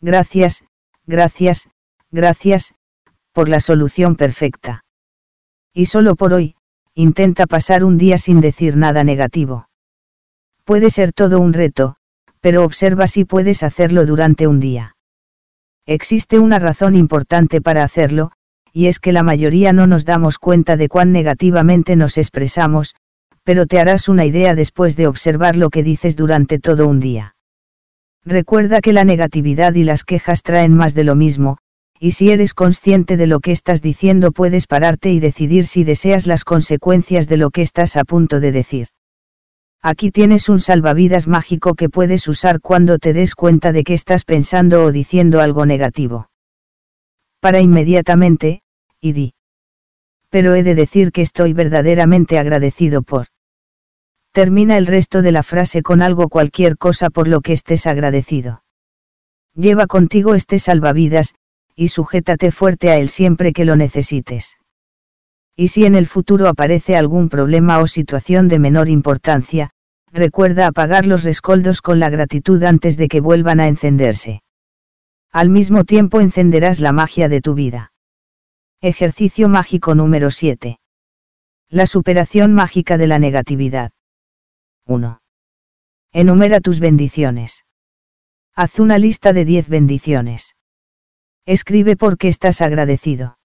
[0.00, 0.64] Gracias,
[1.06, 1.68] gracias,
[2.10, 2.74] gracias,
[3.32, 4.82] por la solución perfecta.
[5.72, 6.56] Y solo por hoy,
[6.92, 9.68] intenta pasar un día sin decir nada negativo.
[10.64, 11.98] Puede ser todo un reto,
[12.40, 14.96] pero observa si puedes hacerlo durante un día.
[15.86, 18.32] Existe una razón importante para hacerlo,
[18.76, 22.94] y es que la mayoría no nos damos cuenta de cuán negativamente nos expresamos,
[23.42, 27.36] pero te harás una idea después de observar lo que dices durante todo un día.
[28.22, 31.56] Recuerda que la negatividad y las quejas traen más de lo mismo,
[31.98, 36.26] y si eres consciente de lo que estás diciendo puedes pararte y decidir si deseas
[36.26, 38.88] las consecuencias de lo que estás a punto de decir.
[39.80, 44.26] Aquí tienes un salvavidas mágico que puedes usar cuando te des cuenta de que estás
[44.26, 46.28] pensando o diciendo algo negativo.
[47.40, 48.60] Para inmediatamente,
[49.06, 49.34] y di.
[50.28, 53.26] Pero he de decir que estoy verdaderamente agradecido por.
[54.32, 58.62] Termina el resto de la frase con algo cualquier cosa por lo que estés agradecido.
[59.54, 61.34] Lleva contigo este salvavidas,
[61.74, 64.58] y sujétate fuerte a él siempre que lo necesites.
[65.54, 69.70] Y si en el futuro aparece algún problema o situación de menor importancia,
[70.12, 74.42] recuerda apagar los rescoldos con la gratitud antes de que vuelvan a encenderse.
[75.32, 77.92] Al mismo tiempo encenderás la magia de tu vida.
[78.82, 80.78] Ejercicio mágico número 7.
[81.70, 83.92] La superación mágica de la negatividad.
[84.86, 85.22] 1.
[86.12, 87.64] Enumera tus bendiciones.
[88.54, 90.56] Haz una lista de 10 bendiciones.
[91.46, 93.38] Escribe por qué estás agradecido.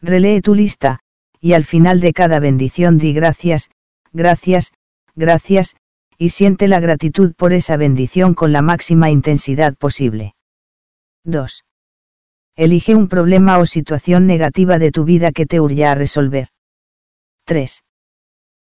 [0.00, 0.98] Relee tu lista,
[1.38, 3.70] y al final de cada bendición di gracias,
[4.12, 4.72] gracias,
[5.14, 5.76] gracias,
[6.18, 10.34] y siente la gratitud por esa bendición con la máxima intensidad posible.
[11.22, 11.62] 2.
[12.56, 16.48] Elige un problema o situación negativa de tu vida que te urge a resolver.
[17.44, 17.82] 3.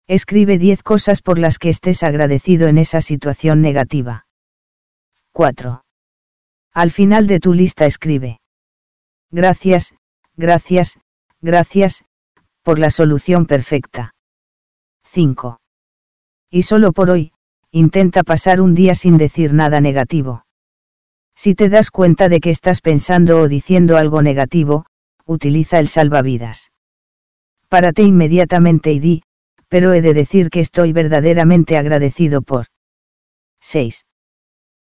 [0.08, 4.26] Escribe 10 cosas por las que estés agradecido en esa situación negativa.
[5.32, 5.84] 4.
[6.74, 8.40] Al final de tu lista escribe.
[9.30, 9.94] Gracias,
[10.36, 10.98] gracias,
[11.40, 12.04] gracias,
[12.62, 14.14] por la solución perfecta.
[15.04, 15.60] 5.
[16.50, 17.32] Y solo por hoy,
[17.70, 20.44] intenta pasar un día sin decir nada negativo.
[21.34, 24.86] Si te das cuenta de que estás pensando o diciendo algo negativo,
[25.24, 26.72] utiliza el salvavidas.
[27.68, 29.22] Párate inmediatamente y di,
[29.68, 32.66] pero he de decir que estoy verdaderamente agradecido por.
[33.60, 34.04] 6.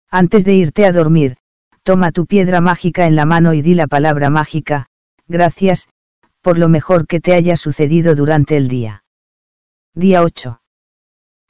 [0.10, 1.38] Antes de irte a dormir,
[1.84, 4.88] toma tu piedra mágica en la mano y di la palabra mágica,
[5.28, 5.90] gracias,
[6.42, 9.04] por lo mejor que te haya sucedido durante el día.
[9.94, 10.62] Día 8.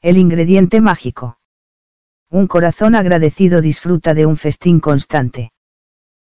[0.02, 1.38] El ingrediente mágico.
[2.30, 5.52] Un corazón agradecido disfruta de un festín constante.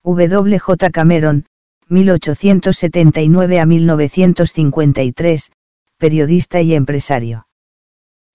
[0.04, 0.60] W.
[0.60, 0.90] J.
[0.90, 1.46] Cameron,
[1.88, 5.52] 1879 a 1953,
[5.98, 7.48] periodista y empresario.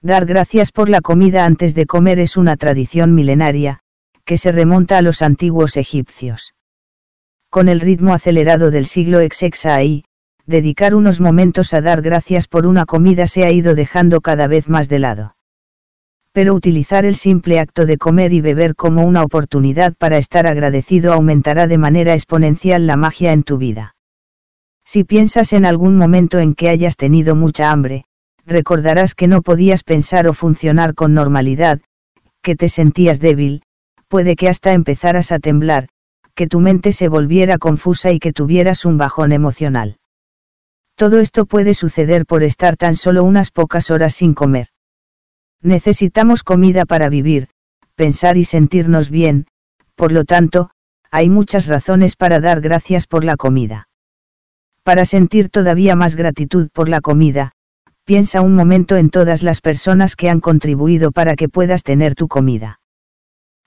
[0.01, 3.81] Dar gracias por la comida antes de comer es una tradición milenaria,
[4.25, 6.55] que se remonta a los antiguos egipcios.
[7.51, 9.21] Con el ritmo acelerado del siglo
[9.65, 10.05] ahí,
[10.47, 14.71] dedicar unos momentos a dar gracias por una comida se ha ido dejando cada vez
[14.71, 15.37] más de lado.
[16.33, 21.13] Pero utilizar el simple acto de comer y beber como una oportunidad para estar agradecido
[21.13, 23.95] aumentará de manera exponencial la magia en tu vida.
[24.85, 28.07] Si piensas en algún momento en que hayas tenido mucha hambre,
[28.47, 31.81] recordarás que no podías pensar o funcionar con normalidad,
[32.43, 33.63] que te sentías débil,
[34.09, 35.89] puede que hasta empezaras a temblar,
[36.35, 39.99] que tu mente se volviera confusa y que tuvieras un bajón emocional.
[40.97, 44.69] Todo esto puede suceder por estar tan solo unas pocas horas sin comer.
[45.63, 47.49] Necesitamos comida para vivir,
[47.95, 49.47] pensar y sentirnos bien,
[49.95, 50.71] por lo tanto,
[51.11, 53.89] hay muchas razones para dar gracias por la comida.
[54.83, 57.53] Para sentir todavía más gratitud por la comida,
[58.05, 62.27] piensa un momento en todas las personas que han contribuido para que puedas tener tu
[62.27, 62.81] comida.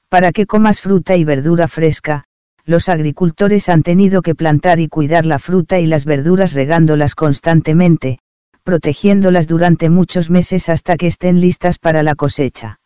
[0.09, 2.25] Para que comas fruta y verdura fresca,
[2.65, 8.19] los agricultores han tenido que plantar y cuidar la fruta y las verduras regándolas constantemente,
[8.65, 12.79] protegiéndolas durante muchos meses hasta que estén listas para la cosecha.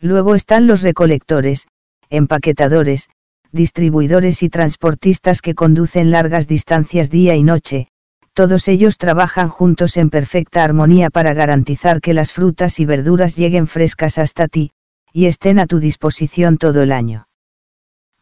[0.00, 1.68] Luego están los recolectores,
[2.08, 3.10] empaquetadores,
[3.52, 7.88] distribuidores y transportistas que conducen largas distancias día y noche,
[8.32, 13.66] todos ellos trabajan juntos en perfecta armonía para garantizar que las frutas y verduras lleguen
[13.66, 14.70] frescas hasta ti,
[15.12, 17.28] y estén a tu disposición todo el año.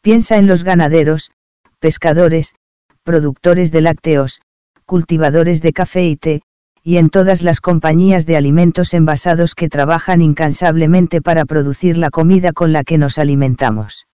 [0.00, 1.30] Piensa en los ganaderos,
[1.78, 2.54] pescadores,
[3.04, 4.40] productores de lácteos,
[4.86, 6.42] cultivadores de café y té,
[6.86, 12.52] y en todas las compañías de alimentos envasados que trabajan incansablemente para producir la comida
[12.52, 14.06] con la que nos alimentamos.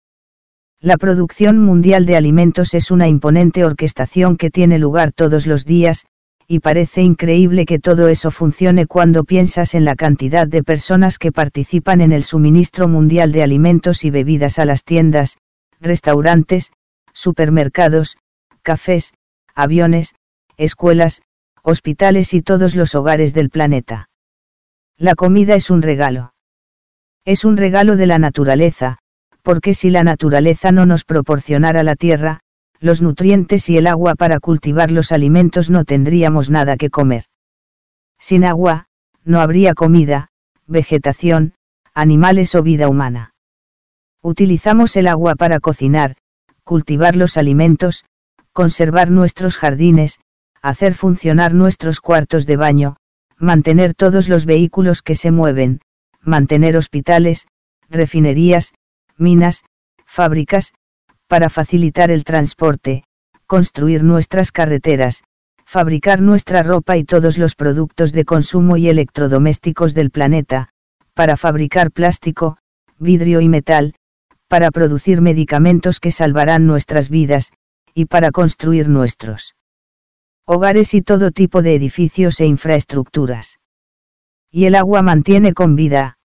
[0.78, 6.05] La producción mundial de alimentos es una imponente orquestación que tiene lugar todos los días,
[6.47, 11.32] y parece increíble que todo eso funcione cuando piensas en la cantidad de personas que
[11.32, 15.39] participan en el suministro mundial de alimentos y bebidas a las tiendas,
[15.81, 16.70] restaurantes,
[17.15, 18.19] supermercados,
[18.62, 19.15] cafés,
[19.55, 20.15] aviones,
[20.59, 21.23] escuelas,
[21.69, 24.09] hospitales y todos los hogares del planeta.
[24.97, 26.32] La comida es un regalo.
[27.27, 28.97] Es un regalo de la naturaleza,
[29.43, 32.40] porque si la naturaleza no nos proporcionara la tierra,
[32.81, 37.24] los nutrientes y el agua para cultivar los alimentos no tendríamos nada que comer.
[38.19, 38.86] Sin agua,
[39.24, 40.28] no habría comida,
[40.66, 41.53] vegetación,
[41.93, 43.35] animales o vida humana.
[44.23, 46.16] Utilizamos el agua para cocinar,
[46.65, 48.07] cultivar los alimentos,
[48.53, 50.19] conservar nuestros jardines,
[50.62, 52.97] hacer funcionar nuestros cuartos de baño,
[53.36, 55.80] mantener todos los vehículos que se mueven,
[56.20, 57.47] mantener hospitales,
[57.89, 58.72] refinerías,
[59.16, 59.64] minas,
[60.05, 60.72] fábricas,
[61.26, 63.05] para facilitar el transporte,
[63.47, 65.22] construir nuestras carreteras,
[65.64, 70.70] fabricar nuestra ropa y todos los productos de consumo y electrodomésticos del planeta,
[71.14, 72.56] para fabricar plástico,
[72.98, 73.94] vidrio y metal,
[74.48, 77.52] para producir medicamentos que salvarán nuestras vidas,
[77.93, 79.57] y para construir nuestros
[80.50, 83.60] hogares y todo tipo de edificios e infraestructuras.
[84.50, 86.16] Y el agua mantiene con vida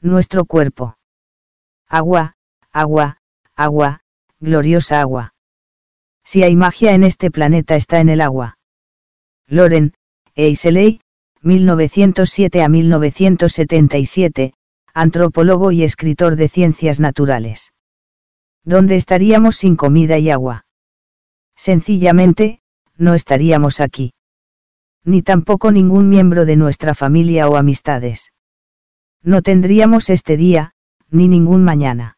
[0.00, 0.96] nuestro cuerpo.
[1.88, 2.34] Agua,
[2.70, 3.18] agua,
[3.56, 4.02] agua,
[4.38, 5.34] gloriosa agua.
[6.24, 8.58] Si hay magia en este planeta está en el agua.
[9.48, 9.94] Loren,
[10.36, 11.00] Eiseley,
[11.40, 14.54] 1907 a 1977,
[14.94, 17.72] antropólogo y escritor de ciencias naturales.
[18.62, 20.64] ¿Dónde estaríamos sin comida y agua?
[21.56, 22.61] Sencillamente,
[23.02, 24.14] no estaríamos aquí.
[25.04, 28.32] Ni tampoco ningún miembro de nuestra familia o amistades.
[29.22, 30.72] No tendríamos este día,
[31.10, 32.16] ni ningún mañana.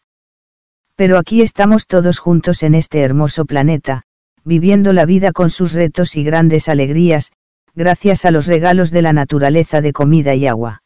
[0.94, 4.02] Pero aquí estamos todos juntos en este hermoso planeta,
[4.44, 7.32] viviendo la vida con sus retos y grandes alegrías,
[7.74, 10.82] gracias a los regalos de la naturaleza de comida y agua.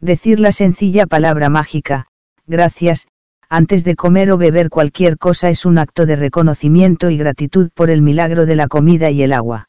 [0.00, 2.06] Decir la sencilla palabra mágica,
[2.46, 3.06] gracias,
[3.52, 7.90] antes de comer o beber cualquier cosa es un acto de reconocimiento y gratitud por
[7.90, 9.68] el milagro de la comida y el agua.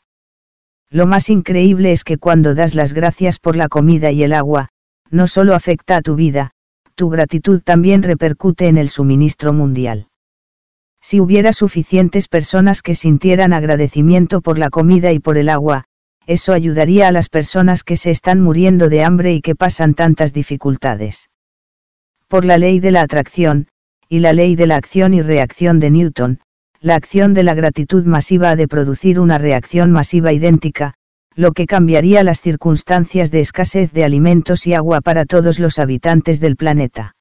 [0.90, 4.70] Lo más increíble es que cuando das las gracias por la comida y el agua,
[5.12, 6.52] no solo afecta a tu vida,
[6.96, 10.08] tu gratitud también repercute en el suministro mundial.
[11.02, 15.84] Si hubiera suficientes personas que sintieran agradecimiento por la comida y por el agua,
[16.26, 20.32] eso ayudaría a las personas que se están muriendo de hambre y que pasan tantas
[20.32, 21.30] dificultades.
[22.30, 23.68] Por la ley de la atracción,
[24.10, 26.40] y la ley de la acción y reacción de Newton,
[26.80, 30.96] la acción de la gratitud masiva ha de producir una reacción masiva idéntica,
[31.36, 36.40] lo que cambiaría las circunstancias de escasez de alimentos y agua para todos los habitantes
[36.40, 37.16] del planeta.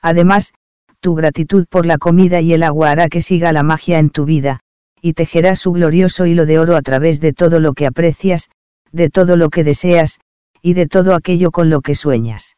[0.00, 0.52] Además,
[1.00, 4.24] tu gratitud por la comida y el agua hará que siga la magia en tu
[4.24, 4.60] vida,
[5.00, 8.50] y tejerá su glorioso hilo de oro a través de todo lo que aprecias,
[8.92, 10.20] de todo lo que deseas,
[10.62, 12.56] y de todo aquello con lo que sueñas.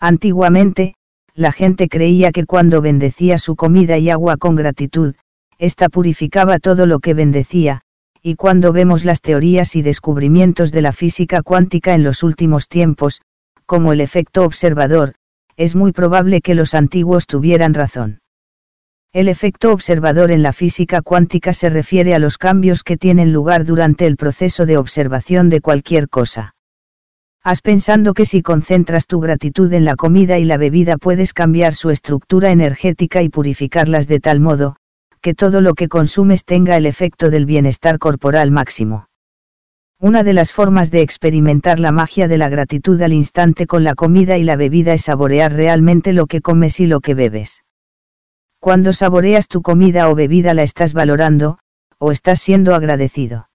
[0.00, 0.94] Antiguamente,
[1.34, 5.14] la gente creía que cuando bendecía su comida y agua con gratitud,
[5.58, 7.80] ésta purificaba todo lo que bendecía,
[8.22, 13.20] y cuando vemos las teorías y descubrimientos de la física cuántica en los últimos tiempos,
[13.66, 15.14] como el efecto observador,
[15.56, 18.20] es muy probable que los antiguos tuvieran razón.
[19.12, 23.64] El efecto observador en la física cuántica se refiere a los cambios que tienen lugar
[23.64, 26.54] durante el proceso de observación de cualquier cosa.
[27.46, 31.74] Has pensando que si concentras tu gratitud en la comida y la bebida puedes cambiar
[31.74, 34.76] su estructura energética y purificarlas de tal modo,
[35.20, 39.08] que todo lo que consumes tenga el efecto del bienestar corporal máximo.
[40.00, 43.94] Una de las formas de experimentar la magia de la gratitud al instante con la
[43.94, 47.62] comida y la bebida es saborear realmente lo que comes y lo que bebes.
[48.58, 51.58] Cuando saboreas tu comida o bebida la estás valorando,
[51.98, 53.50] o estás siendo agradecido.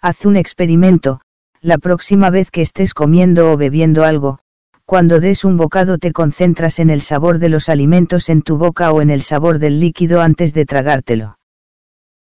[0.00, 1.20] Haz un experimento,
[1.66, 4.38] la próxima vez que estés comiendo o bebiendo algo,
[4.84, 8.92] cuando des un bocado te concentras en el sabor de los alimentos en tu boca
[8.92, 11.40] o en el sabor del líquido antes de tragártelo.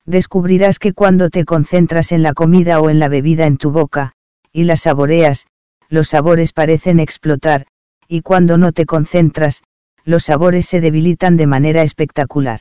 [0.06, 4.12] Descubrirás que cuando te concentras en la comida o en la bebida en tu boca,
[4.52, 5.48] y la saboreas,
[5.88, 7.66] los sabores parecen explotar,
[8.06, 9.64] y cuando no te concentras,
[10.04, 12.60] los sabores se debilitan de manera espectacular.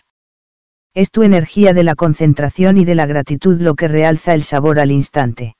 [0.96, 4.80] Es tu energía de la concentración y de la gratitud lo que realza el sabor
[4.80, 5.58] al instante.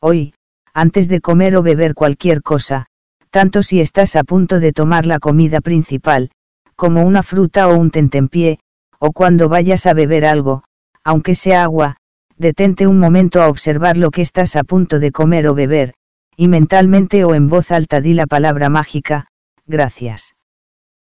[0.00, 0.34] Hoy,
[0.74, 2.86] antes de comer o beber cualquier cosa,
[3.30, 6.30] tanto si estás a punto de tomar la comida principal,
[6.74, 8.58] como una fruta o un tentempié,
[8.98, 10.64] o cuando vayas a beber algo,
[11.02, 11.96] aunque sea agua,
[12.36, 15.94] detente un momento a observar lo que estás a punto de comer o beber,
[16.36, 19.28] y mentalmente o en voz alta di la palabra mágica,
[19.66, 20.36] gracias.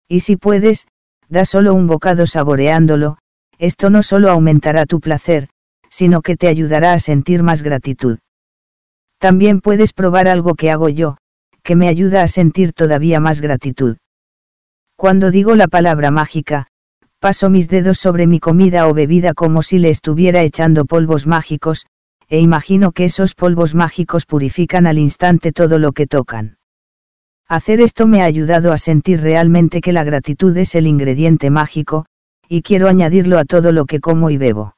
[0.07, 0.87] Y si puedes,
[1.29, 3.17] da solo un bocado saboreándolo,
[3.57, 5.49] esto no solo aumentará tu placer,
[5.89, 8.19] sino que te ayudará a sentir más gratitud.
[9.19, 11.18] También puedes probar algo que hago yo,
[11.64, 13.98] que me ayuda a sentir todavía más gratitud.
[14.95, 16.68] Cuando digo la palabra mágica,
[17.19, 21.85] paso mis dedos sobre mi comida o bebida como si le estuviera echando polvos mágicos,
[22.30, 26.57] e imagino que esos polvos mágicos purifican al instante todo lo que tocan.
[27.48, 32.06] Hacer esto me ha ayudado a sentir realmente que la gratitud es el ingrediente mágico,
[32.48, 34.76] y quiero añadirlo a todo lo que como y bebo.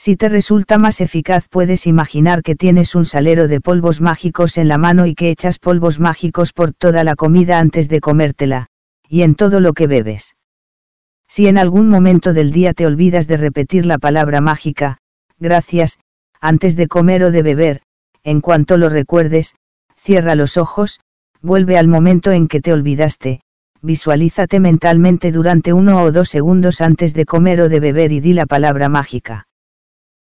[0.00, 4.68] Si te resulta más eficaz puedes imaginar que tienes un salero de polvos mágicos en
[4.68, 8.68] la mano y que echas polvos mágicos por toda la comida antes de comértela,
[9.08, 10.36] y en todo lo que bebes.
[11.26, 14.98] Si en algún momento del día te olvidas de repetir la palabra mágica,
[15.40, 15.98] gracias,
[16.40, 17.82] antes de comer o de beber,
[18.22, 19.56] en cuanto lo recuerdes,
[19.96, 21.00] cierra los ojos,
[21.42, 23.40] vuelve al momento en que te olvidaste,
[23.82, 28.32] visualízate mentalmente durante uno o dos segundos antes de comer o de beber y di
[28.32, 29.47] la palabra mágica.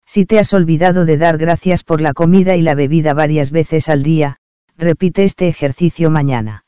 [0.07, 3.89] Si te has olvidado de dar gracias por la comida y la bebida varias veces
[3.89, 4.37] al día,
[4.77, 6.63] repite este ejercicio mañana.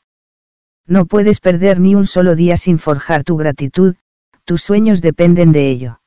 [0.86, 3.96] No puedes perder ni un solo día sin forjar tu gratitud,
[4.44, 6.02] tus sueños dependen de ello.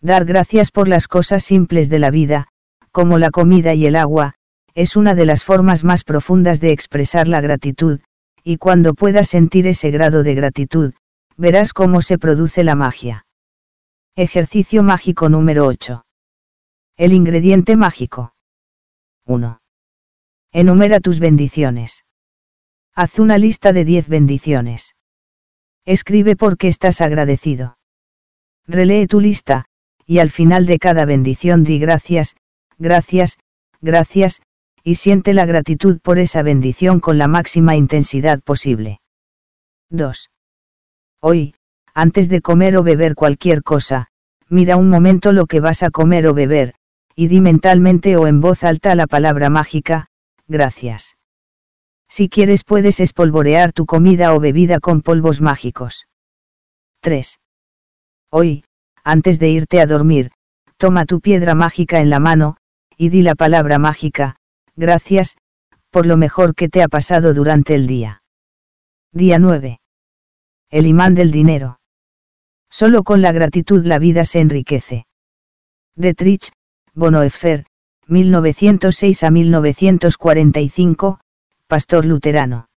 [0.00, 2.48] Dar gracias por las cosas simples de la vida,
[2.90, 4.34] como la comida y el agua,
[4.74, 8.00] es una de las formas más profundas de expresar la gratitud,
[8.42, 10.94] y cuando puedas sentir ese grado de gratitud,
[11.36, 13.24] verás cómo se produce la magia.
[14.16, 16.02] Ejercicio mágico número 8.
[17.00, 18.34] El ingrediente mágico.
[19.26, 19.62] 1.
[20.52, 22.04] Enumera tus bendiciones.
[22.94, 24.96] Haz una lista de 10 bendiciones.
[25.86, 27.78] Escribe por qué estás agradecido.
[28.66, 29.64] Relee tu lista,
[30.04, 32.36] y al final de cada bendición di gracias,
[32.76, 33.38] gracias,
[33.80, 34.42] gracias,
[34.84, 39.00] y siente la gratitud por esa bendición con la máxima intensidad posible.
[39.88, 40.28] 2.
[41.22, 41.54] Hoy,
[41.94, 44.08] antes de comer o beber cualquier cosa,
[44.50, 46.74] mira un momento lo que vas a comer o beber,
[47.20, 50.06] y di mentalmente o en voz alta la palabra mágica,
[50.48, 51.18] gracias.
[52.08, 56.06] Si quieres puedes espolvorear tu comida o bebida con polvos mágicos.
[57.02, 57.38] 3.
[58.30, 58.64] Hoy,
[59.04, 60.30] antes de irte a dormir,
[60.78, 62.56] toma tu piedra mágica en la mano,
[62.96, 64.36] y di la palabra mágica,
[64.74, 65.36] gracias,
[65.90, 68.22] por lo mejor que te ha pasado durante el día.
[69.12, 69.78] Día 9.
[70.70, 71.80] El imán del dinero.
[72.70, 75.04] Solo con la gratitud la vida se enriquece.
[75.96, 76.50] Detrich,
[76.94, 77.64] Bonhoeffer,
[78.08, 81.20] 1906 a 1945,
[81.66, 82.68] pastor luterano.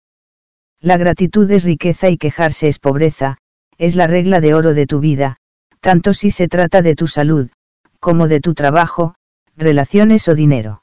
[0.80, 3.38] La gratitud es riqueza y quejarse es pobreza,
[3.78, 5.38] es la regla de oro de tu vida,
[5.80, 7.50] tanto si se trata de tu salud,
[8.00, 9.14] como de tu trabajo,
[9.56, 10.82] relaciones o dinero.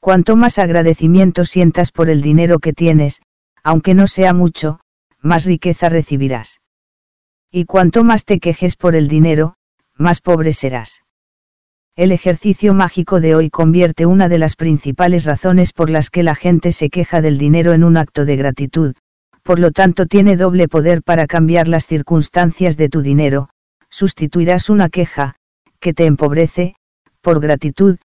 [0.00, 3.22] Cuanto más agradecimiento sientas por el dinero que tienes,
[3.62, 4.80] aunque no sea mucho,
[5.20, 6.60] más riqueza recibirás.
[7.50, 9.54] Y cuanto más te quejes por el dinero,
[9.96, 11.04] más pobre serás.
[11.96, 16.34] El ejercicio mágico de hoy convierte una de las principales razones por las que la
[16.34, 18.96] gente se queja del dinero en un acto de gratitud,
[19.44, 23.50] por lo tanto tiene doble poder para cambiar las circunstancias de tu dinero,
[23.90, 25.36] sustituirás una queja,
[25.78, 26.74] que te empobrece,
[27.20, 27.98] por gratitud,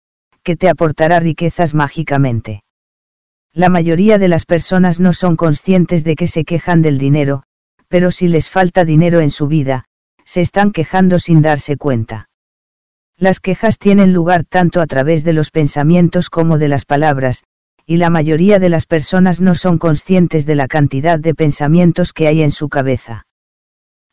[0.44, 2.62] que te aportará riquezas mágicamente.
[3.52, 7.42] La mayoría de las personas no son conscientes de que se quejan del dinero,
[7.88, 9.86] pero si les falta dinero en su vida,
[10.24, 12.29] se están quejando sin darse cuenta.
[13.20, 17.44] Las quejas tienen lugar tanto a través de los pensamientos como de las palabras,
[17.84, 22.28] y la mayoría de las personas no son conscientes de la cantidad de pensamientos que
[22.28, 23.26] hay en su cabeza.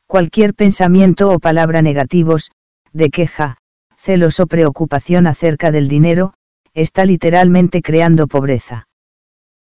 [0.08, 2.52] Cualquier pensamiento o palabra negativos,
[2.92, 3.60] de queja,
[3.96, 6.34] celos o preocupación acerca del dinero,
[6.74, 8.90] está literalmente creando pobreza.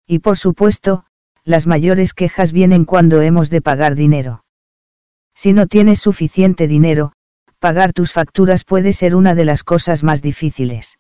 [0.07, 1.05] Y por supuesto,
[1.43, 4.43] las mayores quejas vienen cuando hemos de pagar dinero.
[5.35, 7.13] Si no tienes suficiente dinero,
[7.59, 10.99] pagar tus facturas puede ser una de las cosas más difíciles.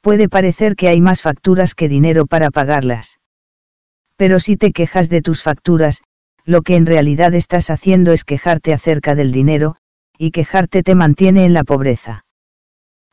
[0.00, 3.20] Puede parecer que hay más facturas que dinero para pagarlas.
[4.16, 6.02] Pero si te quejas de tus facturas,
[6.44, 9.76] lo que en realidad estás haciendo es quejarte acerca del dinero,
[10.18, 12.24] y quejarte te mantiene en la pobreza.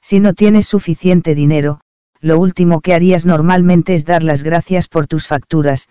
[0.02, 1.82] Si no tienes suficiente dinero,
[2.22, 5.88] lo último que harías normalmente es dar las gracias por tus facturas,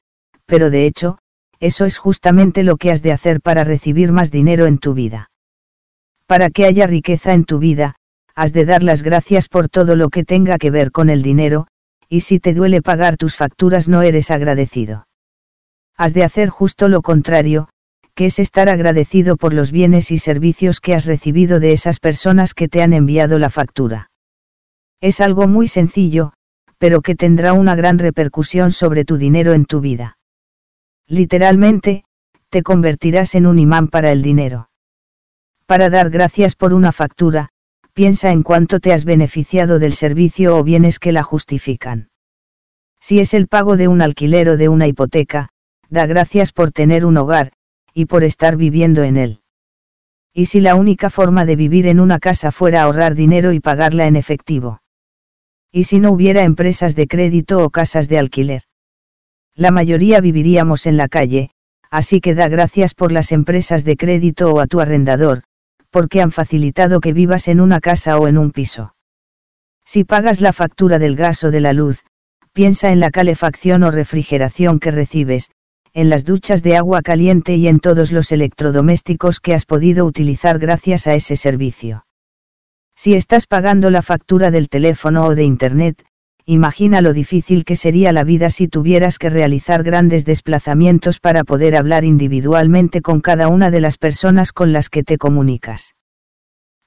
[0.46, 1.18] pero de hecho,
[1.60, 5.30] eso es justamente lo que has de hacer para recibir más dinero en tu vida.
[6.28, 7.94] Para que haya riqueza en tu vida,
[8.34, 11.68] has de dar las gracias por todo lo que tenga que ver con el dinero,
[12.06, 15.08] y si te duele pagar tus facturas no eres agradecido.
[15.96, 17.70] Has de hacer justo lo contrario,
[18.14, 22.52] que es estar agradecido por los bienes y servicios que has recibido de esas personas
[22.52, 24.10] que te han enviado la factura.
[25.00, 26.34] Es algo muy sencillo,
[26.76, 30.18] pero que tendrá una gran repercusión sobre tu dinero en tu vida.
[31.06, 32.04] Literalmente,
[32.50, 34.67] te convertirás en un imán para el dinero.
[35.68, 37.50] Para dar gracias por una factura,
[37.92, 42.08] piensa en cuánto te has beneficiado del servicio o bienes que la justifican.
[43.00, 45.50] Si es el pago de un alquiler o de una hipoteca,
[45.90, 47.52] da gracias por tener un hogar,
[47.92, 49.40] y por estar viviendo en él.
[50.32, 54.06] ¿Y si la única forma de vivir en una casa fuera ahorrar dinero y pagarla
[54.06, 54.80] en efectivo?
[55.70, 58.62] ¿Y si no hubiera empresas de crédito o casas de alquiler?
[59.54, 61.50] La mayoría viviríamos en la calle,
[61.90, 65.42] así que da gracias por las empresas de crédito o a tu arrendador,
[65.90, 68.94] porque han facilitado que vivas en una casa o en un piso.
[69.84, 72.04] Si pagas la factura del gas o de la luz,
[72.52, 75.50] piensa en la calefacción o refrigeración que recibes,
[75.94, 80.58] en las duchas de agua caliente y en todos los electrodomésticos que has podido utilizar
[80.58, 82.04] gracias a ese servicio.
[82.94, 86.04] Si estás pagando la factura del teléfono o de Internet,
[86.48, 91.76] imagina lo difícil que sería la vida si tuvieras que realizar grandes desplazamientos para poder
[91.76, 95.94] hablar individualmente con cada una de las personas con las que te comunicas.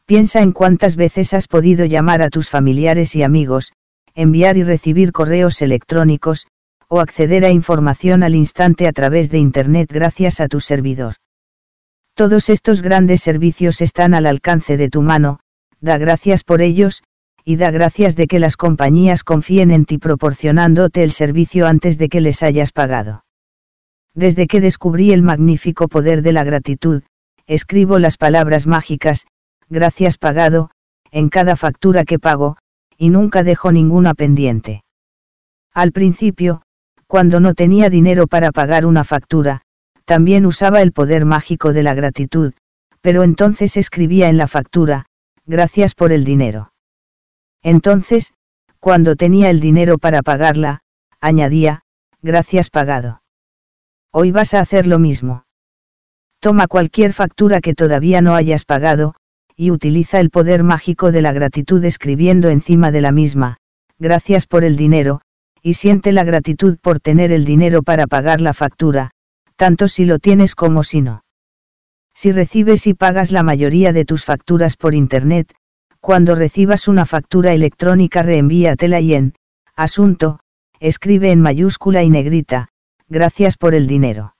[0.05, 3.71] Piensa en cuántas veces has podido llamar a tus familiares y amigos,
[4.15, 6.47] enviar y recibir correos electrónicos,
[6.87, 11.13] o acceder a información al instante a través de Internet gracias a tu servidor.
[12.15, 15.39] Todos estos grandes servicios están al alcance de tu mano,
[15.81, 17.03] da gracias por ellos,
[17.43, 22.09] y da gracias de que las compañías confíen en ti proporcionándote el servicio antes de
[22.09, 23.25] que les hayas pagado.
[24.13, 27.03] Desde que descubrí el magnífico poder de la gratitud,
[27.47, 29.25] escribo las palabras mágicas,
[29.69, 30.69] gracias pagado,
[31.11, 32.57] en cada factura que pago,
[32.97, 34.83] y nunca dejo ninguna pendiente.
[35.73, 36.61] Al principio,
[37.07, 39.61] cuando no tenía dinero para pagar una factura,
[40.05, 42.53] también usaba el poder mágico de la gratitud,
[43.01, 45.05] pero entonces escribía en la factura,
[45.45, 46.70] gracias por el dinero.
[47.63, 48.33] Entonces,
[48.79, 50.79] cuando tenía el dinero para pagarla,
[51.19, 51.81] añadía,
[52.21, 53.21] gracias pagado.
[54.11, 55.45] Hoy vas a hacer lo mismo.
[56.39, 59.13] Toma cualquier factura que todavía no hayas pagado,
[59.55, 63.57] y utiliza el poder mágico de la gratitud escribiendo encima de la misma,
[63.99, 65.21] gracias por el dinero,
[65.61, 69.11] y siente la gratitud por tener el dinero para pagar la factura,
[69.55, 71.23] tanto si lo tienes como si no.
[72.15, 75.53] Si recibes y pagas la mayoría de tus facturas por Internet,
[76.01, 79.35] cuando recibas una factura electrónica reenvíatela y en,
[79.75, 80.39] asunto,
[80.79, 82.69] escribe en mayúscula y negrita,
[83.07, 84.35] gracias por el dinero.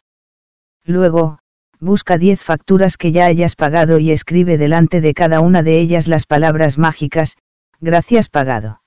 [0.84, 1.38] Luego,
[1.80, 6.08] busca 10 facturas que ya hayas pagado y escribe delante de cada una de ellas
[6.08, 7.38] las palabras mágicas,
[7.80, 8.82] gracias pagado.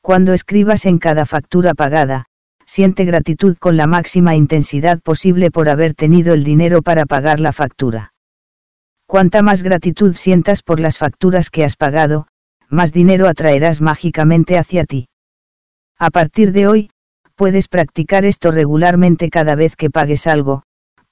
[0.00, 2.26] Cuando escribas en cada factura pagada,
[2.64, 7.52] siente gratitud con la máxima intensidad posible por haber tenido el dinero para pagar la
[7.52, 8.12] factura.
[9.06, 12.26] Cuanta más gratitud sientas por las facturas que has pagado,
[12.68, 15.08] más dinero atraerás mágicamente hacia ti.
[15.96, 16.90] A partir de hoy,
[17.36, 20.64] puedes practicar esto regularmente cada vez que pagues algo,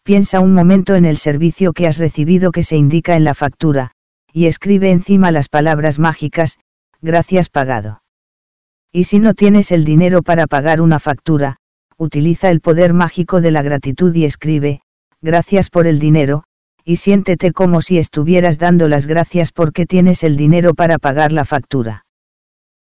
[0.03, 3.93] piensa un momento en el servicio que has recibido que se indica en la factura,
[4.33, 6.59] y escribe encima las palabras mágicas,
[7.01, 8.03] gracias pagado.
[8.91, 11.57] Y si no tienes el dinero para pagar una factura,
[11.97, 14.81] utiliza el poder mágico de la gratitud y escribe,
[15.23, 16.45] gracias por el dinero,
[16.85, 21.44] y siéntete como si estuvieras dando las gracias porque tienes el dinero para pagar la
[21.44, 22.05] factura.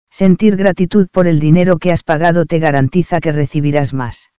[0.09, 4.31] Sentir gratitud por el dinero que has pagado te garantiza que recibirás más.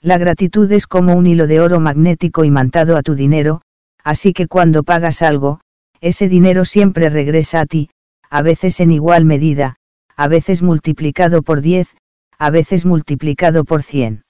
[0.00, 3.62] La gratitud es como un hilo de oro magnético imantado a tu dinero,
[4.04, 5.60] así que cuando pagas algo,
[6.00, 7.90] ese dinero siempre regresa a ti,
[8.30, 9.76] a veces en igual medida,
[10.16, 11.96] a veces multiplicado por 10,
[12.38, 14.22] a veces multiplicado por 100.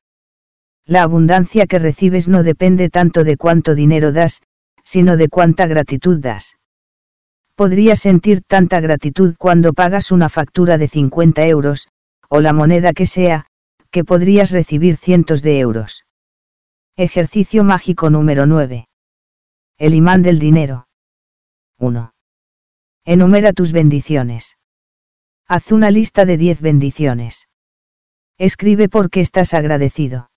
[0.88, 4.40] La abundancia que recibes no depende tanto de cuánto dinero das,
[4.84, 6.56] sino de cuánta gratitud das.
[7.54, 11.88] Podrías sentir tanta gratitud cuando pagas una factura de 50 euros,
[12.30, 13.44] o la moneda que sea,
[13.90, 16.06] que podrías recibir cientos de euros.
[16.96, 18.88] Ejercicio mágico número 9.
[19.76, 20.88] El imán del dinero.
[21.78, 22.14] 1.
[23.04, 24.56] Enumera tus bendiciones.
[25.46, 27.46] Haz una lista de 10 bendiciones.
[28.38, 30.30] Escribe por qué estás agradecido.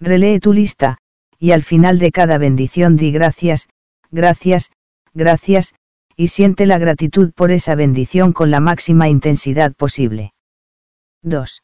[0.00, 0.98] Relee tu lista,
[1.38, 3.68] y al final de cada bendición di gracias,
[4.10, 4.70] gracias,
[5.14, 5.74] gracias,
[6.16, 10.32] y siente la gratitud por esa bendición con la máxima intensidad posible.
[11.22, 11.62] 2.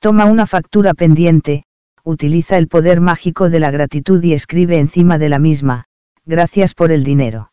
[0.00, 1.64] Toma una factura pendiente,
[2.04, 5.86] utiliza el poder mágico de la gratitud y escribe encima de la misma,
[6.24, 7.52] gracias por el dinero.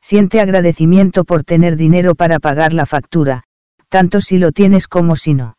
[0.00, 3.44] Siente agradecimiento por tener dinero para pagar la factura,
[3.88, 5.56] tanto si lo tienes como si no.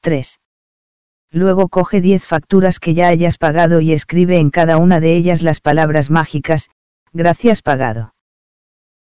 [0.00, 0.38] 3.
[1.30, 5.42] Luego coge 10 facturas que ya hayas pagado y escribe en cada una de ellas
[5.42, 6.70] las palabras mágicas,
[7.12, 8.14] gracias pagado.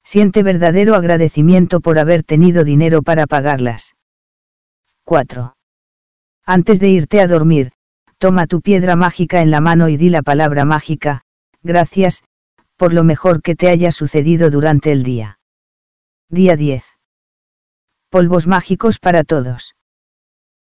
[0.04, 3.96] Siente verdadero agradecimiento por haber tenido dinero para pagarlas.
[5.06, 5.56] 4.
[6.46, 7.72] Antes de irte a dormir,
[8.18, 11.24] toma tu piedra mágica en la mano y di la palabra mágica,
[11.64, 12.24] gracias,
[12.76, 15.40] por lo mejor que te haya sucedido durante el día.
[16.30, 16.84] Día 10.
[18.10, 19.77] Polvos mágicos para todos.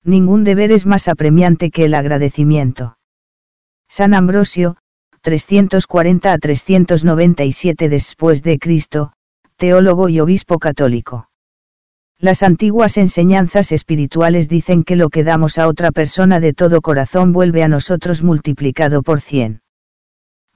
[0.05, 2.99] Ningún deber es más apremiante que el agradecimiento.
[3.89, 4.77] San Ambrosio,
[5.21, 9.13] 340 a 397 después de Cristo,
[9.55, 11.29] teólogo y obispo católico.
[12.19, 17.33] Las antiguas enseñanzas espirituales dicen que lo que damos a otra persona de todo corazón
[17.33, 19.61] vuelve a nosotros multiplicado por cien.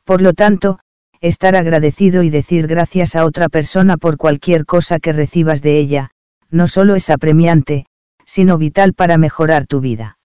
[0.03, 0.79] Por lo tanto,
[1.21, 6.11] estar agradecido y decir gracias a otra persona por cualquier cosa que recibas de ella,
[6.51, 7.87] no solo es apremiante,
[8.29, 10.19] sino vital para mejorar tu vida.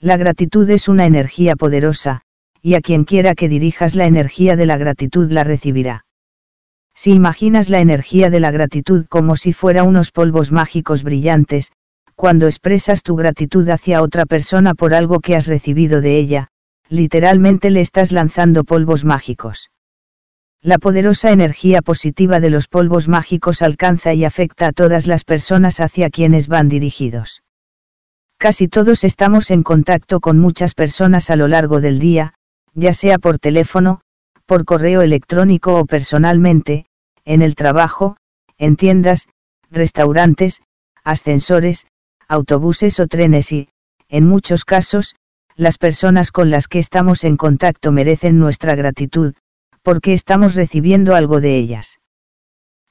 [0.00, 2.22] La gratitud es una energía poderosa,
[2.60, 6.04] y a quien quiera que dirijas la energía de la gratitud la recibirá.
[6.94, 11.70] Si imaginas la energía de la gratitud como si fuera unos polvos mágicos brillantes,
[12.16, 16.48] cuando expresas tu gratitud hacia otra persona por algo que has recibido de ella,
[16.88, 19.70] literalmente le estás lanzando polvos mágicos.
[20.64, 25.80] La poderosa energía positiva de los polvos mágicos alcanza y afecta a todas las personas
[25.80, 27.42] hacia quienes van dirigidos.
[28.38, 32.34] Casi todos estamos en contacto con muchas personas a lo largo del día,
[32.74, 34.02] ya sea por teléfono,
[34.46, 36.86] por correo electrónico o personalmente,
[37.24, 38.16] en el trabajo,
[38.56, 39.26] en tiendas,
[39.68, 40.62] restaurantes,
[41.02, 41.88] ascensores,
[42.28, 43.68] autobuses o trenes y,
[44.08, 45.16] en muchos casos,
[45.56, 49.34] las personas con las que estamos en contacto merecen nuestra gratitud,
[49.82, 51.98] porque estamos recibiendo algo de ellas.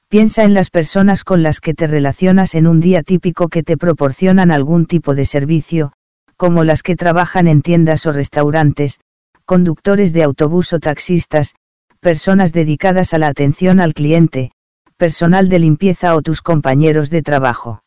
[0.08, 3.78] Piensa en las personas con las que te relacionas en un día típico que te
[3.78, 5.94] proporcionan algún tipo de servicio,
[6.36, 9.00] como las que trabajan en tiendas o restaurantes,
[9.46, 11.54] conductores de autobús o taxistas,
[12.00, 14.50] personas dedicadas a la atención al cliente,
[14.98, 17.82] personal de limpieza o tus compañeros de trabajo.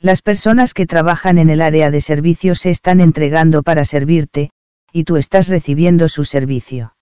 [0.00, 4.50] Las personas que trabajan en el área de servicios se están entregando para servirte,
[4.92, 6.94] y tú estás recibiendo su servicio.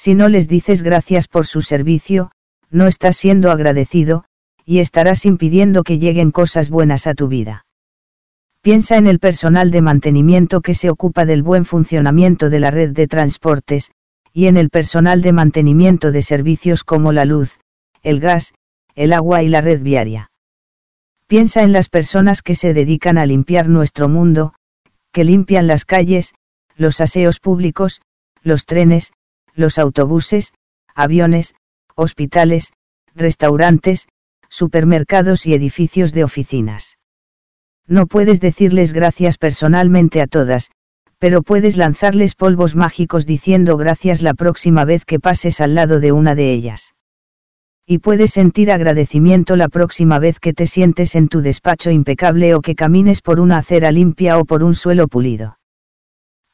[0.00, 2.30] Si no les dices gracias por su servicio,
[2.70, 4.24] no estás siendo agradecido,
[4.64, 7.66] y estarás impidiendo que lleguen cosas buenas a tu vida.
[8.62, 12.92] Piensa en el personal de mantenimiento que se ocupa del buen funcionamiento de la red
[12.92, 13.90] de transportes,
[14.32, 17.60] y en el personal de mantenimiento de servicios como la luz,
[18.02, 18.54] el gas,
[18.94, 20.30] el agua y la red viaria.
[21.26, 24.54] Piensa en las personas que se dedican a limpiar nuestro mundo,
[25.12, 26.32] que limpian las calles,
[26.74, 28.00] los aseos públicos,
[28.42, 29.12] los trenes,
[29.54, 30.52] los autobuses,
[30.94, 31.54] aviones,
[31.94, 32.72] hospitales,
[33.14, 34.08] restaurantes,
[34.48, 36.98] supermercados y edificios de oficinas.
[37.86, 40.70] No puedes decirles gracias personalmente a todas,
[41.18, 46.12] pero puedes lanzarles polvos mágicos diciendo gracias la próxima vez que pases al lado de
[46.12, 46.94] una de ellas
[47.90, 52.60] y puedes sentir agradecimiento la próxima vez que te sientes en tu despacho impecable o
[52.60, 55.58] que camines por una acera limpia o por un suelo pulido.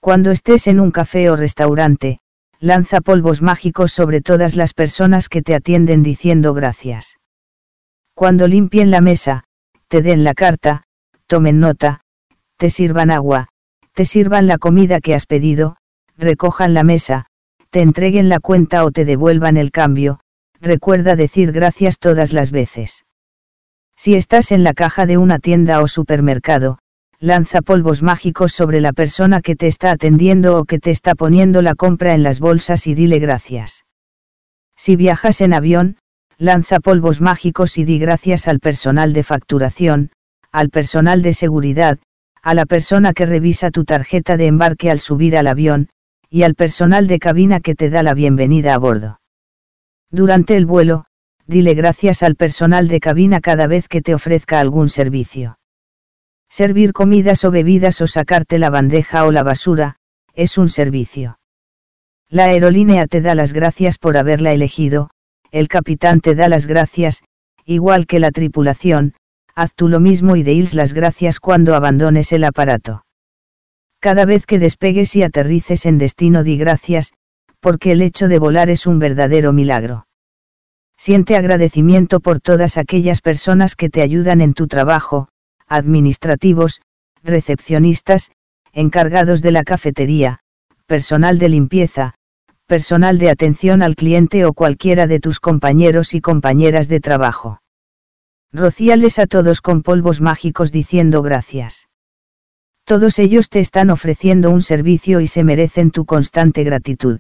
[0.01, 2.21] Cuando estés en un café o restaurante,
[2.61, 7.19] lanza polvos mágicos sobre todas las personas que te atienden diciendo gracias.
[8.15, 9.45] Cuando limpien la mesa,
[9.89, 10.85] te den la carta,
[11.27, 12.01] tomen nota,
[12.57, 13.49] te sirvan agua,
[13.95, 15.77] te sirvan la comida que has pedido,
[16.17, 17.27] recojan la mesa,
[17.71, 20.21] te entreguen la cuenta o te devuelvan el cambio,
[20.61, 23.05] recuerda decir gracias todas las veces.
[23.97, 26.79] Si estás en la caja de una tienda o supermercado,
[27.19, 31.63] lanza polvos mágicos sobre la persona que te está atendiendo o que te está poniendo
[31.63, 33.85] la compra en las bolsas y dile gracias.
[34.77, 35.97] Si viajas en avión,
[36.39, 40.11] lanza polvos mágicos y di gracias al personal de facturación,
[40.53, 41.99] al personal de seguridad,
[42.43, 45.89] a la persona que revisa tu tarjeta de embarque al subir al avión,
[46.29, 49.21] y al personal de cabina que te da la bienvenida a bordo.
[50.11, 51.07] Durante el vuelo,
[51.47, 55.59] dile gracias al personal de cabina cada vez que te ofrezca algún servicio.
[56.49, 59.97] Servir comidas o bebidas o sacarte la bandeja o la basura,
[60.35, 61.39] es un servicio.
[62.29, 65.11] La aerolínea te da las gracias por haberla elegido,
[65.51, 67.23] el capitán te da las gracias,
[67.65, 69.15] igual que la tripulación,
[69.55, 73.05] haz tú lo mismo y deils las gracias cuando abandones el aparato.
[74.01, 77.13] Cada vez que despegues y aterrices en destino di gracias,
[77.61, 80.07] porque el hecho de volar es un verdadero milagro.
[80.97, 85.29] Siente agradecimiento por todas aquellas personas que te ayudan en tu trabajo,
[85.69, 86.81] administrativos,
[87.23, 88.31] recepcionistas,
[88.73, 90.41] encargados de la cafetería,
[90.87, 92.15] personal de limpieza,
[92.67, 97.61] personal de atención al cliente o cualquiera de tus compañeros y compañeras de trabajo.
[98.53, 101.89] Rocíales a todos con polvos mágicos diciendo gracias.
[102.85, 107.19] Todos ellos te están ofreciendo un servicio y se merecen tu constante gratitud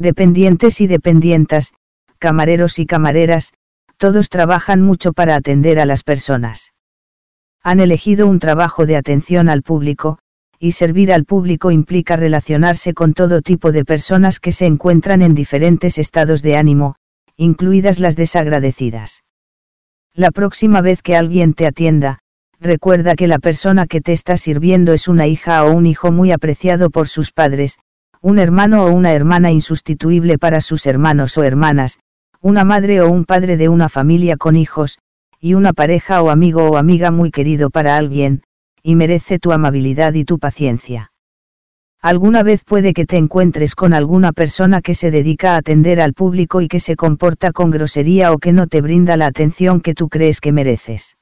[0.00, 1.74] dependientes y dependientas,
[2.18, 3.52] camareros y camareras,
[3.98, 6.72] todos trabajan mucho para atender a las personas.
[7.62, 10.18] Han elegido un trabajo de atención al público,
[10.58, 15.34] y servir al público implica relacionarse con todo tipo de personas que se encuentran en
[15.34, 16.96] diferentes estados de ánimo,
[17.36, 19.24] incluidas las desagradecidas.
[20.14, 22.18] La próxima vez que alguien te atienda,
[22.60, 26.32] recuerda que la persona que te está sirviendo es una hija o un hijo muy
[26.32, 27.78] apreciado por sus padres,
[28.20, 31.98] un hermano o una hermana insustituible para sus hermanos o hermanas,
[32.40, 34.98] una madre o un padre de una familia con hijos,
[35.40, 38.42] y una pareja o amigo o amiga muy querido para alguien,
[38.82, 41.12] y merece tu amabilidad y tu paciencia.
[42.02, 46.14] Alguna vez puede que te encuentres con alguna persona que se dedica a atender al
[46.14, 49.94] público y que se comporta con grosería o que no te brinda la atención que
[49.94, 51.16] tú crees que mereces.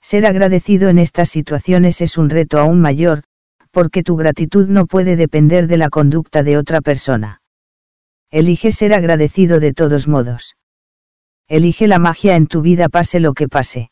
[0.00, 3.22] Ser agradecido en estas situaciones es un reto aún mayor,
[3.70, 7.40] porque tu gratitud no puede depender de la conducta de otra persona.
[8.30, 10.56] Elige ser agradecido de todos modos.
[11.48, 13.90] Elige la magia en tu vida pase lo que pase.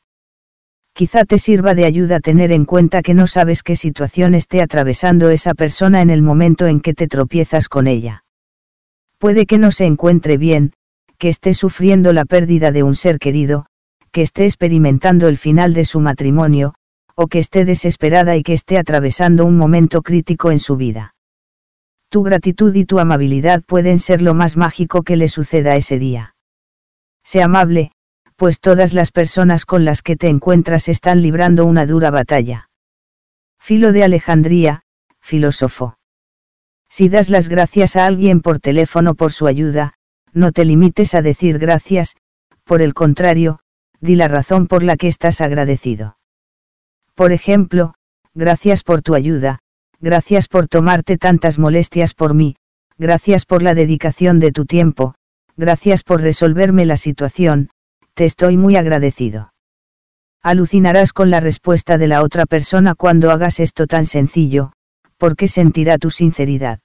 [0.94, 5.30] Quizá te sirva de ayuda tener en cuenta que no sabes qué situación esté atravesando
[5.30, 8.24] esa persona en el momento en que te tropiezas con ella.
[9.18, 10.72] Puede que no se encuentre bien,
[11.18, 13.66] que esté sufriendo la pérdida de un ser querido,
[14.10, 16.74] que esté experimentando el final de su matrimonio,
[17.14, 21.14] o que esté desesperada y que esté atravesando un momento crítico en su vida.
[22.08, 26.34] Tu gratitud y tu amabilidad pueden ser lo más mágico que le suceda ese día.
[27.24, 27.92] Sé amable,
[28.36, 32.68] pues todas las personas con las que te encuentras están librando una dura batalla.
[33.60, 34.82] Filo de Alejandría,
[35.20, 35.98] filósofo.
[36.88, 39.94] Si das las gracias a alguien por teléfono por su ayuda,
[40.32, 42.16] no te limites a decir gracias,
[42.64, 43.60] por el contrario,
[44.00, 46.18] di la razón por la que estás agradecido.
[47.14, 47.94] Por ejemplo,
[48.34, 49.60] gracias por tu ayuda,
[50.00, 52.56] gracias por tomarte tantas molestias por mí,
[52.98, 55.14] gracias por la dedicación de tu tiempo,
[55.56, 57.70] gracias por resolverme la situación,
[58.14, 59.52] te estoy muy agradecido.
[60.42, 64.72] Alucinarás con la respuesta de la otra persona cuando hagas esto tan sencillo,
[65.16, 66.80] porque sentirá tu sinceridad.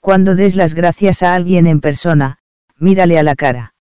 [0.00, 2.38] Cuando des las gracias a alguien en persona,
[2.78, 3.74] mírale a la cara.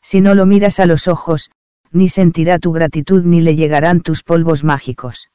[0.00, 1.50] Si no lo miras a los ojos,
[1.92, 5.28] ni sentirá tu gratitud ni le llegarán tus polvos mágicos.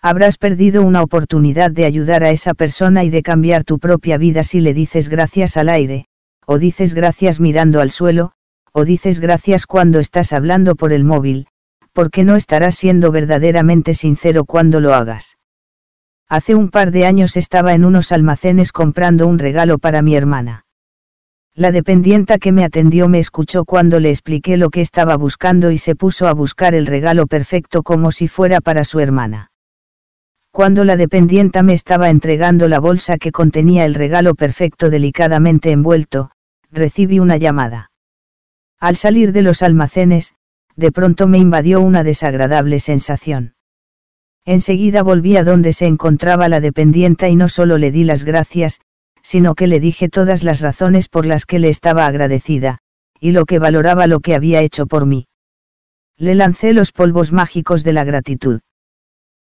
[0.00, 4.42] Habrás perdido una oportunidad de ayudar a esa persona y de cambiar tu propia vida
[4.42, 6.06] si le dices gracias al aire,
[6.46, 8.32] o dices gracias mirando al suelo,
[8.72, 11.46] o dices gracias cuando estás hablando por el móvil,
[11.92, 15.38] porque no estarás siendo verdaderamente sincero cuando lo hagas.
[16.28, 20.64] Hace un par de años estaba en unos almacenes comprando un regalo para mi hermana.
[21.54, 25.78] La dependienta que me atendió me escuchó cuando le expliqué lo que estaba buscando y
[25.78, 29.52] se puso a buscar el regalo perfecto como si fuera para su hermana.
[30.50, 36.30] Cuando la dependienta me estaba entregando la bolsa que contenía el regalo perfecto delicadamente envuelto,
[36.74, 37.90] recibí una llamada.
[38.78, 40.34] Al salir de los almacenes,
[40.76, 43.54] de pronto me invadió una desagradable sensación.
[44.44, 48.80] Enseguida volví a donde se encontraba la dependienta y no solo le di las gracias,
[49.22, 52.80] sino que le dije todas las razones por las que le estaba agradecida,
[53.18, 55.28] y lo que valoraba lo que había hecho por mí.
[56.18, 58.60] Le lancé los polvos mágicos de la gratitud.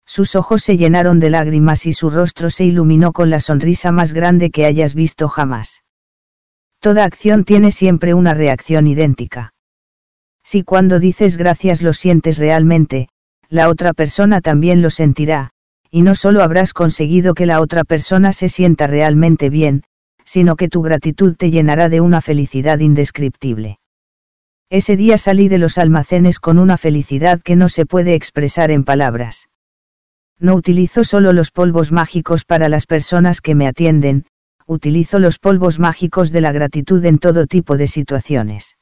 [0.06, 4.12] Sus ojos se llenaron de lágrimas y su rostro se iluminó con la sonrisa más
[4.12, 5.83] grande que hayas visto jamás.
[6.84, 9.54] Toda acción tiene siempre una reacción idéntica.
[10.44, 13.08] Si cuando dices gracias lo sientes realmente,
[13.48, 15.48] la otra persona también lo sentirá,
[15.90, 19.84] y no solo habrás conseguido que la otra persona se sienta realmente bien,
[20.26, 23.78] sino que tu gratitud te llenará de una felicidad indescriptible.
[24.68, 28.84] Ese día salí de los almacenes con una felicidad que no se puede expresar en
[28.84, 29.48] palabras.
[30.38, 34.26] No utilizo solo los polvos mágicos para las personas que me atienden,
[34.66, 38.76] utilizo los polvos mágicos de la gratitud en todo tipo de situaciones.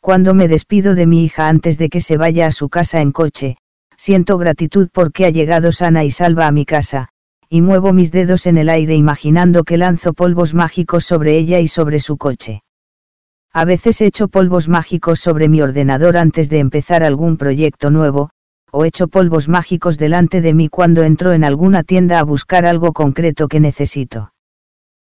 [0.00, 3.12] Cuando me despido de mi hija antes de que se vaya a su casa en
[3.12, 3.56] coche,
[3.96, 7.08] siento gratitud porque ha llegado sana y salva a mi casa,
[7.48, 11.68] y muevo mis dedos en el aire imaginando que lanzo polvos mágicos sobre ella y
[11.68, 12.62] sobre su coche.
[13.52, 18.30] A veces echo polvos mágicos sobre mi ordenador antes de empezar algún proyecto nuevo,
[18.72, 22.92] o echo polvos mágicos delante de mí cuando entro en alguna tienda a buscar algo
[22.92, 24.31] concreto que necesito.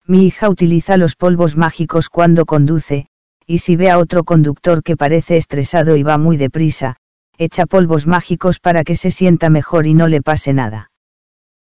[0.06, 3.08] Mi hija utiliza los polvos mágicos cuando conduce,
[3.46, 6.98] y si ve a otro conductor que parece estresado y va muy deprisa,
[7.38, 10.92] echa polvos mágicos para que se sienta mejor y no le pase nada.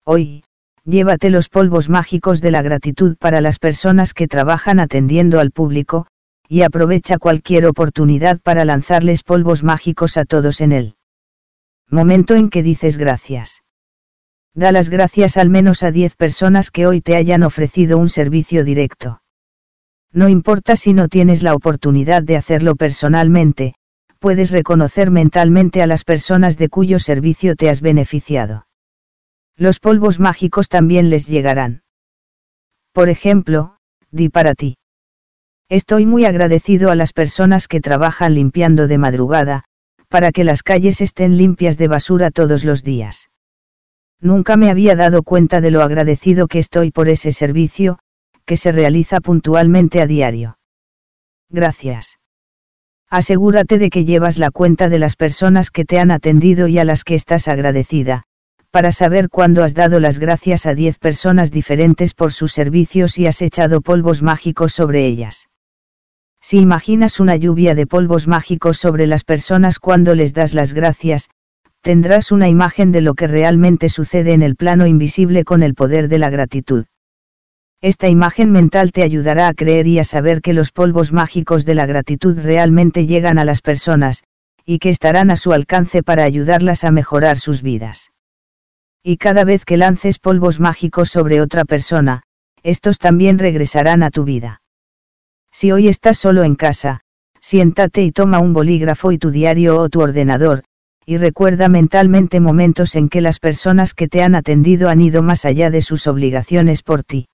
[0.04, 0.44] Hoy,
[0.84, 6.06] llévate los polvos mágicos de la gratitud para las personas que trabajan atendiendo al público,
[6.48, 10.94] y aprovecha cualquier oportunidad para lanzarles polvos mágicos a todos en él.
[11.90, 13.62] Momento en que dices gracias.
[14.54, 18.64] Da las gracias al menos a 10 personas que hoy te hayan ofrecido un servicio
[18.64, 19.22] directo.
[20.12, 23.74] No importa si no tienes la oportunidad de hacerlo personalmente,
[24.18, 28.66] puedes reconocer mentalmente a las personas de cuyo servicio te has beneficiado.
[29.56, 31.82] Los polvos mágicos también les llegarán.
[32.92, 33.76] Por ejemplo,
[34.10, 34.78] di para ti.
[35.68, 39.64] Estoy muy agradecido a las personas que trabajan limpiando de madrugada,
[40.08, 43.28] para que las calles estén limpias de basura todos los días.
[44.20, 47.98] Nunca me había dado cuenta de lo agradecido que estoy por ese servicio,
[48.44, 50.58] que se realiza puntualmente a diario.
[51.50, 52.18] Gracias.
[53.10, 56.84] Asegúrate de que llevas la cuenta de las personas que te han atendido y a
[56.84, 58.24] las que estás agradecida,
[58.70, 63.26] para saber cuándo has dado las gracias a 10 personas diferentes por sus servicios y
[63.26, 65.48] has echado polvos mágicos sobre ellas.
[66.40, 71.30] Si imaginas una lluvia de polvos mágicos sobre las personas cuando les das las gracias,
[71.88, 76.08] tendrás una imagen de lo que realmente sucede en el plano invisible con el poder
[76.08, 76.84] de la gratitud.
[77.80, 81.74] Esta imagen mental te ayudará a creer y a saber que los polvos mágicos de
[81.74, 84.22] la gratitud realmente llegan a las personas,
[84.66, 88.12] y que estarán a su alcance para ayudarlas a mejorar sus vidas.
[89.02, 92.24] Y cada vez que lances polvos mágicos sobre otra persona,
[92.62, 94.60] estos también regresarán a tu vida.
[95.50, 97.00] Si hoy estás solo en casa,
[97.40, 100.64] siéntate y toma un bolígrafo y tu diario o tu ordenador,
[101.08, 105.46] y recuerda mentalmente momentos en que las personas que te han atendido han ido más
[105.46, 107.28] allá de sus obligaciones por ti.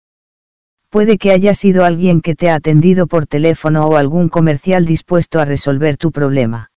[0.90, 5.40] Puede que haya sido alguien que te ha atendido por teléfono o algún comercial dispuesto
[5.40, 6.70] a resolver tu problema.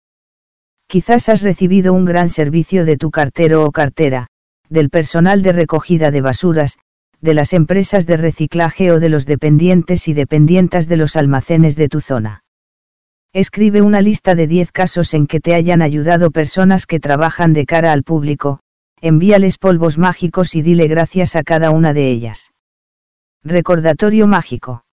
[0.87, 4.25] Quizás has recibido un gran servicio de tu cartero o cartera,
[4.67, 6.79] del personal de recogida de basuras,
[7.21, 11.89] de las empresas de reciclaje o de los dependientes y dependientas de los almacenes de
[11.89, 12.41] tu zona.
[13.33, 17.65] Escribe una lista de 10 casos en que te hayan ayudado personas que trabajan de
[17.65, 18.59] cara al público,
[19.01, 22.51] envíales polvos mágicos y dile gracias a cada una de ellas.
[23.43, 24.85] Recordatorio mágico.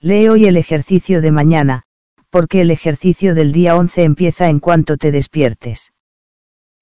[0.00, 1.82] Lee hoy el ejercicio de mañana,
[2.30, 5.92] porque el ejercicio del día 11 empieza en cuanto te despiertes.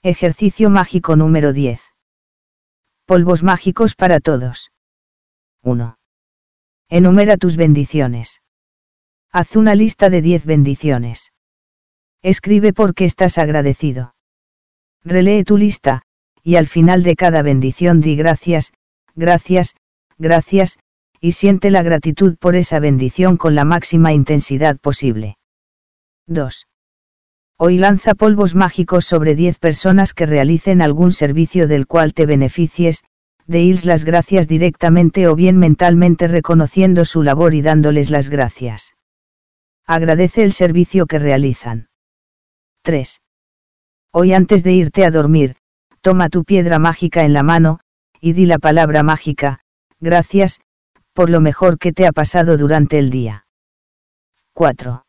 [0.03, 1.83] Ejercicio mágico número 10.
[3.05, 4.71] Polvos mágicos para todos.
[5.63, 5.99] 1.
[6.89, 8.40] Enumera tus bendiciones.
[9.33, 11.33] Haz una lista de 10 bendiciones.
[12.21, 14.17] Escribe por qué estás agradecido.
[15.05, 16.03] Relee tu lista,
[16.43, 18.73] y al final de cada bendición di gracias,
[19.15, 19.77] gracias,
[20.19, 20.81] gracias,
[21.21, 25.37] y siente la gratitud por esa bendición con la máxima intensidad posible.
[26.27, 26.67] 2.
[27.57, 33.05] Hoy lanza polvos mágicos sobre 10 personas que realicen algún servicio del cual te beneficies,
[33.47, 38.97] deils las gracias directamente o bien mentalmente reconociendo su labor y dándoles las gracias.
[39.87, 41.89] Agradece el servicio que realizan.
[42.83, 43.21] 3.
[44.13, 45.57] Hoy antes de irte a dormir,
[46.01, 47.81] toma tu piedra mágica en la mano,
[48.21, 49.61] y di la palabra mágica,
[50.01, 50.61] gracias,
[51.13, 53.47] por lo mejor que te ha pasado durante el día.
[54.55, 55.05] 4.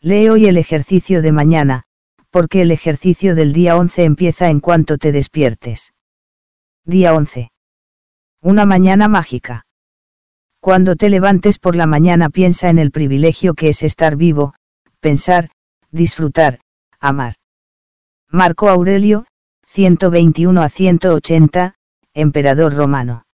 [0.00, 1.84] Lee hoy el ejercicio de mañana,
[2.30, 5.92] porque el ejercicio del día 11 empieza en cuanto te despiertes.
[6.84, 7.50] Día 11.
[8.42, 9.65] Una mañana mágica.
[10.66, 14.54] Cuando te levantes por la mañana piensa en el privilegio que es estar vivo,
[14.98, 15.50] pensar,
[15.92, 16.58] disfrutar,
[16.98, 17.34] amar.
[18.32, 19.26] Marco Aurelio,
[19.68, 21.74] 121 a 180,
[22.14, 23.26] emperador romano.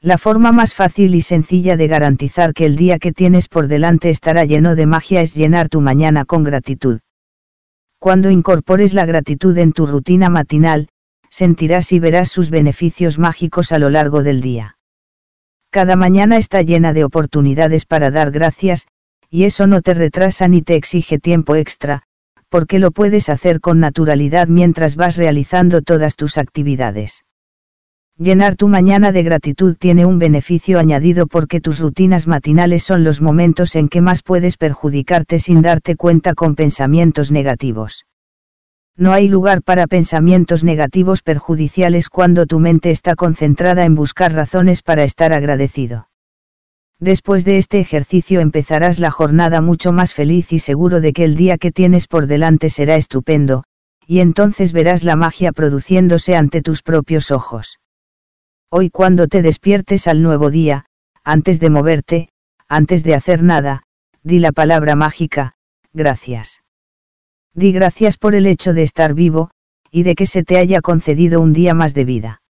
[0.00, 4.10] La forma más fácil y sencilla de garantizar que el día que tienes por delante
[4.10, 6.98] estará lleno de magia es llenar tu mañana con gratitud.
[8.00, 10.88] Cuando incorpores la gratitud en tu rutina matinal,
[11.30, 14.78] sentirás y verás sus beneficios mágicos a lo largo del día.
[15.70, 18.88] Cada mañana está llena de oportunidades para dar gracias,
[19.30, 22.02] y eso no te retrasa ni te exige tiempo extra,
[22.48, 27.24] porque lo puedes hacer con naturalidad mientras vas realizando todas tus actividades.
[28.18, 33.20] Llenar tu mañana de gratitud tiene un beneficio añadido porque tus rutinas matinales son los
[33.20, 38.06] momentos en que más puedes perjudicarte sin darte cuenta con pensamientos negativos.
[38.96, 44.82] No hay lugar para pensamientos negativos perjudiciales cuando tu mente está concentrada en buscar razones
[44.82, 46.08] para estar agradecido.
[46.98, 51.34] Después de este ejercicio empezarás la jornada mucho más feliz y seguro de que el
[51.34, 53.64] día que tienes por delante será estupendo,
[54.06, 57.78] y entonces verás la magia produciéndose ante tus propios ojos.
[58.70, 60.84] Hoy cuando te despiertes al nuevo día,
[61.24, 62.28] antes de moverte,
[62.68, 63.82] antes de hacer nada,
[64.22, 65.54] di la palabra mágica,
[65.94, 66.62] gracias.
[67.54, 69.50] Di gracias por el hecho de estar vivo,
[69.90, 72.42] y de que se te haya concedido un día más de vida.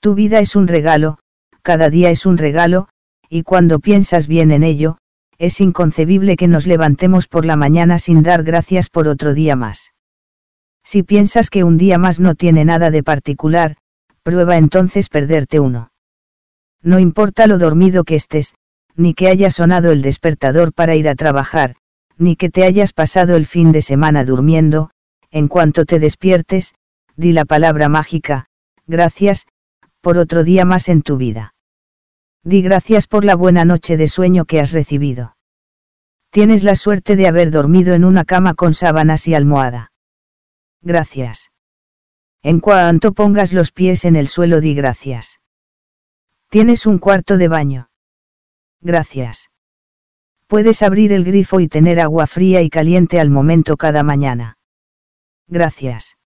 [0.00, 1.18] Tu vida es un regalo,
[1.62, 2.88] cada día es un regalo,
[3.28, 4.98] y cuando piensas bien en ello,
[5.38, 9.92] es inconcebible que nos levantemos por la mañana sin dar gracias por otro día más.
[10.84, 13.76] Si piensas que un día más no tiene nada de particular,
[14.22, 15.92] prueba entonces perderte uno.
[16.82, 18.54] No importa lo dormido que estés,
[18.94, 21.76] ni que haya sonado el despertador para ir a trabajar,
[22.18, 24.90] ni que te hayas pasado el fin de semana durmiendo,
[25.30, 26.74] en cuanto te despiertes,
[27.16, 28.46] di la palabra mágica,
[28.86, 29.46] gracias,
[30.00, 31.54] por otro día más en tu vida.
[32.44, 35.36] Di gracias por la buena noche de sueño que has recibido.
[36.30, 39.92] Tienes la suerte de haber dormido en una cama con sábanas y almohada.
[40.80, 41.52] Gracias.
[42.42, 45.40] En cuanto pongas los pies en el suelo di gracias.
[46.48, 47.90] Tienes un cuarto de baño.
[48.80, 49.51] Gracias.
[50.52, 54.58] Puedes abrir el grifo y tener agua fría y caliente al momento cada mañana.
[55.48, 56.18] Gracias.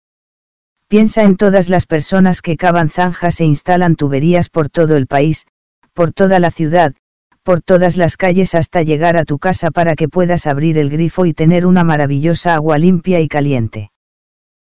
[0.87, 5.45] Piensa en todas las personas que cavan zanjas e instalan tuberías por todo el país,
[5.93, 6.95] por toda la ciudad,
[7.43, 11.27] por todas las calles hasta llegar a tu casa para que puedas abrir el grifo
[11.27, 13.91] y tener una maravillosa agua limpia y caliente.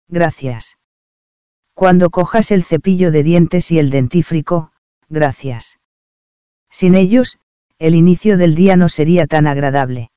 [0.07, 0.78] Gracias.
[1.73, 4.72] Cuando cojas el cepillo de dientes y el dentífrico,
[5.10, 5.78] gracias.
[6.69, 7.38] Sin ellos,
[7.82, 10.12] el inicio del día no sería tan agradable.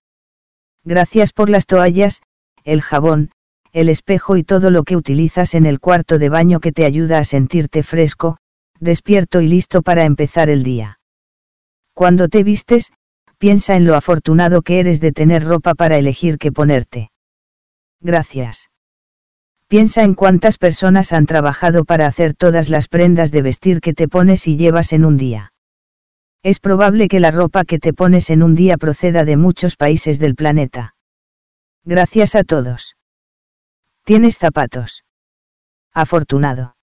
[0.85, 2.21] Gracias por las toallas,
[2.63, 3.31] el jabón,
[3.73, 7.19] el espejo y todo lo que utilizas en el cuarto de baño que te ayuda
[7.21, 8.37] a sentirte fresco,
[8.81, 11.01] despierto y listo para empezar el día.
[11.95, 12.93] Cuando te vistes,
[13.39, 17.13] piensa en lo afortunado que eres de tener ropa para elegir qué ponerte.
[18.03, 18.69] Gracias.
[19.69, 24.07] Piensa en cuántas personas han trabajado para hacer todas las prendas de vestir que te
[24.07, 25.54] pones y llevas en un día.
[26.45, 30.19] Es probable que la ropa que te pones en un día proceda de muchos países
[30.19, 30.95] del planeta.
[31.85, 32.97] Gracias a todos.
[34.05, 35.05] Tienes zapatos.
[35.95, 36.77] Afortunado.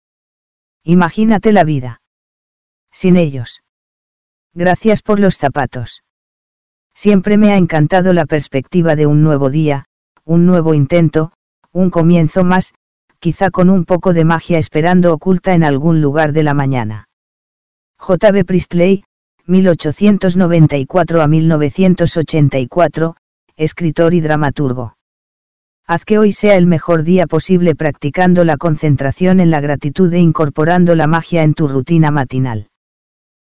[0.83, 2.01] Imagínate la vida.
[2.91, 3.61] Sin ellos.
[4.55, 6.01] Gracias por los zapatos.
[6.95, 9.85] Siempre me ha encantado la perspectiva de un nuevo día,
[10.25, 11.33] un nuevo intento,
[11.71, 12.73] un comienzo más,
[13.19, 17.09] quizá con un poco de magia esperando oculta en algún lugar de la mañana.
[17.99, 18.43] J.B.
[18.43, 19.03] Priestley,
[19.47, 23.15] 1894 a 1984,
[23.57, 24.95] escritor y dramaturgo.
[25.87, 30.19] Haz que hoy sea el mejor día posible practicando la concentración en la gratitud e
[30.19, 32.69] incorporando la magia en tu rutina matinal.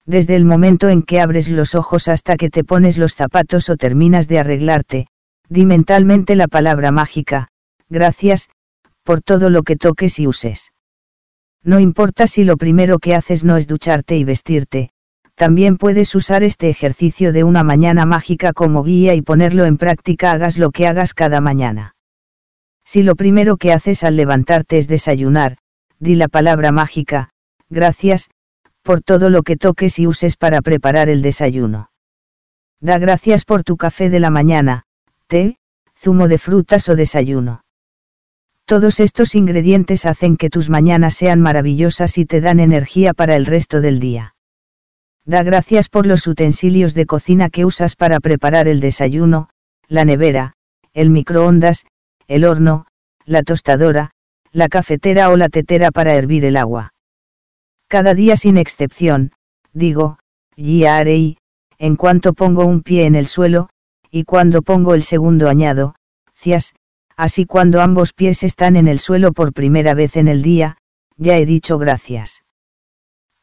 [0.04, 3.76] Desde el momento en que abres los ojos hasta que te pones los zapatos o
[3.76, 5.06] terminas de arreglarte,
[5.48, 7.48] di mentalmente la palabra mágica,
[7.88, 8.50] gracias,
[9.02, 10.72] por todo lo que toques y uses.
[11.62, 14.90] No importa si lo primero que haces no es ducharte y vestirte,
[15.36, 20.32] también puedes usar este ejercicio de una mañana mágica como guía y ponerlo en práctica
[20.32, 21.94] hagas lo que hagas cada mañana.
[22.86, 25.58] Si lo primero que haces al levantarte es desayunar,
[25.98, 27.30] di la palabra mágica,
[27.68, 28.30] gracias,
[28.82, 31.90] por todo lo que toques y uses para preparar el desayuno.
[32.80, 34.84] Da gracias por tu café de la mañana,
[35.26, 35.58] té,
[35.98, 37.62] zumo de frutas o desayuno.
[38.64, 43.44] Todos estos ingredientes hacen que tus mañanas sean maravillosas y te dan energía para el
[43.44, 44.35] resto del día.
[45.26, 49.48] Da gracias por los utensilios de cocina que usas para preparar el desayuno,
[49.88, 50.52] la nevera,
[50.94, 51.84] el microondas,
[52.28, 52.86] el horno,
[53.24, 54.12] la tostadora,
[54.52, 56.94] la cafetera o la tetera para hervir el agua.
[57.88, 59.32] Cada día sin excepción,
[59.72, 60.20] digo,
[60.54, 60.84] y
[61.78, 63.68] en cuanto pongo un pie en el suelo,
[64.10, 65.96] y cuando pongo el segundo añado,
[66.34, 66.72] cias,
[67.16, 70.78] así cuando ambos pies están en el suelo por primera vez en el día,
[71.16, 72.45] ya he dicho gracias.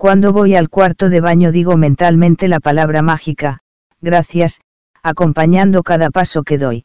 [0.03, 3.59] Cuando voy al cuarto de baño digo mentalmente la palabra mágica,
[4.01, 4.59] gracias,
[5.01, 6.84] acompañando cada paso que doy.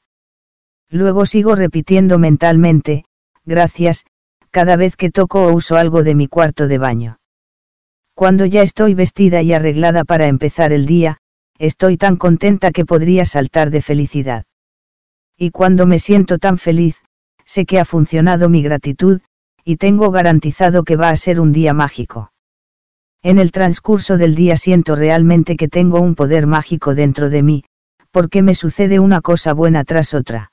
[0.89, 3.07] Luego sigo repitiendo mentalmente,
[3.45, 4.07] gracias,
[4.53, 7.19] cada vez que toco o uso algo de mi cuarto de baño.
[8.14, 11.19] Cuando ya estoy vestida y arreglada para empezar el día,
[11.59, 14.45] estoy tan contenta que podría saltar de felicidad.
[15.37, 17.03] Y cuando me siento tan feliz,
[17.45, 19.22] sé que ha funcionado mi gratitud,
[19.64, 22.30] y tengo garantizado que va a ser un día mágico.
[23.22, 27.64] En el transcurso del día siento realmente que tengo un poder mágico dentro de mí,
[28.13, 30.53] porque me sucede una cosa buena tras otra.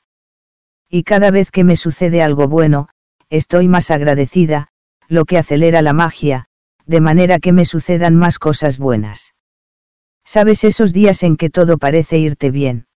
[0.90, 2.90] Y cada vez que me sucede algo bueno,
[3.30, 4.70] estoy más agradecida,
[5.08, 6.46] lo que acelera la magia,
[6.86, 9.36] de manera que me sucedan más cosas buenas.
[10.24, 12.88] ¿Sabes esos días en que todo parece irte bien?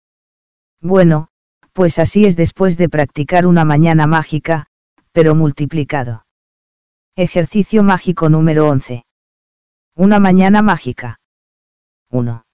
[0.80, 1.28] Bueno,
[1.74, 4.66] pues así es después de practicar una mañana mágica,
[5.12, 6.24] pero multiplicado.
[7.16, 9.04] Ejercicio mágico número 11.
[9.98, 11.18] Una mañana mágica.
[12.12, 12.46] 1.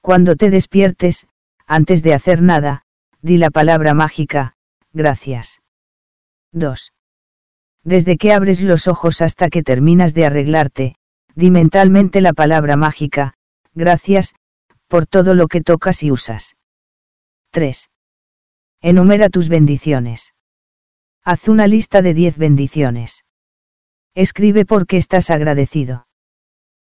[0.00, 1.26] Cuando te despiertes,
[1.66, 2.86] antes de hacer nada,
[3.20, 4.54] di la palabra mágica,
[4.94, 5.60] gracias.
[6.52, 6.94] 2.
[7.84, 10.94] Desde que abres los ojos hasta que terminas de arreglarte,
[11.34, 13.34] di mentalmente la palabra mágica,
[13.74, 14.34] gracias,
[14.88, 16.56] por todo lo que tocas y usas.
[17.50, 17.90] 3.
[18.80, 20.32] Enumera tus bendiciones.
[21.22, 23.26] Haz una lista de 10 bendiciones.
[24.14, 26.06] Escribe por qué estás agradecido.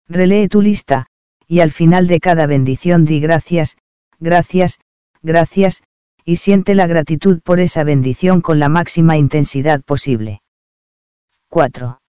[0.08, 1.06] Relee tu lista,
[1.46, 3.76] y al final de cada bendición di gracias,
[4.18, 4.80] gracias,
[5.22, 5.82] gracias,
[6.24, 10.40] y siente la gratitud por esa bendición con la máxima intensidad posible.
[11.50, 12.00] 4.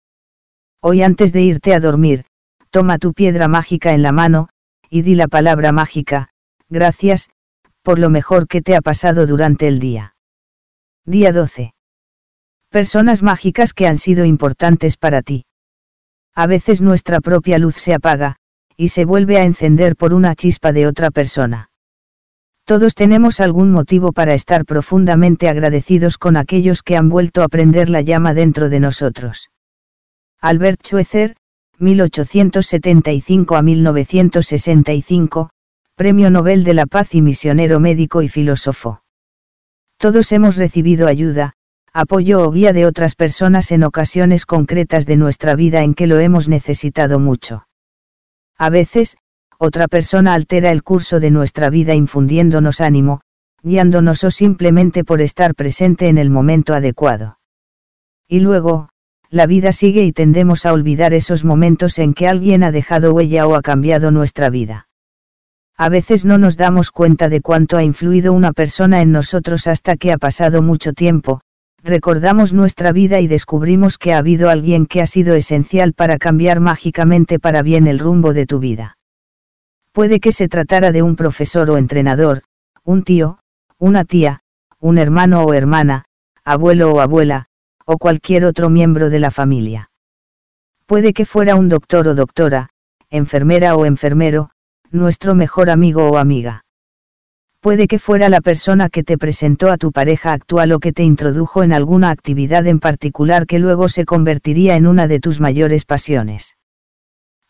[0.81, 2.25] Hoy antes de irte a dormir,
[2.69, 4.49] toma tu piedra mágica en la mano,
[4.89, 6.29] y di la palabra mágica,
[6.69, 7.29] gracias,
[7.81, 10.15] por lo mejor que te ha pasado durante el día.
[11.05, 11.73] Día 12.
[12.69, 15.45] Personas mágicas que han sido importantes para ti.
[16.35, 18.37] A veces nuestra propia luz se apaga,
[18.77, 21.69] y se vuelve a encender por una chispa de otra persona.
[22.65, 27.89] Todos tenemos algún motivo para estar profundamente agradecidos con aquellos que han vuelto a prender
[27.89, 29.49] la llama dentro de nosotros.
[30.39, 31.35] Albert Schweitzer,
[31.79, 35.49] 1875 a 1965,
[35.95, 39.01] Premio Nobel de la Paz y misionero médico y filósofo.
[39.97, 41.55] Todos hemos recibido ayuda,
[41.93, 46.19] apoyo o guía de otras personas en ocasiones concretas de nuestra vida en que lo
[46.19, 47.67] hemos necesitado mucho.
[48.57, 49.17] A veces,
[49.57, 53.21] otra persona altera el curso de nuestra vida infundiéndonos ánimo,
[53.61, 57.39] guiándonos o simplemente por estar presente en el momento adecuado.
[58.27, 58.89] Y luego,
[59.29, 63.47] la vida sigue y tendemos a olvidar esos momentos en que alguien ha dejado huella
[63.47, 64.87] o ha cambiado nuestra vida.
[65.77, 69.97] A veces no nos damos cuenta de cuánto ha influido una persona en nosotros hasta
[69.97, 71.41] que ha pasado mucho tiempo,
[71.83, 76.59] recordamos nuestra vida y descubrimos que ha habido alguien que ha sido esencial para cambiar
[76.59, 78.97] mágicamente para bien el rumbo de tu vida.
[79.91, 82.43] Puede que se tratara de un profesor o entrenador,
[82.83, 83.39] un tío,
[83.77, 84.41] una tía,
[84.79, 86.05] un hermano o hermana,
[86.43, 87.47] abuelo o abuela,
[87.85, 89.89] o cualquier otro miembro de la familia.
[90.85, 92.69] Puede que fuera un doctor o doctora,
[93.09, 94.51] enfermera o enfermero,
[94.91, 96.65] nuestro mejor amigo o amiga.
[97.61, 101.03] Puede que fuera la persona que te presentó a tu pareja actual o que te
[101.03, 105.83] introdujo en alguna actividad en particular que luego se convertiría en una de tus mayores
[105.83, 106.55] pasiones.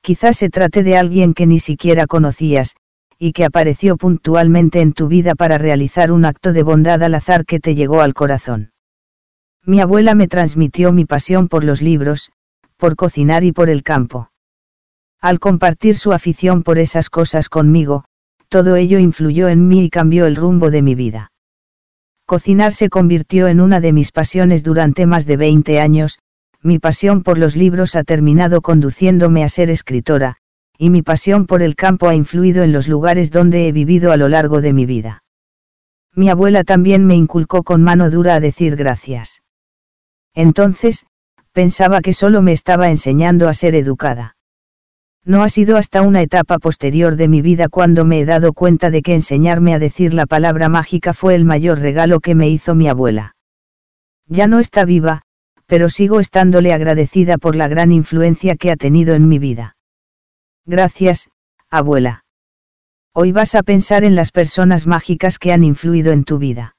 [0.01, 2.75] Quizás se trate de alguien que ni siquiera conocías,
[3.19, 7.45] y que apareció puntualmente en tu vida para realizar un acto de bondad al azar
[7.45, 8.71] que te llegó al corazón.
[9.63, 12.31] Mi abuela me transmitió mi pasión por los libros,
[12.77, 14.31] por cocinar y por el campo.
[15.21, 18.05] Al compartir su afición por esas cosas conmigo,
[18.49, 21.31] todo ello influyó en mí y cambió el rumbo de mi vida.
[22.25, 26.19] Cocinar se convirtió en una de mis pasiones durante más de 20 años,
[26.61, 30.37] mi pasión por los libros ha terminado conduciéndome a ser escritora,
[30.77, 34.17] y mi pasión por el campo ha influido en los lugares donde he vivido a
[34.17, 35.23] lo largo de mi vida.
[36.15, 39.41] Mi abuela también me inculcó con mano dura a decir gracias.
[40.33, 41.05] Entonces,
[41.51, 44.35] pensaba que solo me estaba enseñando a ser educada.
[45.29, 48.89] No ha sido hasta una etapa posterior de mi vida cuando me he dado cuenta
[48.89, 52.73] de que enseñarme a decir la palabra mágica fue el mayor regalo que me hizo
[52.73, 53.35] mi abuela.
[54.25, 55.21] Ya no está viva,
[55.67, 59.77] pero sigo estándole agradecida por la gran influencia que ha tenido en mi vida.
[60.65, 61.29] Gracias,
[61.69, 62.25] abuela.
[63.13, 66.75] Hoy vas a pensar en las personas mágicas que han influido en tu vida.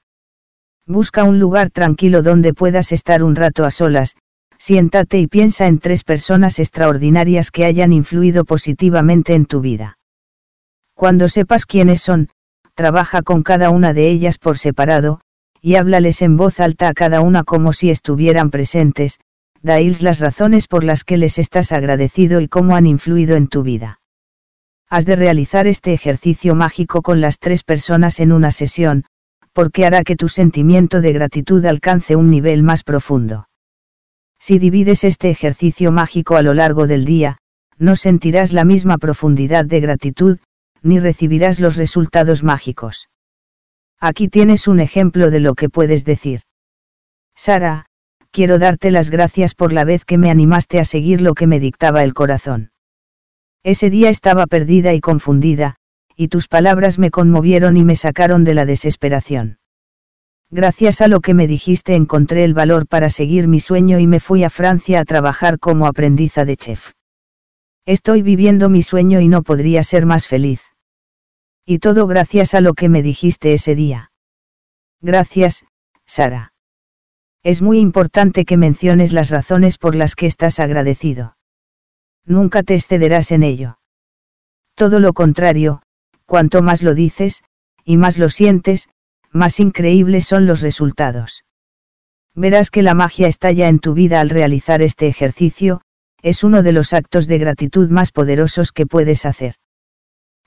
[0.85, 4.17] Busca un lugar tranquilo donde puedas estar un rato a solas,
[4.61, 9.97] siéntate y piensa en tres personas extraordinarias que hayan influido positivamente en tu vida.
[10.93, 12.29] Cuando sepas quiénes son,
[12.75, 15.19] trabaja con cada una de ellas por separado,
[15.61, 19.19] y háblales en voz alta a cada una como si estuvieran presentes,
[19.63, 23.63] daíles las razones por las que les estás agradecido y cómo han influido en tu
[23.63, 23.99] vida.
[24.87, 29.05] Has de realizar este ejercicio mágico con las tres personas en una sesión,
[29.53, 33.47] porque hará que tu sentimiento de gratitud alcance un nivel más profundo.
[34.41, 37.37] Si divides este ejercicio mágico a lo largo del día,
[37.77, 40.39] no sentirás la misma profundidad de gratitud,
[40.81, 43.07] ni recibirás los resultados mágicos.
[43.99, 46.41] Aquí tienes un ejemplo de lo que puedes decir.
[47.35, 47.85] Sara,
[48.31, 51.59] quiero darte las gracias por la vez que me animaste a seguir lo que me
[51.59, 52.71] dictaba el corazón.
[53.61, 55.75] Ese día estaba perdida y confundida,
[56.15, 59.59] y tus palabras me conmovieron y me sacaron de la desesperación.
[60.53, 64.19] Gracias a lo que me dijiste encontré el valor para seguir mi sueño y me
[64.19, 66.91] fui a Francia a trabajar como aprendiza de chef.
[67.85, 70.61] Estoy viviendo mi sueño y no podría ser más feliz.
[71.65, 74.11] Y todo gracias a lo que me dijiste ese día.
[74.99, 75.63] Gracias,
[76.05, 76.51] Sara.
[77.43, 81.37] Es muy importante que menciones las razones por las que estás agradecido.
[82.25, 83.79] Nunca te excederás en ello.
[84.75, 85.81] Todo lo contrario,
[86.25, 87.41] cuanto más lo dices,
[87.85, 88.89] y más lo sientes,
[89.31, 91.43] más increíbles son los resultados.
[92.35, 95.81] Verás que la magia está ya en tu vida al realizar este ejercicio,
[96.21, 99.55] es uno de los actos de gratitud más poderosos que puedes hacer.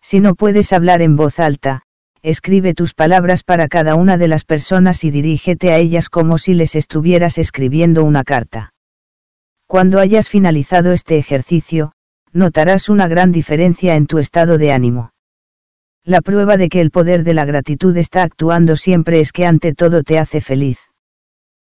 [0.00, 1.82] Si no puedes hablar en voz alta,
[2.22, 6.54] escribe tus palabras para cada una de las personas y dirígete a ellas como si
[6.54, 8.72] les estuvieras escribiendo una carta.
[9.66, 11.92] Cuando hayas finalizado este ejercicio,
[12.32, 15.13] notarás una gran diferencia en tu estado de ánimo.
[16.06, 19.72] La prueba de que el poder de la gratitud está actuando siempre es que ante
[19.72, 20.78] todo te hace feliz.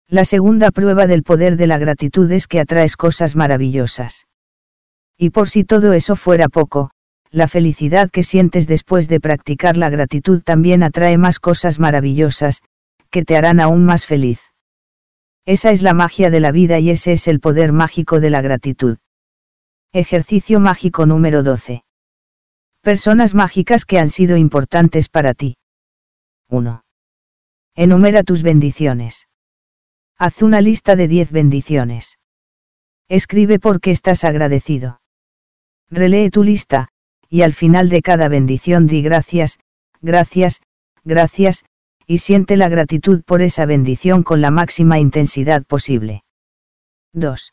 [0.06, 4.26] La segunda prueba del poder de la gratitud es que atraes cosas maravillosas.
[5.16, 6.90] Y por si todo eso fuera poco,
[7.30, 12.62] la felicidad que sientes después de practicar la gratitud también atrae más cosas maravillosas,
[13.10, 14.40] que te harán aún más feliz.
[15.46, 18.42] Esa es la magia de la vida y ese es el poder mágico de la
[18.42, 18.98] gratitud.
[19.92, 21.82] Ejercicio mágico número 12.
[22.82, 25.56] Personas mágicas que han sido importantes para ti.
[26.48, 26.84] 1.
[27.74, 29.28] Enumera tus bendiciones.
[30.16, 32.18] Haz una lista de 10 bendiciones.
[33.08, 35.00] Escribe por qué estás agradecido.
[35.90, 36.88] Relee tu lista,
[37.28, 39.58] y al final de cada bendición di gracias,
[40.00, 40.60] gracias,
[41.04, 41.64] gracias,
[42.06, 46.22] y siente la gratitud por esa bendición con la máxima intensidad posible.
[47.12, 47.52] 2.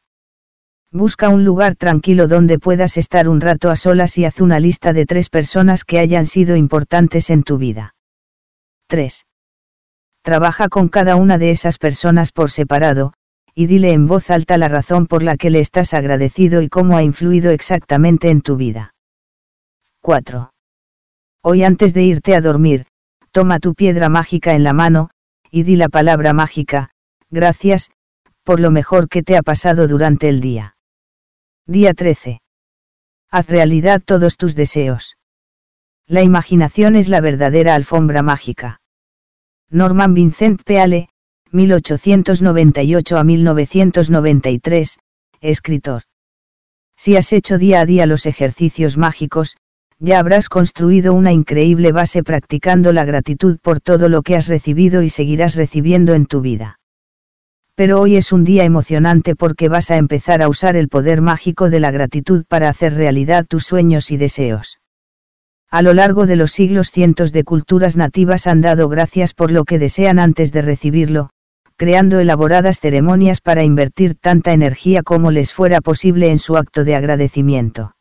[0.91, 4.93] Busca un lugar tranquilo donde puedas estar un rato a solas y haz una lista
[4.93, 7.95] de tres personas que hayan sido importantes en tu vida.
[8.87, 9.25] 3.
[10.21, 13.13] Trabaja con cada una de esas personas por separado,
[13.53, 16.97] y dile en voz alta la razón por la que le estás agradecido y cómo
[16.97, 18.93] ha influido exactamente en tu vida.
[20.01, 20.51] 4.
[21.41, 22.85] Hoy antes de irte a dormir,
[23.31, 25.09] toma tu piedra mágica en la mano,
[25.51, 26.91] y di la palabra mágica,
[27.29, 27.91] gracias,
[28.43, 30.74] por lo mejor que te ha pasado durante el día.
[31.67, 32.41] Día 13.
[33.31, 35.17] Haz realidad todos tus deseos.
[36.05, 38.81] La imaginación es la verdadera alfombra mágica.
[39.71, 41.09] Norman Vincent Peale,
[41.51, 44.99] 1898 a 1993,
[45.41, 46.03] escritor.
[46.95, 49.57] Si has hecho día a día los ejercicios mágicos,
[49.97, 55.01] ya habrás construido una increíble base practicando la gratitud por todo lo que has recibido
[55.01, 56.77] y seguirás recibiendo en tu vida.
[57.75, 61.69] Pero hoy es un día emocionante porque vas a empezar a usar el poder mágico
[61.69, 64.79] de la gratitud para hacer realidad tus sueños y deseos.
[65.69, 69.65] A lo largo de los siglos cientos de culturas nativas han dado gracias por lo
[69.65, 71.31] que desean antes de recibirlo,
[71.75, 76.95] creando elaboradas ceremonias para invertir tanta energía como les fuera posible en su acto de
[76.95, 77.95] agradecimiento.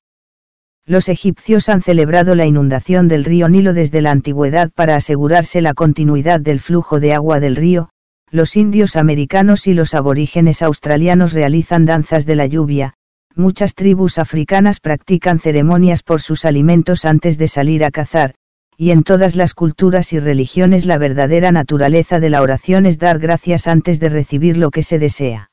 [0.87, 5.75] Los egipcios han celebrado la inundación del río Nilo desde la antigüedad para asegurarse la
[5.75, 7.89] continuidad del flujo de agua del río,
[8.35, 12.95] los indios americanos y los aborígenes australianos realizan danzas de la lluvia,
[13.37, 18.35] muchas tribus africanas practican ceremonias por sus alimentos antes de salir a cazar,
[18.77, 23.21] y en todas las culturas y religiones la verdadera naturaleza de la oración es dar
[23.21, 25.53] gracias antes de recibir lo que se desea.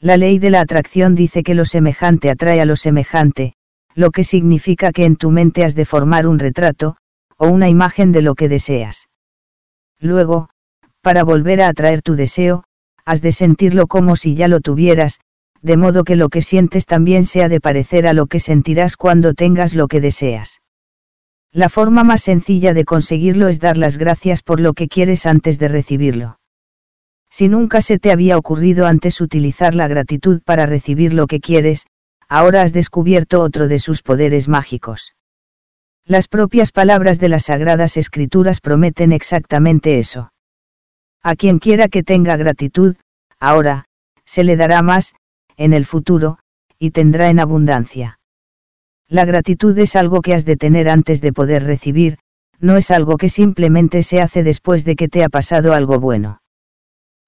[0.00, 3.52] La ley de la atracción dice que lo semejante atrae a lo semejante,
[3.94, 6.96] lo que significa que en tu mente has de formar un retrato,
[7.36, 9.08] o una imagen de lo que deseas.
[10.00, 10.48] Luego,
[11.04, 12.64] para volver a atraer tu deseo,
[13.04, 15.20] has de sentirlo como si ya lo tuvieras,
[15.60, 19.34] de modo que lo que sientes también sea de parecer a lo que sentirás cuando
[19.34, 20.62] tengas lo que deseas.
[21.52, 25.58] La forma más sencilla de conseguirlo es dar las gracias por lo que quieres antes
[25.58, 26.40] de recibirlo.
[27.30, 31.86] Si nunca se te había ocurrido antes utilizar la gratitud para recibir lo que quieres,
[32.28, 35.14] ahora has descubierto otro de sus poderes mágicos.
[36.06, 40.33] Las propias palabras de las Sagradas Escrituras prometen exactamente eso.
[41.26, 42.96] A quien quiera que tenga gratitud,
[43.40, 43.86] ahora,
[44.26, 45.14] se le dará más,
[45.56, 46.38] en el futuro,
[46.78, 48.18] y tendrá en abundancia.
[49.08, 52.18] La gratitud es algo que has de tener antes de poder recibir,
[52.60, 56.42] no es algo que simplemente se hace después de que te ha pasado algo bueno.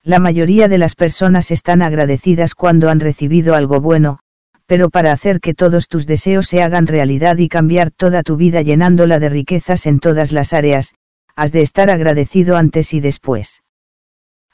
[0.02, 4.18] La mayoría de las personas están agradecidas cuando han recibido algo bueno,
[4.66, 8.60] pero para hacer que todos tus deseos se hagan realidad y cambiar toda tu vida
[8.60, 10.94] llenándola de riquezas en todas las áreas,
[11.34, 13.62] has de estar agradecido antes y después.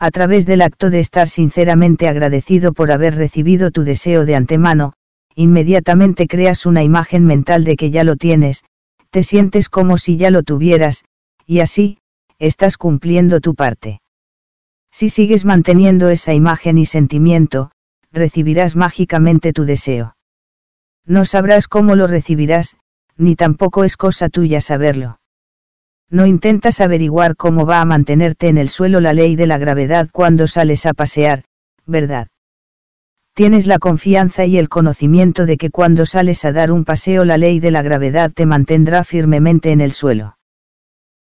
[0.02, 4.94] A través del acto de estar sinceramente agradecido por haber recibido tu deseo de antemano,
[5.36, 8.64] inmediatamente creas una imagen mental de que ya lo tienes,
[9.10, 11.04] te sientes como si ya lo tuvieras,
[11.46, 11.98] y así,
[12.40, 14.00] estás cumpliendo tu parte.
[14.90, 17.70] Si sigues manteniendo esa imagen y sentimiento,
[18.10, 20.16] recibirás mágicamente tu deseo.
[21.06, 22.76] No sabrás cómo lo recibirás,
[23.16, 25.20] ni tampoco es cosa tuya saberlo.
[26.12, 30.10] No intentas averiguar cómo va a mantenerte en el suelo la ley de la gravedad
[30.12, 31.44] cuando sales a pasear,
[31.86, 32.28] ¿verdad?
[33.32, 37.38] Tienes la confianza y el conocimiento de que cuando sales a dar un paseo la
[37.38, 40.36] ley de la gravedad te mantendrá firmemente en el suelo.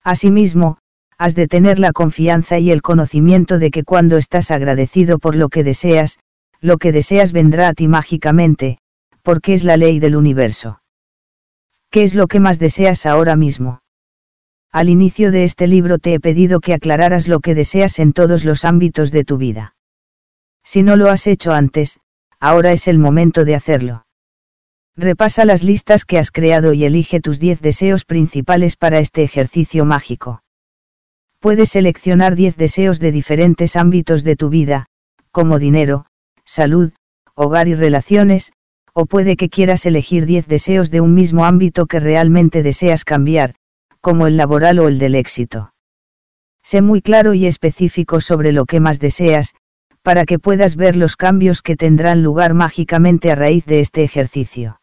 [0.04, 0.80] Asimismo,
[1.20, 5.50] has de tener la confianza y el conocimiento de que cuando estás agradecido por lo
[5.50, 6.18] que deseas,
[6.62, 8.80] lo que deseas vendrá a ti mágicamente,
[9.22, 10.82] porque es la ley del universo.
[11.92, 13.82] ¿Qué es lo que más deseas ahora mismo?
[14.72, 18.46] Al inicio de este libro te he pedido que aclararas lo que deseas en todos
[18.46, 19.74] los ámbitos de tu vida.
[20.64, 22.00] Si no lo has hecho antes,
[22.40, 24.06] ahora es el momento de hacerlo.
[24.96, 29.86] Repasa las listas que has creado y elige tus 10 deseos principales para este ejercicio
[29.86, 30.44] mágico.
[31.40, 34.86] Puedes seleccionar 10 deseos de diferentes ámbitos de tu vida,
[35.32, 36.06] como dinero,
[36.46, 36.92] salud,
[37.34, 38.52] hogar y relaciones,
[38.94, 43.56] o puede que quieras elegir 10 deseos de un mismo ámbito que realmente deseas cambiar,
[44.02, 45.74] como el laboral o el del éxito.
[46.64, 49.56] Sé muy claro y específico sobre lo que más deseas,
[50.02, 54.80] para que puedas ver los cambios que tendrán lugar mágicamente a raíz de este ejercicio.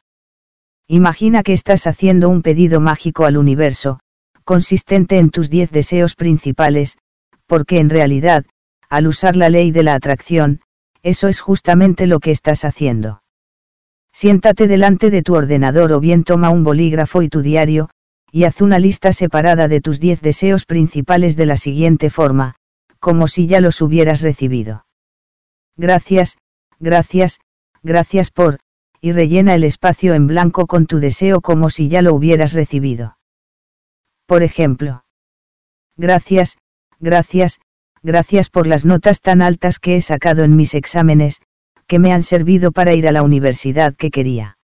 [0.89, 4.01] Imagina que estás haciendo un pedido mágico al universo,
[4.45, 6.99] consistente en tus 10 deseos principales,
[7.47, 8.45] porque en realidad,
[8.89, 10.61] al usar la ley de la atracción,
[11.03, 13.23] eso es justamente lo que estás haciendo.
[14.12, 17.91] Siéntate delante de tu ordenador o bien toma un bolígrafo y tu diario,
[18.30, 22.56] y haz una lista separada de tus 10 deseos principales de la siguiente forma,
[22.98, 24.86] como si ya los hubieras recibido.
[25.76, 26.38] Gracias,
[26.78, 27.40] gracias,
[27.82, 28.58] gracias por,
[29.00, 33.16] y rellena el espacio en blanco con tu deseo como si ya lo hubieras recibido.
[34.26, 35.05] Por ejemplo.
[35.96, 36.58] Gracias,
[36.98, 37.60] gracias,
[38.02, 41.40] gracias por las notas tan altas que he sacado en mis exámenes,
[41.86, 44.58] que me han servido para ir a la universidad que quería.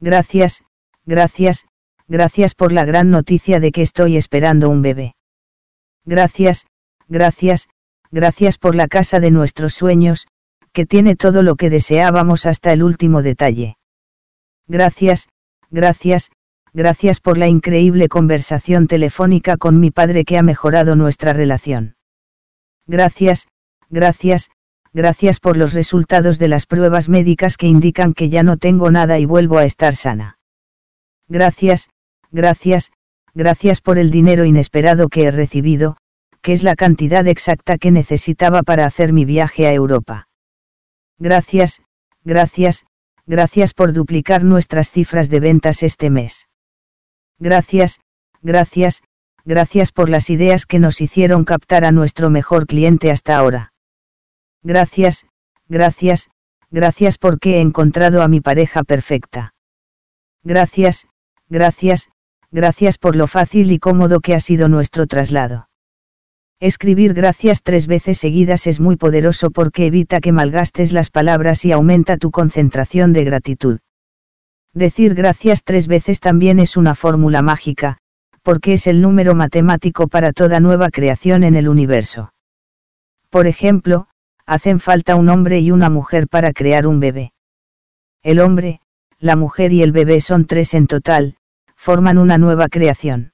[0.00, 0.62] Gracias,
[1.04, 1.66] gracias,
[2.08, 5.14] gracias por la gran noticia de que estoy esperando un bebé.
[6.04, 6.66] Gracias,
[7.06, 7.68] gracias,
[8.10, 10.26] gracias por la casa de nuestros sueños,
[10.72, 13.76] que tiene todo lo que deseábamos hasta el último detalle.
[14.66, 15.28] Gracias,
[15.70, 16.30] gracias,
[16.72, 21.96] gracias por la increíble conversación telefónica con mi padre que ha mejorado nuestra relación.
[22.86, 23.48] Gracias,
[23.90, 24.50] gracias,
[24.94, 29.18] gracias por los resultados de las pruebas médicas que indican que ya no tengo nada
[29.18, 30.38] y vuelvo a estar sana.
[31.28, 31.90] Gracias,
[32.30, 32.92] gracias,
[33.34, 35.96] gracias por el dinero inesperado que he recibido,
[36.42, 40.28] que es la cantidad exacta que necesitaba para hacer mi viaje a Europa.
[41.18, 41.82] Gracias,
[42.24, 42.84] gracias,
[43.26, 46.48] gracias por duplicar nuestras cifras de ventas este mes.
[47.38, 48.00] Gracias,
[48.42, 49.02] gracias,
[49.44, 53.72] gracias por las ideas que nos hicieron captar a nuestro mejor cliente hasta ahora.
[54.62, 55.26] Gracias,
[55.68, 56.28] gracias,
[56.70, 59.54] gracias porque he encontrado a mi pareja perfecta.
[60.42, 61.06] Gracias,
[61.48, 62.08] gracias,
[62.50, 65.68] gracias por lo fácil y cómodo que ha sido nuestro traslado.
[66.60, 71.72] Escribir gracias tres veces seguidas es muy poderoso porque evita que malgastes las palabras y
[71.72, 73.78] aumenta tu concentración de gratitud.
[74.74, 77.98] Decir gracias tres veces también es una fórmula mágica,
[78.42, 82.32] porque es el número matemático para toda nueva creación en el universo.
[83.30, 84.08] Por ejemplo,
[84.46, 87.32] hacen falta un hombre y una mujer para crear un bebé.
[88.22, 88.80] El hombre,
[89.20, 91.36] la mujer y el bebé son tres en total,
[91.88, 93.32] forman una nueva creación.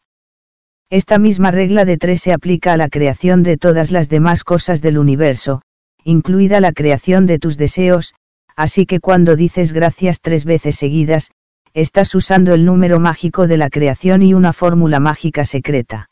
[0.88, 4.80] Esta misma regla de tres se aplica a la creación de todas las demás cosas
[4.80, 5.62] del universo,
[6.04, 8.14] incluida la creación de tus deseos,
[8.54, 11.32] así que cuando dices gracias tres veces seguidas,
[11.72, 16.08] estás usando el número mágico de la creación y una fórmula mágica secreta.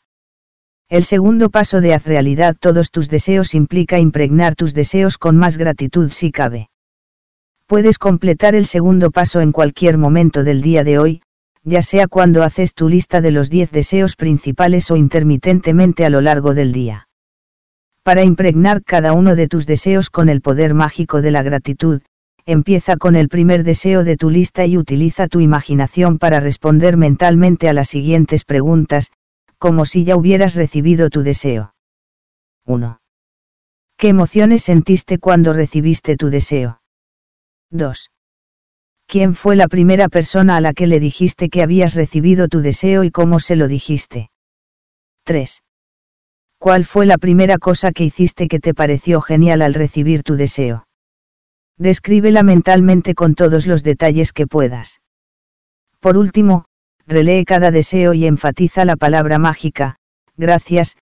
[0.89, 5.55] El segundo paso de haz realidad todos tus deseos implica impregnar tus deseos con más
[5.55, 6.67] gratitud si cabe.
[7.67, 11.21] Puedes completar el segundo paso en cualquier momento del día de hoy,
[11.63, 16.21] ya sea cuando haces tu lista de los 10 deseos principales o intermitentemente a lo
[16.21, 17.07] largo del día.
[18.03, 22.01] Para impregnar cada uno de tus deseos con el poder mágico de la gratitud,
[22.45, 27.69] empieza con el primer deseo de tu lista y utiliza tu imaginación para responder mentalmente
[27.69, 29.11] a las siguientes preguntas,
[29.57, 31.73] como si ya hubieras recibido tu deseo.
[32.65, 32.99] 1.
[33.97, 36.81] ¿Qué emociones sentiste cuando recibiste tu deseo?
[37.71, 38.09] 2.
[39.13, 43.03] ¿Quién fue la primera persona a la que le dijiste que habías recibido tu deseo
[43.03, 44.31] y cómo se lo dijiste?
[45.23, 45.61] 3.
[46.57, 50.87] ¿Cuál fue la primera cosa que hiciste que te pareció genial al recibir tu deseo?
[51.77, 54.99] Descríbela mentalmente con todos los detalles que puedas.
[55.99, 56.65] Por último,
[57.05, 59.97] relee cada deseo y enfatiza la palabra mágica,
[60.37, 60.97] gracias,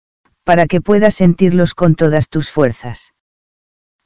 [0.45, 3.15] para que puedas sentirlos con todas tus fuerzas.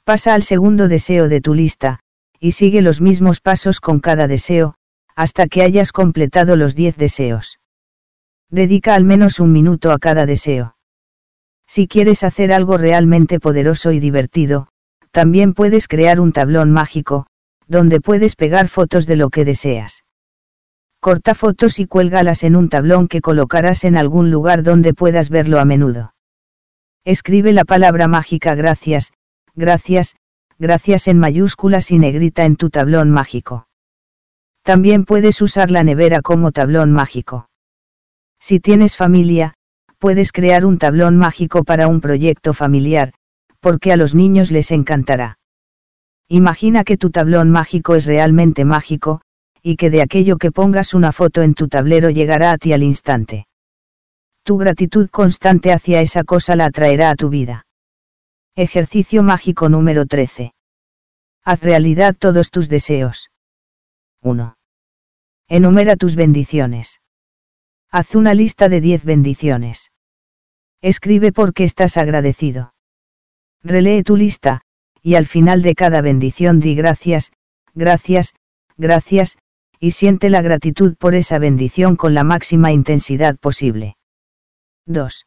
[0.04, 2.00] Pasa al segundo deseo de tu lista,
[2.40, 4.74] y sigue los mismos pasos con cada deseo,
[5.14, 7.60] hasta que hayas completado los 10 deseos.
[8.50, 10.76] Dedica al menos un minuto a cada deseo.
[11.68, 14.68] Si quieres hacer algo realmente poderoso y divertido,
[15.10, 17.26] también puedes crear un tablón mágico,
[17.68, 20.04] donde puedes pegar fotos de lo que deseas.
[21.00, 25.60] Corta fotos y cuélgalas en un tablón que colocarás en algún lugar donde puedas verlo
[25.60, 26.14] a menudo.
[27.04, 29.12] Escribe la palabra mágica gracias,
[29.54, 30.16] gracias,
[30.60, 33.66] gracias en mayúsculas y negrita en tu tablón mágico.
[34.62, 37.48] También puedes usar la nevera como tablón mágico.
[38.38, 39.54] Si tienes familia,
[39.98, 43.14] puedes crear un tablón mágico para un proyecto familiar,
[43.60, 45.38] porque a los niños les encantará.
[46.28, 49.22] Imagina que tu tablón mágico es realmente mágico,
[49.62, 52.82] y que de aquello que pongas una foto en tu tablero llegará a ti al
[52.82, 53.46] instante.
[54.44, 57.64] Tu gratitud constante hacia esa cosa la atraerá a tu vida.
[58.56, 60.54] Ejercicio mágico número 13.
[61.44, 63.30] Haz realidad todos tus deseos.
[64.22, 64.56] 1.
[65.48, 67.00] Enumera tus bendiciones.
[67.92, 69.92] Haz una lista de 10 bendiciones.
[70.82, 72.74] Escribe por qué estás agradecido.
[73.62, 74.62] Relee tu lista,
[75.00, 77.32] y al final de cada bendición di gracias,
[77.74, 78.34] gracias,
[78.76, 79.38] gracias,
[79.78, 83.96] y siente la gratitud por esa bendición con la máxima intensidad posible.
[84.86, 85.26] 2.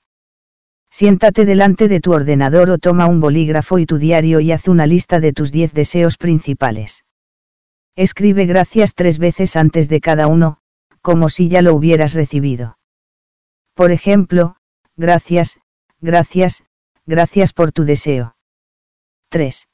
[0.93, 4.85] Siéntate delante de tu ordenador o toma un bolígrafo y tu diario y haz una
[4.85, 7.03] lista de tus 10 deseos principales.
[7.95, 10.59] Escribe gracias tres veces antes de cada uno,
[11.01, 12.77] como si ya lo hubieras recibido.
[13.73, 14.57] Por ejemplo,
[14.95, 15.57] gracias,
[15.99, 16.63] gracias,
[17.07, 18.35] gracias por tu deseo.
[19.29, 19.67] 3.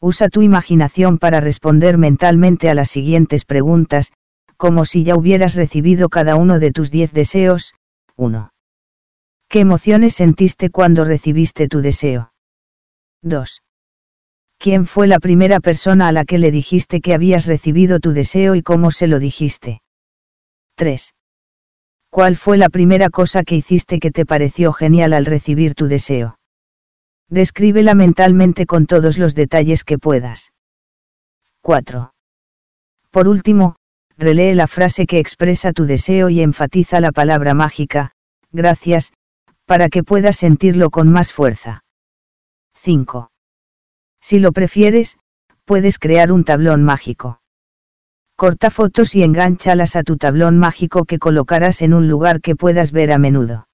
[0.00, 4.12] Usa tu imaginación para responder mentalmente a las siguientes preguntas,
[4.56, 7.74] como si ya hubieras recibido cada uno de tus 10 deseos.
[8.16, 8.53] 1.
[9.54, 12.32] ¿Qué emociones sentiste cuando recibiste tu deseo?
[13.22, 13.62] 2.
[14.58, 18.56] ¿Quién fue la primera persona a la que le dijiste que habías recibido tu deseo
[18.56, 19.80] y cómo se lo dijiste?
[20.74, 21.14] 3.
[22.10, 26.36] ¿Cuál fue la primera cosa que hiciste que te pareció genial al recibir tu deseo?
[27.28, 30.52] Descríbela mentalmente con todos los detalles que puedas.
[31.60, 32.12] 4.
[33.12, 33.76] Por último,
[34.18, 38.16] relee la frase que expresa tu deseo y enfatiza la palabra mágica,
[38.50, 39.12] gracias,
[39.66, 41.84] para que puedas sentirlo con más fuerza.
[42.76, 43.30] 5.
[44.20, 45.18] Si lo prefieres,
[45.64, 47.40] puedes crear un tablón mágico.
[48.36, 52.90] Corta fotos y engánchalas a tu tablón mágico que colocarás en un lugar que puedas
[52.90, 53.68] ver a menudo.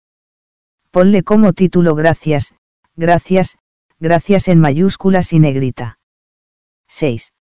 [0.91, 2.55] Ponle como título Gracias,
[2.95, 3.59] gracias,
[3.99, 5.99] gracias en mayúsculas y negrita.
[6.89, 7.33] 6.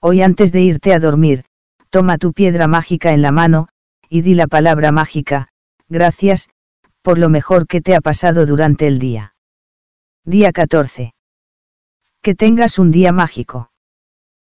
[0.00, 1.44] Hoy antes de irte a dormir,
[1.90, 3.68] toma tu piedra mágica en la mano,
[4.08, 5.48] y di la palabra mágica,
[5.88, 6.48] gracias,
[7.08, 9.32] por lo mejor que te ha pasado durante el día.
[10.26, 11.14] Día 14.
[12.20, 13.70] Que tengas un día mágico.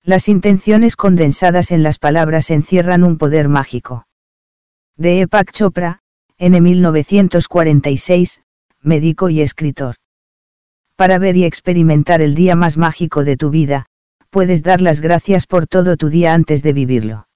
[0.03, 4.09] Las intenciones condensadas en las palabras encierran un poder mágico.
[4.97, 6.01] De Epak Chopra,
[6.39, 8.41] en 1946,
[8.83, 9.95] médico y escritor.
[10.97, 13.87] Para ver y experimentar el día más mágico de tu vida,
[14.29, 17.29] puedes dar las gracias por todo tu día antes de vivirlo.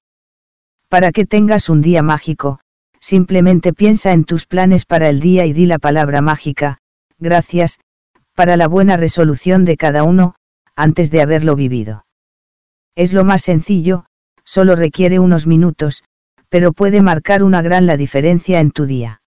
[0.89, 2.59] Para que tengas un día mágico,
[3.05, 6.79] simplemente piensa en tus planes para el día y di la palabra mágica,
[7.19, 7.79] gracias,
[8.33, 10.33] para la buena resolución de cada uno,
[10.75, 12.07] antes de haberlo vivido.
[12.95, 14.05] Es lo más sencillo,
[14.43, 16.03] solo requiere unos minutos,
[16.49, 19.21] pero puede marcar una gran la diferencia en tu día.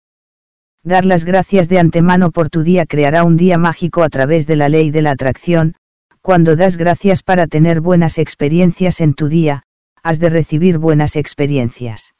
[0.82, 4.56] Dar las gracias de antemano por tu día creará un día mágico a través de
[4.56, 5.74] la ley de la atracción,
[6.22, 9.64] cuando das gracias para tener buenas experiencias en tu día,
[10.02, 12.15] has de recibir buenas experiencias.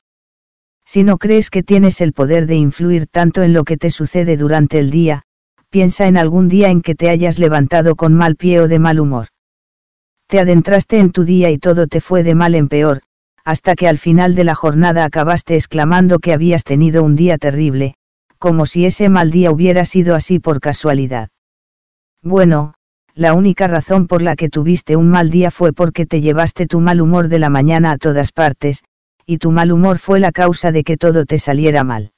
[0.87, 4.37] Si no crees que tienes el poder de influir tanto en lo que te sucede
[4.37, 5.25] durante el día,
[5.69, 9.01] piensa en algún día en que te hayas levantado con mal pie o de mal
[9.01, 9.27] humor.
[10.29, 13.03] Te adentraste en tu día y todo te fue de mal en peor,
[13.45, 17.95] hasta que al final de la jornada acabaste exclamando que habías tenido un día terrible,
[18.39, 21.31] como si ese mal día hubiera sido así por casualidad.
[22.23, 22.75] Bueno,
[23.15, 26.81] la única razón por la que tuviste un mal día fue porque te llevaste tu
[26.81, 28.85] mal humor de la mañana a todas partes,
[29.27, 32.13] y tu mal humor fue la causa de que todo te saliera mal.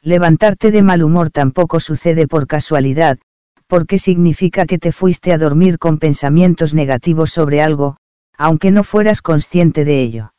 [0.00, 3.18] Levantarte de mal humor tampoco sucede por casualidad,
[3.66, 7.96] porque significa que te fuiste a dormir con pensamientos negativos sobre algo,
[8.36, 10.34] aunque no fueras consciente de ello.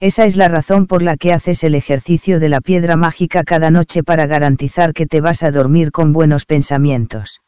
[0.00, 3.70] Esa es la razón por la que haces el ejercicio de la piedra mágica cada
[3.70, 7.40] noche para garantizar que te vas a dormir con buenos pensamientos.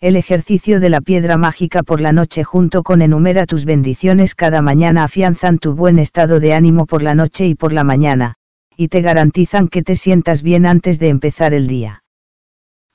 [0.00, 4.62] El ejercicio de la piedra mágica por la noche junto con enumera tus bendiciones cada
[4.62, 8.34] mañana afianzan tu buen estado de ánimo por la noche y por la mañana,
[8.76, 12.04] y te garantizan que te sientas bien antes de empezar el día.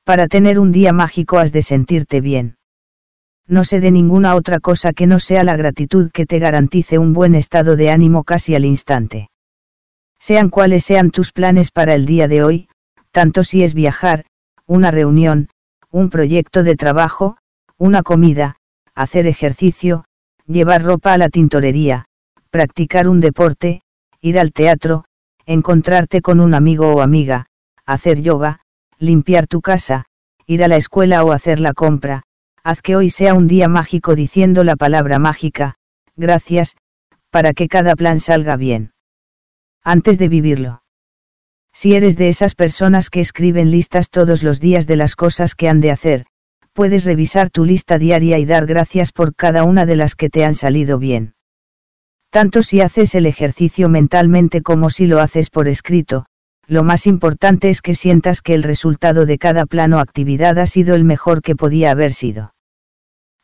[0.05, 2.55] Para tener un día mágico has de sentirte bien.
[3.47, 7.11] No sé de ninguna otra cosa que no sea la gratitud que te garantice un
[7.11, 9.29] buen estado de ánimo casi al instante.
[10.19, 12.69] Sean cuales sean tus planes para el día de hoy,
[13.11, 14.23] tanto si es viajar,
[14.65, 15.49] una reunión,
[15.93, 17.37] un proyecto de trabajo,
[17.77, 18.55] una comida,
[18.95, 20.05] hacer ejercicio,
[20.47, 22.05] llevar ropa a la tintorería,
[22.49, 23.83] practicar un deporte,
[24.19, 25.05] ir al teatro,
[25.45, 27.45] encontrarte con un amigo o amiga,
[27.85, 28.61] hacer yoga,
[28.97, 30.05] limpiar tu casa,
[30.47, 32.23] ir a la escuela o hacer la compra,
[32.63, 35.75] haz que hoy sea un día mágico diciendo la palabra mágica,
[36.15, 36.75] gracias,
[37.29, 38.93] para que cada plan salga bien.
[39.83, 40.82] Antes de vivirlo.
[41.73, 45.67] Si eres de esas personas que escriben listas todos los días de las cosas que
[45.67, 46.25] han de hacer,
[46.71, 50.45] puedes revisar tu lista diaria y dar gracias por cada una de las que te
[50.45, 51.33] han salido bien.
[52.29, 56.25] Tanto si haces el ejercicio mentalmente como si lo haces por escrito,
[56.67, 60.95] lo más importante es que sientas que el resultado de cada plano actividad ha sido
[60.95, 62.53] el mejor que podía haber sido.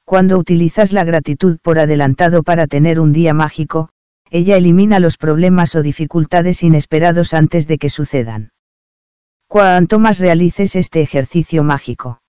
[0.05, 3.89] Cuando utilizas la gratitud por adelantado para tener un día mágico,
[4.31, 8.51] ella elimina los problemas o dificultades inesperados antes de que sucedan.
[9.47, 12.21] Cuanto más realices este ejercicio mágico,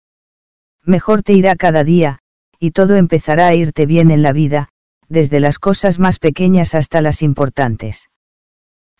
[0.84, 2.18] mejor te irá cada día,
[2.58, 4.68] y todo empezará a irte bien en la vida,
[5.08, 8.08] desde las cosas más pequeñas hasta las importantes.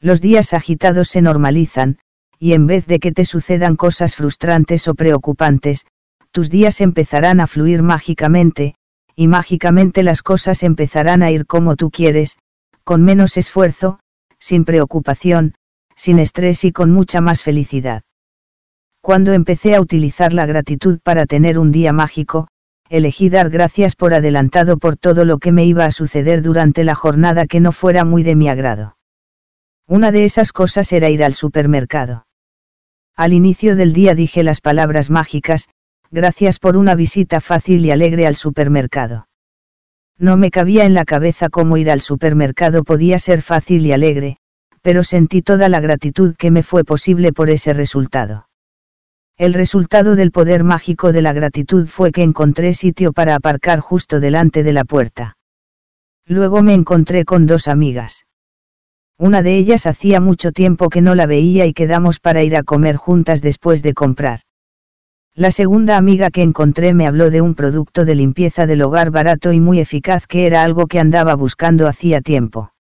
[0.00, 1.98] Los días agitados se normalizan,
[2.38, 5.86] y en vez de que te sucedan cosas frustrantes o preocupantes,
[6.30, 8.74] tus días empezarán a fluir mágicamente,
[9.14, 12.38] y mágicamente las cosas empezarán a ir como tú quieres,
[12.90, 14.00] con menos esfuerzo,
[14.40, 15.54] sin preocupación,
[15.94, 18.02] sin estrés y con mucha más felicidad.
[19.00, 22.48] Cuando empecé a utilizar la gratitud para tener un día mágico,
[22.88, 26.96] elegí dar gracias por adelantado por todo lo que me iba a suceder durante la
[26.96, 28.96] jornada que no fuera muy de mi agrado.
[29.86, 32.26] Una de esas cosas era ir al supermercado.
[33.14, 35.68] Al inicio del día dije las palabras mágicas,
[36.10, 39.28] gracias por una visita fácil y alegre al supermercado.
[40.20, 44.36] No me cabía en la cabeza cómo ir al supermercado podía ser fácil y alegre,
[44.82, 48.46] pero sentí toda la gratitud que me fue posible por ese resultado.
[49.38, 54.20] El resultado del poder mágico de la gratitud fue que encontré sitio para aparcar justo
[54.20, 55.38] delante de la puerta.
[56.26, 58.26] Luego me encontré con dos amigas.
[59.16, 62.62] Una de ellas hacía mucho tiempo que no la veía y quedamos para ir a
[62.62, 64.40] comer juntas después de comprar.
[65.40, 69.54] La segunda amiga que encontré me habló de un producto de limpieza del hogar barato
[69.54, 72.74] y muy eficaz que era algo que andaba buscando hacía tiempo.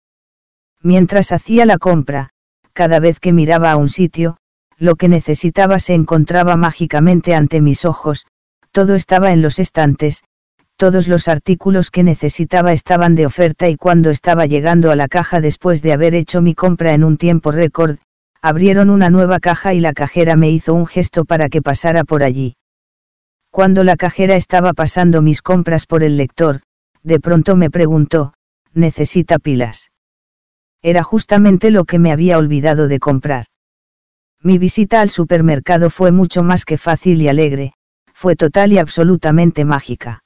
[0.81, 2.31] Mientras hacía la compra,
[2.73, 4.39] cada vez que miraba a un sitio,
[4.79, 8.25] lo que necesitaba se encontraba mágicamente ante mis ojos,
[8.73, 10.25] todo estaba en los estantes,
[10.79, 15.43] todos los artículos que necesitaba estaban de oferta y cuando estaba llegando a la caja
[15.43, 17.99] después de haber hecho mi compra en un tiempo récord,
[18.43, 22.23] abrieron una nueva caja y la cajera me hizo un gesto para que pasara por
[22.23, 22.57] allí.
[23.51, 26.61] Cuando la cajera estaba pasando mis compras por el lector,
[27.03, 28.35] de pronto me preguntó,
[28.75, 29.91] ¿necesita pilas?
[30.83, 33.47] Era justamente lo que me había olvidado de comprar.
[34.43, 37.73] Mi visita al supermercado fue mucho más que fácil y alegre,
[38.13, 40.23] fue total y absolutamente mágica.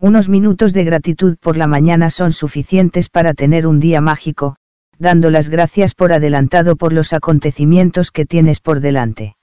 [0.00, 4.56] Unos minutos de gratitud por la mañana son suficientes para tener un día mágico,
[4.98, 9.36] dando las gracias por adelantado por los acontecimientos que tienes por delante.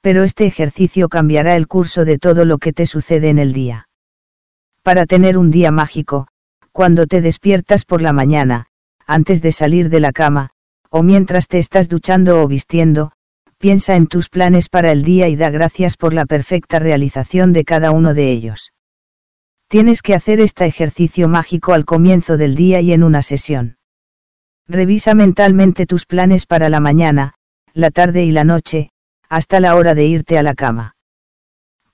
[0.00, 3.88] Pero este ejercicio cambiará el curso de todo lo que te sucede en el día.
[4.82, 6.28] Para tener un día mágico,
[6.72, 8.66] cuando te despiertas por la mañana,
[9.06, 10.50] antes de salir de la cama,
[10.90, 13.12] o mientras te estás duchando o vistiendo,
[13.58, 17.64] piensa en tus planes para el día y da gracias por la perfecta realización de
[17.64, 18.72] cada uno de ellos.
[19.68, 23.76] Tienes que hacer este ejercicio mágico al comienzo del día y en una sesión.
[24.68, 27.34] Revisa mentalmente tus planes para la mañana,
[27.74, 28.90] la tarde y la noche,
[29.28, 30.96] hasta la hora de irte a la cama.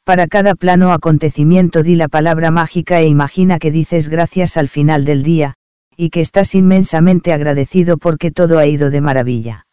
[0.04, 5.04] Para cada plano acontecimiento di la palabra mágica e imagina que dices gracias al final
[5.04, 5.54] del día,
[5.96, 9.66] y que estás inmensamente agradecido porque todo ha ido de maravilla.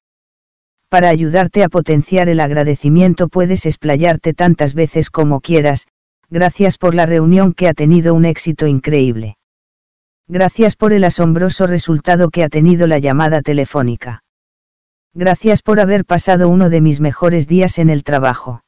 [0.89, 5.87] Para ayudarte a potenciar el agradecimiento puedes explayarte tantas veces como quieras,
[6.29, 9.37] gracias por la reunión que ha tenido un éxito increíble.
[10.29, 14.23] Gracias por el asombroso resultado que ha tenido la llamada telefónica.
[15.13, 18.61] Gracias por haber pasado uno de mis mejores días en el trabajo.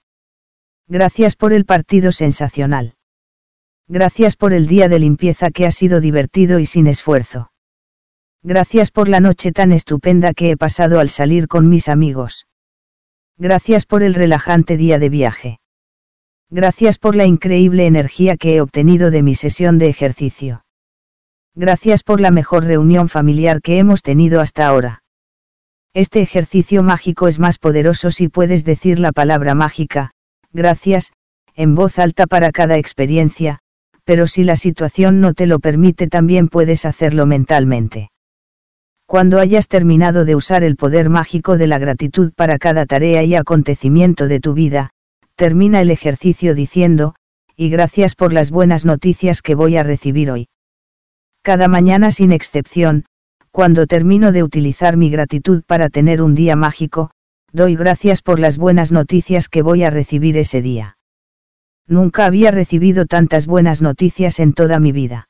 [0.88, 2.95] Gracias por el partido sensacional.
[3.89, 7.51] Gracias por el día de limpieza que ha sido divertido y sin esfuerzo.
[8.41, 12.47] Gracias por la noche tan estupenda que he pasado al salir con mis amigos.
[13.38, 15.59] Gracias por el relajante día de viaje.
[16.49, 20.63] Gracias por la increíble energía que he obtenido de mi sesión de ejercicio.
[21.55, 25.03] Gracias por la mejor reunión familiar que hemos tenido hasta ahora.
[25.93, 30.11] Este ejercicio mágico es más poderoso si puedes decir la palabra mágica,
[30.53, 31.11] gracias,
[31.55, 33.59] en voz alta para cada experiencia,
[34.03, 38.11] pero si la situación no te lo permite también puedes hacerlo mentalmente.
[39.07, 43.33] Cuando hayas terminado de usar el poder mágico de la gratitud para cada tarea y
[43.33, 44.91] acontecimiento de tu vida,
[45.35, 47.15] termina el ejercicio diciendo,
[47.55, 50.47] y gracias por las buenas noticias que voy a recibir hoy.
[51.42, 53.06] Cada mañana sin excepción,
[53.51, 57.11] cuando termino de utilizar mi gratitud para tener un día mágico,
[57.51, 60.98] doy gracias por las buenas noticias que voy a recibir ese día.
[61.88, 65.30] Nunca había recibido tantas buenas noticias en toda mi vida.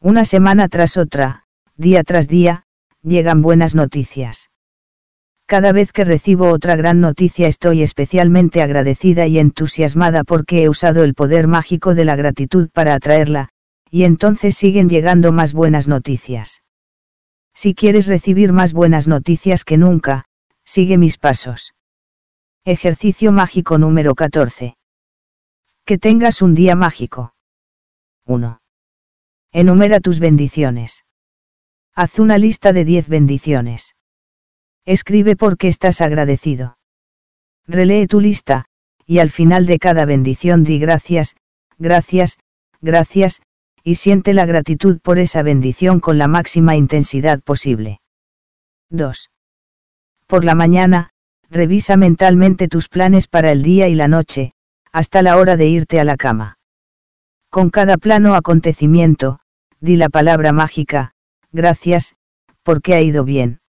[0.00, 1.44] Una semana tras otra,
[1.76, 2.64] día tras día,
[3.02, 4.50] llegan buenas noticias.
[5.46, 11.04] Cada vez que recibo otra gran noticia estoy especialmente agradecida y entusiasmada porque he usado
[11.04, 13.50] el poder mágico de la gratitud para atraerla,
[13.90, 16.62] y entonces siguen llegando más buenas noticias.
[17.54, 20.24] Si quieres recibir más buenas noticias que nunca,
[20.64, 21.74] sigue mis pasos.
[22.64, 24.76] Ejercicio mágico número 14.
[25.84, 27.34] Que tengas un día mágico.
[28.26, 28.60] 1.
[29.52, 31.04] Enumera tus bendiciones.
[31.94, 33.96] Haz una lista de 10 bendiciones.
[34.84, 36.78] Escribe por qué estás agradecido.
[37.66, 38.66] Relee tu lista,
[39.04, 41.34] y al final de cada bendición di gracias,
[41.78, 42.38] gracias,
[42.80, 43.42] gracias,
[43.82, 48.00] y siente la gratitud por esa bendición con la máxima intensidad posible.
[48.90, 49.30] 2.
[50.26, 51.10] Por la mañana,
[51.48, 54.52] revisa mentalmente tus planes para el día y la noche,
[54.92, 56.58] hasta la hora de irte a la cama.
[57.50, 59.40] Con cada plano acontecimiento,
[59.80, 61.12] di la palabra mágica,
[61.52, 62.14] gracias,
[62.62, 63.60] porque ha ido bien.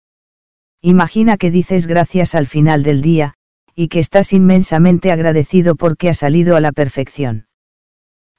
[0.83, 3.35] Imagina que dices gracias al final del día,
[3.75, 7.47] y que estás inmensamente agradecido porque ha salido a la perfección.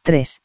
[0.03, 0.41] 3.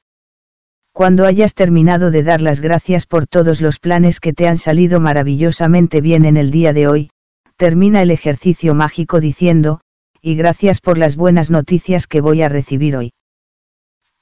[0.96, 4.98] Cuando hayas terminado de dar las gracias por todos los planes que te han salido
[4.98, 7.10] maravillosamente bien en el día de hoy,
[7.56, 9.82] termina el ejercicio mágico diciendo,
[10.22, 13.12] y gracias por las buenas noticias que voy a recibir hoy.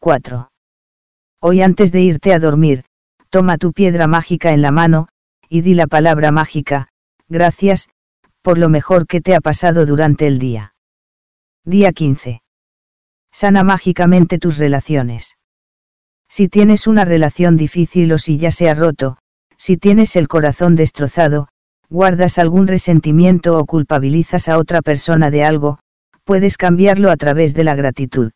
[0.00, 0.50] 4.
[1.40, 2.82] Hoy antes de irte a dormir,
[3.30, 5.06] toma tu piedra mágica en la mano,
[5.48, 6.88] y di la palabra mágica,
[7.28, 7.88] gracias,
[8.42, 10.74] por lo mejor que te ha pasado durante el día.
[11.64, 12.42] Día 15.
[13.30, 15.36] Sana mágicamente tus relaciones.
[16.36, 19.18] Si tienes una relación difícil o si ya se ha roto,
[19.56, 21.46] Si tienes el corazón destrozado,
[21.88, 25.78] guardas algún resentimiento o culpabilizas a otra persona de algo,
[26.24, 28.32] puedes cambiarlo a través de la gratitud.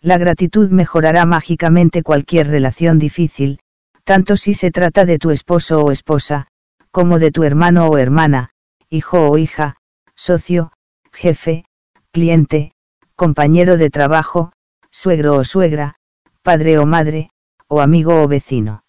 [0.00, 3.58] La gratitud mejorará mágicamente cualquier relación difícil,
[4.04, 6.46] tanto si se trata de tu esposo o esposa,
[6.92, 8.50] como de tu hermano o hermana,
[8.88, 9.78] hijo o hija,
[10.14, 10.70] socio,
[11.10, 11.64] jefe,
[12.12, 12.70] cliente,
[13.16, 14.52] compañero de trabajo,
[14.92, 15.96] suegro o suegra,
[16.42, 17.30] padre o madre,
[17.68, 18.82] o amigo o vecino.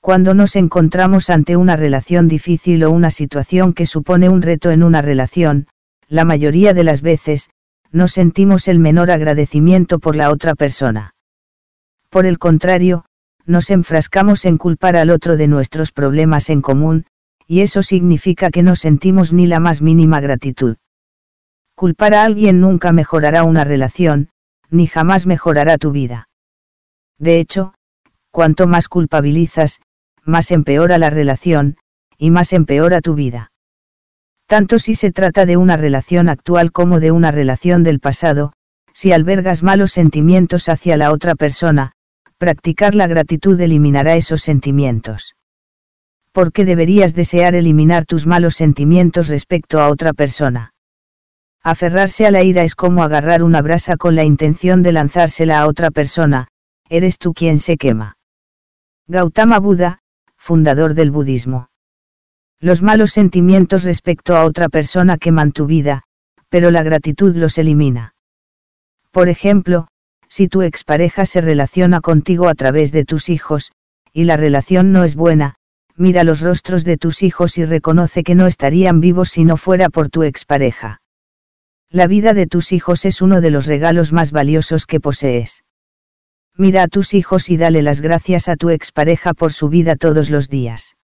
[0.00, 4.82] Cuando nos encontramos ante una relación difícil o una situación que supone un reto en
[4.82, 5.66] una relación,
[6.08, 7.50] la mayoría de las veces,
[7.90, 11.14] no sentimos el menor agradecimiento por la otra persona.
[12.10, 13.04] Por el contrario,
[13.44, 17.06] nos enfrascamos en culpar al otro de nuestros problemas en común,
[17.46, 20.76] y eso significa que no sentimos ni la más mínima gratitud.
[21.74, 24.28] Culpar a alguien nunca mejorará una relación,
[24.70, 26.28] ni jamás mejorará tu vida.
[27.22, 27.72] De hecho,
[28.32, 29.80] cuanto más culpabilizas,
[30.24, 31.76] más empeora la relación,
[32.18, 33.52] y más empeora tu vida.
[34.48, 38.54] Tanto si se trata de una relación actual como de una relación del pasado,
[38.92, 41.92] si albergas malos sentimientos hacia la otra persona,
[42.38, 45.36] practicar la gratitud eliminará esos sentimientos.
[46.32, 50.72] ¿Por qué deberías desear eliminar tus malos sentimientos respecto a otra persona?
[51.62, 55.68] Aferrarse a la ira es como agarrar una brasa con la intención de lanzársela a
[55.68, 56.48] otra persona,
[56.92, 58.18] eres tú quien se quema.
[59.08, 60.00] Gautama Buda,
[60.36, 61.70] fundador del budismo.
[62.60, 66.02] Los malos sentimientos respecto a otra persona queman tu vida,
[66.50, 68.14] pero la gratitud los elimina.
[69.10, 69.88] Por ejemplo,
[70.28, 73.72] si tu expareja se relaciona contigo a través de tus hijos,
[74.12, 75.54] y la relación no es buena,
[75.96, 79.88] mira los rostros de tus hijos y reconoce que no estarían vivos si no fuera
[79.88, 81.00] por tu expareja.
[81.88, 85.64] La vida de tus hijos es uno de los regalos más valiosos que posees.
[86.56, 90.28] Mira a tus hijos y dale las gracias a tu expareja por su vida todos
[90.28, 90.96] los días.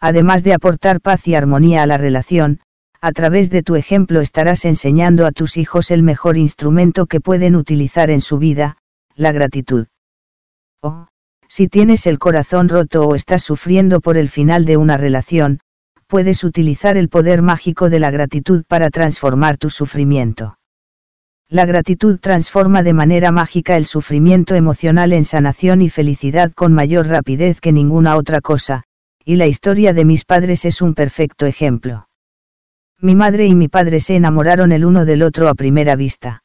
[0.00, 2.60] Además de aportar paz y armonía a la relación,
[3.00, 7.54] a través de tu ejemplo estarás enseñando a tus hijos el mejor instrumento que pueden
[7.54, 8.78] utilizar en su vida,
[9.14, 9.86] la gratitud.
[10.82, 11.06] Oh,
[11.48, 15.60] si tienes el corazón roto o estás sufriendo por el final de una relación,
[16.06, 20.58] puedes utilizar el poder mágico de la gratitud para transformar tu sufrimiento.
[21.48, 27.06] La gratitud transforma de manera mágica el sufrimiento emocional en sanación y felicidad con mayor
[27.06, 28.82] rapidez que ninguna otra cosa,
[29.24, 32.08] y la historia de mis padres es un perfecto ejemplo.
[33.00, 36.42] Mi madre y mi padre se enamoraron el uno del otro a primera vista.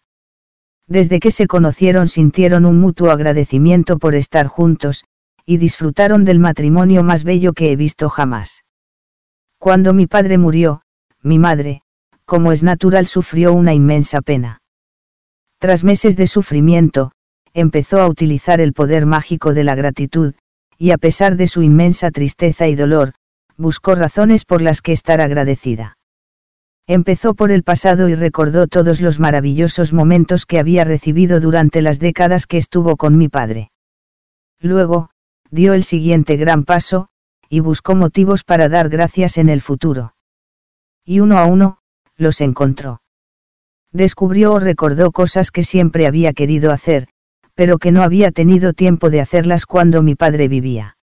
[0.86, 5.06] Desde que se conocieron sintieron un mutuo agradecimiento por estar juntos,
[5.48, 8.66] y disfrutaron del matrimonio más bello que he visto jamás.
[9.58, 10.84] Cuando mi padre murió,
[11.24, 11.82] mi madre,
[12.26, 14.61] como es natural, sufrió una inmensa pena.
[15.62, 17.12] Tras meses de sufrimiento,
[17.54, 20.34] empezó a utilizar el poder mágico de la gratitud,
[20.80, 23.14] y a pesar de su inmensa tristeza y dolor,
[23.58, 26.00] buscó razones por las que estar agradecida.
[26.88, 32.00] Empezó por el pasado y recordó todos los maravillosos momentos que había recibido durante las
[32.00, 33.70] décadas que estuvo con mi padre.
[34.62, 35.12] Luego,
[35.52, 37.10] dio el siguiente gran paso,
[37.50, 40.16] y buscó motivos para dar gracias en el futuro.
[41.06, 41.78] Y uno a uno,
[42.18, 43.01] los encontró
[43.92, 47.08] descubrió o recordó cosas que siempre había querido hacer,
[47.56, 50.98] pero que no había tenido tiempo de hacerlas cuando mi padre vivía.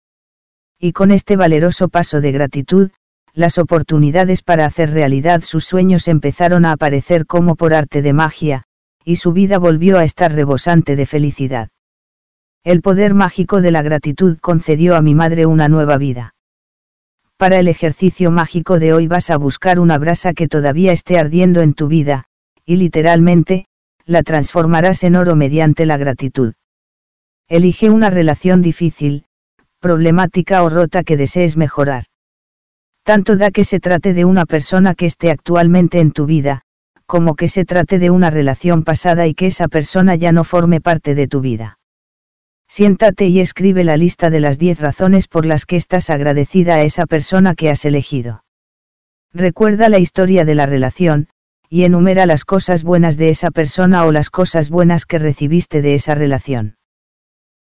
[0.78, 2.90] Y con este valeroso paso de gratitud,
[3.32, 8.62] las oportunidades para hacer realidad sus sueños empezaron a aparecer como por arte de magia,
[9.04, 11.68] y su vida volvió a estar rebosante de felicidad.
[12.62, 16.34] El poder mágico de la gratitud concedió a mi madre una nueva vida.
[17.36, 21.60] Para el ejercicio mágico de hoy vas a buscar una brasa que todavía esté ardiendo
[21.60, 22.24] en tu vida,
[22.66, 23.66] y literalmente,
[24.06, 26.54] la transformarás en oro mediante la gratitud.
[27.48, 29.26] Elige una relación difícil,
[29.80, 32.04] problemática o rota que desees mejorar.
[33.02, 36.62] Tanto da que se trate de una persona que esté actualmente en tu vida,
[37.06, 40.80] como que se trate de una relación pasada y que esa persona ya no forme
[40.80, 41.78] parte de tu vida.
[42.66, 46.82] Siéntate y escribe la lista de las 10 razones por las que estás agradecida a
[46.82, 48.42] esa persona que has elegido.
[49.34, 51.28] Recuerda la historia de la relación,
[51.74, 55.94] y enumera las cosas buenas de esa persona o las cosas buenas que recibiste de
[55.94, 56.76] esa relación.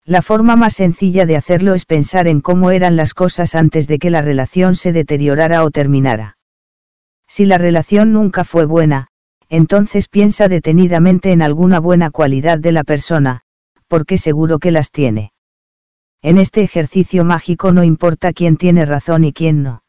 [0.04, 4.00] La forma más sencilla de hacerlo es pensar en cómo eran las cosas antes de
[4.00, 6.38] que la relación se deteriorara o terminara.
[7.26, 9.08] Si la relación nunca fue buena,
[9.48, 13.44] entonces piensa detenidamente en alguna buena cualidad de la persona,
[13.88, 15.32] porque seguro que las tiene.
[16.22, 19.84] En este ejercicio mágico no importa quién tiene razón y quién no.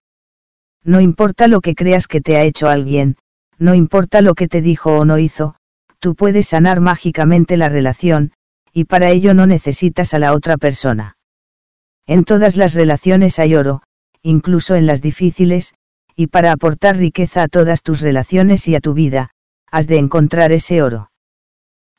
[0.84, 3.16] No importa lo que creas que te ha hecho alguien,
[3.62, 5.54] no importa lo que te dijo o no hizo,
[6.00, 8.32] tú puedes sanar mágicamente la relación,
[8.72, 11.16] y para ello no necesitas a la otra persona.
[12.04, 13.82] En todas las relaciones hay oro,
[14.20, 15.74] incluso en las difíciles,
[16.16, 19.30] y para aportar riqueza a todas tus relaciones y a tu vida,
[19.70, 21.12] has de encontrar ese oro.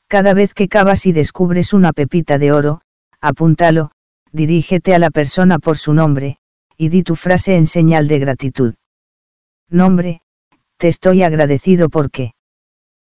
[0.06, 2.82] Cada vez que cavas y descubres una pepita de oro,
[3.22, 3.90] apúntalo,
[4.32, 6.36] dirígete a la persona por su nombre,
[6.76, 8.74] y di tu frase en señal de gratitud.
[9.70, 10.20] Nombre,
[10.84, 12.34] te estoy agradecido porque.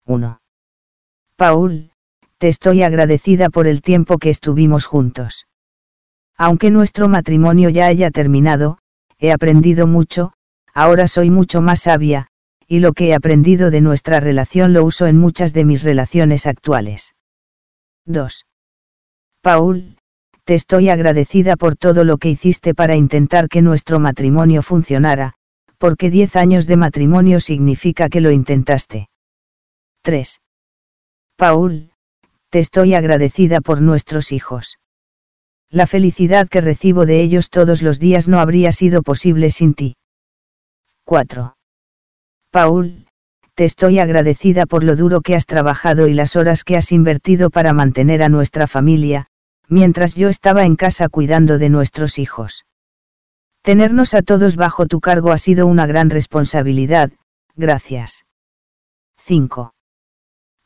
[0.06, 0.40] 1.
[1.35, 1.90] Paul,
[2.38, 5.48] te estoy agradecida por el tiempo que estuvimos juntos.
[6.38, 8.77] Aunque nuestro matrimonio ya haya terminado,
[9.18, 10.34] he aprendido mucho,
[10.76, 12.27] ahora soy mucho más sabia,
[12.68, 16.45] y lo que he aprendido de nuestra relación lo uso en muchas de mis relaciones
[16.45, 17.16] actuales.
[18.06, 18.45] 2.
[19.42, 19.98] Paul,
[20.44, 25.34] te estoy agradecida por todo lo que hiciste para intentar que nuestro matrimonio funcionara,
[25.78, 29.10] porque 10 años de matrimonio significa que lo intentaste.
[30.02, 30.42] 3.
[31.36, 31.92] Paul,
[32.50, 34.80] te estoy agradecida por nuestros hijos.
[35.70, 39.98] La felicidad que recibo de ellos todos los días no habría sido posible sin ti.
[41.04, 41.56] 4.
[42.52, 43.08] Paul,
[43.56, 47.50] te estoy agradecida por lo duro que has trabajado y las horas que has invertido
[47.50, 49.28] para mantener a nuestra familia,
[49.68, 52.66] mientras yo estaba en casa cuidando de nuestros hijos.
[53.66, 57.11] Tenernos a todos bajo tu cargo ha sido una gran responsabilidad,
[57.56, 58.27] gracias.
[59.18, 59.74] 5.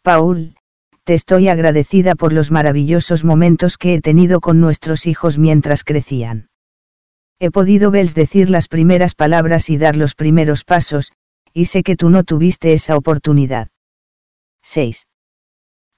[0.02, 0.58] Paul,
[1.06, 6.50] te estoy agradecida por los maravillosos momentos que he tenido con nuestros hijos mientras crecían.
[7.40, 11.14] He podido verles decir las primeras palabras y dar los primeros pasos,
[11.54, 13.70] y sé que tú no tuviste esa oportunidad.
[14.62, 15.08] 6.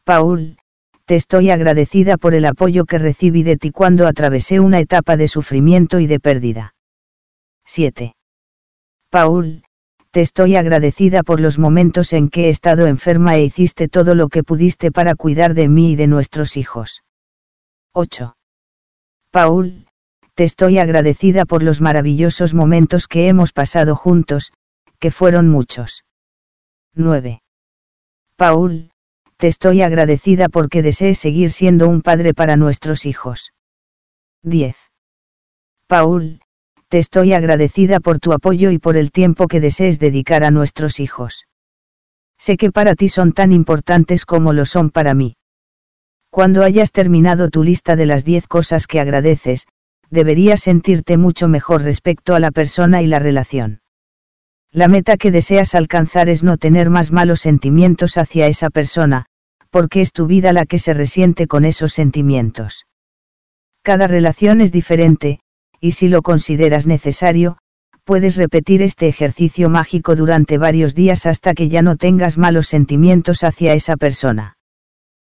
[0.03, 0.59] Paul,
[1.05, 5.27] te estoy agradecida por el apoyo que recibí de ti cuando atravesé una etapa de
[5.27, 6.75] sufrimiento y de pérdida.
[7.65, 8.15] 7.
[9.09, 9.63] Paul,
[10.11, 14.27] te estoy agradecida por los momentos en que he estado enferma e hiciste todo lo
[14.27, 17.03] que pudiste para cuidar de mí y de nuestros hijos.
[17.93, 18.35] 8.
[19.31, 19.87] Paul,
[20.33, 24.51] te estoy agradecida por los maravillosos momentos que hemos pasado juntos,
[24.99, 26.03] que fueron muchos.
[26.93, 27.41] 9.
[28.35, 28.91] Paul,
[29.37, 33.53] te estoy agradecida porque desees seguir siendo un padre para nuestros hijos.
[34.43, 34.75] 10.
[35.87, 36.40] Paul,
[36.91, 40.99] te estoy agradecida por tu apoyo y por el tiempo que desees dedicar a nuestros
[40.99, 41.47] hijos.
[42.37, 45.37] Sé que para ti son tan importantes como lo son para mí.
[46.29, 49.67] Cuando hayas terminado tu lista de las 10 cosas que agradeces,
[50.09, 53.79] deberías sentirte mucho mejor respecto a la persona y la relación.
[54.69, 59.27] La meta que deseas alcanzar es no tener más malos sentimientos hacia esa persona,
[59.69, 62.85] porque es tu vida la que se resiente con esos sentimientos.
[63.81, 65.39] Cada relación es diferente,
[65.81, 67.57] y si lo consideras necesario,
[68.03, 73.43] puedes repetir este ejercicio mágico durante varios días hasta que ya no tengas malos sentimientos
[73.43, 74.57] hacia esa persona.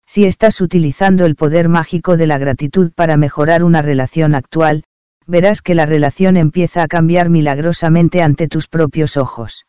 [0.07, 4.85] Si estás utilizando el poder mágico de la gratitud para mejorar una relación actual,
[5.27, 9.67] verás que la relación empieza a cambiar milagrosamente ante tus propios ojos.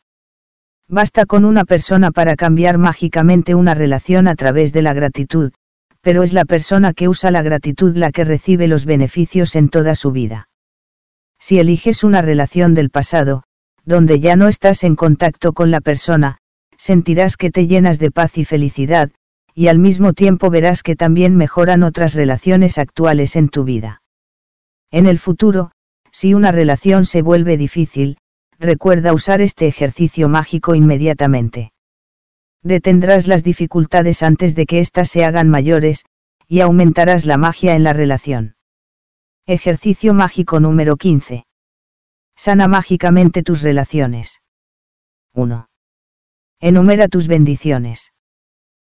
[0.88, 5.54] Basta con una persona para cambiar mágicamente una relación a través de la gratitud,
[6.02, 9.96] pero es la persona que usa la gratitud la que recibe los beneficios en toda
[9.96, 10.50] su vida.
[11.46, 13.44] Si eliges una relación del pasado,
[13.84, 16.38] donde ya no estás en contacto con la persona,
[16.78, 19.12] sentirás que te llenas de paz y felicidad,
[19.54, 24.02] y al mismo tiempo verás que también mejoran otras relaciones actuales en tu vida.
[24.90, 25.72] En el futuro,
[26.14, 28.20] si una relación se vuelve difícil,
[28.58, 31.74] recuerda usar este ejercicio mágico inmediatamente.
[32.62, 36.06] Detendrás las dificultades antes de que éstas se hagan mayores,
[36.48, 38.53] y aumentarás la magia en la relación.
[39.46, 41.46] Ejercicio mágico número 15.
[42.34, 44.42] Sana mágicamente tus relaciones.
[45.34, 45.68] 1.
[46.62, 48.14] Enumera tus bendiciones.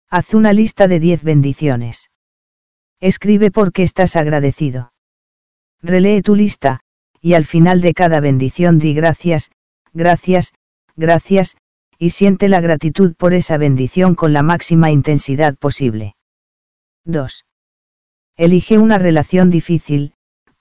[0.08, 2.10] Haz una lista de 10 bendiciones.
[2.98, 4.92] Escribe por qué estás agradecido.
[5.82, 6.80] Relee tu lista,
[7.20, 9.52] y al final de cada bendición di gracias,
[9.92, 10.52] gracias,
[10.96, 11.58] gracias,
[11.96, 16.16] y siente la gratitud por esa bendición con la máxima intensidad posible.
[17.04, 17.44] 2.
[18.36, 20.14] Elige una relación difícil,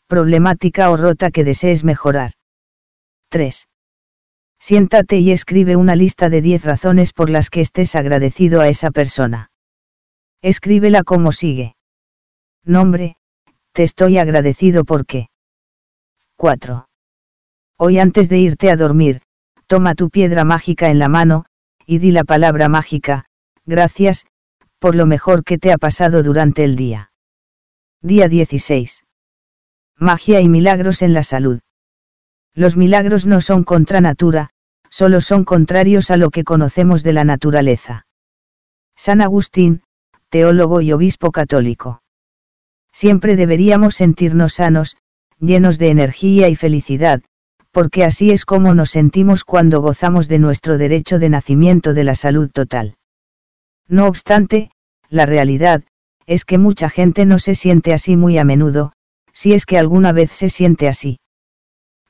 [0.10, 2.32] problemática o rota que desees mejorar.
[3.30, 3.68] 3.
[4.60, 8.90] Siéntate y escribe una lista de 10 razones por las que estés agradecido a esa
[8.90, 9.52] persona.
[10.42, 11.76] Escríbela como sigue.
[12.66, 13.18] Nombre,
[13.72, 15.28] te estoy agradecido porque.
[16.38, 16.88] 4.
[17.78, 19.22] Hoy antes de irte a dormir,
[19.68, 21.46] toma tu piedra mágica en la mano,
[21.86, 23.26] y di la palabra mágica,
[23.66, 24.26] gracias,
[24.80, 27.12] por lo mejor que te ha pasado durante el día.
[28.02, 29.04] Día 16.
[30.02, 31.60] Magia y milagros en la salud.
[32.56, 34.50] Los milagros no son contra natura,
[34.90, 38.06] solo son contrarios a lo que conocemos de la naturaleza.
[38.96, 39.82] San Agustín,
[40.30, 42.02] teólogo y obispo católico.
[42.94, 44.96] Siempre deberíamos sentirnos sanos,
[45.38, 47.22] llenos de energía y felicidad,
[47.72, 52.16] porque así es como nos sentimos cuando gozamos de nuestro derecho de nacimiento de la
[52.16, 52.96] salud total.
[53.90, 54.72] No obstante,
[55.10, 55.84] la realidad,
[56.26, 58.94] es que mucha gente no se siente así muy a menudo,
[59.40, 61.22] si es que alguna vez se siente así.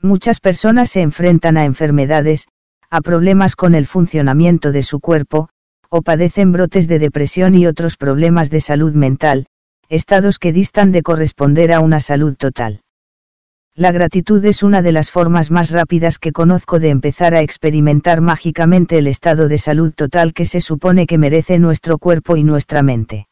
[0.02, 2.48] Muchas personas se enfrentan a enfermedades,
[2.90, 5.50] a problemas con el funcionamiento de su cuerpo,
[5.90, 9.46] o padecen brotes de depresión y otros problemas de salud mental,
[9.90, 12.82] estados que distan de corresponder a una salud total.
[13.76, 18.22] La gratitud es una de las formas más rápidas que conozco de empezar a experimentar
[18.22, 22.82] mágicamente el estado de salud total que se supone que merece nuestro cuerpo y nuestra
[22.82, 23.29] mente.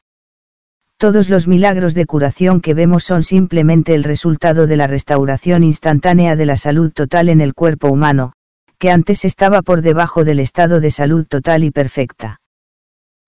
[1.00, 6.36] Todos los milagros de curación que vemos son simplemente el resultado de la restauración instantánea
[6.36, 8.34] de la salud total en el cuerpo humano,
[8.80, 12.42] que antes estaba por debajo del estado de salud total y perfecta.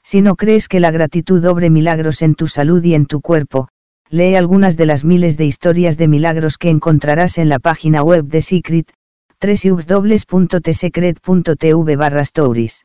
[0.04, 3.68] Si no crees que la gratitud obre milagros en tu salud y en tu cuerpo,
[4.10, 8.26] lee algunas de las miles de historias de milagros que encontrarás en la página web
[8.26, 8.92] de Secret,
[9.40, 12.84] www.tsecret.tv barra stories.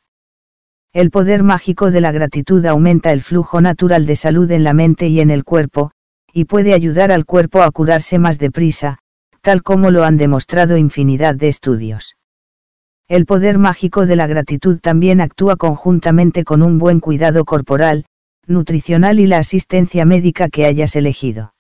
[0.95, 5.09] El poder mágico de la gratitud aumenta el flujo natural de salud en la mente
[5.09, 5.91] y en el cuerpo,
[6.33, 8.99] y puede ayudar al cuerpo a curarse más deprisa,
[9.41, 12.17] tal como lo han demostrado infinidad de estudios.
[13.09, 18.05] El poder mágico de la gratitud también actúa conjuntamente con un buen cuidado corporal,
[18.47, 21.55] nutricional y la asistencia médica que hayas elegido.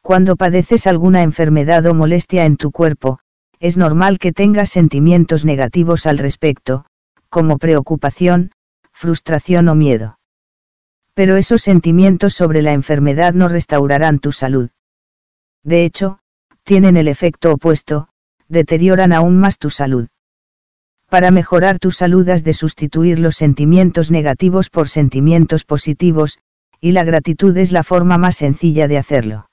[0.00, 3.18] Cuando padeces alguna enfermedad o molestia en tu cuerpo,
[3.60, 6.86] es normal que tengas sentimientos negativos al respecto,
[7.28, 8.52] como preocupación,
[8.92, 10.18] frustración o miedo.
[11.14, 14.70] Pero esos sentimientos sobre la enfermedad no restaurarán tu salud.
[15.62, 16.20] De hecho,
[16.62, 18.08] tienen el efecto opuesto,
[18.48, 20.08] deterioran aún más tu salud.
[21.08, 26.38] Para mejorar tu salud has de sustituir los sentimientos negativos por sentimientos positivos,
[26.80, 29.48] y la gratitud es la forma más sencilla de hacerlo.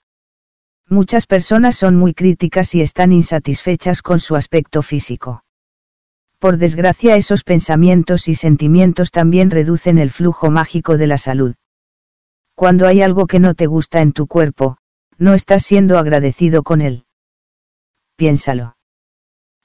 [0.88, 5.45] Muchas personas son muy críticas y están insatisfechas con su aspecto físico.
[6.40, 11.56] Por desgracia esos pensamientos y sentimientos también reducen el flujo mágico de la salud.
[12.56, 14.78] Cuando hay algo que no te gusta en tu cuerpo,
[15.18, 17.06] no estás siendo agradecido con él.
[18.16, 18.78] Piénsalo.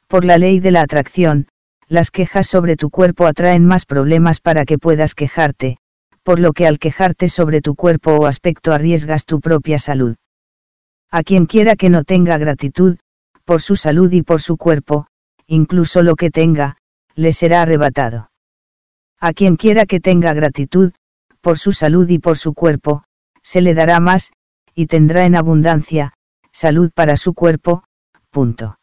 [0.06, 1.48] Por la ley de la atracción,
[1.86, 5.78] las quejas sobre tu cuerpo atraen más problemas para que puedas quejarte,
[6.22, 10.16] por lo que al quejarte sobre tu cuerpo o aspecto arriesgas tu propia salud.
[11.10, 12.98] A quien quiera que no tenga gratitud,
[13.44, 15.06] por su salud y por su cuerpo,
[15.50, 16.76] incluso lo que tenga,
[17.16, 18.30] le será arrebatado.
[19.18, 20.92] A quien quiera que tenga gratitud,
[21.40, 23.02] por su salud y por su cuerpo,
[23.42, 24.32] se le dará más,
[24.76, 26.12] y tendrá en abundancia,
[26.52, 27.82] salud para su cuerpo,
[28.30, 28.78] punto.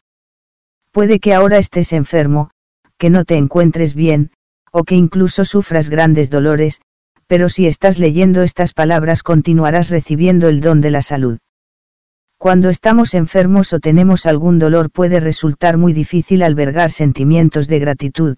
[0.91, 2.51] Puede que ahora estés enfermo,
[2.97, 4.31] que no te encuentres bien,
[4.71, 6.81] o que incluso sufras grandes dolores,
[7.27, 11.37] pero si estás leyendo estas palabras continuarás recibiendo el don de la salud.
[12.37, 18.37] Cuando estamos enfermos o tenemos algún dolor puede resultar muy difícil albergar sentimientos de gratitud,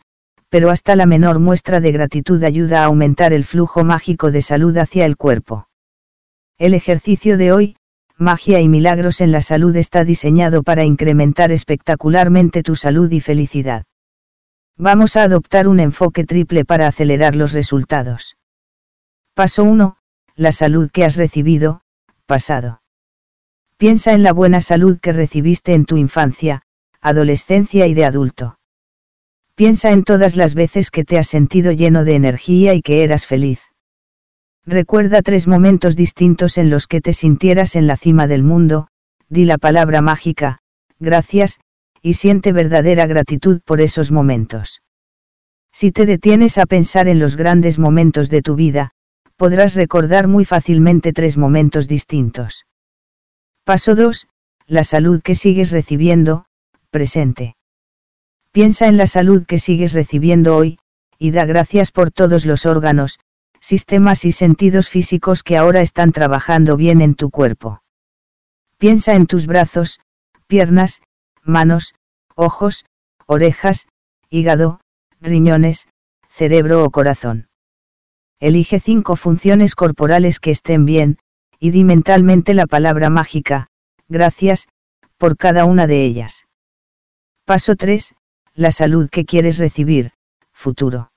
[0.49, 4.77] pero hasta la menor muestra de gratitud ayuda a aumentar el flujo mágico de salud
[4.77, 5.67] hacia el cuerpo.
[6.57, 7.75] El ejercicio de hoy,
[8.17, 13.83] Magia y Milagros en la Salud está diseñado para incrementar espectacularmente tu salud y felicidad.
[14.77, 18.37] Vamos a adoptar un enfoque triple para acelerar los resultados.
[19.33, 19.97] Paso 1.
[20.35, 21.81] La salud que has recibido,
[22.25, 22.81] pasado.
[23.79, 26.63] Piensa en la buena salud que recibiste en tu infancia,
[26.99, 28.59] adolescencia y de adulto.
[29.55, 33.25] Piensa en todas las veces que te has sentido lleno de energía y que eras
[33.25, 33.61] feliz.
[34.65, 38.89] Recuerda tres momentos distintos en los que te sintieras en la cima del mundo,
[39.29, 40.59] di la palabra mágica,
[40.99, 41.61] gracias,
[42.01, 44.81] y siente verdadera gratitud por esos momentos.
[45.71, 48.91] Si te detienes a pensar en los grandes momentos de tu vida,
[49.37, 52.65] podrás recordar muy fácilmente tres momentos distintos.
[53.69, 54.25] Paso 2.
[54.65, 56.45] La salud que sigues recibiendo,
[56.89, 57.55] presente.
[58.51, 60.79] Piensa en la salud que sigues recibiendo hoy,
[61.19, 63.19] y da gracias por todos los órganos,
[63.59, 67.83] sistemas y sentidos físicos que ahora están trabajando bien en tu cuerpo.
[68.79, 69.99] Piensa en tus brazos,
[70.47, 71.03] piernas,
[71.43, 71.93] manos,
[72.33, 72.85] ojos,
[73.27, 73.87] orejas,
[74.31, 74.81] hígado,
[75.21, 75.87] riñones,
[76.27, 77.49] cerebro o corazón.
[78.39, 81.19] Elige cinco funciones corporales que estén bien,
[81.59, 83.67] y di mentalmente la palabra mágica,
[84.07, 84.67] gracias,
[85.17, 86.47] por cada una de ellas.
[87.45, 88.15] Paso 3.
[88.55, 90.11] La salud que quieres recibir,
[90.53, 91.11] futuro.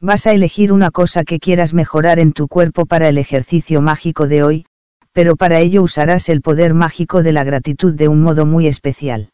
[0.00, 4.28] Vas a elegir una cosa que quieras mejorar en tu cuerpo para el ejercicio mágico
[4.28, 4.66] de hoy,
[5.12, 9.30] pero para ello usarás el poder mágico de la gratitud de un modo muy especial.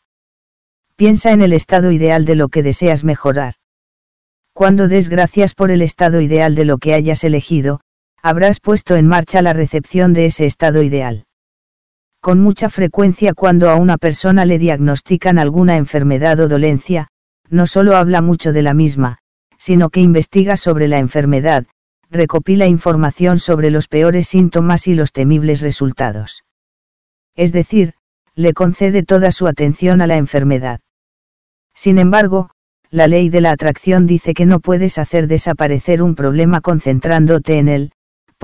[0.97, 3.55] Piensa en el estado ideal de lo que deseas mejorar.
[4.55, 7.81] Cuando des gracias por el estado ideal de lo que hayas elegido,
[8.25, 11.27] habrás puesto en marcha la recepción de ese estado ideal.
[12.23, 17.09] Con mucha frecuencia cuando a una persona le diagnostican alguna enfermedad o dolencia,
[17.51, 19.19] no solo habla mucho de la misma,
[19.59, 21.67] sino que investiga sobre la enfermedad,
[22.11, 26.45] recopila información sobre los peores síntomas y los temibles resultados.
[27.37, 27.93] Es decir,
[28.35, 30.81] le concede toda su atención a la enfermedad.
[31.75, 32.49] Sin embargo,
[32.89, 37.69] la ley de la atracción dice que no puedes hacer desaparecer un problema concentrándote en
[37.69, 37.93] él,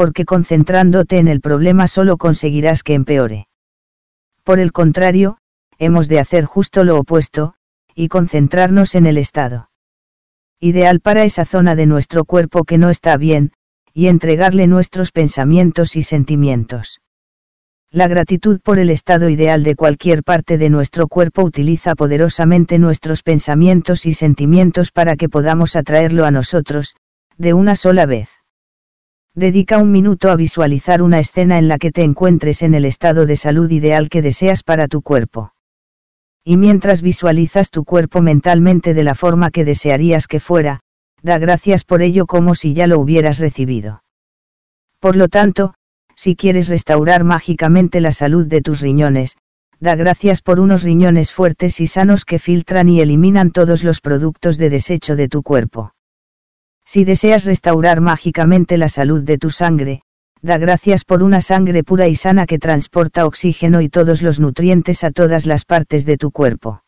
[0.01, 3.49] porque concentrándote en el problema solo conseguirás que empeore.
[4.45, 5.37] Por el contrario,
[5.79, 7.53] hemos de hacer justo lo opuesto,
[7.95, 9.69] y concentrarnos en el estado
[10.59, 13.53] ideal para esa zona de nuestro cuerpo que no está bien,
[13.93, 17.03] y entregarle nuestros pensamientos y sentimientos.
[17.91, 23.23] La gratitud por el estado ideal de cualquier parte de nuestro cuerpo utiliza poderosamente nuestros
[23.23, 26.95] pensamientos y sentimientos para que podamos atraerlo a nosotros,
[27.37, 28.40] de una sola vez.
[29.35, 33.27] Dedica un minuto a visualizar una escena en la que te encuentres en el estado
[33.27, 35.53] de salud ideal que deseas para tu cuerpo.
[36.45, 40.81] Y mientras visualizas tu cuerpo mentalmente de la forma que desearías que fuera,
[41.23, 44.03] da gracias por ello como si ya lo hubieras recibido.
[44.99, 45.75] Por lo tanto,
[46.17, 49.37] si quieres restaurar mágicamente la salud de tus riñones,
[49.79, 54.59] da gracias por unos riñones fuertes y sanos que filtran y eliminan todos los productos
[54.59, 55.93] de desecho de tu cuerpo.
[56.93, 60.03] Si deseas restaurar mágicamente la salud de tu sangre,
[60.43, 65.05] da gracias por una sangre pura y sana que transporta oxígeno y todos los nutrientes
[65.05, 66.83] a todas las partes de tu cuerpo.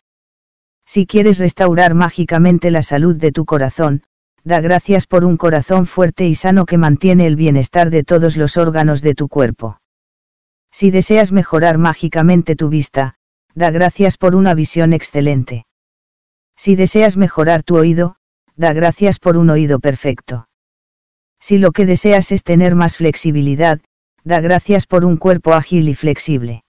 [0.85, 4.03] Si quieres restaurar mágicamente la salud de tu corazón,
[4.43, 8.57] da gracias por un corazón fuerte y sano que mantiene el bienestar de todos los
[8.57, 9.79] órganos de tu cuerpo.
[10.73, 13.15] Si deseas mejorar mágicamente tu vista,
[13.55, 15.65] da gracias por una visión excelente.
[16.57, 18.17] Si deseas mejorar tu oído,
[18.57, 20.49] da gracias por un oído perfecto.
[21.41, 23.81] Si lo que deseas es tener más flexibilidad,
[24.25, 26.65] da gracias por un cuerpo ágil y flexible.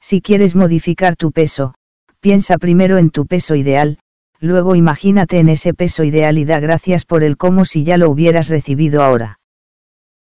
[0.00, 1.74] Si quieres modificar tu peso,
[2.20, 3.98] piensa primero en tu peso ideal,
[4.40, 8.10] luego imagínate en ese peso ideal y da gracias por el como si ya lo
[8.10, 9.40] hubieras recibido ahora.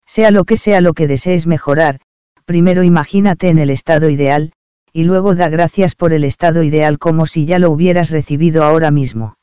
[0.06, 2.00] Sea lo que sea lo que desees mejorar,
[2.46, 4.54] primero imagínate en el estado ideal,
[4.94, 8.92] y luego da gracias por el estado ideal como si ya lo hubieras recibido ahora
[8.92, 9.36] mismo.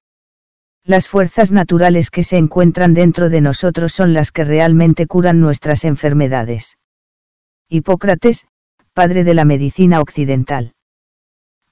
[0.84, 5.84] Las fuerzas naturales que se encuentran dentro de nosotros son las que realmente curan nuestras
[5.84, 6.76] enfermedades.
[7.68, 8.46] Hipócrates,
[8.92, 10.72] padre de la medicina occidental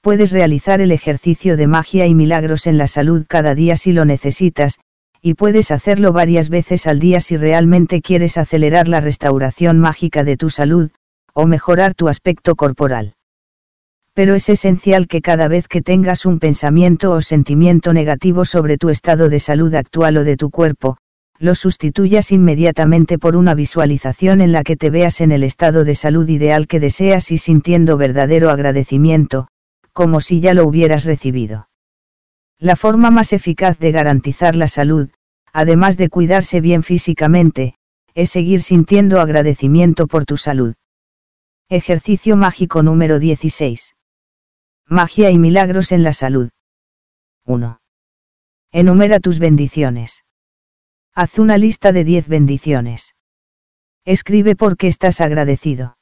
[0.00, 4.06] puedes realizar el ejercicio de magia y milagros en la salud cada día si lo
[4.06, 4.78] necesitas,
[5.20, 10.38] y puedes hacerlo varias veces al día si realmente quieres acelerar la restauración mágica de
[10.38, 10.90] tu salud,
[11.34, 13.14] o mejorar tu aspecto corporal.
[14.14, 18.88] Pero es esencial que cada vez que tengas un pensamiento o sentimiento negativo sobre tu
[18.88, 20.96] estado de salud actual o de tu cuerpo,
[21.38, 25.94] lo sustituyas inmediatamente por una visualización en la que te veas en el estado de
[25.94, 29.48] salud ideal que deseas y sintiendo verdadero agradecimiento,
[29.92, 31.68] como si ya lo hubieras recibido.
[32.58, 35.08] La forma más eficaz de garantizar la salud,
[35.52, 37.74] además de cuidarse bien físicamente,
[38.14, 40.74] es seguir sintiendo agradecimiento por tu salud.
[41.70, 43.94] Ejercicio mágico número 16.
[44.92, 46.50] Magia y milagros en la salud.
[47.46, 47.80] 1.
[48.72, 50.24] Enumera tus bendiciones.
[51.14, 53.14] Haz una lista de 10 bendiciones.
[54.04, 55.96] Escribe por qué estás agradecido.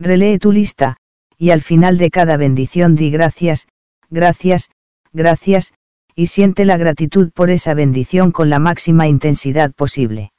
[0.00, 0.96] Relee tu lista,
[1.38, 3.68] y al final de cada bendición di gracias,
[4.10, 4.68] gracias,
[5.12, 5.72] gracias,
[6.16, 10.32] y siente la gratitud por esa bendición con la máxima intensidad posible.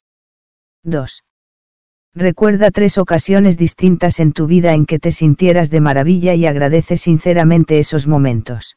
[0.82, 1.22] 2.
[2.16, 6.96] Recuerda tres ocasiones distintas en tu vida en que te sintieras de maravilla y agradece
[6.96, 8.76] sinceramente esos momentos.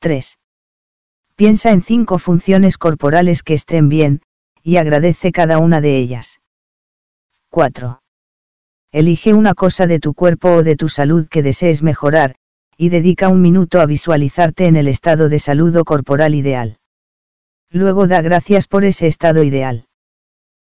[0.00, 0.38] 3.
[1.36, 4.22] Piensa en cinco funciones corporales que estén bien,
[4.60, 6.40] y agradece cada una de ellas.
[7.50, 8.00] 4.
[8.90, 12.34] Elige una cosa de tu cuerpo o de tu salud que desees mejorar,
[12.76, 16.78] y dedica un minuto a visualizarte en el estado de salud o corporal ideal.
[17.70, 19.86] Luego da gracias por ese estado ideal.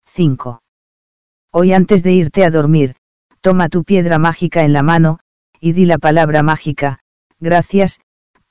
[0.06, 0.60] 5.
[1.60, 2.94] Hoy antes de irte a dormir,
[3.40, 5.18] toma tu piedra mágica en la mano,
[5.58, 7.00] y di la palabra mágica,
[7.40, 7.98] gracias,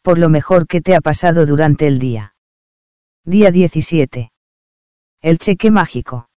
[0.02, 2.36] por lo mejor que te ha pasado durante el día.
[3.24, 4.34] Día 17.
[5.22, 6.27] El cheque mágico.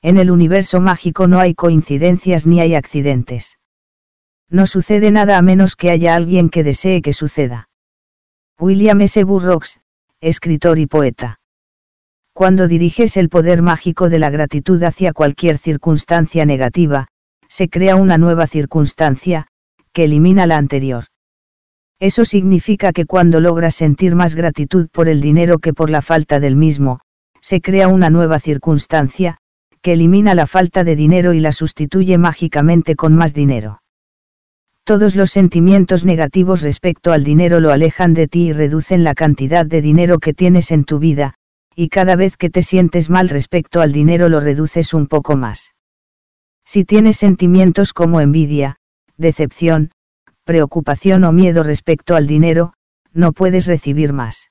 [0.00, 3.58] En el universo mágico no hay coincidencias ni hay accidentes.
[4.48, 7.68] No sucede nada a menos que haya alguien que desee que suceda.
[8.60, 9.24] William S.
[9.24, 9.80] Burroughs,
[10.20, 11.39] escritor y poeta.
[12.40, 17.08] Cuando diriges el poder mágico de la gratitud hacia cualquier circunstancia negativa,
[17.48, 19.48] se crea una nueva circunstancia,
[19.92, 21.04] que elimina la anterior.
[21.98, 26.40] Eso significa que cuando logras sentir más gratitud por el dinero que por la falta
[26.40, 27.00] del mismo,
[27.42, 29.36] se crea una nueva circunstancia,
[29.82, 33.82] que elimina la falta de dinero y la sustituye mágicamente con más dinero.
[34.84, 39.66] Todos los sentimientos negativos respecto al dinero lo alejan de ti y reducen la cantidad
[39.66, 41.34] de dinero que tienes en tu vida,
[41.80, 45.74] y cada vez que te sientes mal respecto al dinero lo reduces un poco más.
[46.62, 48.76] Si tienes sentimientos como envidia,
[49.16, 49.90] decepción,
[50.44, 52.74] preocupación o miedo respecto al dinero,
[53.14, 54.50] no puedes recibir más.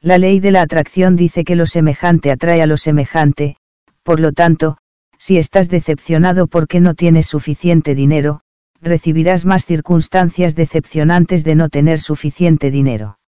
[0.00, 3.56] La ley de la atracción dice que lo semejante atrae a lo semejante,
[4.02, 4.78] por lo tanto,
[5.18, 8.40] si estás decepcionado porque no tienes suficiente dinero,
[8.80, 13.18] recibirás más circunstancias decepcionantes de no tener suficiente dinero.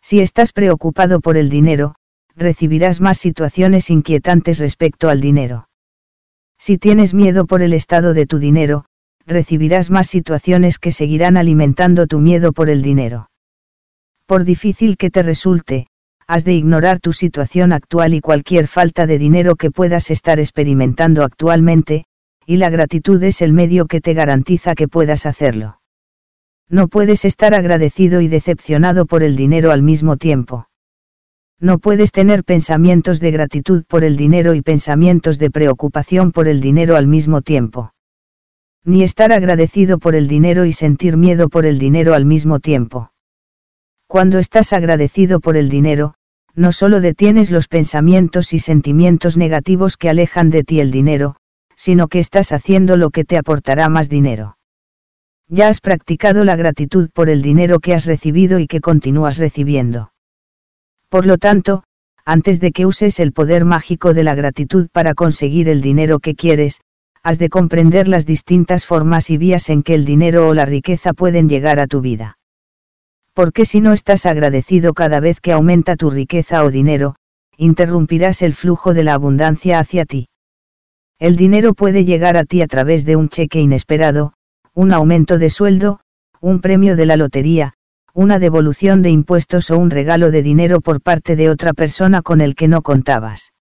[0.00, 1.94] Si estás preocupado por el dinero,
[2.36, 5.68] recibirás más situaciones inquietantes respecto al dinero.
[6.58, 8.84] Si tienes miedo por el estado de tu dinero,
[9.26, 13.30] recibirás más situaciones que seguirán alimentando tu miedo por el dinero.
[14.26, 15.88] Por difícil que te resulte,
[16.26, 21.24] has de ignorar tu situación actual y cualquier falta de dinero que puedas estar experimentando
[21.24, 22.04] actualmente,
[22.46, 25.80] y la gratitud es el medio que te garantiza que puedas hacerlo.
[26.68, 30.68] No puedes estar agradecido y decepcionado por el dinero al mismo tiempo.
[31.62, 36.60] No puedes tener pensamientos de gratitud por el dinero y pensamientos de preocupación por el
[36.60, 37.94] dinero al mismo tiempo.
[38.84, 43.12] Ni estar agradecido por el dinero y sentir miedo por el dinero al mismo tiempo.
[44.08, 46.14] Cuando estás agradecido por el dinero,
[46.56, 51.36] no solo detienes los pensamientos y sentimientos negativos que alejan de ti el dinero,
[51.76, 54.58] sino que estás haciendo lo que te aportará más dinero.
[55.46, 60.11] Ya has practicado la gratitud por el dinero que has recibido y que continúas recibiendo.
[61.12, 61.82] Por lo tanto,
[62.24, 66.34] antes de que uses el poder mágico de la gratitud para conseguir el dinero que
[66.34, 66.80] quieres,
[67.22, 71.12] has de comprender las distintas formas y vías en que el dinero o la riqueza
[71.12, 72.38] pueden llegar a tu vida.
[73.34, 77.16] Porque si no estás agradecido cada vez que aumenta tu riqueza o dinero,
[77.58, 80.30] interrumpirás el flujo de la abundancia hacia ti.
[81.18, 84.32] El dinero puede llegar a ti a través de un cheque inesperado,
[84.72, 86.00] un aumento de sueldo,
[86.40, 87.74] un premio de la lotería,
[88.14, 92.42] una devolución de impuestos o un regalo de dinero por parte de otra persona con
[92.42, 93.52] el que no contabas.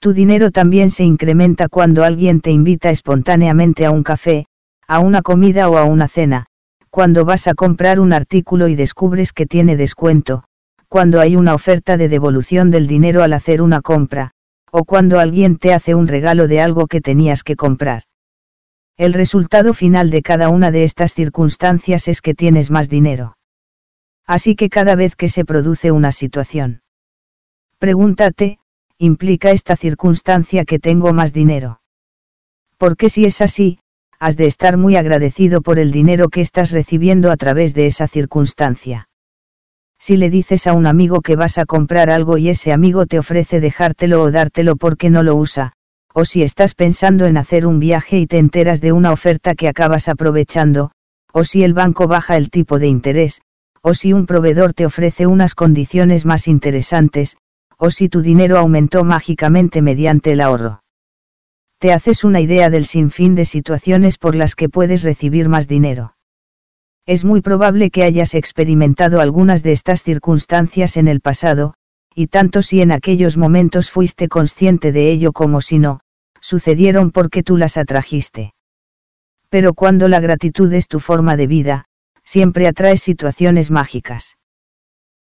[0.00, 4.46] Tu dinero también se incrementa cuando alguien te invita espontáneamente a un café,
[4.86, 6.44] a una comida o a una cena,
[6.90, 10.44] cuando vas a comprar un artículo y descubres que tiene descuento,
[10.88, 14.32] cuando hay una oferta de devolución del dinero al hacer una compra,
[14.70, 18.02] o cuando alguien te hace un regalo de algo que tenías que comprar.
[18.98, 23.36] El resultado final de cada una de estas circunstancias es que tienes más dinero.
[24.26, 26.80] Así que cada vez que se produce una situación,
[27.78, 28.58] pregúntate,
[28.98, 31.80] ¿implica esta circunstancia que tengo más dinero?
[32.78, 33.80] Porque si es así,
[34.18, 38.08] has de estar muy agradecido por el dinero que estás recibiendo a través de esa
[38.08, 39.08] circunstancia.
[39.98, 43.18] Si le dices a un amigo que vas a comprar algo y ese amigo te
[43.18, 45.72] ofrece dejártelo o dártelo porque no lo usa,
[46.14, 49.68] o si estás pensando en hacer un viaje y te enteras de una oferta que
[49.68, 50.92] acabas aprovechando,
[51.32, 53.42] o si el banco baja el tipo de interés,
[53.86, 57.36] o si un proveedor te ofrece unas condiciones más interesantes,
[57.76, 60.82] o si tu dinero aumentó mágicamente mediante el ahorro.
[61.78, 66.16] Te haces una idea del sinfín de situaciones por las que puedes recibir más dinero.
[67.04, 71.74] Es muy probable que hayas experimentado algunas de estas circunstancias en el pasado,
[72.14, 76.00] y tanto si en aquellos momentos fuiste consciente de ello como si no,
[76.40, 78.54] sucedieron porque tú las atrajiste.
[79.50, 81.84] Pero cuando la gratitud es tu forma de vida,
[82.24, 84.36] siempre atrae situaciones mágicas.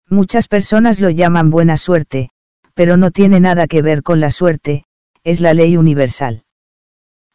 [0.09, 2.29] Muchas personas lo llaman buena suerte,
[2.73, 4.85] pero no tiene nada que ver con la suerte,
[5.23, 6.43] es la ley universal.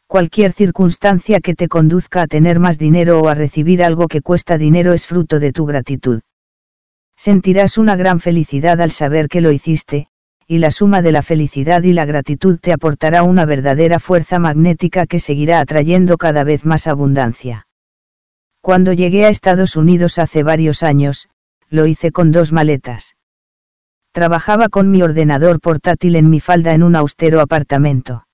[0.07, 4.57] Cualquier circunstancia que te conduzca a tener más dinero o a recibir algo que cuesta
[4.57, 6.21] dinero es fruto de tu gratitud.
[7.15, 10.07] Sentirás una gran felicidad al saber que lo hiciste,
[10.47, 15.05] y la suma de la felicidad y la gratitud te aportará una verdadera fuerza magnética
[15.05, 17.67] que seguirá atrayendo cada vez más abundancia.
[18.61, 21.29] Cuando llegué a Estados Unidos hace varios años,
[21.69, 23.15] lo hice con dos maletas.
[24.11, 28.25] Trabajaba con mi ordenador portátil en mi falda en un austero apartamento.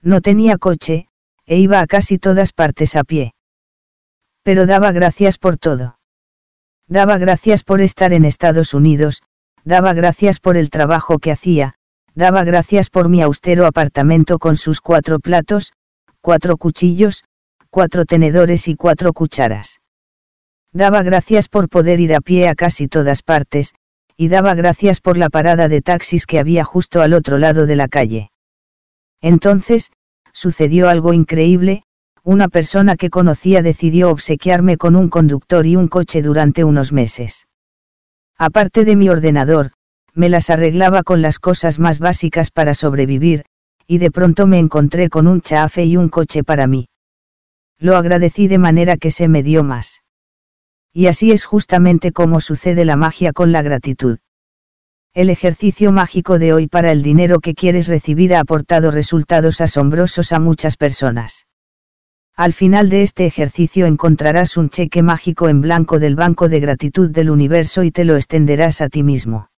[0.00, 1.08] No tenía coche,
[1.46, 3.34] e iba a casi todas partes a pie.
[4.42, 5.98] Pero daba gracias por todo.
[6.86, 9.22] Daba gracias por estar en Estados Unidos,
[9.64, 11.74] daba gracias por el trabajo que hacía,
[12.14, 15.72] daba gracias por mi austero apartamento con sus cuatro platos,
[16.20, 17.24] cuatro cuchillos,
[17.74, 19.80] cuatro tenedores y cuatro cucharas.
[20.72, 23.74] Daba gracias por poder ir a pie a casi todas partes,
[24.16, 27.74] y daba gracias por la parada de taxis que había justo al otro lado de
[27.74, 28.30] la calle.
[29.20, 29.90] Entonces,
[30.32, 31.82] sucedió algo increíble,
[32.22, 37.48] una persona que conocía decidió obsequiarme con un conductor y un coche durante unos meses.
[38.38, 39.72] Aparte de mi ordenador,
[40.12, 43.46] me las arreglaba con las cosas más básicas para sobrevivir,
[43.88, 46.86] y de pronto me encontré con un chafe y un coche para mí.
[47.78, 50.02] Lo agradecí de manera que se me dio más.
[50.92, 54.18] Y así es justamente como sucede la magia con la gratitud.
[55.12, 60.32] El ejercicio mágico de hoy para el dinero que quieres recibir ha aportado resultados asombrosos
[60.32, 61.46] a muchas personas.
[62.36, 67.10] Al final de este ejercicio encontrarás un cheque mágico en blanco del Banco de Gratitud
[67.10, 69.50] del Universo y te lo extenderás a ti mismo.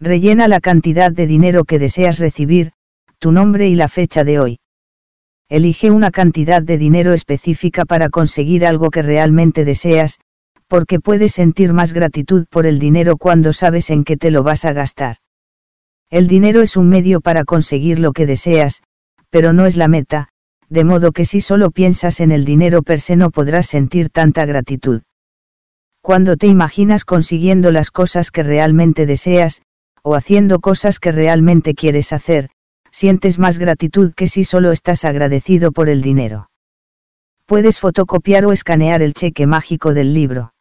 [0.00, 2.72] Rellena la cantidad de dinero que deseas recibir,
[3.18, 4.58] tu nombre y la fecha de hoy.
[5.50, 10.18] Elige una cantidad de dinero específica para conseguir algo que realmente deseas,
[10.68, 14.64] porque puedes sentir más gratitud por el dinero cuando sabes en qué te lo vas
[14.64, 15.16] a gastar.
[16.10, 18.82] El dinero es un medio para conseguir lo que deseas,
[19.28, 20.28] pero no es la meta,
[20.70, 24.46] de modo que si solo piensas en el dinero per se no podrás sentir tanta
[24.46, 25.02] gratitud.
[26.00, 29.62] Cuando te imaginas consiguiendo las cosas que realmente deseas,
[30.02, 32.50] o haciendo cosas que realmente quieres hacer,
[32.94, 36.48] sientes más gratitud que si solo estás agradecido por el dinero.
[37.44, 40.54] Puedes fotocopiar o escanear el cheque mágico del libro.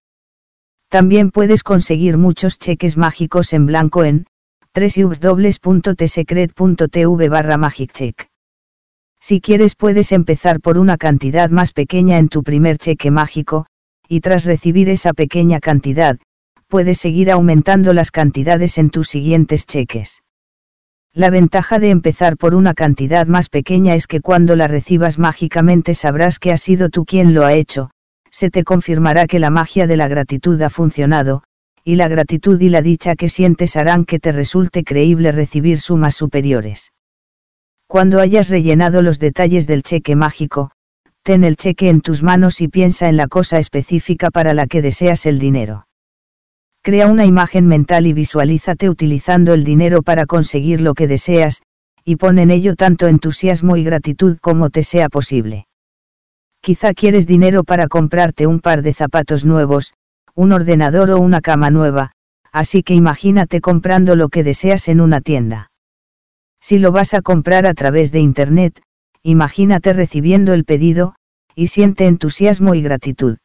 [0.90, 4.26] También puedes conseguir muchos cheques mágicos en blanco en
[4.74, 8.28] www.tsecret.tv barra magiccheck.
[9.22, 13.68] Si quieres puedes empezar por una cantidad más pequeña en tu primer cheque mágico,
[14.10, 16.18] y tras recibir esa pequeña cantidad,
[16.68, 20.24] puedes seguir aumentando las cantidades en tus siguientes cheques.
[21.16, 25.94] La ventaja de empezar por una cantidad más pequeña es que cuando la recibas mágicamente
[25.94, 27.92] sabrás que has sido tú quien lo ha hecho,
[28.32, 31.44] se te confirmará que la magia de la gratitud ha funcionado,
[31.84, 36.16] y la gratitud y la dicha que sientes harán que te resulte creíble recibir sumas
[36.16, 36.92] superiores.
[37.86, 40.72] Cuando hayas rellenado los detalles del cheque mágico,
[41.22, 44.82] ten el cheque en tus manos y piensa en la cosa específica para la que
[44.82, 45.86] deseas el dinero.
[46.86, 51.62] Crea una imagen mental y visualízate utilizando el dinero para conseguir lo que deseas,
[52.04, 55.66] y pon en ello tanto entusiasmo y gratitud como te sea posible.
[56.60, 59.94] Quizá quieres dinero para comprarte un par de zapatos nuevos,
[60.36, 62.12] un ordenador o una cama nueva,
[62.52, 65.72] así que imagínate comprando lo que deseas en una tienda.
[66.60, 68.82] Si lo vas a comprar a través de Internet,
[69.22, 71.16] imagínate recibiendo el pedido,
[71.56, 73.38] y siente entusiasmo y gratitud.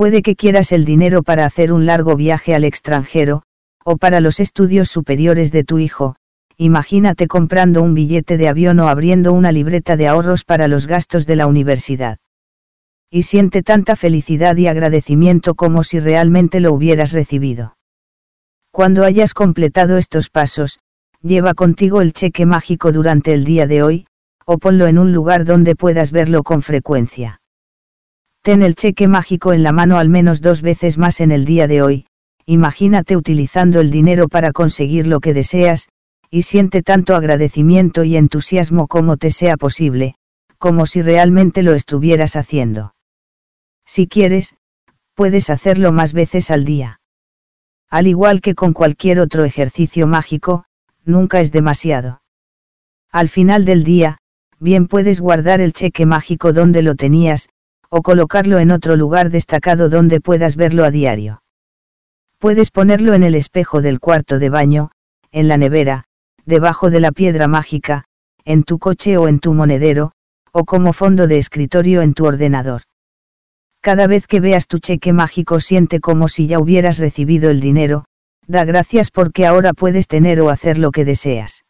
[0.00, 3.42] Puede que quieras el dinero para hacer un largo viaje al extranjero,
[3.84, 6.16] o para los estudios superiores de tu hijo,
[6.56, 11.26] imagínate comprando un billete de avión o abriendo una libreta de ahorros para los gastos
[11.26, 12.16] de la universidad.
[13.10, 17.76] Y siente tanta felicidad y agradecimiento como si realmente lo hubieras recibido.
[18.72, 20.78] Cuando hayas completado estos pasos,
[21.20, 24.06] lleva contigo el cheque mágico durante el día de hoy,
[24.46, 27.39] o ponlo en un lugar donde puedas verlo con frecuencia.
[28.42, 31.66] Ten el cheque mágico en la mano al menos dos veces más en el día
[31.66, 32.06] de hoy,
[32.46, 35.88] imagínate utilizando el dinero para conseguir lo que deseas,
[36.30, 40.14] y siente tanto agradecimiento y entusiasmo como te sea posible,
[40.56, 42.94] como si realmente lo estuvieras haciendo.
[43.84, 44.54] Si quieres,
[45.14, 47.00] puedes hacerlo más veces al día.
[47.90, 50.64] Al igual que con cualquier otro ejercicio mágico,
[51.04, 52.22] nunca es demasiado.
[53.12, 54.18] Al final del día,
[54.58, 57.50] bien puedes guardar el cheque mágico donde lo tenías,
[57.90, 61.42] o colocarlo en otro lugar destacado donde puedas verlo a diario.
[62.38, 64.92] Puedes ponerlo en el espejo del cuarto de baño,
[65.32, 66.04] en la nevera,
[66.46, 68.04] debajo de la piedra mágica,
[68.44, 70.12] en tu coche o en tu monedero,
[70.52, 72.82] o como fondo de escritorio en tu ordenador.
[73.80, 78.04] Cada vez que veas tu cheque mágico siente como si ya hubieras recibido el dinero,
[78.46, 81.64] da gracias porque ahora puedes tener o hacer lo que deseas.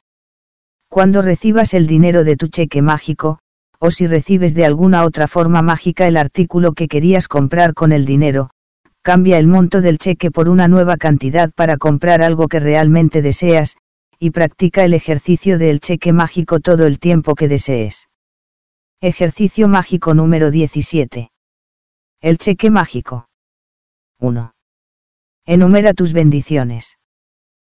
[0.88, 3.38] Cuando recibas el dinero de tu cheque mágico,
[3.82, 8.04] o si recibes de alguna otra forma mágica el artículo que querías comprar con el
[8.04, 8.50] dinero,
[9.02, 13.76] cambia el monto del cheque por una nueva cantidad para comprar algo que realmente deseas,
[14.18, 18.10] y practica el ejercicio del cheque mágico todo el tiempo que desees.
[19.00, 21.30] Ejercicio mágico número 17.
[22.20, 23.28] El cheque mágico.
[24.20, 24.52] 1.
[25.46, 26.98] Enumera tus bendiciones.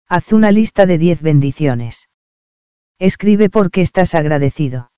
[0.08, 2.08] Haz una lista de 10 bendiciones.
[2.98, 4.89] Escribe por qué estás agradecido.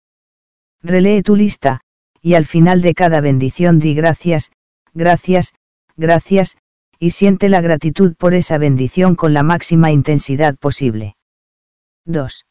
[0.83, 1.81] Relee tu lista,
[2.21, 4.51] y al final de cada bendición di gracias,
[4.95, 5.55] gracias,
[5.97, 6.57] gracias,
[6.99, 11.17] y siente la gratitud por esa bendición con la máxima intensidad posible.
[12.07, 12.47] 2.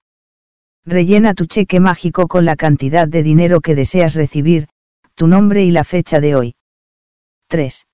[0.85, 4.67] Rellena tu cheque mágico con la cantidad de dinero que deseas recibir,
[5.15, 6.55] tu nombre y la fecha de hoy.
[7.47, 7.85] 3.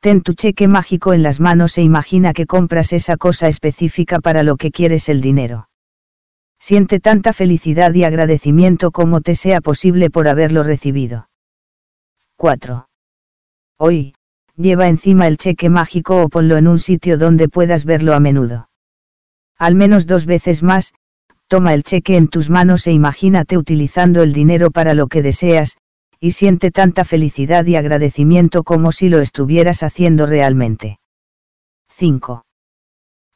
[0.00, 4.42] Ten tu cheque mágico en las manos e imagina que compras esa cosa específica para
[4.42, 5.68] lo que quieres el dinero.
[6.62, 11.28] Siente tanta felicidad y agradecimiento como te sea posible por haberlo recibido.
[12.36, 12.88] 4.
[13.78, 14.14] Hoy,
[14.56, 18.68] lleva encima el cheque mágico o ponlo en un sitio donde puedas verlo a menudo
[19.62, 20.92] al menos dos veces más,
[21.46, 25.76] toma el cheque en tus manos e imagínate utilizando el dinero para lo que deseas,
[26.18, 30.98] y siente tanta felicidad y agradecimiento como si lo estuvieras haciendo realmente.
[31.90, 32.44] 5.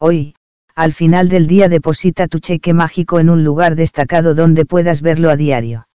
[0.00, 0.34] Hoy,
[0.76, 5.30] al final del día deposita tu cheque mágico en un lugar destacado donde puedas verlo
[5.30, 5.88] a diario.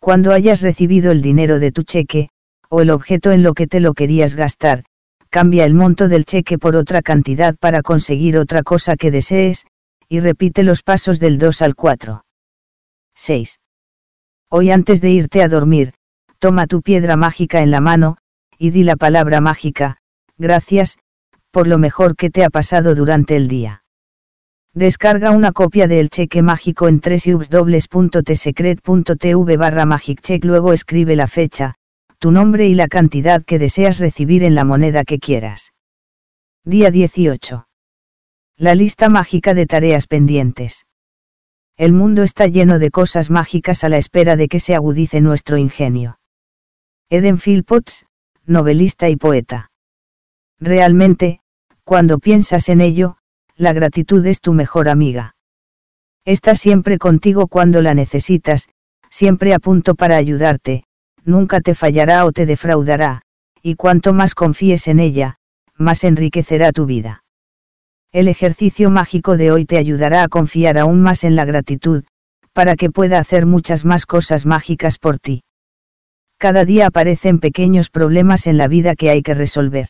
[0.00, 2.28] Cuando hayas recibido el dinero de tu cheque,
[2.68, 4.84] o el objeto en lo que te lo querías gastar,
[5.30, 9.64] cambia el monto del cheque por otra cantidad para conseguir otra cosa que desees,
[10.08, 12.24] y repite los pasos del 2 al 4.
[13.14, 13.60] 6.
[14.50, 15.94] Hoy antes de irte a dormir,
[16.40, 18.16] toma tu piedra mágica en la mano,
[18.58, 19.98] y di la palabra mágica,
[20.36, 20.98] gracias,
[21.52, 23.83] por lo mejor que te ha pasado durante el día.
[24.76, 31.76] Descarga una copia del cheque mágico en www.tsecret.tv barra magiccheck luego escribe la fecha,
[32.18, 35.74] tu nombre y la cantidad que deseas recibir en la moneda que quieras.
[36.64, 37.68] Día 18.
[38.56, 40.86] La lista mágica de tareas pendientes.
[41.76, 45.56] El mundo está lleno de cosas mágicas a la espera de que se agudice nuestro
[45.56, 46.18] ingenio.
[47.10, 48.06] Eden Philpotts,
[48.44, 49.70] novelista y poeta.
[50.58, 51.38] Realmente,
[51.84, 53.18] cuando piensas en ello,
[53.56, 55.36] la gratitud es tu mejor amiga.
[56.24, 58.68] Está siempre contigo cuando la necesitas,
[59.10, 60.84] siempre a punto para ayudarte,
[61.24, 63.22] nunca te fallará o te defraudará,
[63.62, 65.36] y cuanto más confíes en ella,
[65.76, 67.24] más enriquecerá tu vida.
[68.12, 72.04] El ejercicio mágico de hoy te ayudará a confiar aún más en la gratitud,
[72.52, 75.42] para que pueda hacer muchas más cosas mágicas por ti.
[76.38, 79.88] Cada día aparecen pequeños problemas en la vida que hay que resolver.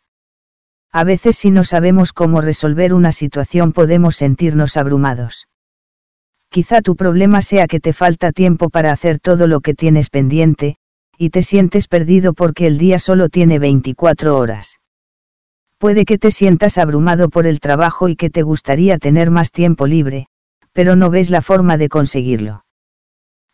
[0.96, 5.48] A veces si no sabemos cómo resolver una situación podemos sentirnos abrumados.
[6.50, 10.76] Quizá tu problema sea que te falta tiempo para hacer todo lo que tienes pendiente,
[11.18, 14.78] y te sientes perdido porque el día solo tiene 24 horas.
[15.78, 19.88] Puede que te sientas abrumado por el trabajo y que te gustaría tener más tiempo
[19.88, 20.28] libre,
[20.72, 22.64] pero no ves la forma de conseguirlo.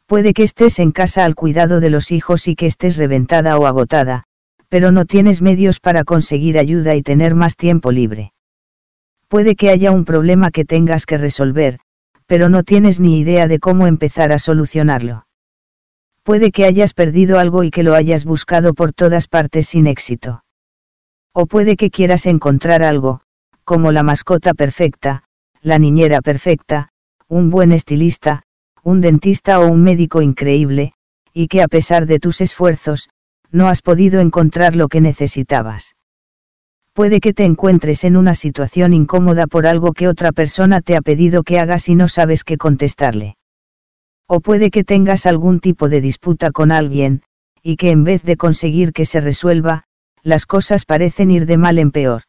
[0.04, 3.66] Puede que estés en casa al cuidado de los hijos y que estés reventada o
[3.66, 4.24] agotada,
[4.70, 8.32] pero no tienes medios para conseguir ayuda y tener más tiempo libre.
[9.28, 11.80] Puede que haya un problema que tengas que resolver,
[12.26, 15.26] pero no tienes ni idea de cómo empezar a solucionarlo.
[16.22, 20.44] Puede que hayas perdido algo y que lo hayas buscado por todas partes sin éxito.
[21.32, 23.22] O puede que quieras encontrar algo,
[23.64, 25.24] como la mascota perfecta,
[25.62, 26.90] la niñera perfecta,
[27.26, 28.42] un buen estilista,
[28.84, 30.92] un dentista o un médico increíble,
[31.32, 33.08] y que a pesar de tus esfuerzos,
[33.52, 35.96] no has podido encontrar lo que necesitabas.
[36.92, 41.00] Puede que te encuentres en una situación incómoda por algo que otra persona te ha
[41.00, 43.36] pedido que hagas y no sabes qué contestarle.
[44.26, 47.22] O puede que tengas algún tipo de disputa con alguien,
[47.62, 49.84] y que en vez de conseguir que se resuelva,
[50.22, 52.22] las cosas parecen ir de mal en peor.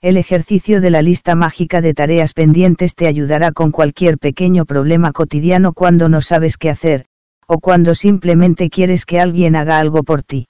[0.00, 5.12] El ejercicio de la lista mágica de tareas pendientes te ayudará con cualquier pequeño problema
[5.12, 7.06] cotidiano cuando no sabes qué hacer,
[7.46, 10.48] o cuando simplemente quieres que alguien haga algo por ti.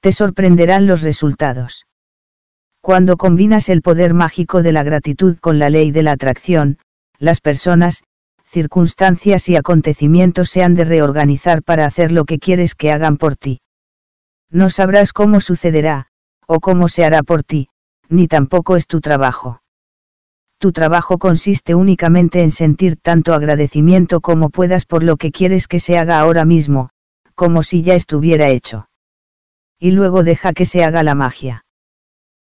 [0.00, 1.86] Te sorprenderán los resultados.
[2.80, 6.78] Cuando combinas el poder mágico de la gratitud con la ley de la atracción,
[7.18, 8.04] las personas,
[8.44, 13.36] circunstancias y acontecimientos se han de reorganizar para hacer lo que quieres que hagan por
[13.36, 13.60] ti.
[14.50, 16.06] No sabrás cómo sucederá,
[16.46, 17.68] o cómo se hará por ti,
[18.08, 19.60] ni tampoco es tu trabajo
[20.58, 25.80] tu trabajo consiste únicamente en sentir tanto agradecimiento como puedas por lo que quieres que
[25.80, 26.90] se haga ahora mismo,
[27.34, 28.88] como si ya estuviera hecho.
[29.78, 31.64] Y luego deja que se haga la magia.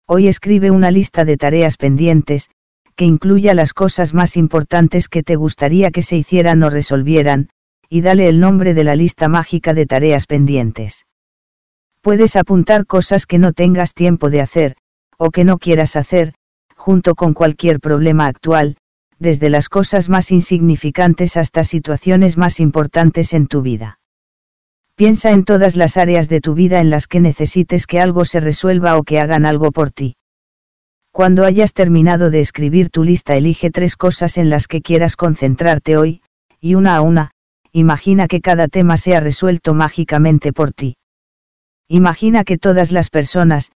[0.06, 2.50] Hoy escribe una lista de tareas pendientes,
[2.96, 7.48] que incluya las cosas más importantes que te gustaría que se hicieran o resolvieran,
[7.88, 11.06] y dale el nombre de la lista mágica de tareas pendientes.
[12.00, 14.76] Puedes apuntar cosas que no tengas tiempo de hacer,
[15.16, 16.34] o que no quieras hacer,
[16.80, 18.78] junto con cualquier problema actual,
[19.18, 24.00] desde las cosas más insignificantes hasta situaciones más importantes en tu vida.
[24.94, 28.40] Piensa en todas las áreas de tu vida en las que necesites que algo se
[28.40, 30.16] resuelva o que hagan algo por ti.
[31.12, 35.98] Cuando hayas terminado de escribir tu lista elige tres cosas en las que quieras concentrarte
[35.98, 36.22] hoy,
[36.60, 37.32] y una a una,
[37.72, 40.96] imagina que cada tema sea resuelto mágicamente por ti.
[41.88, 43.70] Imagina que todas las personas,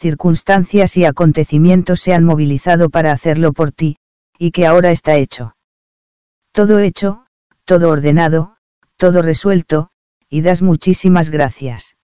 [0.00, 3.98] circunstancias y acontecimientos se han movilizado para hacerlo por ti,
[4.38, 5.54] y que ahora está hecho.
[6.52, 7.26] Todo hecho,
[7.64, 8.56] todo ordenado,
[8.96, 9.90] todo resuelto,
[10.30, 11.96] y das muchísimas gracias.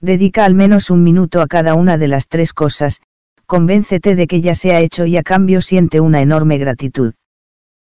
[0.00, 3.02] Dedica al menos un minuto a cada una de las tres cosas,
[3.44, 7.12] convéncete de que ya se ha hecho y a cambio siente una enorme gratitud.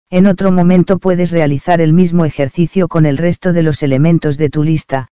[0.09, 4.49] En otro momento puedes realizar el mismo ejercicio con el resto de los elementos de
[4.49, 5.09] tu lista,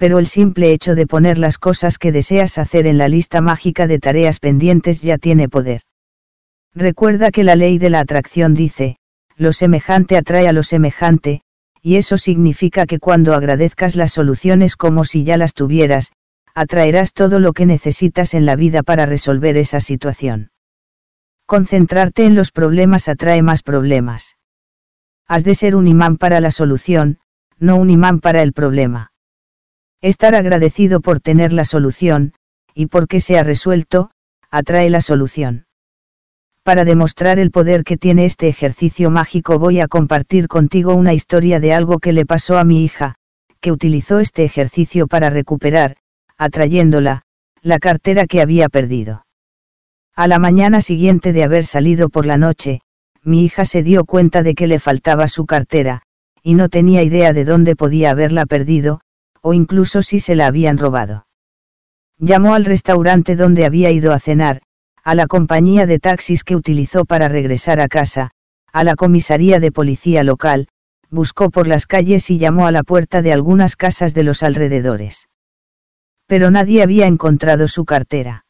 [0.00, 3.86] pero el simple hecho de poner las cosas que deseas hacer en la lista mágica
[3.86, 5.82] de tareas pendientes ya tiene poder.
[6.74, 8.96] Recuerda que la ley de la atracción dice,
[9.36, 11.42] lo semejante atrae a lo semejante,
[11.82, 16.12] y eso significa que cuando agradezcas las soluciones como si ya las tuvieras,
[16.54, 20.50] atraerás todo lo que necesitas en la vida para resolver esa situación.
[21.44, 24.38] Concentrarte en los problemas atrae más problemas.
[25.28, 27.18] Has de ser un imán para la solución,
[27.58, 29.09] no un imán para el problema.
[30.02, 32.32] Estar agradecido por tener la solución,
[32.74, 34.10] y porque se ha resuelto,
[34.50, 35.66] atrae la solución.
[36.62, 41.60] Para demostrar el poder que tiene este ejercicio mágico voy a compartir contigo una historia
[41.60, 43.16] de algo que le pasó a mi hija,
[43.60, 45.96] que utilizó este ejercicio para recuperar,
[46.38, 47.22] atrayéndola,
[47.60, 49.26] la cartera que había perdido.
[50.16, 52.80] A la mañana siguiente de haber salido por la noche,
[53.22, 56.02] mi hija se dio cuenta de que le faltaba su cartera,
[56.42, 59.02] y no tenía idea de dónde podía haberla perdido,
[59.42, 61.26] o incluso si se la habían robado.
[62.18, 64.62] Llamó al restaurante donde había ido a cenar,
[65.02, 68.30] a la compañía de taxis que utilizó para regresar a casa,
[68.72, 70.68] a la comisaría de policía local,
[71.10, 75.28] buscó por las calles y llamó a la puerta de algunas casas de los alrededores.
[76.26, 78.44] Pero nadie había encontrado su cartera.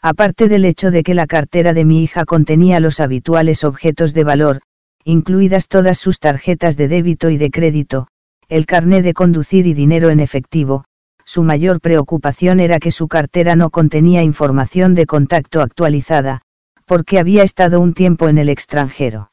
[0.00, 4.24] Aparte del hecho de que la cartera de mi hija contenía los habituales objetos de
[4.24, 4.60] valor,
[5.04, 8.08] incluidas todas sus tarjetas de débito y de crédito,
[8.48, 10.84] el carné de conducir y dinero en efectivo,
[11.24, 16.40] su mayor preocupación era que su cartera no contenía información de contacto actualizada,
[16.86, 19.30] porque había estado un tiempo en el extranjero.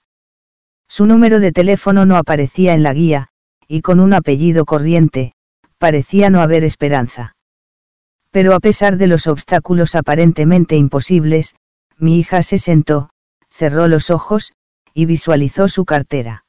[0.89, 3.29] Su número de teléfono no aparecía en la guía,
[3.67, 5.33] y con un apellido corriente,
[5.77, 7.35] parecía no haber esperanza.
[8.31, 11.55] Pero a pesar de los obstáculos aparentemente imposibles,
[11.97, 13.09] mi hija se sentó,
[13.49, 14.51] cerró los ojos,
[14.93, 16.44] y visualizó su cartera.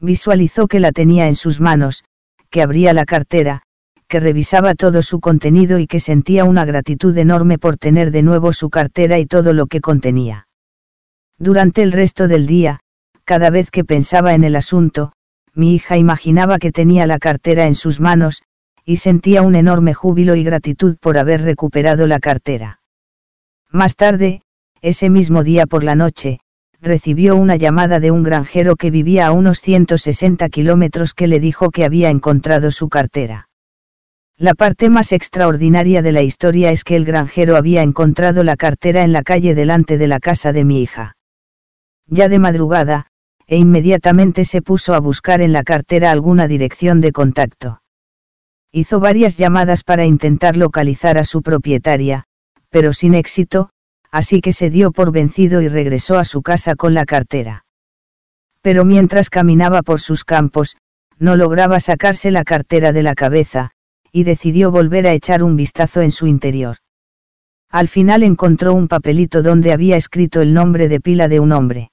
[0.00, 2.04] Visualizó que la tenía en sus manos,
[2.50, 3.62] que abría la cartera,
[4.08, 8.52] que revisaba todo su contenido y que sentía una gratitud enorme por tener de nuevo
[8.52, 10.48] su cartera y todo lo que contenía.
[11.38, 12.80] Durante el resto del día,
[13.24, 15.12] cada vez que pensaba en el asunto,
[15.54, 18.42] mi hija imaginaba que tenía la cartera en sus manos,
[18.84, 22.80] y sentía un enorme júbilo y gratitud por haber recuperado la cartera.
[23.70, 24.42] Más tarde,
[24.82, 26.40] ese mismo día por la noche,
[26.82, 31.70] recibió una llamada de un granjero que vivía a unos 160 kilómetros que le dijo
[31.70, 33.48] que había encontrado su cartera.
[34.38, 39.04] La parte más extraordinaria de la historia es que el granjero había encontrado la cartera
[39.04, 41.16] en la calle delante de la casa de mi hija.
[42.06, 43.08] Ya de madrugada,
[43.46, 47.82] e inmediatamente se puso a buscar en la cartera alguna dirección de contacto.
[48.72, 52.24] Hizo varias llamadas para intentar localizar a su propietaria,
[52.70, 53.70] pero sin éxito,
[54.10, 57.64] así que se dio por vencido y regresó a su casa con la cartera.
[58.62, 60.76] Pero mientras caminaba por sus campos,
[61.18, 63.70] no lograba sacarse la cartera de la cabeza,
[64.12, 66.76] y decidió volver a echar un vistazo en su interior.
[67.70, 71.90] Al final encontró un papelito donde había escrito el nombre de pila de un hombre.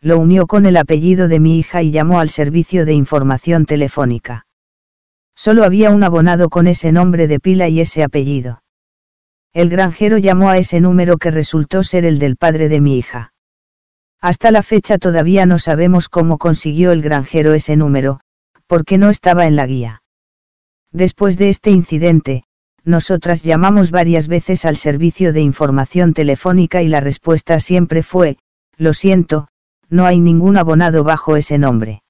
[0.00, 4.46] Lo unió con el apellido de mi hija y llamó al servicio de información telefónica.
[5.36, 8.62] Solo había un abonado con ese nombre de pila y ese apellido.
[9.52, 13.32] El granjero llamó a ese número que resultó ser el del padre de mi hija.
[14.20, 18.20] Hasta la fecha todavía no sabemos cómo consiguió el granjero ese número,
[18.68, 20.02] porque no estaba en la guía.
[20.92, 22.44] Después de este incidente,
[22.84, 28.38] nosotras llamamos varias veces al servicio de información telefónica y la respuesta siempre fue,
[28.76, 29.48] lo siento,
[29.88, 32.02] no hay ningún abonado bajo ese nombre.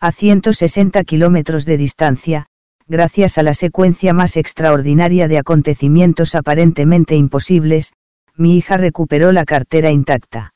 [0.00, 2.46] A 160 kilómetros de distancia,
[2.88, 7.92] gracias a la secuencia más extraordinaria de acontecimientos aparentemente imposibles,
[8.34, 10.54] mi hija recuperó la cartera intacta.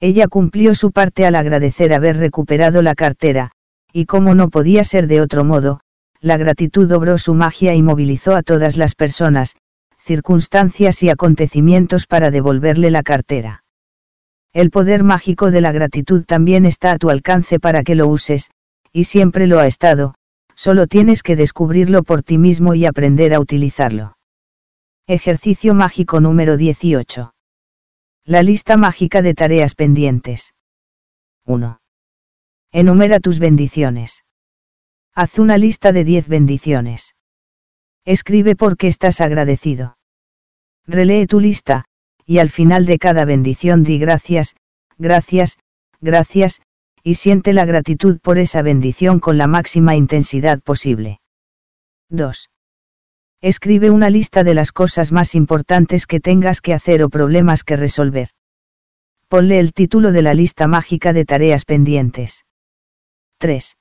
[0.00, 3.52] Ella cumplió su parte al agradecer haber recuperado la cartera,
[3.92, 5.80] y como no podía ser de otro modo,
[6.20, 9.54] la gratitud obró su magia y movilizó a todas las personas,
[9.98, 13.62] circunstancias y acontecimientos para devolverle la cartera.
[14.52, 18.50] El poder mágico de la gratitud también está a tu alcance para que lo uses,
[18.92, 20.14] y siempre lo ha estado,
[20.56, 24.16] solo tienes que descubrirlo por ti mismo y aprender a utilizarlo.
[25.06, 27.32] Ejercicio mágico número 18.
[28.24, 30.54] La lista mágica de tareas pendientes.
[31.44, 31.80] 1.
[32.72, 34.24] Enumera tus bendiciones.
[35.14, 37.14] Haz una lista de 10 bendiciones.
[38.04, 39.96] Escribe por qué estás agradecido.
[40.86, 41.84] Relee tu lista,
[42.24, 44.56] y al final de cada bendición di gracias,
[44.98, 45.58] gracias,
[46.00, 46.60] gracias,
[47.06, 51.20] y siente la gratitud por esa bendición con la máxima intensidad posible.
[52.10, 52.50] 2.
[53.40, 57.76] Escribe una lista de las cosas más importantes que tengas que hacer o problemas que
[57.76, 58.30] resolver.
[59.28, 62.44] Ponle el título de la lista mágica de tareas pendientes.
[63.38, 63.76] 3.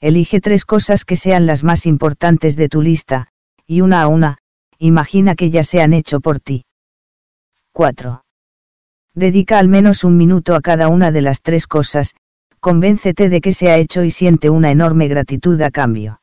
[0.00, 3.32] Elige tres cosas que sean las más importantes de tu lista,
[3.66, 4.38] y una a una,
[4.78, 6.66] imagina que ya se han hecho por ti.
[7.72, 8.22] 4.
[9.12, 12.14] Dedica al menos un minuto a cada una de las tres cosas,
[12.60, 16.20] convéncete de que se ha hecho y siente una enorme gratitud a cambio.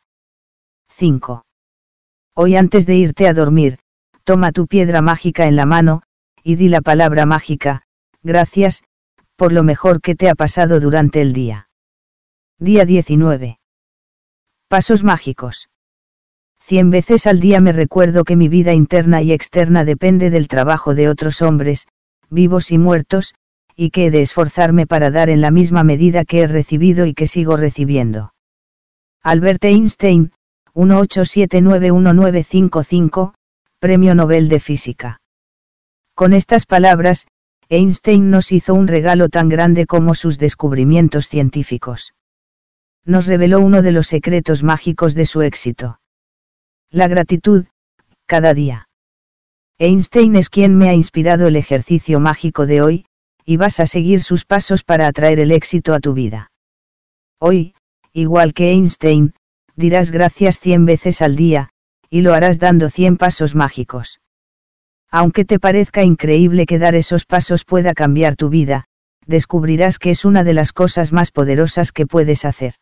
[0.90, 1.46] 5.
[2.36, 3.80] Hoy antes de irte a dormir,
[4.24, 6.02] toma tu piedra mágica en la mano,
[6.44, 7.84] y di la palabra mágica,
[8.24, 8.84] gracias,
[9.36, 11.70] por lo mejor que te ha pasado durante el día.
[12.60, 13.60] Día 19.
[14.68, 15.70] Pasos mágicos.
[16.60, 20.96] Cien veces al día me recuerdo que mi vida interna y externa depende del trabajo
[20.96, 21.88] de otros hombres,
[22.30, 23.36] vivos y muertos,
[23.76, 27.14] y que he de esforzarme para dar en la misma medida que he recibido y
[27.14, 28.34] que sigo recibiendo.
[29.22, 30.32] Albert Einstein,
[30.76, 33.34] 18791955,
[33.80, 35.22] Premio Nobel de Física.
[36.14, 37.28] Con estas palabras,
[37.70, 42.14] Einstein nos hizo un regalo tan grande como sus descubrimientos científicos.
[43.04, 46.00] Nos reveló uno de los secretos mágicos de su éxito.
[46.90, 47.66] La gratitud,
[48.26, 48.88] cada día.
[49.78, 53.06] Einstein es quien me ha inspirado el ejercicio mágico de hoy,
[53.46, 56.52] y vas a seguir sus pasos para atraer el éxito a tu vida.
[57.40, 57.76] Hoy,
[58.12, 59.34] igual que Einstein,
[59.76, 61.70] dirás gracias cien veces al día,
[62.10, 64.20] y lo harás dando cien pasos mágicos.
[65.12, 68.86] Aunque te parezca increíble que dar esos pasos pueda cambiar tu vida,
[69.26, 72.76] descubrirás que es una de las cosas más poderosas que puedes hacer.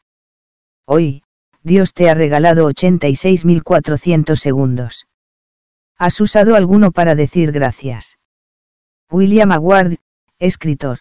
[0.85, 1.23] Hoy,
[1.61, 5.07] Dios te ha regalado 86.400 segundos.
[5.97, 8.17] ¿Has usado alguno para decir gracias?
[9.09, 9.97] William Award,
[10.43, 10.99] escritor.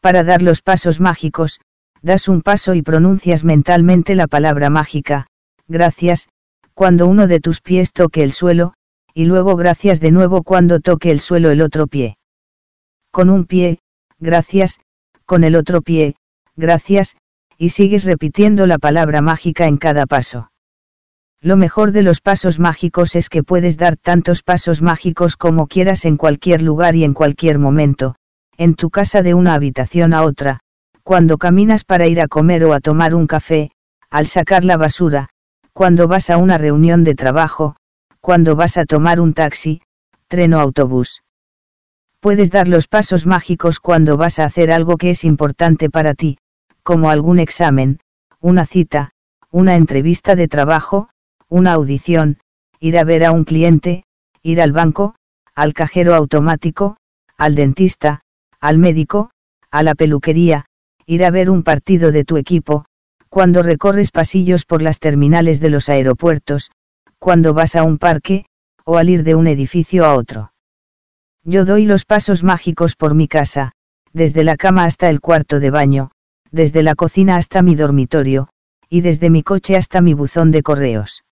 [0.00, 1.60] Para dar los pasos mágicos,
[2.02, 5.26] das un paso y pronuncias mentalmente la palabra mágica,
[5.66, 6.28] gracias,
[6.74, 8.74] cuando uno de tus pies toque el suelo,
[9.14, 12.18] y luego gracias de nuevo cuando toque el suelo el otro pie.
[13.10, 13.78] Con un pie,
[14.18, 14.78] gracias,
[15.24, 16.16] con el otro pie,
[16.54, 17.16] gracias,
[17.58, 20.50] y sigues repitiendo la palabra mágica en cada paso.
[21.40, 26.04] Lo mejor de los pasos mágicos es que puedes dar tantos pasos mágicos como quieras
[26.04, 28.14] en cualquier lugar y en cualquier momento,
[28.58, 30.60] en tu casa de una habitación a otra,
[31.02, 33.70] cuando caminas para ir a comer o a tomar un café,
[34.10, 35.28] al sacar la basura,
[35.72, 37.76] cuando vas a una reunión de trabajo,
[38.20, 39.82] cuando vas a tomar un taxi,
[40.26, 41.22] tren o autobús.
[42.20, 46.38] Puedes dar los pasos mágicos cuando vas a hacer algo que es importante para ti,
[46.82, 48.00] como algún examen,
[48.40, 49.12] una cita,
[49.50, 51.08] una entrevista de trabajo,
[51.48, 52.38] una audición,
[52.80, 54.04] ir a ver a un cliente,
[54.42, 55.14] ir al banco,
[55.54, 56.96] al cajero automático,
[57.36, 58.22] al dentista,
[58.60, 59.30] al médico,
[59.70, 60.66] a la peluquería,
[61.06, 62.84] ir a ver un partido de tu equipo,
[63.28, 66.70] cuando recorres pasillos por las terminales de los aeropuertos,
[67.18, 68.46] cuando vas a un parque,
[68.84, 70.52] o al ir de un edificio a otro.
[71.44, 73.72] Yo doy los pasos mágicos por mi casa,
[74.12, 76.10] desde la cama hasta el cuarto de baño,
[76.50, 78.48] desde la cocina hasta mi dormitorio,
[78.88, 81.24] y desde mi coche hasta mi buzón de correos.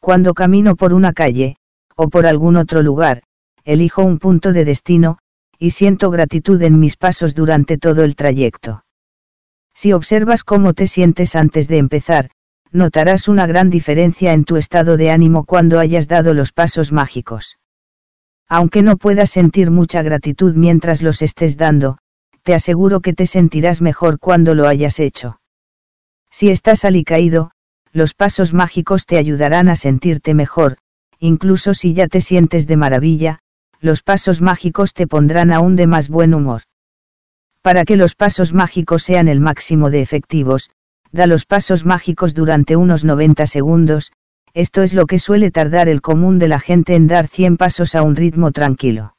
[0.00, 1.56] Cuando camino por una calle,
[1.96, 3.22] o por algún otro lugar,
[3.64, 5.18] elijo un punto de destino,
[5.58, 8.84] y siento gratitud en mis pasos durante todo el trayecto.
[9.74, 12.30] Si observas cómo te sientes antes de empezar,
[12.70, 17.58] notarás una gran diferencia en tu estado de ánimo cuando hayas dado los pasos mágicos.
[18.48, 21.98] Aunque no puedas sentir mucha gratitud mientras los estés dando,
[22.42, 25.40] te aseguro que te sentirás mejor cuando lo hayas hecho.
[26.30, 27.50] Si estás alicaído,
[27.92, 30.78] los pasos mágicos te ayudarán a sentirte mejor,
[31.18, 33.40] incluso si ya te sientes de maravilla,
[33.80, 36.62] los pasos mágicos te pondrán aún de más buen humor.
[37.62, 40.70] Para que los pasos mágicos sean el máximo de efectivos,
[41.12, 44.12] da los pasos mágicos durante unos 90 segundos,
[44.54, 47.94] esto es lo que suele tardar el común de la gente en dar 100 pasos
[47.94, 49.14] a un ritmo tranquilo.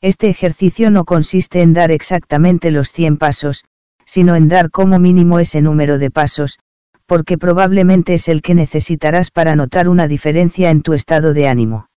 [0.00, 3.64] Este ejercicio no consiste en dar exactamente los 100 pasos,
[4.04, 6.58] sino en dar como mínimo ese número de pasos,
[7.06, 11.88] porque probablemente es el que necesitarás para notar una diferencia en tu estado de ánimo.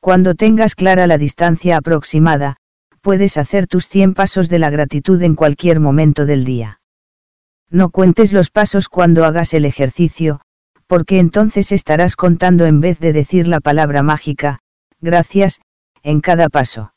[0.00, 2.56] Cuando tengas clara la distancia aproximada,
[3.02, 6.80] puedes hacer tus 100 pasos de la gratitud en cualquier momento del día.
[7.68, 10.40] No cuentes los pasos cuando hagas el ejercicio,
[10.86, 14.58] porque entonces estarás contando en vez de decir la palabra mágica,
[15.00, 15.60] gracias,
[16.02, 16.94] en cada paso.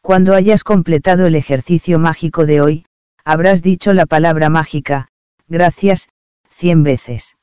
[0.00, 2.86] Cuando hayas completado el ejercicio mágico de hoy,
[3.24, 5.08] habrás dicho la palabra mágica,
[5.48, 6.08] gracias,
[6.48, 7.36] cien veces.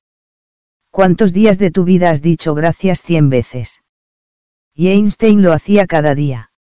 [0.92, 3.81] ¿Cuántos días de tu vida has dicho gracias cien veces?
[4.74, 6.52] Y Einstein lo hacía cada día.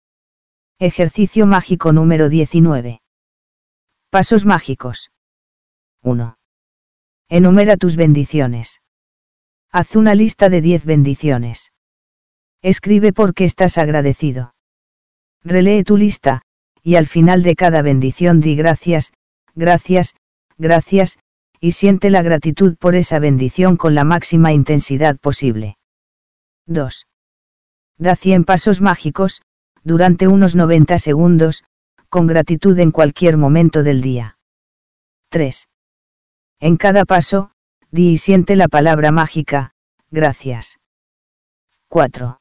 [0.79, 3.03] Ejercicio mágico número 19.
[4.11, 5.11] Pasos mágicos.
[6.03, 6.37] 1.
[7.29, 8.81] Enumera tus bendiciones.
[9.71, 11.73] Haz una lista de 10 bendiciones.
[12.63, 14.55] Escribe por qué estás agradecido.
[15.45, 16.43] Relee tu lista,
[16.83, 19.13] y al final de cada bendición di gracias,
[19.55, 20.17] gracias,
[20.59, 21.19] gracias,
[21.61, 25.77] y siente la gratitud por esa bendición con la máxima intensidad posible.
[26.67, 27.07] 2.
[28.01, 29.43] Da 100 pasos mágicos,
[29.85, 31.65] durante unos 90 segundos,
[32.09, 34.39] con gratitud en cualquier momento del día.
[35.29, 35.69] 3.
[36.61, 37.51] En cada paso,
[37.91, 39.75] di y siente la palabra mágica,
[40.11, 40.81] gracias.
[41.89, 42.41] 4.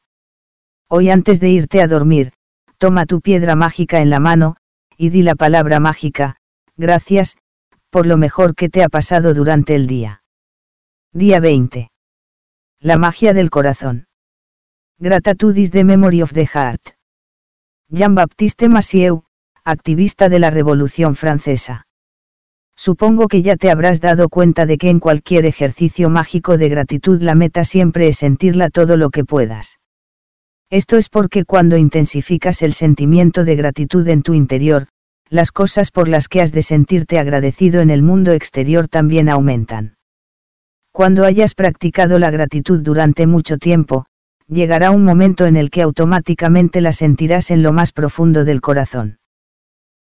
[0.87, 2.31] Hoy antes de irte a dormir,
[2.77, 4.55] toma tu piedra mágica en la mano,
[4.95, 6.37] y di la palabra mágica,
[6.77, 7.37] gracias,
[7.89, 10.23] por lo mejor que te ha pasado durante el día.
[11.11, 11.91] Día 20.
[12.79, 14.08] La magia del corazón.
[15.01, 16.81] Gratitudis de Memory of the Heart.
[17.87, 19.23] Jean-Baptiste Massieu,
[19.63, 21.87] activista de la Revolución Francesa.
[22.75, 27.21] Supongo que ya te habrás dado cuenta de que en cualquier ejercicio mágico de gratitud
[27.21, 29.79] la meta siempre es sentirla todo lo que puedas.
[30.69, 34.89] Esto es porque cuando intensificas el sentimiento de gratitud en tu interior,
[35.29, 39.95] las cosas por las que has de sentirte agradecido en el mundo exterior también aumentan.
[40.91, 44.05] Cuando hayas practicado la gratitud durante mucho tiempo,
[44.49, 49.19] llegará un momento en el que automáticamente la sentirás en lo más profundo del corazón.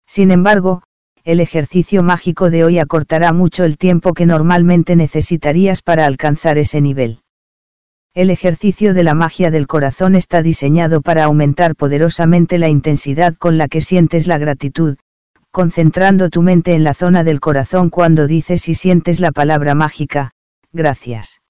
[0.07, 0.83] Sin embargo,
[1.25, 6.81] el ejercicio mágico de hoy acortará mucho el tiempo que normalmente necesitarías para alcanzar ese
[6.81, 7.19] nivel.
[8.15, 13.59] El ejercicio de la magia del corazón está diseñado para aumentar poderosamente la intensidad con
[13.59, 14.97] la que sientes la gratitud,
[15.51, 20.31] concentrando tu mente en la zona del corazón cuando dices y sientes la palabra mágica,
[20.73, 21.41] gracias.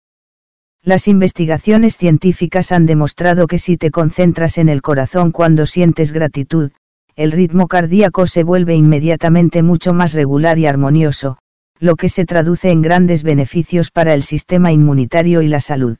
[0.86, 6.70] Las investigaciones científicas han demostrado que si te concentras en el corazón cuando sientes gratitud,
[7.16, 11.39] el ritmo cardíaco se vuelve inmediatamente mucho más regular y armonioso,
[11.81, 15.97] lo que se traduce en grandes beneficios para el sistema inmunitario y la salud.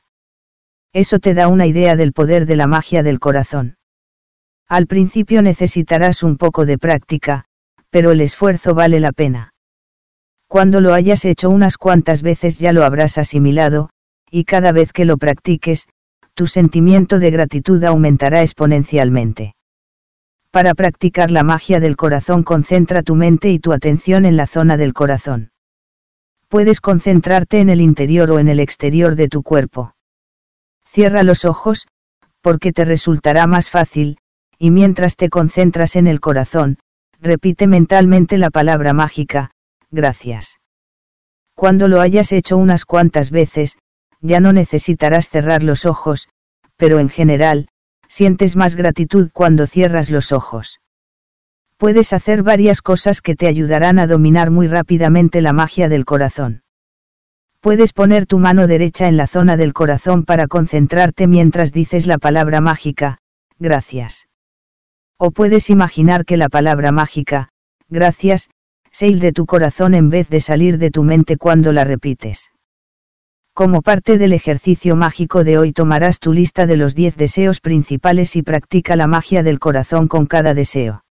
[0.93, 3.75] Eso te da una idea del poder de la magia del corazón.
[4.69, 7.43] Al principio necesitarás un poco de práctica,
[7.89, 9.53] pero el esfuerzo vale la pena.
[10.47, 13.89] Cuando lo hayas hecho unas cuantas veces ya lo habrás asimilado,
[14.29, 15.87] y cada vez que lo practiques,
[16.33, 19.55] tu sentimiento de gratitud aumentará exponencialmente.
[20.51, 24.77] Para practicar la magia del corazón concentra tu mente y tu atención en la zona
[24.77, 25.51] del corazón.
[26.47, 29.93] Puedes concentrarte en el interior o en el exterior de tu cuerpo.
[30.85, 31.87] Cierra los ojos,
[32.41, 34.19] porque te resultará más fácil,
[34.57, 36.77] y mientras te concentras en el corazón,
[37.19, 39.51] repite mentalmente la palabra mágica,
[39.91, 40.59] gracias.
[41.55, 43.77] Cuando lo hayas hecho unas cuantas veces,
[44.21, 46.27] ya no necesitarás cerrar los ojos,
[46.75, 47.69] pero en general,
[48.07, 50.79] sientes más gratitud cuando cierras los ojos.
[51.77, 56.63] Puedes hacer varias cosas que te ayudarán a dominar muy rápidamente la magia del corazón.
[57.59, 62.17] Puedes poner tu mano derecha en la zona del corazón para concentrarte mientras dices la
[62.17, 63.19] palabra mágica,
[63.59, 64.27] gracias.
[65.17, 67.49] O puedes imaginar que la palabra mágica,
[67.89, 68.49] gracias,
[68.91, 72.51] sale de tu corazón en vez de salir de tu mente cuando la repites.
[73.57, 78.35] Como parte del ejercicio mágico de hoy tomarás tu lista de los 10 deseos principales
[78.35, 81.03] y practica la magia del corazón con cada deseo.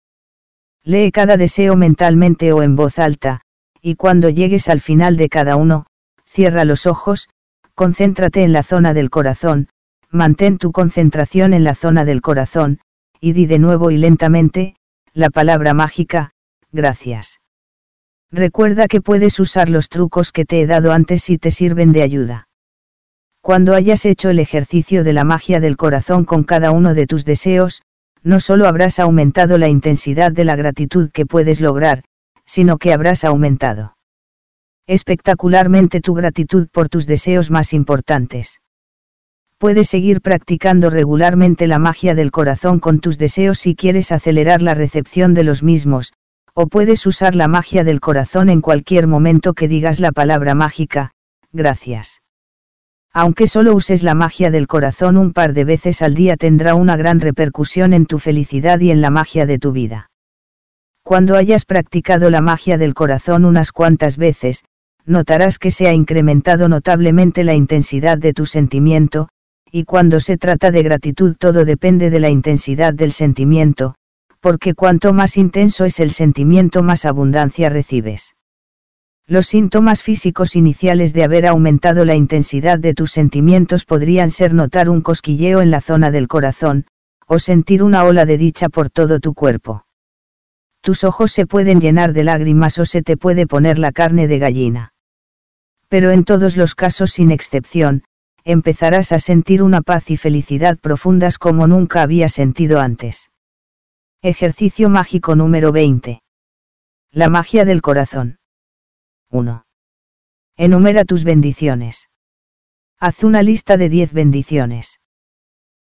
[0.85, 3.41] Lee cada deseo mentalmente o en voz alta,
[3.83, 5.87] y cuando llegues al final de cada uno,
[6.25, 7.29] cierra los ojos,
[7.75, 9.69] concéntrate en la zona del corazón,
[10.09, 12.79] mantén tu concentración en la zona del corazón,
[13.21, 14.77] y di de nuevo y lentamente,
[15.15, 16.31] la palabra mágica,
[16.71, 17.41] gracias.
[18.33, 22.03] Recuerda que puedes usar los trucos que te he dado antes si te sirven de
[22.03, 22.49] ayuda.
[23.41, 27.25] Cuando hayas hecho el ejercicio de la magia del corazón con cada uno de tus
[27.25, 27.83] deseos,
[28.23, 32.03] no solo habrás aumentado la intensidad de la gratitud que puedes lograr,
[32.45, 33.97] sino que habrás aumentado
[34.89, 38.61] espectacularmente tu gratitud por tus deseos más importantes.
[39.59, 44.75] Puedes seguir practicando regularmente la magia del corazón con tus deseos si quieres acelerar la
[44.75, 46.13] recepción de los mismos,
[46.59, 51.11] o puedes usar la magia del corazón en cualquier momento que digas la palabra mágica,
[51.53, 52.23] gracias.
[53.13, 56.97] Aunque solo uses la magia del corazón un par de veces al día tendrá una
[56.97, 60.09] gran repercusión en tu felicidad y en la magia de tu vida.
[61.03, 64.65] Cuando hayas practicado la magia del corazón unas cuantas veces,
[65.05, 69.29] notarás que se ha incrementado notablemente la intensidad de tu sentimiento,
[69.71, 73.95] y cuando se trata de gratitud todo depende de la intensidad del sentimiento,
[74.41, 78.35] porque cuanto más intenso es el sentimiento más abundancia recibes.
[79.29, 84.89] Los síntomas físicos iniciales de haber aumentado la intensidad de tus sentimientos podrían ser notar
[84.89, 86.87] un cosquilleo en la zona del corazón,
[87.27, 89.85] o sentir una ola de dicha por todo tu cuerpo.
[90.81, 94.39] Tus ojos se pueden llenar de lágrimas o se te puede poner la carne de
[94.39, 94.93] gallina.
[95.89, 98.05] Pero en todos los casos sin excepción,
[98.45, 103.33] empezarás a sentir una paz y felicidad profundas como nunca había sentido antes.
[104.29, 106.21] Ejercicio mágico número 20.
[107.13, 108.41] La magia del corazón.
[109.31, 109.65] 1.
[110.57, 112.09] Enumera tus bendiciones.
[112.99, 114.99] Haz una lista de 10 bendiciones.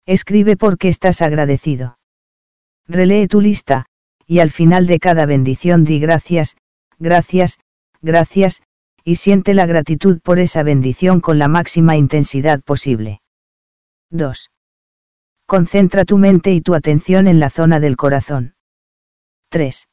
[0.07, 2.01] Escribe por qué estás agradecido.
[2.89, 3.87] Relee tu lista,
[4.27, 6.57] y al final de cada bendición di gracias,
[6.99, 7.61] gracias,
[8.01, 8.61] gracias,
[9.05, 13.21] y siente la gratitud por esa bendición con la máxima intensidad posible.
[14.11, 14.51] 2.
[15.53, 18.55] Concentra tu mente y tu atención en la zona del corazón.
[19.51, 19.87] 3.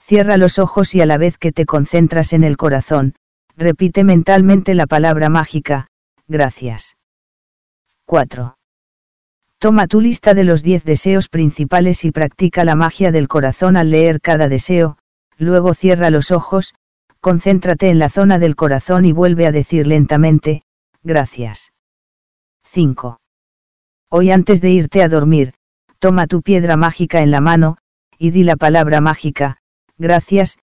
[0.00, 3.14] Cierra los ojos y a la vez que te concentras en el corazón,
[3.54, 5.88] repite mentalmente la palabra mágica,
[6.26, 6.96] gracias.
[8.06, 8.56] 4.
[9.58, 13.90] Toma tu lista de los 10 deseos principales y practica la magia del corazón al
[13.90, 14.96] leer cada deseo,
[15.36, 16.72] luego cierra los ojos,
[17.20, 20.62] concéntrate en la zona del corazón y vuelve a decir lentamente,
[21.02, 21.74] gracias.
[22.64, 23.18] 5.
[24.14, 25.54] Hoy antes de irte a dormir,
[25.98, 27.78] toma tu piedra mágica en la mano,
[28.18, 29.56] y di la palabra mágica,
[29.96, 30.58] gracias,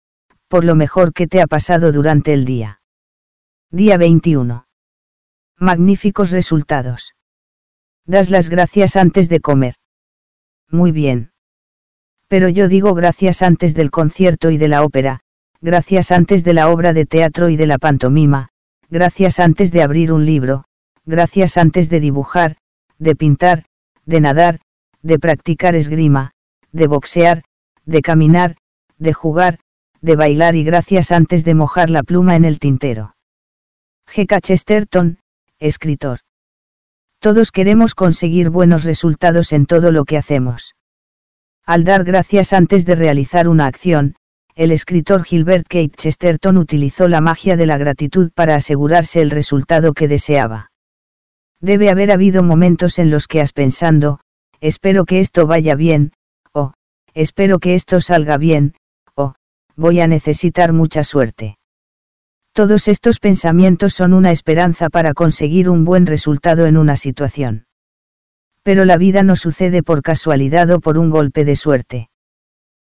[0.48, 2.80] por lo mejor que te ha pasado durante el día.
[3.72, 4.68] Día 21.
[5.58, 7.16] Magníficos resultados.
[8.06, 9.74] Das las gracias antes de comer.
[10.70, 11.32] Muy bien.
[12.28, 15.22] Pero yo digo gracias antes del concierto y de la ópera,
[15.60, 18.50] gracias antes de la obra de teatro y de la pantomima,
[18.92, 20.66] gracias antes de abrir un libro,
[21.04, 22.58] gracias antes de dibujar,
[23.00, 23.66] de pintar,
[24.06, 24.60] de nadar,
[25.02, 26.32] de practicar esgrima,
[26.72, 27.44] de boxear,
[27.86, 28.58] de caminar,
[28.98, 29.60] de jugar,
[30.02, 33.16] de bailar y gracias antes de mojar la pluma en el tintero.
[34.08, 34.42] G.K.
[34.42, 35.20] Chesterton,
[35.60, 36.20] escritor.
[37.20, 40.76] Todos queremos conseguir buenos resultados en todo lo que hacemos.
[41.66, 44.16] Al dar gracias antes de realizar una acción,
[44.56, 49.94] el escritor Gilbert Kate Chesterton utilizó la magia de la gratitud para asegurarse el resultado
[49.94, 50.72] que deseaba.
[51.62, 54.20] Debe haber habido momentos en los que has pensando,
[54.62, 56.14] espero que esto vaya bien,
[56.54, 56.74] o,
[57.14, 58.76] espero que esto salga bien,
[59.16, 59.34] o,
[59.76, 61.58] voy a necesitar mucha suerte.
[62.54, 67.66] Todos estos pensamientos son una esperanza para conseguir un buen resultado en una situación.
[68.64, 72.10] Pero la vida no sucede por casualidad o por un golpe de suerte.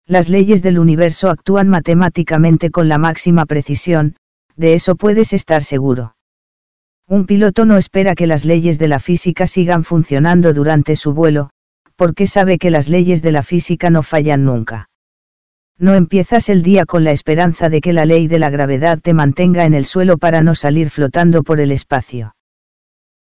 [0.05, 4.15] Las leyes del universo actúan matemáticamente con la máxima precisión,
[4.55, 6.16] de eso puedes estar seguro.
[7.09, 11.51] Un piloto no espera que las leyes de la física sigan funcionando durante su vuelo,
[11.95, 14.89] porque sabe que las leyes de la física no fallan nunca.
[15.79, 19.13] No empiezas el día con la esperanza de que la ley de la gravedad te
[19.13, 22.35] mantenga en el suelo para no salir flotando por el espacio.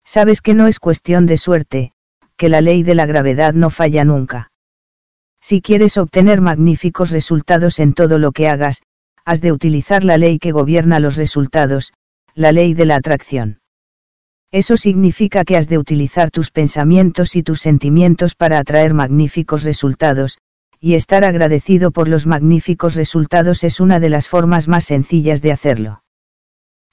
[0.05, 1.93] Sabes que no es cuestión de suerte,
[2.37, 4.51] que la ley de la gravedad no falla nunca.
[5.41, 8.83] Si quieres obtener magníficos resultados en todo lo que hagas,
[9.25, 11.93] has de utilizar la ley que gobierna los resultados,
[12.35, 13.61] la ley de la atracción.
[14.57, 20.39] Eso significa que has de utilizar tus pensamientos y tus sentimientos para atraer magníficos resultados,
[20.81, 25.53] y estar agradecido por los magníficos resultados es una de las formas más sencillas de
[25.53, 26.05] hacerlo.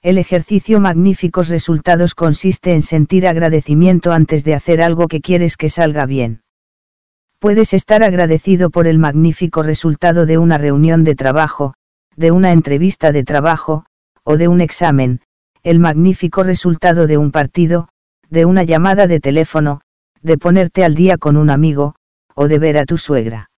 [0.02, 5.70] El ejercicio magníficos resultados consiste en sentir agradecimiento antes de hacer algo que quieres que
[5.70, 6.42] salga bien.
[7.38, 11.72] Puedes estar agradecido por el magnífico resultado de una reunión de trabajo,
[12.14, 13.86] de una entrevista de trabajo,
[14.22, 15.22] o de un examen,
[15.64, 17.88] el magnífico resultado de un partido,
[18.30, 19.80] de una llamada de teléfono,
[20.22, 21.96] de ponerte al día con un amigo,
[22.36, 23.50] o de ver a tu suegra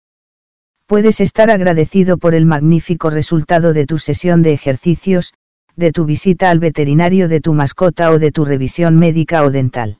[0.87, 5.33] puedes estar agradecido por el magnífico resultado de tu sesión de ejercicios,
[5.75, 9.97] de tu visita al veterinario de tu mascota o de tu revisión médica o dental.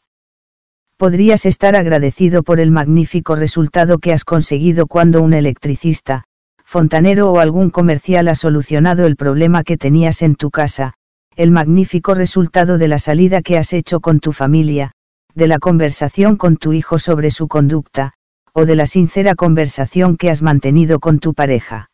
[0.97, 6.23] Podrías estar agradecido por el magnífico resultado que has conseguido cuando un electricista,
[6.63, 10.93] fontanero o algún comercial ha solucionado el problema que tenías en tu casa,
[11.37, 14.91] el magnífico resultado de la salida que has hecho con tu familia,
[15.33, 18.13] de la conversación con tu hijo sobre su conducta,
[18.53, 21.89] o de la sincera conversación que has mantenido con tu pareja.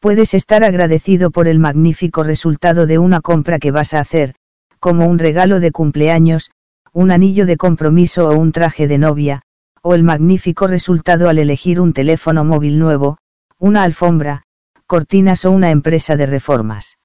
[0.00, 4.34] Puedes estar agradecido por el magnífico resultado de una compra que vas a hacer,
[4.80, 6.50] como un regalo de cumpleaños,
[6.92, 9.42] un anillo de compromiso o un traje de novia,
[9.80, 13.18] o el magnífico resultado al elegir un teléfono móvil nuevo,
[13.60, 14.42] una alfombra,
[14.86, 16.96] cortinas o una empresa de reformas.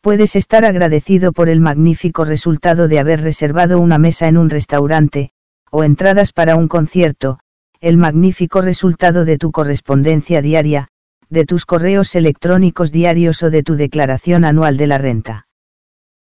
[0.00, 5.30] Puedes estar agradecido por el magnífico resultado de haber reservado una mesa en un restaurante,
[5.70, 7.40] o entradas para un concierto,
[7.80, 10.88] el magnífico resultado de tu correspondencia diaria,
[11.28, 15.46] de tus correos electrónicos diarios o de tu declaración anual de la renta.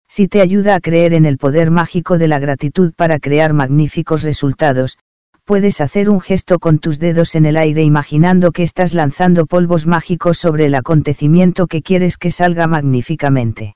[0.07, 4.23] Si te ayuda a creer en el poder mágico de la gratitud para crear magníficos
[4.23, 4.97] resultados,
[5.49, 9.87] puedes hacer un gesto con tus dedos en el aire imaginando que estás lanzando polvos
[9.87, 13.75] mágicos sobre el acontecimiento que quieres que salga magníficamente.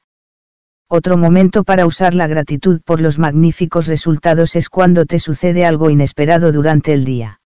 [0.87, 5.89] Otro momento para usar la gratitud por los magníficos resultados es cuando te sucede algo
[5.89, 7.41] inesperado durante el día.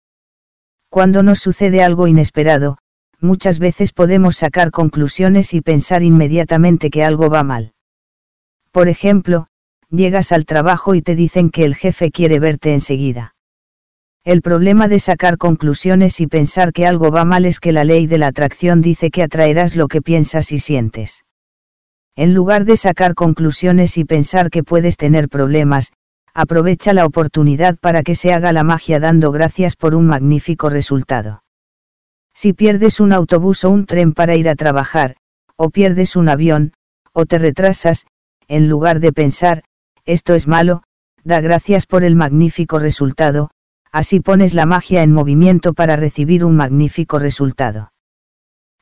[0.90, 2.80] Cuando nos sucede algo inesperado,
[3.22, 7.72] muchas veces podemos sacar conclusiones y pensar inmediatamente que algo va mal.
[8.72, 9.48] Por ejemplo,
[9.90, 13.37] llegas al trabajo y te dicen que el jefe quiere verte enseguida.
[14.28, 18.08] El problema de sacar conclusiones y pensar que algo va mal es que la ley
[18.08, 21.24] de la atracción dice que atraerás lo que piensas y sientes.
[22.18, 25.94] En lugar de sacar conclusiones y pensar que puedes tener problemas,
[26.34, 31.42] aprovecha la oportunidad para que se haga la magia dando gracias por un magnífico resultado.
[32.34, 35.16] Si pierdes un autobús o un tren para ir a trabajar,
[35.56, 36.74] o pierdes un avión,
[37.14, 38.06] o te retrasas,
[38.50, 39.64] en lugar de pensar,
[40.04, 40.84] esto es malo,
[41.24, 43.52] da gracias por el magnífico resultado,
[43.98, 47.92] así pones la magia en movimiento para recibir un magnífico resultado.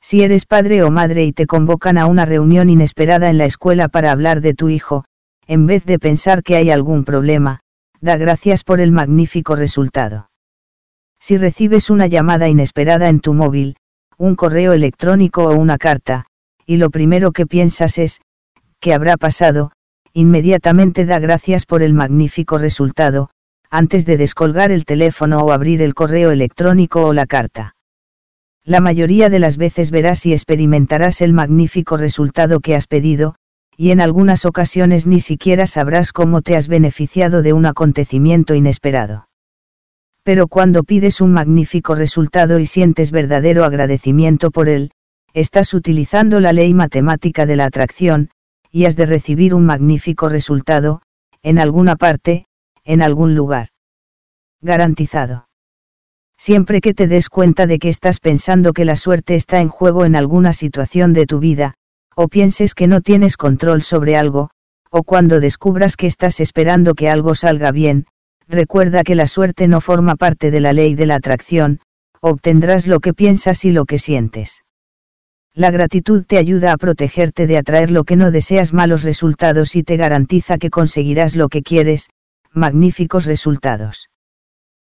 [0.02, 3.88] Si eres padre o madre y te convocan a una reunión inesperada en la escuela
[3.88, 5.06] para hablar de tu hijo,
[5.48, 7.61] en vez de pensar que hay algún problema,
[8.02, 10.30] da gracias por el magnífico resultado.
[11.18, 13.77] Si recibes una llamada inesperada en tu móvil,
[14.18, 16.26] un correo electrónico o una carta,
[16.66, 18.19] y lo primero que piensas es,
[18.82, 19.72] ¿qué habrá pasado?
[20.11, 23.30] Inmediatamente da gracias por el magnífico resultado,
[23.76, 27.76] antes de descolgar el teléfono o abrir el correo electrónico o la carta.
[28.64, 33.36] La mayoría de las veces verás y experimentarás el magnífico resultado que has pedido,
[33.76, 39.28] y en algunas ocasiones ni siquiera sabrás cómo te has beneficiado de un acontecimiento inesperado.
[40.24, 44.92] Pero cuando pides un magnífico resultado y sientes verdadero agradecimiento por él,
[45.34, 48.30] estás utilizando la ley matemática de la atracción,
[48.72, 51.02] y has de recibir un magnífico resultado,
[51.44, 52.45] en alguna parte,
[52.86, 53.68] en algún lugar.
[54.62, 55.48] Garantizado.
[56.38, 60.06] Siempre que te des cuenta de que estás pensando que la suerte está en juego
[60.06, 61.74] en alguna situación de tu vida,
[62.16, 64.50] o pienses que no tienes control sobre algo,
[64.90, 68.06] o cuando descubras que estás esperando que algo salga bien,
[68.48, 71.80] recuerda que la suerte no forma parte de la ley de la atracción,
[72.22, 74.64] obtendrás lo que piensas y lo que sientes.
[75.54, 79.84] La gratitud te ayuda a protegerte de atraer lo que no deseas malos resultados y
[79.84, 82.10] te garantiza que conseguirás lo que quieres,
[82.56, 84.09] magníficos resultados.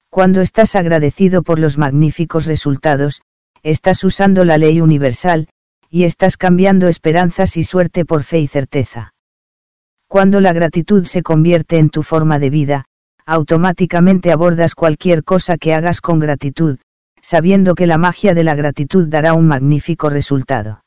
[0.10, 3.22] Cuando estás agradecido por los magníficos resultados,
[3.64, 5.48] estás usando la ley universal,
[5.90, 9.14] y estás cambiando esperanzas y suerte por fe y certeza.
[10.08, 12.86] Cuando la gratitud se convierte en tu forma de vida,
[13.26, 16.80] automáticamente abordas cualquier cosa que hagas con gratitud,
[17.22, 20.84] sabiendo que la magia de la gratitud dará un magnífico resultado.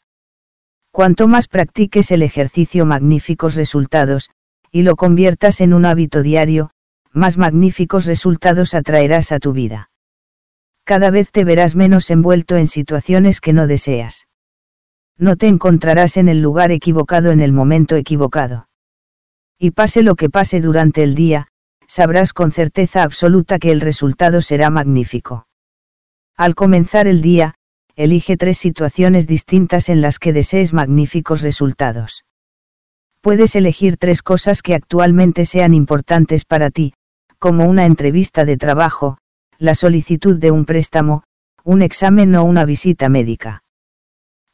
[0.91, 4.31] Cuanto más practiques el ejercicio magníficos resultados,
[4.75, 6.71] y lo conviertas en un hábito diario,
[7.13, 9.89] más magníficos resultados atraerás a tu vida.
[10.83, 14.27] Cada vez te verás menos envuelto en situaciones que no deseas.
[15.17, 18.69] No te encontrarás en el lugar equivocado en el momento equivocado.
[19.61, 21.47] Y pase lo que pase durante el día,
[21.87, 25.47] sabrás con certeza absoluta que el resultado será magnífico.
[26.37, 27.55] Al comenzar el día,
[27.95, 32.25] elige tres situaciones distintas en las que desees magníficos resultados.
[33.25, 36.93] Puedes elegir tres cosas que actualmente sean importantes para ti,
[37.39, 39.17] como una entrevista de trabajo,
[39.59, 41.23] la solicitud de un préstamo,
[41.65, 43.63] un examen o una visita médica.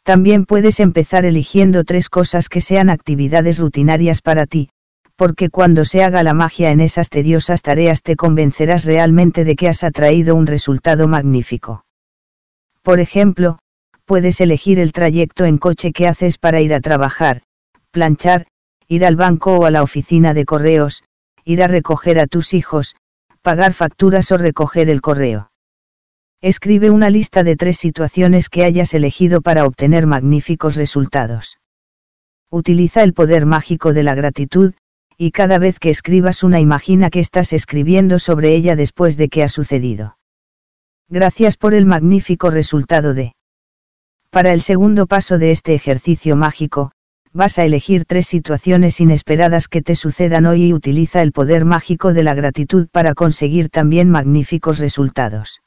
[0.04, 4.68] También puedes empezar eligiendo tres cosas que sean actividades rutinarias para ti,
[5.16, 9.66] porque cuando se haga la magia en esas tediosas tareas te convencerás realmente de que
[9.66, 11.84] has atraído un resultado magnífico.
[12.82, 13.58] Por ejemplo,
[14.04, 17.42] puedes elegir el trayecto en coche que haces para ir a trabajar,
[17.90, 18.46] planchar,
[18.90, 21.04] ir al banco o a la oficina de correos,
[21.44, 22.96] ir a recoger a tus hijos,
[23.40, 25.52] pagar facturas o recoger el correo.
[26.42, 31.58] Escribe una lista de tres situaciones que hayas elegido para obtener magníficos resultados.
[32.50, 34.74] Utiliza el poder mágico de la gratitud,
[35.16, 39.44] y cada vez que escribas una imagina que estás escribiendo sobre ella después de que
[39.44, 40.16] ha sucedido.
[41.08, 43.34] Gracias por el magnífico resultado de.
[44.30, 46.90] Para el segundo paso de este ejercicio mágico,
[47.32, 52.12] vas a elegir tres situaciones inesperadas que te sucedan hoy y utiliza el poder mágico
[52.12, 55.60] de la gratitud para conseguir también magníficos resultados.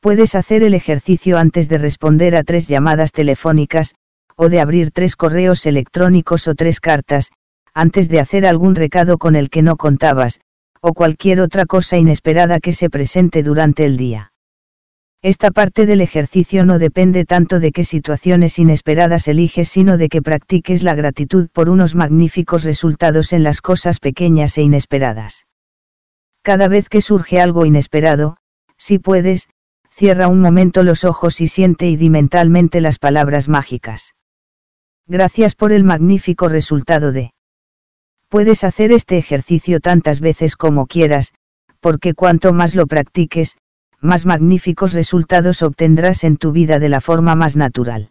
[0.00, 3.94] Puedes hacer el ejercicio antes de responder a tres llamadas telefónicas,
[4.34, 7.30] o de abrir tres correos electrónicos o tres cartas,
[7.74, 10.40] antes de hacer algún recado con el que no contabas,
[10.80, 14.31] o cualquier otra cosa inesperada que se presente durante el día.
[15.22, 20.20] Esta parte del ejercicio no depende tanto de qué situaciones inesperadas eliges, sino de que
[20.20, 25.46] practiques la gratitud por unos magníficos resultados en las cosas pequeñas e inesperadas.
[26.42, 28.36] Cada vez que surge algo inesperado,
[28.76, 29.48] si puedes,
[29.90, 34.16] cierra un momento los ojos y siente y di mentalmente las palabras mágicas.
[35.06, 37.32] Gracias por el magnífico resultado de.
[38.28, 41.32] Puedes hacer este ejercicio tantas veces como quieras,
[41.78, 43.56] porque cuanto más lo practiques,
[44.02, 48.10] más magníficos resultados obtendrás en tu vida de la forma más natural.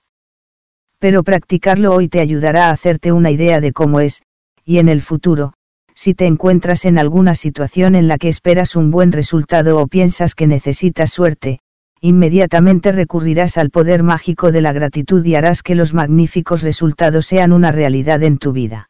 [0.99, 4.23] Pero practicarlo hoy te ayudará a hacerte una idea de cómo es,
[4.63, 5.53] y en el futuro,
[5.93, 10.33] si te encuentras en alguna situación en la que esperas un buen resultado o piensas
[10.33, 11.59] que necesitas suerte,
[11.99, 17.51] inmediatamente recurrirás al poder mágico de la gratitud y harás que los magníficos resultados sean
[17.51, 18.89] una realidad en tu vida.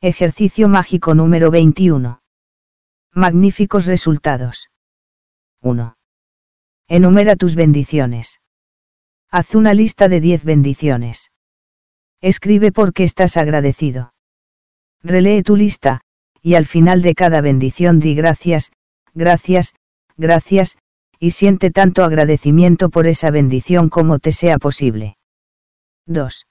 [0.00, 2.20] Ejercicio mágico número 21.
[3.14, 4.68] Magníficos resultados.
[5.62, 5.94] 1.
[6.88, 8.40] Enumera tus bendiciones.
[9.30, 11.30] Haz una lista de 10 bendiciones.
[12.20, 14.12] Escribe por qué estás agradecido.
[15.02, 16.02] Relee tu lista,
[16.42, 18.72] y al final de cada bendición di gracias,
[19.14, 19.74] gracias,
[20.16, 20.76] gracias,
[21.18, 25.16] y siente tanto agradecimiento por esa bendición como te sea posible.
[26.06, 26.46] 2.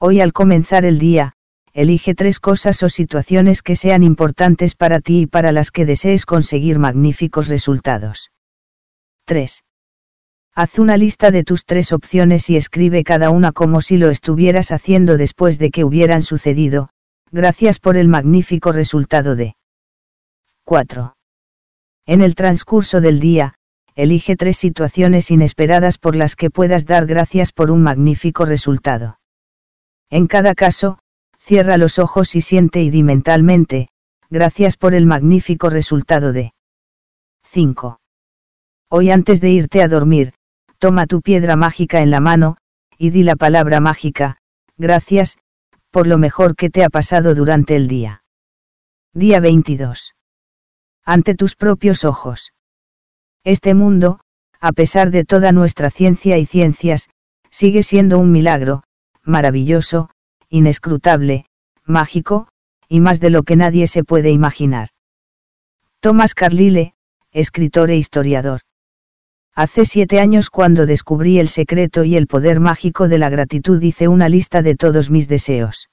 [0.00, 1.34] Hoy al comenzar el día,
[1.72, 6.26] elige tres cosas o situaciones que sean importantes para ti y para las que desees
[6.26, 8.30] conseguir magníficos resultados.
[9.26, 9.64] 3.
[10.54, 14.70] Haz una lista de tus tres opciones y escribe cada una como si lo estuvieras
[14.70, 16.90] haciendo después de que hubieran sucedido,
[17.32, 19.56] gracias por el magnífico resultado de
[20.64, 21.16] 4.
[22.06, 23.54] En el transcurso del día,
[23.94, 29.18] elige tres situaciones inesperadas por las que puedas dar gracias por un magnífico resultado.
[30.10, 30.98] En cada caso,
[31.38, 33.88] cierra los ojos y siente y di mentalmente,
[34.28, 36.52] gracias por el magnífico resultado de
[37.44, 37.98] 5.
[38.96, 40.34] Hoy antes de irte a dormir,
[40.78, 42.58] toma tu piedra mágica en la mano,
[42.96, 44.36] y di la palabra mágica,
[44.76, 45.36] gracias,
[45.90, 48.22] por lo mejor que te ha pasado durante el día.
[49.12, 50.14] Día 22.
[51.04, 52.52] Ante tus propios ojos.
[53.42, 54.20] Este mundo,
[54.60, 57.10] a pesar de toda nuestra ciencia y ciencias,
[57.50, 58.84] sigue siendo un milagro,
[59.24, 60.10] maravilloso,
[60.50, 61.46] inescrutable,
[61.84, 62.46] mágico,
[62.88, 64.90] y más de lo que nadie se puede imaginar.
[65.98, 66.94] Thomas Carlyle,
[67.32, 68.60] escritor e historiador.
[69.56, 74.08] Hace siete años cuando descubrí el secreto y el poder mágico de la gratitud hice
[74.08, 75.90] una lista de todos mis deseos.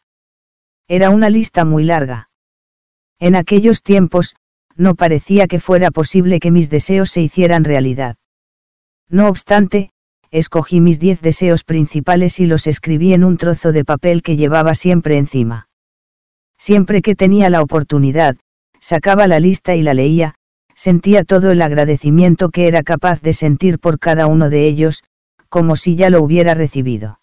[0.87, 2.29] Era una lista muy larga.
[3.19, 4.35] En aquellos tiempos,
[4.75, 8.15] no parecía que fuera posible que mis deseos se hicieran realidad.
[9.07, 9.91] No obstante,
[10.31, 14.73] escogí mis diez deseos principales y los escribí en un trozo de papel que llevaba
[14.73, 15.67] siempre encima.
[16.57, 18.37] Siempre que tenía la oportunidad,
[18.79, 20.33] sacaba la lista y la leía,
[20.81, 25.03] sentía todo el agradecimiento que era capaz de sentir por cada uno de ellos,
[25.47, 27.19] como si ya lo hubiera recibido.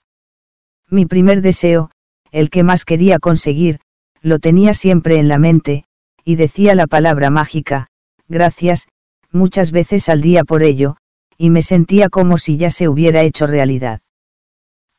[0.88, 1.90] Mi primer deseo,
[2.30, 3.80] el que más quería conseguir,
[4.22, 5.86] lo tenía siempre en la mente,
[6.24, 7.88] y decía la palabra mágica,
[8.28, 8.86] gracias,
[9.32, 10.96] muchas veces al día por ello,
[11.36, 14.02] y me sentía como si ya se hubiera hecho realidad.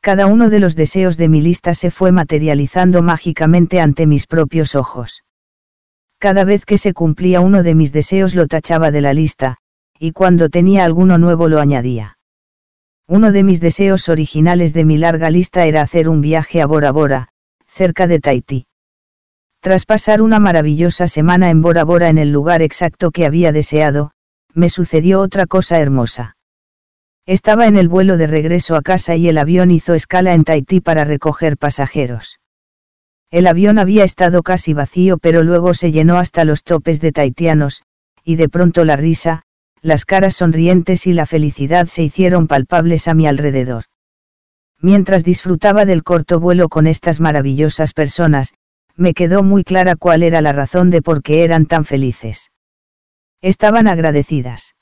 [0.02, 4.74] Cada uno de los deseos de mi lista se fue materializando mágicamente ante mis propios
[4.74, 5.22] ojos.
[6.20, 9.56] Cada vez que se cumplía uno de mis deseos lo tachaba de la lista,
[9.98, 12.18] y cuando tenía alguno nuevo lo añadía.
[13.08, 16.92] Uno de mis deseos originales de mi larga lista era hacer un viaje a Bora
[16.92, 17.28] Bora,
[17.66, 18.66] cerca de Tahití.
[19.60, 24.10] Tras pasar una maravillosa semana en Bora Bora en el lugar exacto que había deseado,
[24.52, 26.36] me sucedió otra cosa hermosa.
[27.24, 30.82] Estaba en el vuelo de regreso a casa y el avión hizo escala en Tahití
[30.82, 32.39] para recoger pasajeros.
[33.30, 37.82] El avión había estado casi vacío pero luego se llenó hasta los topes de taitianos,
[38.24, 39.42] y de pronto la risa,
[39.82, 43.84] las caras sonrientes y la felicidad se hicieron palpables a mi alrededor.
[44.80, 48.52] Mientras disfrutaba del corto vuelo con estas maravillosas personas,
[48.96, 52.50] me quedó muy clara cuál era la razón de por qué eran tan felices.
[53.40, 54.74] Estaban agradecidas.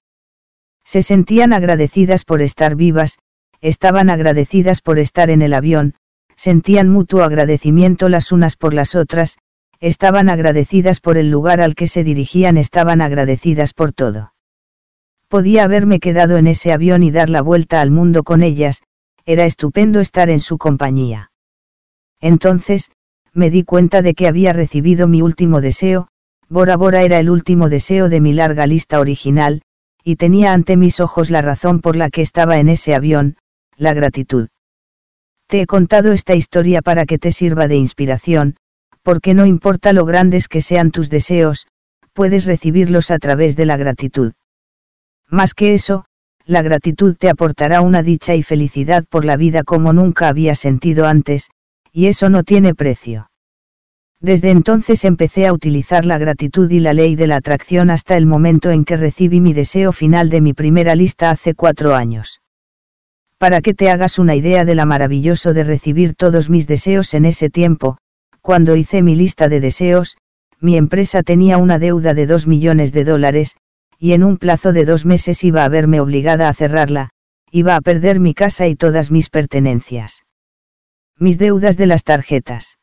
[0.85, 3.19] Se sentían agradecidas por estar vivas,
[3.61, 5.95] estaban agradecidas por estar en el avión,
[6.39, 9.39] sentían mutuo agradecimiento las unas por las otras,
[9.81, 14.33] estaban agradecidas por el lugar al que se dirigían, estaban agradecidas por todo.
[15.27, 18.83] Podía haberme quedado en ese avión y dar la vuelta al mundo con ellas,
[19.27, 21.33] era estupendo estar en su compañía.
[22.21, 22.93] Entonces,
[23.35, 26.09] me di cuenta de que había recibido mi último deseo,
[26.49, 29.63] Bora Bora era el último deseo de mi larga lista original,
[30.05, 33.37] y tenía ante mis ojos la razón por la que estaba en ese avión,
[33.77, 34.49] la gratitud.
[35.49, 38.57] Te he contado esta historia para que te sirva de inspiración,
[39.03, 41.67] porque no importa lo grandes que sean tus deseos,
[42.13, 44.35] puedes recibirlos a través de la gratitud.
[45.27, 46.05] Más que eso,
[46.45, 51.07] la gratitud te aportará una dicha y felicidad por la vida como nunca había sentido
[51.07, 51.49] antes,
[51.93, 53.31] y eso no tiene precio.
[54.21, 58.27] Desde entonces empecé a utilizar la gratitud y la ley de la atracción hasta el
[58.27, 62.43] momento en que recibí mi deseo final de mi primera lista hace cuatro años.
[63.39, 67.25] Para que te hagas una idea de la maravilloso de recibir todos mis deseos en
[67.25, 67.99] ese tiempo,
[68.43, 70.17] cuando hice mi lista de deseos,
[70.61, 73.57] mi empresa tenía una deuda de dos millones de dólares,
[73.97, 77.11] y en un plazo de dos meses iba a verme obligada a cerrarla,
[77.53, 80.25] iba a perder mi casa y todas mis pertenencias.
[81.17, 82.79] Mis deudas de las tarjetas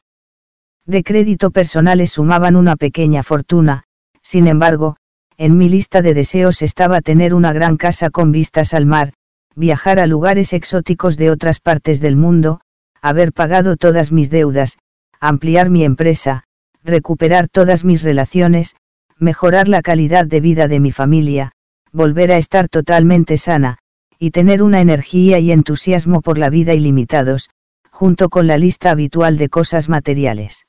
[0.86, 3.84] de crédito personales sumaban una pequeña fortuna,
[4.22, 4.98] sin embargo,
[5.38, 9.14] en mi lista de deseos estaba tener una gran casa con vistas al mar,
[9.56, 12.62] viajar a lugares exóticos de otras partes del mundo,
[13.02, 14.78] haber pagado todas mis deudas,
[15.20, 16.44] ampliar mi empresa,
[16.84, 18.76] recuperar todas mis relaciones,
[19.18, 21.52] mejorar la calidad de vida de mi familia,
[21.92, 23.78] volver a estar totalmente sana,
[24.20, 27.50] y tener una energía y entusiasmo por la vida ilimitados,
[27.90, 30.66] junto con la lista habitual de cosas materiales.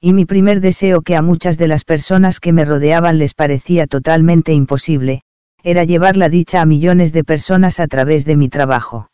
[0.00, 3.88] Y mi primer deseo que a muchas de las personas que me rodeaban les parecía
[3.88, 5.22] totalmente imposible,
[5.62, 9.10] era llevar la dicha a millones de personas a través de mi trabajo.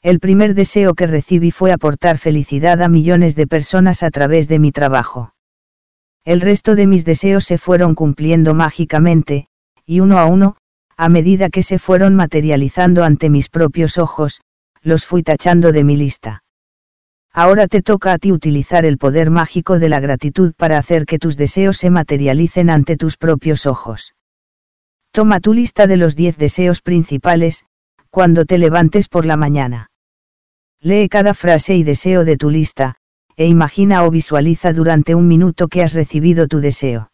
[0.00, 4.60] El primer deseo que recibí fue aportar felicidad a millones de personas a través de
[4.60, 5.34] mi trabajo.
[6.24, 9.48] El resto de mis deseos se fueron cumpliendo mágicamente,
[9.84, 10.56] y uno a uno,
[10.96, 14.40] a medida que se fueron materializando ante mis propios ojos,
[14.82, 16.44] los fui tachando de mi lista.
[17.32, 21.18] Ahora te toca a ti utilizar el poder mágico de la gratitud para hacer que
[21.18, 24.14] tus deseos se materialicen ante tus propios ojos.
[25.18, 27.64] Toma tu lista de los 10 deseos principales,
[28.08, 29.90] cuando te levantes por la mañana.
[30.80, 32.94] Lee cada frase y deseo de tu lista,
[33.34, 37.10] e imagina o visualiza durante un minuto que has recibido tu deseo.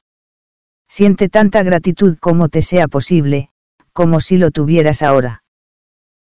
[0.86, 3.49] Siente tanta gratitud como te sea posible,
[3.94, 5.42] como si lo tuvieras ahora.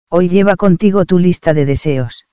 [0.08, 2.28] Hoy lleva contigo tu lista de deseos.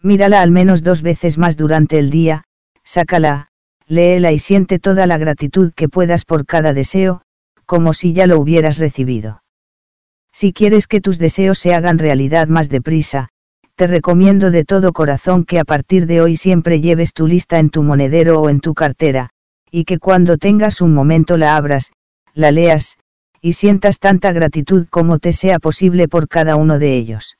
[0.00, 2.44] Mírala al menos dos veces más durante el día,
[2.82, 3.48] sácala,
[3.86, 7.20] léela y siente toda la gratitud que puedas por cada deseo,
[7.64, 9.42] como si ya lo hubieras recibido.
[10.32, 13.28] Si quieres que tus deseos se hagan realidad más deprisa,
[13.76, 17.70] te recomiendo de todo corazón que a partir de hoy siempre lleves tu lista en
[17.70, 19.30] tu monedero o en tu cartera,
[19.70, 21.92] y que cuando tengas un momento la abras,
[22.34, 22.98] la leas,
[23.40, 27.36] y sientas tanta gratitud como te sea posible por cada uno de ellos.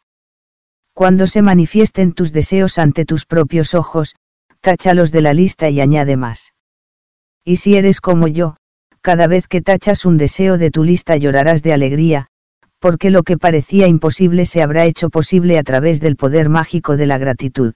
[0.93, 4.15] Cuando se manifiesten tus deseos ante tus propios ojos,
[4.61, 6.53] táchalos de la lista y añade más.
[7.45, 8.57] Y si eres como yo,
[9.05, 12.29] cada vez que tachas un deseo de tu lista llorarás de alegría,
[12.79, 17.05] porque lo que parecía imposible se habrá hecho posible a través del poder mágico de
[17.05, 17.75] la gratitud.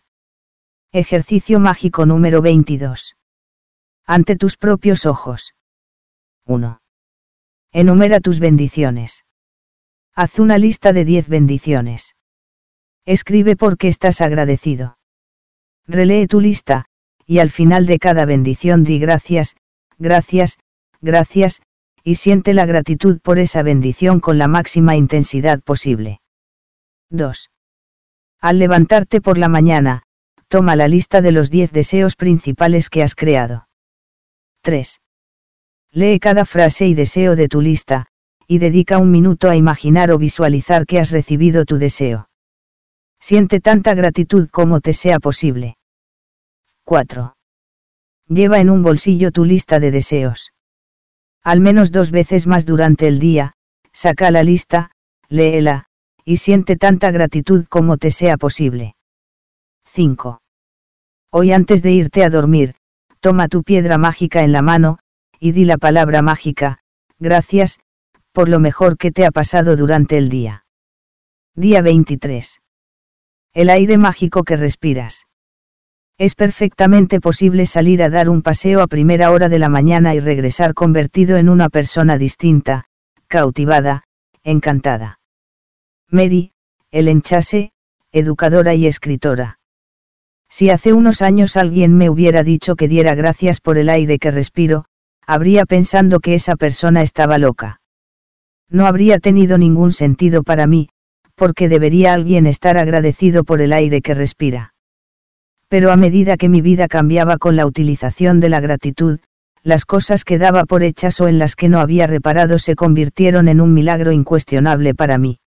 [0.91, 3.15] Ejercicio mágico número 22.
[4.07, 5.55] Ante tus propios ojos.
[6.47, 6.81] 1.
[7.73, 9.27] Enumera tus bendiciones.
[10.15, 12.17] Haz una lista de 10 bendiciones.
[13.05, 14.97] Escribe por qué estás agradecido.
[15.87, 16.87] Relee tu lista,
[17.27, 19.57] y al final de cada bendición di gracias,
[19.99, 20.59] gracias,
[21.01, 21.63] gracias,
[22.03, 26.21] y siente la gratitud por esa bendición con la máxima intensidad posible.
[27.11, 27.51] 2.
[28.41, 30.03] Al levantarte por la mañana,
[30.49, 33.69] toma la lista de los 10 deseos principales que has creado.
[34.63, 35.01] 3.
[35.91, 38.07] Lee cada frase y deseo de tu lista,
[38.47, 42.29] y dedica un minuto a imaginar o visualizar que has recibido tu deseo.
[43.21, 45.77] Siente tanta gratitud como te sea posible.
[46.85, 47.35] 4.
[48.29, 50.53] Lleva en un bolsillo tu lista de deseos
[51.43, 53.55] al menos dos veces más durante el día,
[53.93, 54.91] saca la lista,
[55.29, 55.87] léela,
[56.25, 58.95] y siente tanta gratitud como te sea posible.
[59.87, 60.41] 5.
[61.31, 62.75] Hoy antes de irte a dormir,
[63.21, 64.99] toma tu piedra mágica en la mano,
[65.41, 66.81] y di la palabra mágica,
[67.19, 67.79] gracias,
[68.33, 70.65] por lo mejor que te ha pasado durante el día.
[71.55, 72.61] Día 23.
[73.55, 75.28] El aire mágico que respiras.
[76.19, 80.21] Es perfectamente posible salir a dar un paseo a primera hora de la mañana y
[80.21, 82.87] regresar convertido en una persona distinta,
[83.29, 84.03] cautivada,
[84.43, 85.21] encantada.
[86.11, 86.51] Mary,
[86.91, 87.71] el enchase,
[88.11, 89.61] educadora y escritora.
[90.51, 94.33] Si hace unos años alguien me hubiera dicho que diera gracias por el aire que
[94.33, 94.87] respiro,
[95.25, 97.81] habría pensando que esa persona estaba loca.
[98.69, 100.89] No habría tenido ningún sentido para mí,
[101.37, 104.75] porque debería alguien estar agradecido por el aire que respira
[105.69, 109.21] pero a medida que mi vida cambiaba con la utilización de la gratitud,
[109.63, 113.49] las cosas que daba por hechas o en las que no había reparado se convirtieron
[113.49, 115.41] en un milagro incuestionable para mí.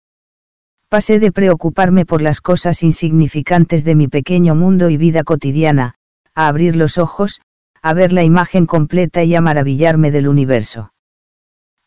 [0.89, 5.95] Pasé de preocuparme por las cosas insignificantes de mi pequeño mundo y vida cotidiana,
[6.35, 7.41] a abrir los ojos,
[7.81, 10.93] a ver la imagen completa y a maravillarme del universo.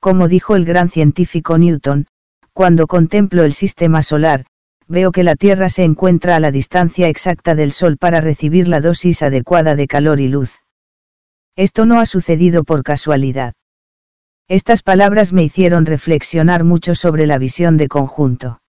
[0.00, 2.06] Como dijo el gran científico Newton,
[2.52, 4.46] cuando contemplo el sistema solar,
[4.88, 8.80] veo que la Tierra se encuentra a la distancia exacta del Sol para recibir la
[8.80, 10.60] dosis adecuada de calor y luz.
[11.56, 13.54] Esto no ha sucedido por casualidad.
[14.48, 18.60] Estas palabras me hicieron reflexionar mucho sobre la visión de conjunto.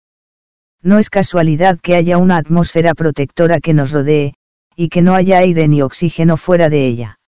[0.82, 4.34] No es casualidad que haya una atmósfera protectora que nos rodee,
[4.76, 7.18] y que no haya aire ni oxígeno fuera de ella.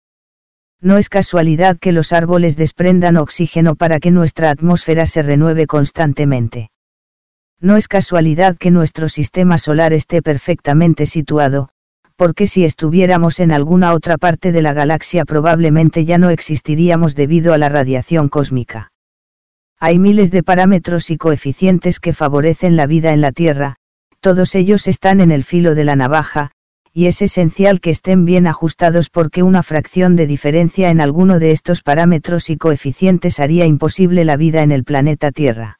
[0.80, 6.70] No es casualidad que los árboles desprendan oxígeno para que nuestra atmósfera se renueve constantemente.
[7.60, 11.70] No es casualidad que nuestro sistema solar esté perfectamente situado,
[12.16, 17.54] porque si estuviéramos en alguna otra parte de la galaxia probablemente ya no existiríamos debido
[17.54, 18.92] a la radiación cósmica.
[19.78, 23.76] Hay miles de parámetros y coeficientes que favorecen la vida en la Tierra,
[24.20, 26.50] todos ellos están en el filo de la navaja,
[26.92, 31.52] y es esencial que estén bien ajustados porque una fracción de diferencia en alguno de
[31.52, 35.78] estos parámetros y coeficientes haría imposible la vida en el planeta Tierra.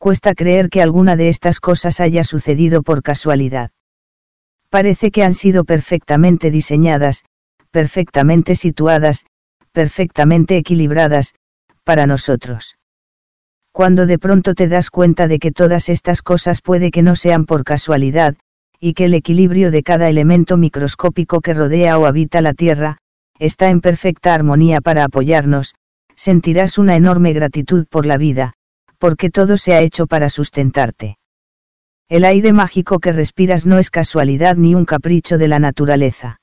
[0.00, 3.70] Cuesta creer que alguna de estas cosas haya sucedido por casualidad.
[4.70, 7.22] Parece que han sido perfectamente diseñadas,
[7.70, 9.26] perfectamente situadas,
[9.72, 11.34] perfectamente equilibradas,
[11.84, 12.78] para nosotros.
[13.72, 17.44] Cuando de pronto te das cuenta de que todas estas cosas puede que no sean
[17.44, 18.36] por casualidad,
[18.80, 22.96] y que el equilibrio de cada elemento microscópico que rodea o habita la Tierra,
[23.38, 25.74] está en perfecta armonía para apoyarnos,
[26.16, 28.54] sentirás una enorme gratitud por la vida,
[29.00, 31.16] porque todo se ha hecho para sustentarte.
[32.08, 36.40] El aire mágico que respiras no es casualidad ni un capricho de la naturaleza.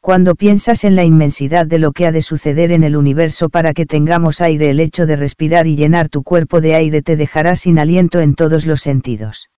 [0.00, 3.74] Cuando piensas en la inmensidad de lo que ha de suceder en el universo para
[3.74, 7.56] que tengamos aire, el hecho de respirar y llenar tu cuerpo de aire te dejará
[7.56, 9.50] sin aliento en todos los sentidos.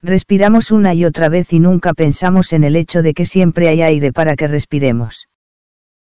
[0.00, 3.82] Respiramos una y otra vez y nunca pensamos en el hecho de que siempre hay
[3.82, 5.28] aire para que respiremos.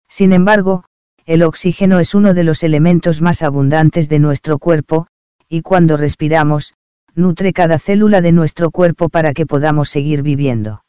[0.07, 0.83] Sin embargo,
[1.27, 5.07] el oxígeno es uno de los elementos más abundantes de nuestro cuerpo,
[5.49, 6.73] y cuando respiramos,
[7.15, 10.85] nutre cada célula de nuestro cuerpo para que podamos seguir viviendo.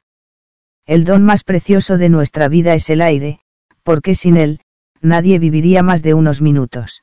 [0.86, 3.40] El don más precioso de nuestra vida es el aire,
[3.82, 4.60] porque sin él,
[5.00, 7.02] nadie viviría más de unos minutos.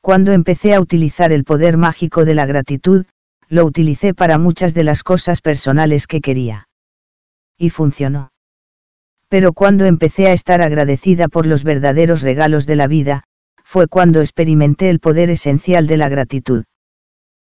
[0.00, 3.04] Cuando empecé a utilizar el poder mágico de la gratitud,
[3.50, 6.68] lo utilicé para muchas de las cosas personales que quería.
[7.58, 8.29] Y funcionó.
[9.30, 13.22] Pero cuando empecé a estar agradecida por los verdaderos regalos de la vida,
[13.62, 16.64] fue cuando experimenté el poder esencial de la gratitud.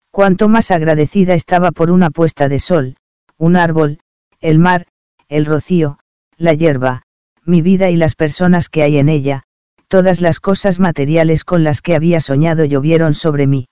[0.09, 2.95] Cuanto más agradecida estaba por una puesta de sol,
[3.37, 3.99] un árbol,
[4.39, 4.87] el mar,
[5.29, 5.99] el rocío,
[6.35, 7.03] la hierba,
[7.45, 9.43] mi vida y las personas que hay en ella,
[9.87, 13.67] todas las cosas materiales con las que había soñado llovieron sobre mí.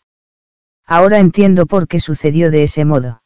[0.85, 3.24] Ahora entiendo por qué sucedió de ese modo.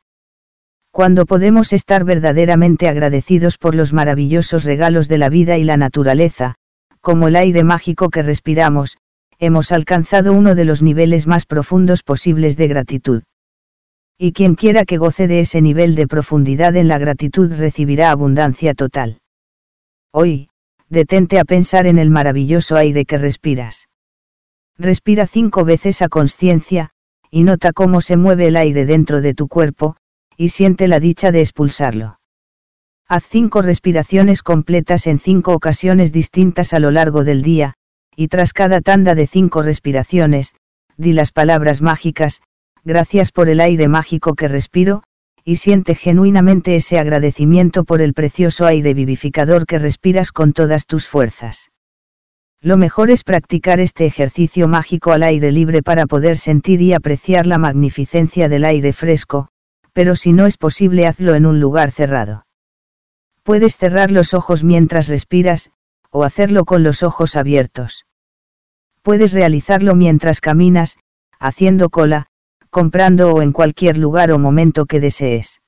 [0.99, 6.55] Cuando podemos estar verdaderamente agradecidos por los maravillosos regalos de la vida y la naturaleza,
[6.99, 8.97] como el aire mágico que respiramos,
[9.39, 13.23] hemos alcanzado uno de los niveles más profundos posibles de gratitud.
[14.17, 18.73] Y quien quiera que goce de ese nivel de profundidad en la gratitud recibirá abundancia
[18.73, 19.21] total.
[20.11, 20.49] Hoy,
[20.89, 23.87] detente a pensar en el maravilloso aire que respiras.
[24.77, 26.89] Respira cinco veces a conciencia,
[27.31, 29.95] y nota cómo se mueve el aire dentro de tu cuerpo,
[30.39, 32.17] y siente la dicha de expulsarlo.
[33.09, 37.73] Haz cinco respiraciones completas en cinco ocasiones distintas a lo largo del día,
[38.15, 40.55] y tras cada tanda de cinco respiraciones,
[40.95, 42.41] di las palabras mágicas,
[42.85, 45.03] gracias por el aire mágico que respiro,
[45.43, 51.05] y siente genuinamente ese agradecimiento por el precioso aire vivificador que respiras con todas tus
[51.05, 51.69] fuerzas.
[52.61, 57.45] Lo mejor es practicar este ejercicio mágico al aire libre para poder sentir y apreciar
[57.45, 59.49] la magnificencia del aire fresco,
[59.99, 62.45] pero si no es posible hazlo en un lugar cerrado.
[63.43, 65.71] Puedes cerrar los ojos mientras respiras,
[66.09, 68.05] o hacerlo con los ojos abiertos.
[69.01, 70.97] Puedes realizarlo mientras caminas,
[71.37, 72.27] haciendo cola,
[72.69, 75.59] comprando o en cualquier lugar o momento que desees.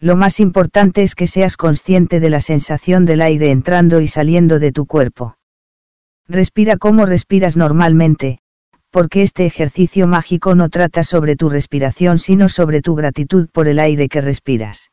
[0.00, 4.58] Lo más importante es que seas consciente de la sensación del aire entrando y saliendo
[4.58, 5.36] de tu cuerpo.
[6.26, 8.40] Respira como respiras normalmente,
[8.96, 13.78] porque este ejercicio mágico no trata sobre tu respiración sino sobre tu gratitud por el
[13.78, 14.90] aire que respiras.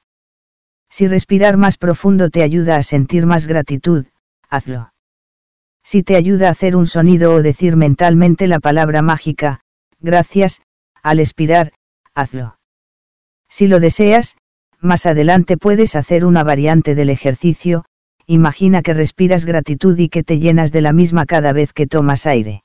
[0.90, 4.07] Si respirar más profundo te ayuda a sentir más gratitud,
[4.49, 4.91] hazlo.
[5.85, 9.61] Si te ayuda a hacer un sonido o decir mentalmente la palabra mágica,
[10.01, 10.61] gracias,
[11.01, 11.72] al expirar,
[12.14, 12.57] hazlo.
[13.48, 14.35] Si lo deseas,
[14.82, 17.85] más adelante puedes hacer una variante del ejercicio,
[18.27, 22.25] imagina que respiras gratitud y que te llenas de la misma cada vez que tomas
[22.25, 22.64] aire.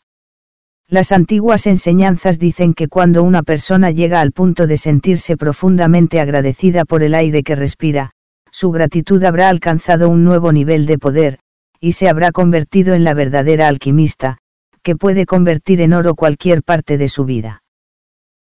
[0.91, 6.87] Las antiguas enseñanzas dicen que cuando una persona llega al punto de sentirse profundamente agradecida
[6.87, 8.13] por el aire que respira,
[8.51, 11.41] su gratitud habrá alcanzado un nuevo nivel de poder,
[11.79, 14.39] y se habrá convertido en la verdadera alquimista,
[14.83, 17.63] que puede convertir en oro cualquier parte de su vida.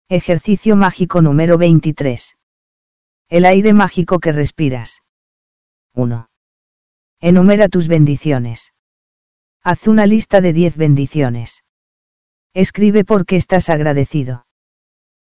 [0.07, 2.37] Ejercicio mágico número 23.
[3.27, 5.01] El aire mágico que respiras.
[5.95, 6.29] 1.
[7.21, 8.71] Enumera tus bendiciones.
[9.63, 11.64] Haz una lista de 10 bendiciones.
[12.55, 14.45] Escribe por qué estás agradecido.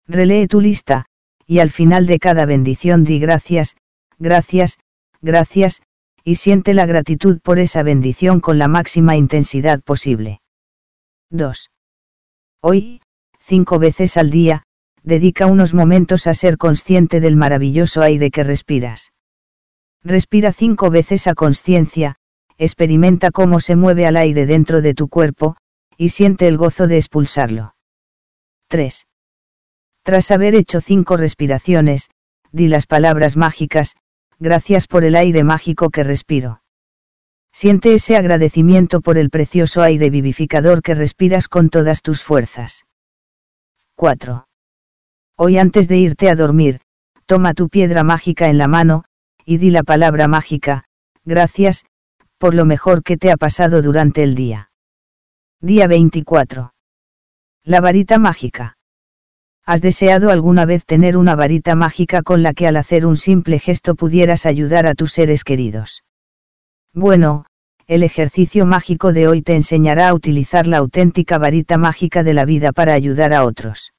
[0.07, 1.07] Relee tu lista,
[1.45, 3.75] y al final de cada bendición di gracias,
[4.17, 4.79] gracias,
[5.21, 5.81] gracias,
[6.23, 10.39] y siente la gratitud por esa bendición con la máxima intensidad posible.
[11.29, 11.69] 2.
[12.61, 13.01] Hoy,
[13.39, 14.63] cinco veces al día,
[15.03, 19.11] dedica unos momentos a ser consciente del maravilloso aire que respiras.
[20.01, 22.15] Respira cinco veces a conciencia,
[22.57, 25.57] experimenta cómo se mueve al aire dentro de tu cuerpo,
[25.97, 27.75] y siente el gozo de expulsarlo.
[28.67, 29.07] 3.
[30.03, 32.09] Tras haber hecho cinco respiraciones,
[32.51, 33.95] di las palabras mágicas,
[34.39, 36.61] gracias por el aire mágico que respiro.
[37.51, 42.85] Siente ese agradecimiento por el precioso aire vivificador que respiras con todas tus fuerzas.
[43.95, 44.47] 4.
[45.37, 46.81] Hoy antes de irte a dormir,
[47.25, 49.05] toma tu piedra mágica en la mano,
[49.43, 50.85] y di la palabra mágica,
[51.25, 51.85] gracias,
[52.37, 54.71] por lo mejor que te ha pasado durante el día.
[55.61, 56.71] Día 24.
[57.63, 58.77] La varita mágica.
[59.65, 63.57] ¿Has deseado alguna vez tener una varita mágica con la que al hacer un simple
[63.57, 66.03] gesto pudieras ayudar a tus seres queridos?
[66.93, 67.47] Bueno,
[67.87, 72.45] el ejercicio mágico de hoy te enseñará a utilizar la auténtica varita mágica de la
[72.45, 73.93] vida para ayudar a otros.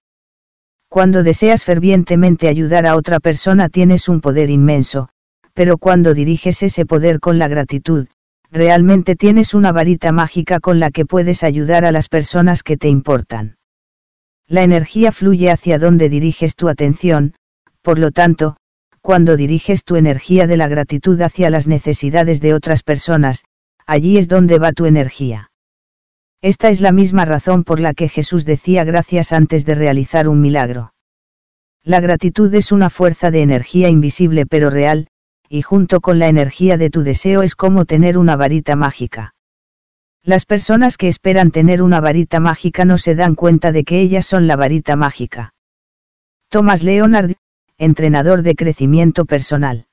[0.88, 5.08] Cuando deseas fervientemente ayudar a otra persona tienes un poder inmenso,
[5.54, 8.06] pero cuando diriges ese poder con la gratitud,
[8.50, 12.88] realmente tienes una varita mágica con la que puedes ayudar a las personas que te
[12.88, 13.56] importan.
[14.46, 17.34] La energía fluye hacia donde diriges tu atención,
[17.82, 18.56] por lo tanto,
[19.00, 23.44] cuando diriges tu energía de la gratitud hacia las necesidades de otras personas,
[23.86, 25.50] allí es donde va tu energía.
[26.40, 30.40] Esta es la misma razón por la que Jesús decía gracias antes de realizar un
[30.40, 30.94] milagro.
[31.82, 35.08] La gratitud es una fuerza de energía invisible pero real,
[35.48, 39.34] y junto con la energía de tu deseo es como tener una varita mágica.
[40.22, 44.26] Las personas que esperan tener una varita mágica no se dan cuenta de que ellas
[44.26, 45.54] son la varita mágica.
[46.48, 47.32] Thomas Leonard,
[47.78, 49.86] entrenador de crecimiento personal.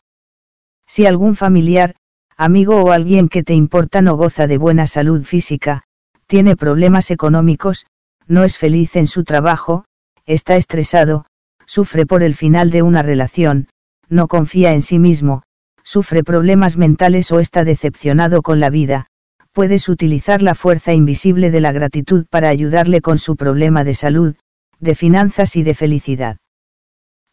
[0.87, 1.95] Si algún familiar,
[2.37, 5.83] amigo o alguien que te importa no goza de buena salud física,
[6.27, 7.85] tiene problemas económicos,
[8.27, 9.85] no es feliz en su trabajo,
[10.25, 11.27] está estresado,
[11.65, 13.67] sufre por el final de una relación,
[14.09, 15.43] no confía en sí mismo,
[15.83, 19.07] sufre problemas mentales o está decepcionado con la vida,
[19.51, 24.35] puedes utilizar la fuerza invisible de la gratitud para ayudarle con su problema de salud,
[24.79, 26.37] de finanzas y de felicidad.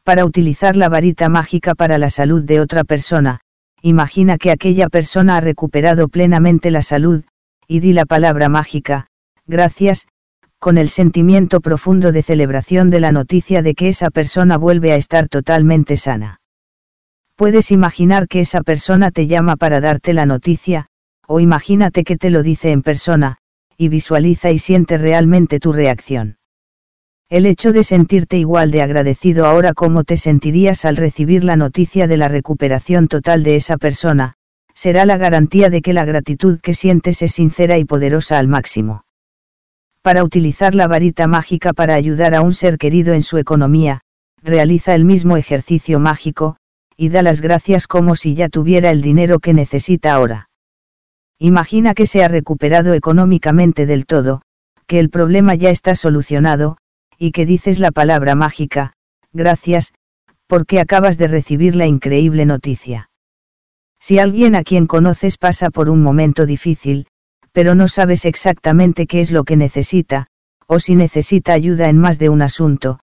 [0.05, 3.41] Para utilizar la varita mágica para la salud de otra persona,
[3.83, 7.25] imagina que aquella persona ha recuperado plenamente la salud,
[7.67, 9.07] y di la palabra mágica,
[9.47, 10.07] gracias,
[10.59, 14.97] con el sentimiento profundo de celebración de la noticia de que esa persona vuelve a
[14.97, 16.42] estar totalmente sana.
[17.37, 20.87] Puedes imaginar que esa persona te llama para darte la noticia,
[21.27, 23.39] o imagínate que te lo dice en persona,
[23.77, 26.39] y visualiza y siente realmente tu reacción.
[27.29, 32.07] El hecho de sentirte igual de agradecido ahora como te sentirías al recibir la noticia
[32.07, 34.35] de la recuperación total de esa persona,
[34.75, 39.05] será la garantía de que la gratitud que sientes es sincera y poderosa al máximo.
[40.03, 44.01] Para utilizar la varita mágica para ayudar a un ser querido en su economía,
[44.43, 46.57] realiza el mismo ejercicio mágico,
[46.97, 50.49] y da las gracias como si ya tuviera el dinero que necesita ahora.
[51.39, 54.43] Imagina que se ha recuperado económicamente del todo,
[54.87, 56.77] que el problema ya está solucionado,
[57.19, 58.93] y que dices la palabra mágica,
[59.33, 59.93] gracias,
[60.47, 63.11] porque acabas de recibir la increíble noticia.
[64.01, 67.07] Si alguien a quien conoces pasa por un momento difícil,
[67.53, 70.27] pero no sabes exactamente qué es lo que necesita,
[70.67, 73.01] o si necesita ayuda en más de un asunto,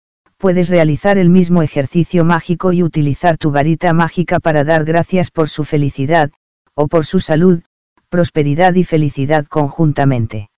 [0.44, 5.48] puedes realizar el mismo ejercicio mágico y utilizar tu varita mágica para dar gracias por
[5.48, 6.32] su felicidad,
[6.74, 7.62] o por su salud,
[8.10, 10.50] prosperidad y felicidad conjuntamente.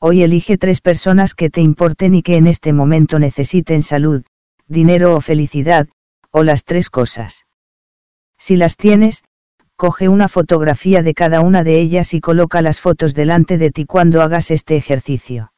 [0.00, 4.24] Hoy elige tres personas que te importen y que en este momento necesiten salud,
[4.68, 5.86] dinero o felicidad,
[6.30, 7.44] o las tres cosas.
[8.38, 9.22] Si las tienes,
[9.76, 13.84] coge una fotografía de cada una de ellas y coloca las fotos delante de ti
[13.84, 15.52] cuando hagas este ejercicio.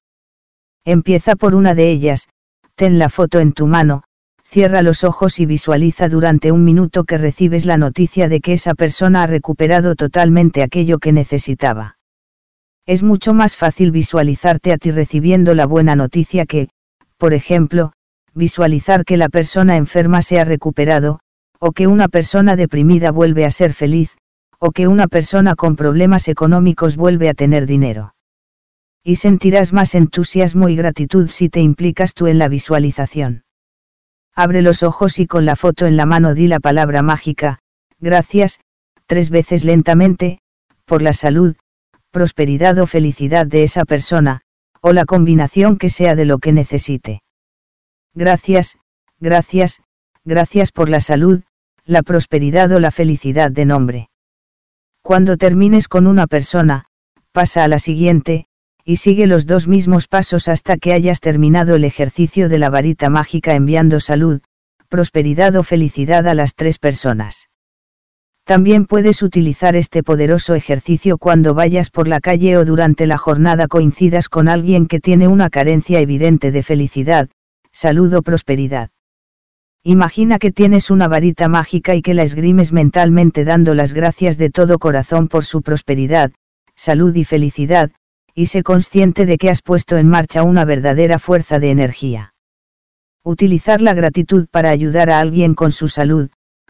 [0.84, 2.28] Empieza por una de ellas,
[2.76, 4.02] ten la foto en tu mano,
[4.44, 8.74] cierra los ojos y visualiza durante un minuto que recibes la noticia de que esa
[8.74, 11.98] persona ha recuperado totalmente aquello que necesitaba.
[12.86, 16.68] Es mucho más fácil visualizarte a ti recibiendo la buena noticia que,
[17.16, 17.92] por ejemplo,
[18.34, 21.20] visualizar que la persona enferma se ha recuperado,
[21.58, 24.16] o que una persona deprimida vuelve a ser feliz,
[24.58, 28.16] o que una persona con problemas económicos vuelve a tener dinero.
[29.09, 33.44] Y sentirás más entusiasmo y gratitud si te implicas tú en la visualización.
[34.35, 37.60] Abre los ojos y con la foto en la mano di la palabra mágica,
[38.01, 38.59] gracias,
[39.07, 40.41] tres veces lentamente,
[40.86, 41.55] por la salud,
[42.10, 44.41] prosperidad o felicidad de esa persona,
[44.81, 47.23] o la combinación que sea de lo que necesite.
[48.12, 48.76] Gracias,
[49.20, 49.83] gracias,
[50.25, 51.43] gracias por la salud,
[51.85, 54.09] la prosperidad o la felicidad de nombre.
[55.01, 56.86] Cuando termines con una persona,
[57.31, 58.49] pasa a la siguiente,
[58.89, 63.10] y sigue los dos mismos pasos hasta que hayas terminado el ejercicio de la varita
[63.10, 64.40] mágica enviando salud,
[64.89, 67.48] prosperidad o felicidad a las tres personas.
[68.44, 73.66] También puedes utilizar este poderoso ejercicio cuando vayas por la calle o durante la jornada
[73.66, 77.28] coincidas con alguien que tiene una carencia evidente de felicidad,
[77.73, 78.90] salud o prosperidad.
[79.82, 84.48] Imagina que tienes una varita mágica y que la esgrimes mentalmente dando las gracias de
[84.48, 86.31] todo corazón por su prosperidad,
[86.76, 87.90] salud y felicidad,
[88.36, 92.34] y sé consciente de que has puesto en marcha una verdadera fuerza de energía.
[93.24, 96.28] Utilizar la gratitud para ayudar a alguien con su salud,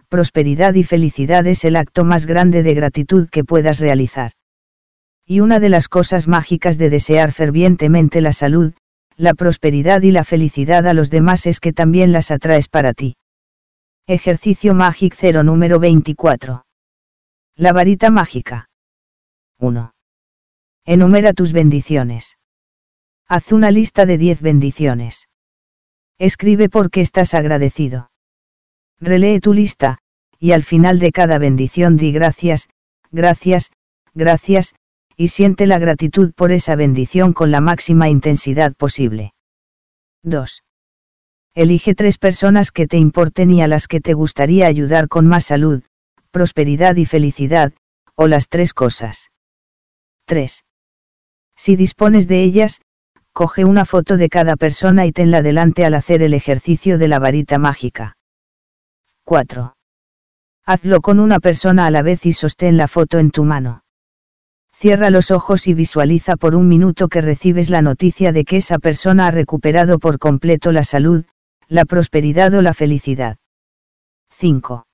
[0.09, 4.31] prosperidad y felicidad es el acto más grande de gratitud que puedas realizar.
[5.27, 8.73] Y una de las cosas mágicas de desear fervientemente la salud,
[9.17, 13.17] la prosperidad y la felicidad a los demás es que también las atraes para ti.
[14.07, 16.65] Ejercicio Magic 0 número 24.
[17.57, 18.69] La varita mágica.
[19.59, 19.96] 1.
[20.89, 22.39] Enumera tus bendiciones.
[23.27, 25.29] Haz una lista de 10 bendiciones.
[26.17, 28.13] Escribe por qué estás agradecido.
[29.01, 29.99] Relee tu lista,
[30.39, 32.69] y al final de cada bendición di gracias,
[33.11, 33.73] gracias,
[34.15, 34.77] gracias,
[35.17, 39.35] y siente la gratitud por esa bendición con la máxima intensidad posible.
[40.23, 40.63] 2.
[41.55, 45.47] Elige tres personas que te importen y a las que te gustaría ayudar con más
[45.47, 45.83] salud,
[46.31, 47.73] prosperidad y felicidad,
[48.15, 49.33] o las tres cosas.
[50.27, 50.63] 3.
[51.57, 52.81] Si dispones de ellas,
[53.33, 57.19] coge una foto de cada persona y tenla delante al hacer el ejercicio de la
[57.19, 58.17] varita mágica.
[59.25, 59.75] 4.
[60.65, 63.83] Hazlo con una persona a la vez y sostén la foto en tu mano.
[64.73, 68.79] Cierra los ojos y visualiza por un minuto que recibes la noticia de que esa
[68.79, 71.25] persona ha recuperado por completo la salud,
[71.69, 73.39] la prosperidad o la felicidad.
[74.31, 74.87] 5.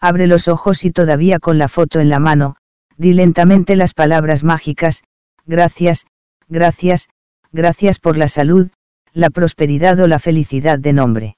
[0.00, 2.56] Abre los ojos y todavía con la foto en la mano,
[2.96, 5.02] di lentamente las palabras mágicas,
[5.50, 6.06] gracias,
[6.48, 7.08] gracias,
[7.50, 8.70] gracias por la salud,
[9.12, 11.36] la prosperidad o la felicidad de nombre.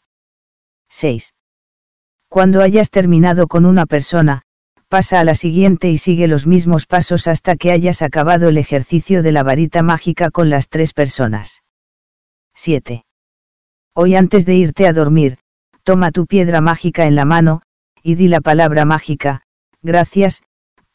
[0.90, 1.34] 6.
[2.28, 4.42] Cuando hayas terminado con una persona,
[4.88, 9.22] pasa a la siguiente y sigue los mismos pasos hasta que hayas acabado el ejercicio
[9.22, 11.62] de la varita mágica con las tres personas.
[12.54, 13.06] 7.
[13.94, 15.38] Hoy antes de irte a dormir,
[15.84, 17.62] toma tu piedra mágica en la mano,
[18.02, 19.42] y di la palabra mágica,
[19.80, 20.42] gracias,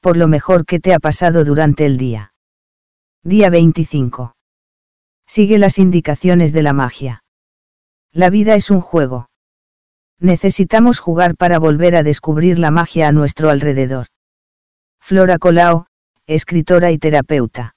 [0.01, 2.33] por lo mejor que te ha pasado durante el día.
[3.27, 4.37] Día 25.
[5.27, 7.25] Sigue las indicaciones de la magia.
[8.13, 9.27] La vida es un juego.
[10.17, 14.05] Necesitamos jugar para volver a descubrir la magia a nuestro alrededor.
[15.01, 15.87] Flora Colao,
[16.25, 17.75] escritora y terapeuta.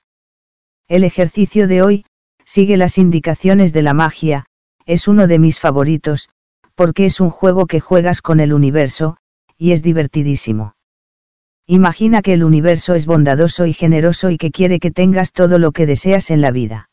[0.86, 2.06] El ejercicio de hoy,
[2.44, 4.46] sigue las indicaciones de la magia,
[4.86, 6.28] es uno de mis favoritos,
[6.76, 9.16] porque es un juego que juegas con el universo,
[9.58, 10.74] y es divertidísimo.
[11.72, 15.70] Imagina que el universo es bondadoso y generoso y que quiere que tengas todo lo
[15.70, 16.90] que deseas en la vida.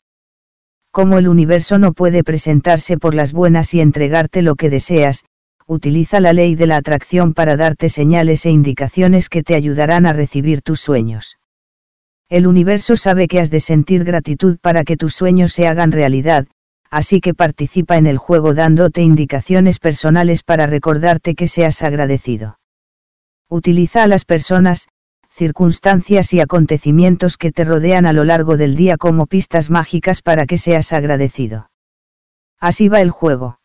[0.92, 5.24] Como el universo no puede presentarse por las buenas y entregarte lo que deseas,
[5.66, 10.12] utiliza la ley de la atracción para darte señales e indicaciones que te ayudarán a
[10.12, 11.38] recibir tus sueños.
[12.28, 16.46] El universo sabe que has de sentir gratitud para que tus sueños se hagan realidad,
[16.88, 22.57] así que participa en el juego dándote indicaciones personales para recordarte que seas agradecido.
[23.50, 24.88] Utiliza a las personas,
[25.30, 30.44] circunstancias y acontecimientos que te rodean a lo largo del día como pistas mágicas para
[30.44, 31.70] que seas agradecido.
[32.60, 33.60] Así va el juego.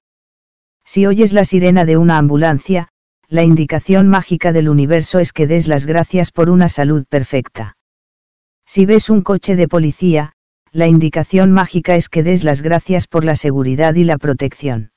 [0.86, 2.88] Si oyes la sirena de una ambulancia,
[3.28, 7.76] la indicación mágica del universo es que des las gracias por una salud perfecta.
[8.66, 10.32] Si ves un coche de policía,
[10.72, 14.93] la indicación mágica es que des las gracias por la seguridad y la protección.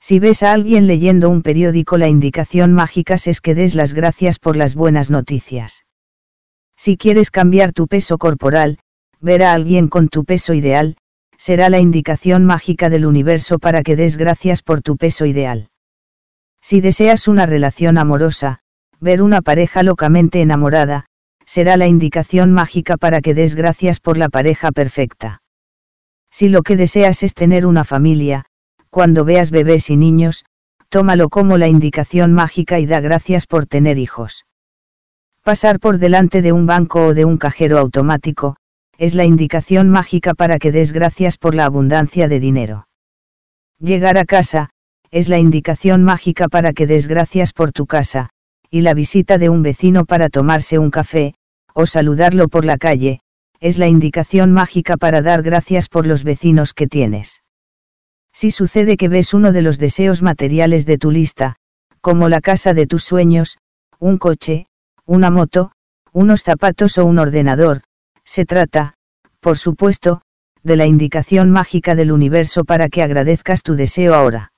[0.00, 4.38] Si ves a alguien leyendo un periódico, la indicación mágica es que des las gracias
[4.38, 5.84] por las buenas noticias.
[6.76, 8.78] Si quieres cambiar tu peso corporal,
[9.20, 10.96] ver a alguien con tu peso ideal,
[11.36, 15.68] será la indicación mágica del universo para que des gracias por tu peso ideal.
[16.62, 18.60] Si deseas una relación amorosa,
[19.00, 21.06] ver una pareja locamente enamorada,
[21.44, 25.42] será la indicación mágica para que des gracias por la pareja perfecta.
[26.30, 28.46] Si lo que deseas es tener una familia,
[28.90, 30.44] cuando veas bebés y niños,
[30.88, 34.44] tómalo como la indicación mágica y da gracias por tener hijos.
[35.42, 38.56] Pasar por delante de un banco o de un cajero automático,
[38.98, 42.88] es la indicación mágica para que des gracias por la abundancia de dinero.
[43.78, 44.70] Llegar a casa,
[45.10, 48.28] es la indicación mágica para que des gracias por tu casa,
[48.70, 51.34] y la visita de un vecino para tomarse un café,
[51.74, 53.20] o saludarlo por la calle,
[53.60, 57.42] es la indicación mágica para dar gracias por los vecinos que tienes.
[58.32, 61.56] Si sucede que ves uno de los deseos materiales de tu lista,
[62.00, 63.58] como la casa de tus sueños,
[63.98, 64.66] un coche,
[65.04, 65.72] una moto,
[66.12, 67.82] unos zapatos o un ordenador,
[68.24, 68.94] se trata,
[69.40, 70.22] por supuesto,
[70.62, 74.52] de la indicación mágica del universo para que agradezcas tu deseo ahora.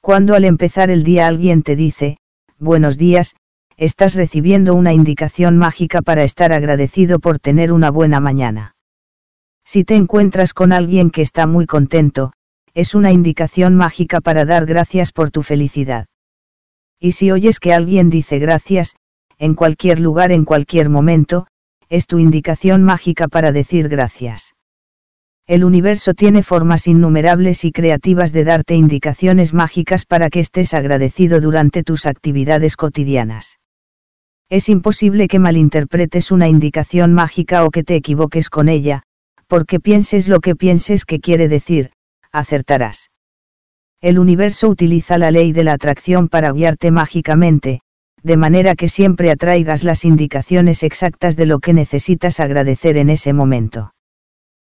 [0.00, 2.18] Cuando al empezar el día alguien te dice,
[2.58, 3.34] buenos días,
[3.76, 8.76] estás recibiendo una indicación mágica para estar agradecido por tener una buena mañana.
[9.64, 12.32] Si te encuentras con alguien que está muy contento,
[12.74, 16.06] es una indicación mágica para dar gracias por tu felicidad.
[17.00, 18.96] Y si oyes que alguien dice gracias,
[19.38, 21.46] en cualquier lugar, en cualquier momento,
[21.88, 24.54] es tu indicación mágica para decir gracias.
[25.46, 31.40] El universo tiene formas innumerables y creativas de darte indicaciones mágicas para que estés agradecido
[31.40, 33.58] durante tus actividades cotidianas.
[34.48, 39.02] Es imposible que malinterpretes una indicación mágica o que te equivoques con ella,
[39.46, 41.90] porque pienses lo que pienses que quiere decir,
[42.34, 43.10] acertarás.
[44.00, 47.80] El universo utiliza la ley de la atracción para guiarte mágicamente,
[48.22, 53.32] de manera que siempre atraigas las indicaciones exactas de lo que necesitas agradecer en ese
[53.32, 53.94] momento.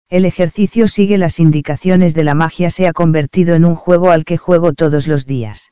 [0.09, 4.25] El ejercicio sigue las indicaciones de la magia se ha convertido en un juego al
[4.25, 5.71] que juego todos los días.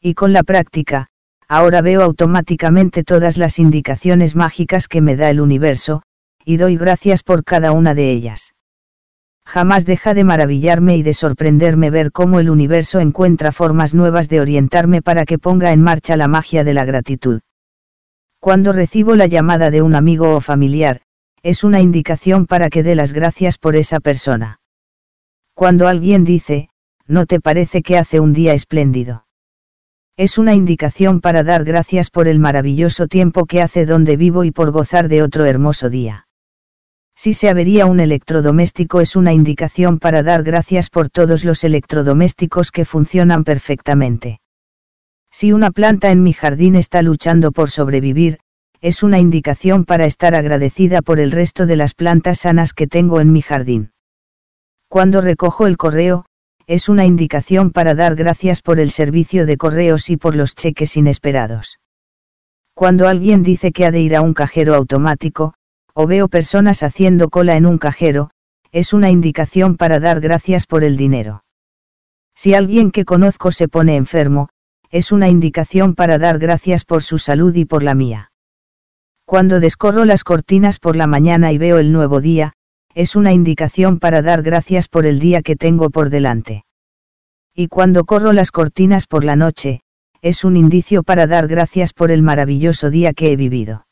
[0.00, 1.08] Y con la práctica,
[1.46, 6.02] ahora veo automáticamente todas las indicaciones mágicas que me da el universo,
[6.44, 8.55] y doy gracias por cada una de ellas.
[9.46, 14.40] Jamás deja de maravillarme y de sorprenderme ver cómo el universo encuentra formas nuevas de
[14.40, 17.40] orientarme para que ponga en marcha la magia de la gratitud.
[18.40, 21.02] Cuando recibo la llamada de un amigo o familiar,
[21.44, 24.58] es una indicación para que dé las gracias por esa persona.
[25.54, 26.68] Cuando alguien dice,
[27.06, 29.26] ¿no te parece que hace un día espléndido?
[30.16, 34.50] Es una indicación para dar gracias por el maravilloso tiempo que hace donde vivo y
[34.50, 36.25] por gozar de otro hermoso día.
[37.18, 42.70] Si se avería un electrodoméstico es una indicación para dar gracias por todos los electrodomésticos
[42.70, 44.40] que funcionan perfectamente.
[45.30, 48.38] Si una planta en mi jardín está luchando por sobrevivir,
[48.82, 53.18] es una indicación para estar agradecida por el resto de las plantas sanas que tengo
[53.20, 53.92] en mi jardín.
[54.88, 56.26] Cuando recojo el correo,
[56.66, 60.96] es una indicación para dar gracias por el servicio de correos y por los cheques
[60.96, 61.78] inesperados.
[62.74, 65.54] Cuando alguien dice que ha de ir a un cajero automático,
[65.98, 68.28] o veo personas haciendo cola en un cajero,
[68.70, 71.42] es una indicación para dar gracias por el dinero.
[72.34, 74.50] Si alguien que conozco se pone enfermo,
[74.90, 78.30] es una indicación para dar gracias por su salud y por la mía.
[79.24, 82.52] Cuando descorro las cortinas por la mañana y veo el nuevo día,
[82.94, 86.66] es una indicación para dar gracias por el día que tengo por delante.
[87.54, 89.80] Y cuando corro las cortinas por la noche,
[90.20, 93.85] es un indicio para dar gracias por el maravilloso día que he vivido.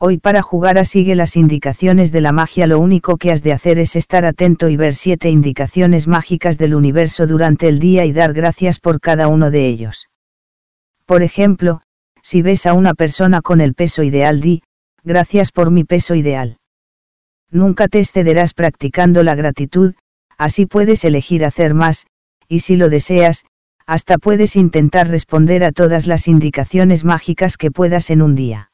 [0.00, 3.52] Hoy para jugar a sigue las indicaciones de la magia lo único que has de
[3.52, 8.12] hacer es estar atento y ver siete indicaciones mágicas del universo durante el día y
[8.12, 10.08] dar gracias por cada uno de ellos.
[11.04, 11.80] Por ejemplo,
[12.22, 14.62] si ves a una persona con el peso ideal di,
[15.02, 16.58] gracias por mi peso ideal.
[17.50, 19.94] Nunca te excederás practicando la gratitud,
[20.36, 22.06] así puedes elegir hacer más,
[22.46, 23.46] y si lo deseas,
[23.84, 28.67] hasta puedes intentar responder a todas las indicaciones mágicas que puedas en un día.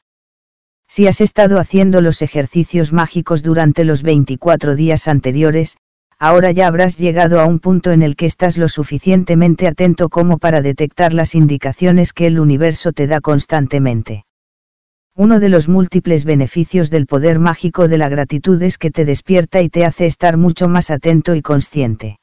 [0.87, 5.77] Si has estado haciendo los ejercicios mágicos durante los 24 días anteriores,
[6.19, 10.37] ahora ya habrás llegado a un punto en el que estás lo suficientemente atento como
[10.37, 14.25] para detectar las indicaciones que el universo te da constantemente.
[15.17, 19.61] Uno de los múltiples beneficios del poder mágico de la gratitud es que te despierta
[19.61, 22.19] y te hace estar mucho más atento y consciente.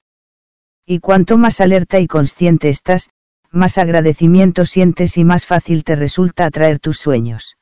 [0.84, 3.08] Y cuanto más alerta y consciente estás,
[3.50, 7.56] más agradecimiento sientes y más fácil te resulta atraer tus sueños.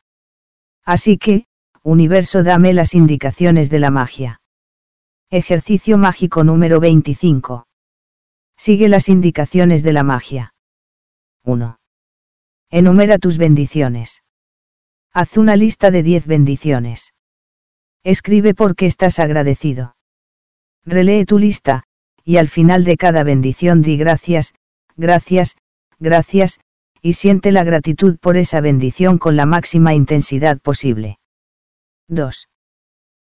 [0.91, 1.44] Así que,
[1.85, 4.41] universo dame las indicaciones de la magia.
[5.31, 7.69] Ejercicio mágico número 25.
[8.57, 10.52] Sigue las indicaciones de la magia.
[11.44, 11.78] 1.
[12.70, 14.25] Enumera tus bendiciones.
[15.12, 17.15] Haz una lista de 10 bendiciones.
[18.02, 19.94] Escribe por qué estás agradecido.
[20.85, 21.85] Relee tu lista,
[22.25, 24.55] y al final de cada bendición di gracias,
[24.97, 25.57] gracias,
[26.01, 26.59] gracias,
[27.03, 31.19] y siente la gratitud por esa bendición con la máxima intensidad posible.
[32.09, 32.49] 2.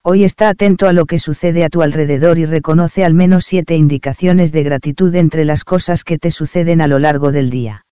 [0.03, 3.75] Hoy está atento a lo que sucede a tu alrededor y reconoce al menos siete
[3.75, 7.87] indicaciones de gratitud entre las cosas que te suceden a lo largo del día.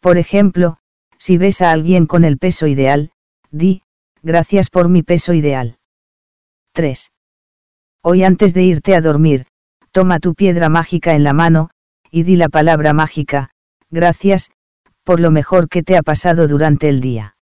[0.00, 0.78] Por ejemplo,
[1.18, 3.12] si ves a alguien con el peso ideal,
[3.52, 3.82] di,
[4.22, 5.76] gracias por mi peso ideal.
[6.72, 7.12] 3.
[8.02, 9.46] Hoy antes de irte a dormir,
[9.92, 11.70] toma tu piedra mágica en la mano,
[12.10, 13.50] y di la palabra mágica,
[13.90, 14.50] gracias,
[15.04, 17.36] por lo mejor que te ha pasado durante el día.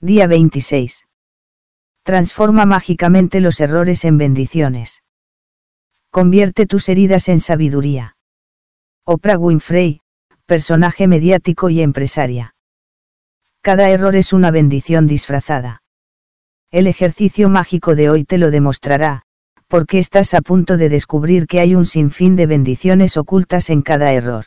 [0.00, 1.06] Día 26.
[2.02, 5.02] Transforma mágicamente los errores en bendiciones.
[6.10, 8.16] Convierte tus heridas en sabiduría.
[9.04, 10.00] Oprah Winfrey,
[10.46, 12.54] personaje mediático y empresaria.
[13.60, 15.82] Cada error es una bendición disfrazada.
[16.70, 19.22] El ejercicio mágico de hoy te lo demostrará,
[19.66, 24.12] porque estás a punto de descubrir que hay un sinfín de bendiciones ocultas en cada
[24.12, 24.44] error.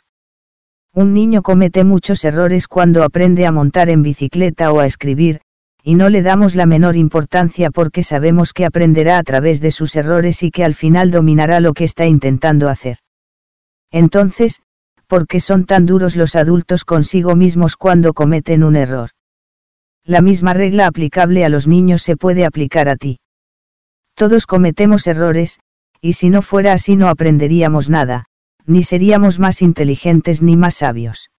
[0.92, 5.40] Un niño comete muchos errores cuando aprende a montar en bicicleta o a escribir,
[5.84, 9.94] y no le damos la menor importancia porque sabemos que aprenderá a través de sus
[9.94, 12.98] errores y que al final dominará lo que está intentando hacer.
[13.92, 14.62] Entonces,
[15.06, 19.10] ¿por qué son tan duros los adultos consigo mismos cuando cometen un error?
[20.04, 23.20] La misma regla aplicable a los niños se puede aplicar a ti.
[24.14, 25.60] Todos cometemos errores,
[26.00, 28.24] y si no fuera así no aprenderíamos nada,
[28.70, 31.30] ni seríamos más inteligentes ni más sabios.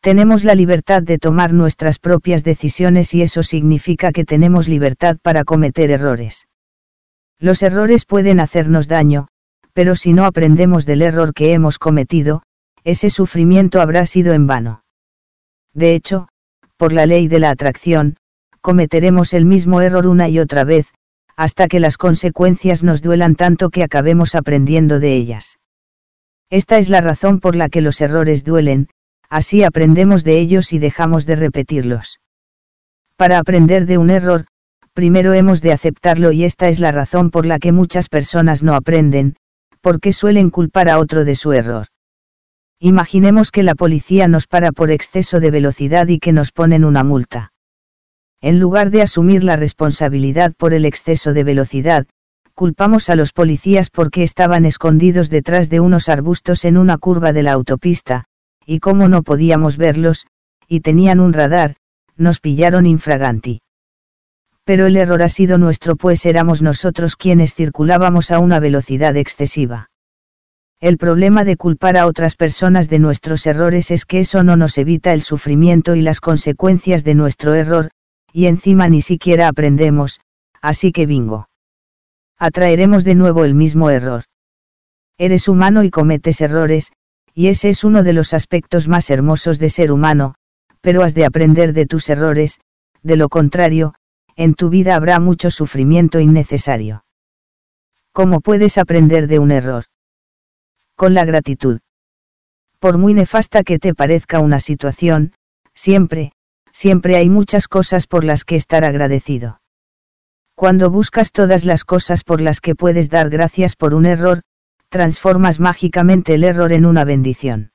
[0.00, 5.42] Tenemos la libertad de tomar nuestras propias decisiones y eso significa que tenemos libertad para
[5.42, 6.46] cometer errores.
[7.40, 9.26] Los errores pueden hacernos daño,
[9.72, 12.42] pero si no aprendemos del error que hemos cometido,
[12.84, 14.84] ese sufrimiento habrá sido en vano.
[15.74, 16.28] De hecho,
[16.76, 18.16] por la ley de la atracción,
[18.60, 20.94] cometeremos el mismo error una y otra vez,
[21.36, 25.57] hasta que las consecuencias nos duelan tanto que acabemos aprendiendo de ellas.
[26.50, 28.88] Esta es la razón por la que los errores duelen,
[29.28, 32.20] así aprendemos de ellos y dejamos de repetirlos.
[33.16, 34.46] Para aprender de un error,
[34.94, 38.74] primero hemos de aceptarlo y esta es la razón por la que muchas personas no
[38.74, 39.36] aprenden,
[39.80, 41.86] porque suelen culpar a otro de su error.
[42.80, 47.04] Imaginemos que la policía nos para por exceso de velocidad y que nos ponen una
[47.04, 47.52] multa.
[48.40, 52.06] En lugar de asumir la responsabilidad por el exceso de velocidad,
[52.58, 57.44] culpamos a los policías porque estaban escondidos detrás de unos arbustos en una curva de
[57.44, 58.24] la autopista,
[58.66, 60.26] y como no podíamos verlos,
[60.66, 61.76] y tenían un radar,
[62.16, 63.62] nos pillaron infraganti.
[64.64, 69.90] Pero el error ha sido nuestro pues éramos nosotros quienes circulábamos a una velocidad excesiva.
[70.80, 74.78] El problema de culpar a otras personas de nuestros errores es que eso no nos
[74.78, 77.90] evita el sufrimiento y las consecuencias de nuestro error,
[78.32, 80.18] y encima ni siquiera aprendemos,
[80.60, 81.47] así que bingo
[82.38, 84.24] atraeremos de nuevo el mismo error.
[85.18, 86.92] Eres humano y cometes errores,
[87.34, 90.34] y ese es uno de los aspectos más hermosos de ser humano,
[90.80, 92.60] pero has de aprender de tus errores,
[93.02, 93.94] de lo contrario,
[94.36, 97.04] en tu vida habrá mucho sufrimiento innecesario.
[98.12, 99.84] ¿Cómo puedes aprender de un error?
[100.96, 101.80] Con la gratitud.
[102.78, 105.32] Por muy nefasta que te parezca una situación,
[105.74, 106.32] siempre,
[106.72, 109.60] siempre hay muchas cosas por las que estar agradecido.
[110.58, 114.42] Cuando buscas todas las cosas por las que puedes dar gracias por un error,
[114.88, 117.70] transformas mágicamente el error en una bendición.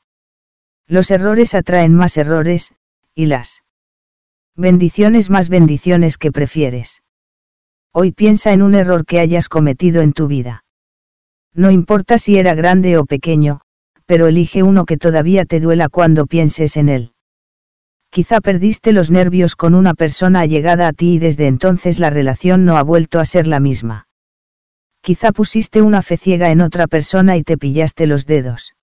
[0.86, 2.74] Los errores atraen más errores,
[3.16, 3.64] y las
[4.58, 7.04] bendiciones más bendiciones que prefieres.
[7.94, 10.66] Hoy piensa en un error que hayas cometido en tu vida.
[11.54, 13.62] No importa si era grande o pequeño,
[14.06, 17.14] pero elige uno que todavía te duela cuando pienses en él.
[18.14, 22.64] Quizá perdiste los nervios con una persona allegada a ti y desde entonces la relación
[22.64, 24.08] no ha vuelto a ser la misma.
[25.02, 28.74] Quizá pusiste una fe ciega en otra persona y te pillaste los dedos.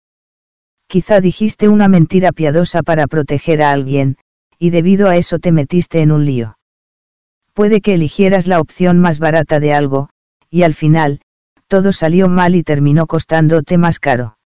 [0.88, 4.16] Quizá dijiste una mentira piadosa para proteger a alguien,
[4.58, 6.58] y debido a eso te metiste en un lío.
[7.54, 10.10] Puede que eligieras la opción más barata de algo,
[10.50, 11.20] y al final,
[11.68, 14.39] todo salió mal y terminó costándote más caro.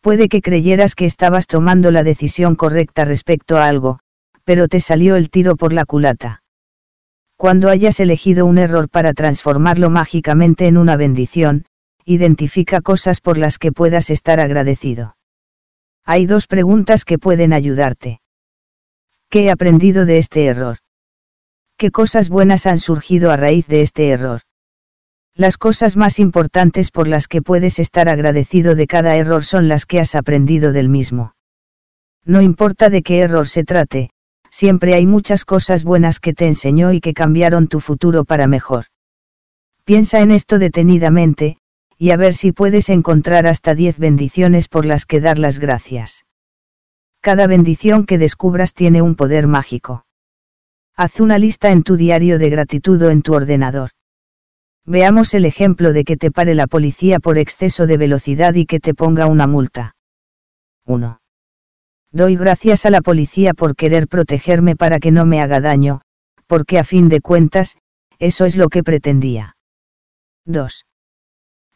[0.00, 3.98] Puede que creyeras que estabas tomando la decisión correcta respecto a algo,
[4.44, 6.42] pero te salió el tiro por la culata.
[7.36, 11.66] Cuando hayas elegido un error para transformarlo mágicamente en una bendición,
[12.04, 15.16] identifica cosas por las que puedas estar agradecido.
[16.04, 18.20] Hay dos preguntas que pueden ayudarte.
[19.28, 20.78] ¿Qué he aprendido de este error?
[21.76, 24.40] ¿Qué cosas buenas han surgido a raíz de este error?
[25.38, 29.86] Las cosas más importantes por las que puedes estar agradecido de cada error son las
[29.86, 31.36] que has aprendido del mismo.
[32.24, 34.10] No importa de qué error se trate,
[34.50, 38.86] siempre hay muchas cosas buenas que te enseñó y que cambiaron tu futuro para mejor.
[39.84, 41.58] Piensa en esto detenidamente,
[41.96, 46.26] y a ver si puedes encontrar hasta 10 bendiciones por las que dar las gracias.
[47.20, 50.04] Cada bendición que descubras tiene un poder mágico.
[50.96, 53.90] Haz una lista en tu diario de gratitud o en tu ordenador.
[54.84, 58.80] Veamos el ejemplo de que te pare la policía por exceso de velocidad y que
[58.80, 59.94] te ponga una multa.
[60.86, 61.20] 1.
[62.10, 66.00] Doy gracias a la policía por querer protegerme para que no me haga daño,
[66.46, 67.76] porque a fin de cuentas,
[68.18, 69.56] eso es lo que pretendía.
[70.46, 70.86] 2.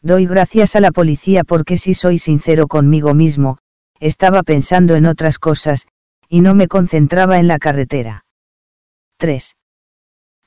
[0.01, 3.59] Doy gracias a la policía porque si soy sincero conmigo mismo,
[3.99, 5.87] estaba pensando en otras cosas,
[6.27, 8.25] y no me concentraba en la carretera.
[9.17, 9.55] 3.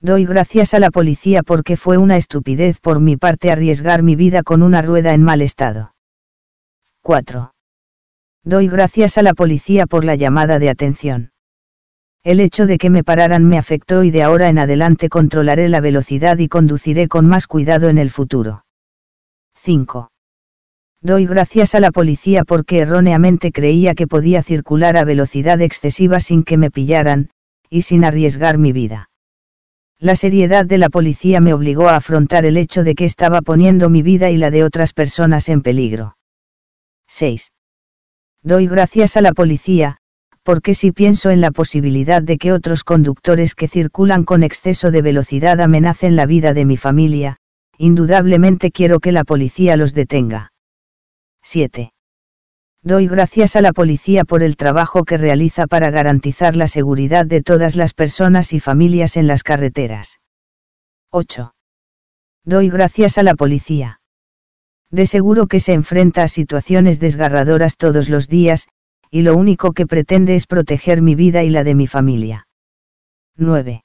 [0.00, 4.42] Doy gracias a la policía porque fue una estupidez por mi parte arriesgar mi vida
[4.42, 5.94] con una rueda en mal estado.
[7.02, 7.52] 4.
[8.44, 11.32] Doy gracias a la policía por la llamada de atención.
[12.22, 15.80] El hecho de que me pararan me afectó y de ahora en adelante controlaré la
[15.80, 18.64] velocidad y conduciré con más cuidado en el futuro.
[19.54, 20.10] 5.
[21.00, 26.42] Doy gracias a la policía porque erróneamente creía que podía circular a velocidad excesiva sin
[26.42, 27.30] que me pillaran,
[27.70, 29.08] y sin arriesgar mi vida.
[29.98, 33.88] La seriedad de la policía me obligó a afrontar el hecho de que estaba poniendo
[33.88, 36.18] mi vida y la de otras personas en peligro.
[37.08, 37.52] 6.
[38.42, 39.96] Doy gracias a la policía,
[40.42, 45.00] porque si pienso en la posibilidad de que otros conductores que circulan con exceso de
[45.00, 47.38] velocidad amenacen la vida de mi familia,
[47.78, 50.52] indudablemente quiero que la policía los detenga.
[51.42, 51.95] 7.
[52.86, 57.42] Doy gracias a la policía por el trabajo que realiza para garantizar la seguridad de
[57.42, 60.20] todas las personas y familias en las carreteras.
[61.10, 61.52] 8.
[62.44, 64.00] Doy gracias a la policía.
[64.92, 68.68] De seguro que se enfrenta a situaciones desgarradoras todos los días,
[69.10, 72.46] y lo único que pretende es proteger mi vida y la de mi familia.
[73.36, 73.82] 9.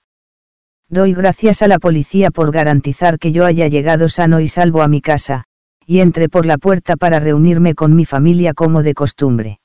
[0.89, 4.88] Doy gracias a la policía por garantizar que yo haya llegado sano y salvo a
[4.88, 5.45] mi casa,
[5.91, 9.59] y entré por la puerta para reunirme con mi familia como de costumbre.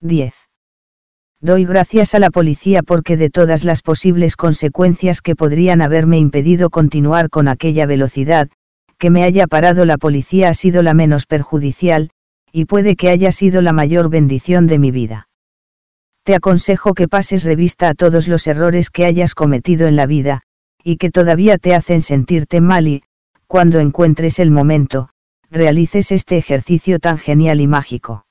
[0.00, 0.32] 10.
[1.40, 6.70] Doy gracias a la policía porque de todas las posibles consecuencias que podrían haberme impedido
[6.70, 8.50] continuar con aquella velocidad,
[8.98, 12.10] que me haya parado la policía ha sido la menos perjudicial,
[12.52, 15.26] y puede que haya sido la mayor bendición de mi vida.
[16.22, 20.42] Te aconsejo que pases revista a todos los errores que hayas cometido en la vida,
[20.84, 23.02] y que todavía te hacen sentirte mal y,
[23.48, 25.08] cuando encuentres el momento,
[25.52, 28.26] realices este ejercicio tan genial y mágico.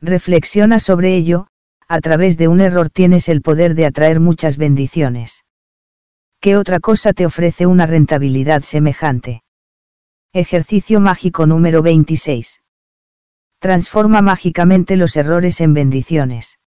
[0.00, 1.48] Reflexiona sobre ello,
[1.88, 5.44] a través de un error tienes el poder de atraer muchas bendiciones.
[6.40, 9.42] ¿Qué otra cosa te ofrece una rentabilidad semejante?
[10.32, 12.60] Ejercicio mágico número 26.
[13.58, 16.60] Transforma mágicamente los errores en bendiciones.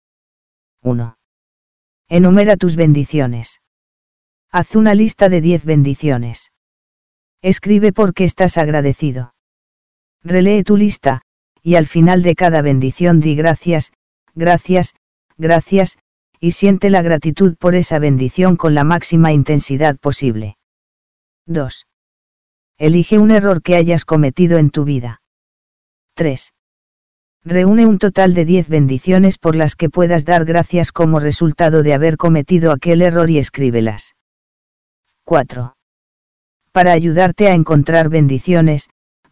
[0.82, 1.16] 1.
[2.08, 3.60] Enumera tus bendiciones.
[4.50, 6.50] Haz una lista de 10 bendiciones.
[7.40, 9.32] Escribe por qué estás agradecido.
[10.22, 11.22] Relee tu lista,
[11.62, 13.92] y al final de cada bendición di gracias,
[14.34, 14.94] gracias,
[15.38, 15.98] gracias,
[16.40, 20.56] y siente la gratitud por esa bendición con la máxima intensidad posible.
[21.46, 21.86] 2.
[22.78, 25.20] Elige un error que hayas cometido en tu vida.
[26.14, 26.52] 3.
[27.44, 31.94] Reúne un total de 10 bendiciones por las que puedas dar gracias como resultado de
[31.94, 34.14] haber cometido aquel error y escríbelas.
[35.24, 35.76] 4.
[36.72, 38.90] Para ayudarte a encontrar bendiciones,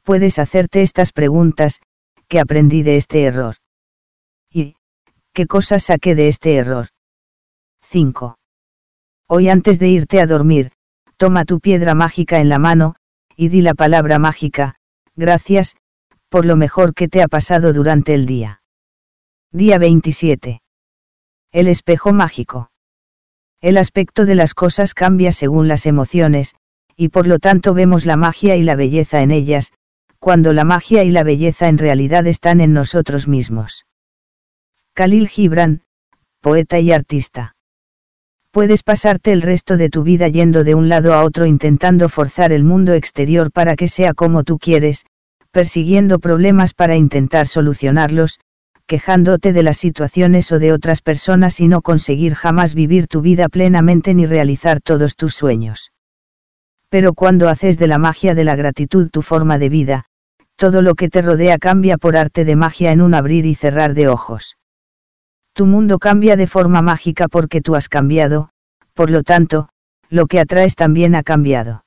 [0.08, 1.82] puedes hacerte estas preguntas,
[2.28, 3.56] ¿qué aprendí de este error?
[4.50, 4.74] ¿Y
[5.34, 6.86] qué cosas saqué de este error?
[7.82, 8.38] 5.
[9.28, 10.72] Hoy antes de irte a dormir,
[11.18, 12.94] toma tu piedra mágica en la mano,
[13.36, 14.76] y di la palabra mágica,
[15.14, 15.76] gracias,
[16.30, 18.62] por lo mejor que te ha pasado durante el día.
[19.52, 20.62] Día 27.
[21.52, 22.70] El espejo mágico.
[23.60, 26.54] El aspecto de las cosas cambia según las emociones,
[26.96, 29.74] y por lo tanto vemos la magia y la belleza en ellas,
[30.28, 33.86] cuando la magia y la belleza en realidad están en nosotros mismos.
[34.92, 35.80] Khalil Gibran,
[36.42, 37.56] poeta y artista.
[38.50, 42.52] Puedes pasarte el resto de tu vida yendo de un lado a otro intentando forzar
[42.52, 45.06] el mundo exterior para que sea como tú quieres,
[45.50, 48.38] persiguiendo problemas para intentar solucionarlos,
[48.86, 53.48] quejándote de las situaciones o de otras personas y no conseguir jamás vivir tu vida
[53.48, 55.90] plenamente ni realizar todos tus sueños.
[56.90, 60.04] Pero cuando haces de la magia de la gratitud tu forma de vida,
[60.58, 63.94] todo lo que te rodea cambia por arte de magia en un abrir y cerrar
[63.94, 64.58] de ojos.
[65.54, 68.50] Tu mundo cambia de forma mágica porque tú has cambiado,
[68.92, 69.68] por lo tanto,
[70.10, 71.84] lo que atraes también ha cambiado.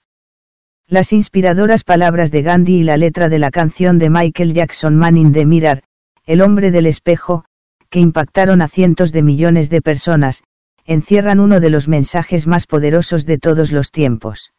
[0.88, 5.18] Las inspiradoras palabras de Gandhi y la letra de la canción de Michael Jackson Man
[5.18, 5.84] in the Mirror,
[6.26, 7.44] El hombre del espejo,
[7.90, 10.44] que impactaron a cientos de millones de personas,
[10.86, 14.54] encierran uno de los mensajes más poderosos de todos los tiempos.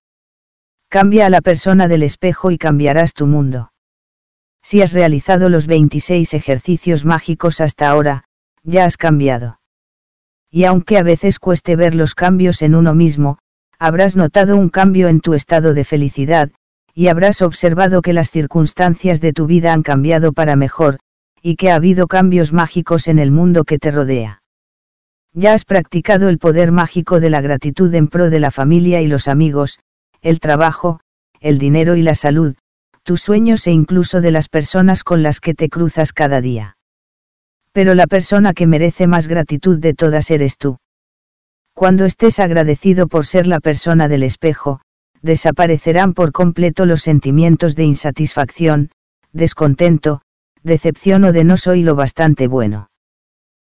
[0.90, 3.72] Cambia a la persona del espejo y cambiarás tu mundo.
[4.62, 8.24] Si has realizado los 26 ejercicios mágicos hasta ahora,
[8.62, 9.58] ya has cambiado.
[10.50, 13.38] Y aunque a veces cueste ver los cambios en uno mismo,
[13.78, 16.50] habrás notado un cambio en tu estado de felicidad,
[16.94, 21.00] y habrás observado que las circunstancias de tu vida han cambiado para mejor,
[21.40, 24.42] y que ha habido cambios mágicos en el mundo que te rodea.
[25.32, 29.06] Ya has practicado el poder mágico de la gratitud en pro de la familia y
[29.06, 29.78] los amigos,
[30.20, 31.00] el trabajo,
[31.40, 32.54] el dinero y la salud,
[33.02, 36.76] tus sueños e incluso de las personas con las que te cruzas cada día.
[37.72, 40.78] Pero la persona que merece más gratitud de todas eres tú.
[41.74, 44.80] Cuando estés agradecido por ser la persona del espejo,
[45.22, 48.90] desaparecerán por completo los sentimientos de insatisfacción,
[49.32, 50.20] descontento,
[50.62, 52.90] decepción o de no soy lo bastante bueno.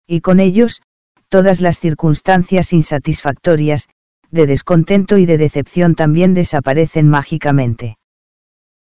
[0.08, 0.82] Y con ellos,
[1.28, 3.90] todas las circunstancias insatisfactorias,
[4.32, 7.99] de descontento y de decepción también desaparecen mágicamente.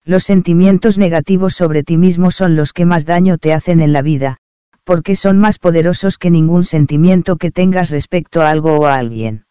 [0.07, 4.03] Los sentimientos negativos sobre ti mismo son los que más daño te hacen en la
[4.03, 4.37] vida,
[4.85, 9.47] porque son más poderosos que ningún sentimiento que tengas respecto a algo o a alguien.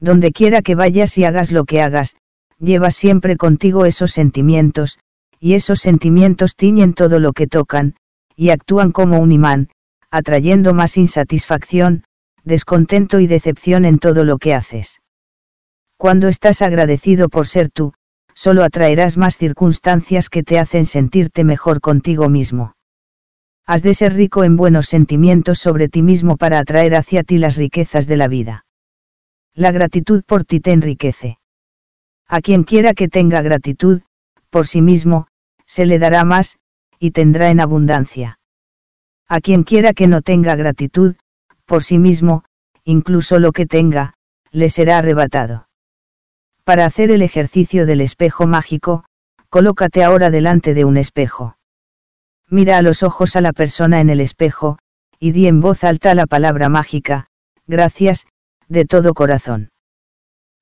[0.00, 2.16] Donde quiera que vayas y hagas lo que hagas,
[2.58, 4.98] llevas siempre contigo esos sentimientos,
[5.38, 7.94] y esos sentimientos tiñen todo lo que tocan,
[8.34, 9.68] y actúan como un imán,
[10.10, 12.04] atrayendo más insatisfacción,
[12.42, 15.02] descontento y decepción en todo lo que haces.
[15.98, 17.92] Cuando estás agradecido por ser tú,
[18.38, 22.76] solo atraerás más circunstancias que te hacen sentirte mejor contigo mismo.
[23.66, 27.56] Has de ser rico en buenos sentimientos sobre ti mismo para atraer hacia ti las
[27.56, 28.64] riquezas de la vida.
[29.54, 31.40] La gratitud por ti te enriquece.
[32.28, 34.02] A quien quiera que tenga gratitud,
[34.50, 35.26] por sí mismo,
[35.66, 36.58] se le dará más,
[37.00, 38.38] y tendrá en abundancia.
[39.26, 41.16] A quien quiera que no tenga gratitud,
[41.66, 42.44] por sí mismo,
[42.84, 44.14] incluso lo que tenga,
[44.52, 45.67] le será arrebatado.
[46.68, 49.06] Para hacer el ejercicio del espejo mágico,
[49.48, 51.56] colócate ahora delante de un espejo.
[52.50, 54.78] Mira a los ojos a la persona en el espejo,
[55.18, 57.28] y di en voz alta la palabra mágica,
[57.66, 58.26] gracias,
[58.68, 59.70] de todo corazón.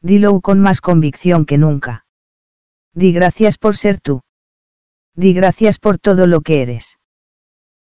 [0.01, 2.07] Dilo con más convicción que nunca.
[2.95, 4.21] Di gracias por ser tú.
[5.17, 7.01] Di gracias por todo lo que eres.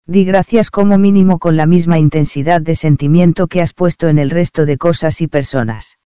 [0.07, 4.29] Di gracias como mínimo con la misma intensidad de sentimiento que has puesto en el
[4.29, 5.97] resto de cosas y personas.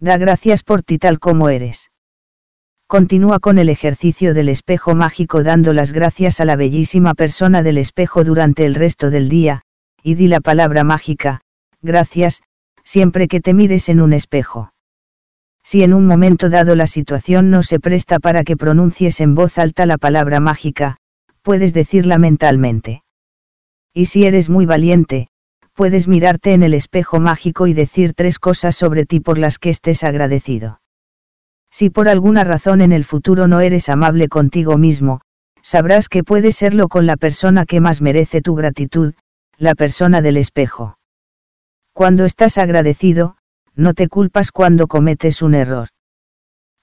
[0.00, 1.90] Da gracias por ti tal como eres.
[2.86, 7.78] Continúa con el ejercicio del espejo mágico dando las gracias a la bellísima persona del
[7.78, 9.62] espejo durante el resto del día,
[10.02, 11.40] y di la palabra mágica,
[11.80, 12.42] gracias,
[12.84, 14.72] siempre que te mires en un espejo.
[15.62, 19.56] Si en un momento dado la situación no se presta para que pronuncies en voz
[19.56, 20.98] alta la palabra mágica,
[21.40, 23.02] puedes decirla mentalmente.
[23.94, 25.28] Y si eres muy valiente,
[25.74, 29.70] puedes mirarte en el espejo mágico y decir tres cosas sobre ti por las que
[29.70, 30.80] estés agradecido.
[31.70, 35.20] Si por alguna razón en el futuro no eres amable contigo mismo,
[35.60, 39.14] sabrás que puedes serlo con la persona que más merece tu gratitud,
[39.58, 40.98] la persona del espejo.
[41.92, 43.36] Cuando estás agradecido,
[43.74, 45.88] no te culpas cuando cometes un error.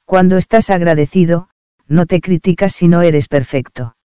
[0.06, 1.50] Cuando estás agradecido,
[1.88, 3.95] no te criticas si no eres perfecto.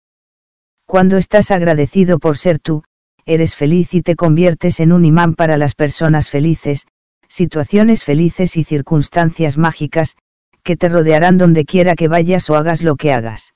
[0.86, 2.84] Cuando estás agradecido por ser tú,
[3.26, 6.86] eres feliz y te conviertes en un imán para las personas felices,
[7.28, 10.16] situaciones felices y circunstancias mágicas,
[10.62, 13.54] que te rodearán donde quiera que vayas o hagas lo que hagas.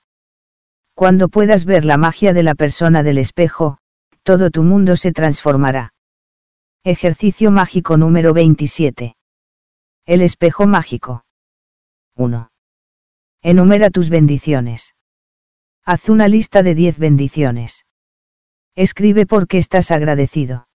[0.94, 3.78] Cuando puedas ver la magia de la persona del espejo,
[4.22, 5.94] todo tu mundo se transformará.
[6.84, 9.16] Ejercicio mágico número 27.
[10.04, 11.24] El espejo mágico.
[12.16, 12.50] 1.
[13.42, 14.94] Enumera tus bendiciones.
[15.84, 17.84] Haz una lista de 10 bendiciones.
[18.76, 20.68] Escribe por qué estás agradecido.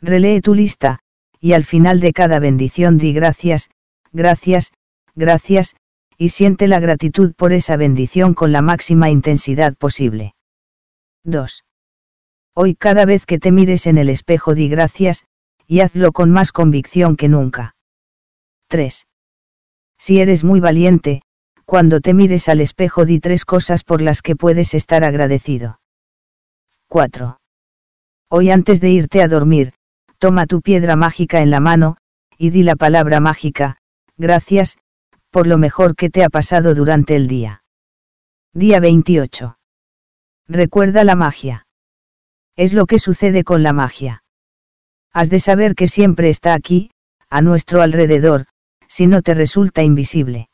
[0.00, 0.98] Relee tu lista,
[1.40, 3.70] y al final de cada bendición di gracias,
[4.12, 4.72] gracias,
[5.14, 5.76] gracias,
[6.16, 10.34] y siente la gratitud por esa bendición con la máxima intensidad posible.
[11.24, 11.64] 2.
[12.54, 15.24] Hoy cada vez que te mires en el espejo di gracias,
[15.66, 17.74] y hazlo con más convicción que nunca.
[18.68, 19.06] 3.
[19.98, 21.22] Si eres muy valiente,
[21.64, 25.80] cuando te mires al espejo di tres cosas por las que puedes estar agradecido.
[26.94, 27.40] 4.
[28.30, 29.72] Hoy antes de irte a dormir,
[30.18, 31.96] toma tu piedra mágica en la mano,
[32.38, 33.78] y di la palabra mágica,
[34.16, 34.78] gracias,
[35.30, 37.64] por lo mejor que te ha pasado durante el día.
[38.52, 39.58] Día 28.
[40.46, 41.66] Recuerda la magia.
[42.54, 44.22] Es lo que sucede con la magia.
[45.12, 46.92] Has de saber que siempre está aquí,
[47.28, 48.46] a nuestro alrededor,
[48.86, 50.48] si no te resulta invisible.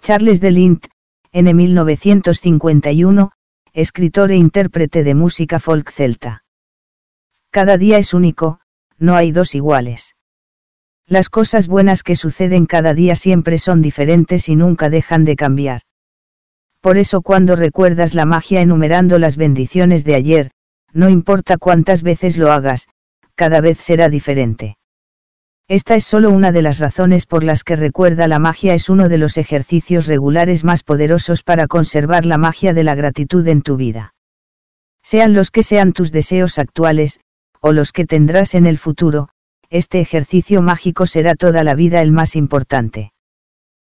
[0.00, 0.86] Charles de Lint,
[1.30, 3.32] en 1951,
[3.74, 6.44] escritor e intérprete de música folk celta.
[7.50, 8.60] Cada día es único,
[8.98, 10.14] no hay dos iguales.
[11.06, 15.82] Las cosas buenas que suceden cada día siempre son diferentes y nunca dejan de cambiar.
[16.80, 20.50] Por eso cuando recuerdas la magia enumerando las bendiciones de ayer,
[20.92, 22.88] no importa cuántas veces lo hagas,
[23.34, 24.76] cada vez será diferente.
[25.68, 29.08] Esta es solo una de las razones por las que recuerda la magia es uno
[29.08, 33.76] de los ejercicios regulares más poderosos para conservar la magia de la gratitud en tu
[33.76, 34.14] vida.
[35.02, 37.20] Sean los que sean tus deseos actuales,
[37.60, 39.28] o los que tendrás en el futuro,
[39.70, 43.12] este ejercicio mágico será toda la vida el más importante.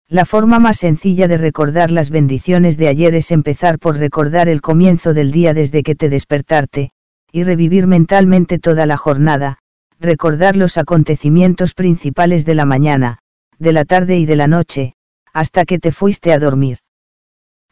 [0.08, 4.62] La forma más sencilla de recordar las bendiciones de ayer es empezar por recordar el
[4.62, 6.90] comienzo del día desde que te despertarte,
[7.30, 9.58] y revivir mentalmente toda la jornada,
[10.00, 13.18] recordar los acontecimientos principales de la mañana,
[13.58, 14.94] de la tarde y de la noche,
[15.32, 16.78] hasta que te fuiste a dormir.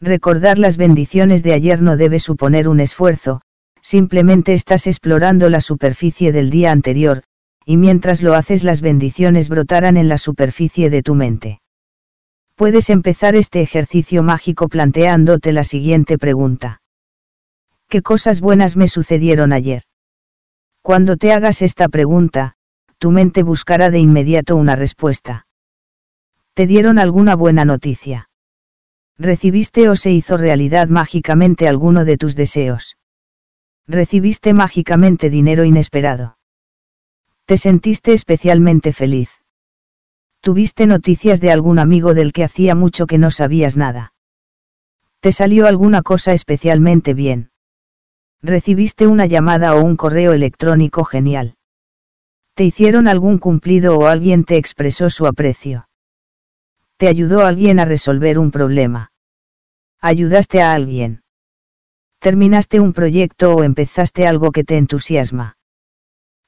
[0.00, 3.40] Recordar las bendiciones de ayer no debe suponer un esfuerzo,
[3.80, 7.22] simplemente estás explorando la superficie del día anterior,
[7.64, 11.60] y mientras lo haces las bendiciones brotarán en la superficie de tu mente.
[12.56, 16.80] Puedes empezar este ejercicio mágico planteándote la siguiente pregunta.
[17.88, 19.82] ¿Qué cosas buenas me sucedieron ayer?
[20.86, 22.54] Cuando te hagas esta pregunta,
[22.98, 25.48] tu mente buscará de inmediato una respuesta.
[26.54, 28.30] ¿Te dieron alguna buena noticia?
[29.18, 32.96] ¿Recibiste o se hizo realidad mágicamente alguno de tus deseos?
[33.88, 36.38] ¿Recibiste mágicamente dinero inesperado?
[37.46, 39.30] ¿Te sentiste especialmente feliz?
[40.38, 44.12] ¿Tuviste noticias de algún amigo del que hacía mucho que no sabías nada?
[45.18, 47.50] ¿Te salió alguna cosa especialmente bien?
[48.46, 51.56] ¿Recibiste una llamada o un correo electrónico genial?
[52.54, 55.88] ¿Te hicieron algún cumplido o alguien te expresó su aprecio?
[56.96, 59.10] ¿Te ayudó alguien a resolver un problema?
[60.00, 61.24] ¿Ayudaste a alguien?
[62.20, 65.56] ¿Terminaste un proyecto o empezaste algo que te entusiasma?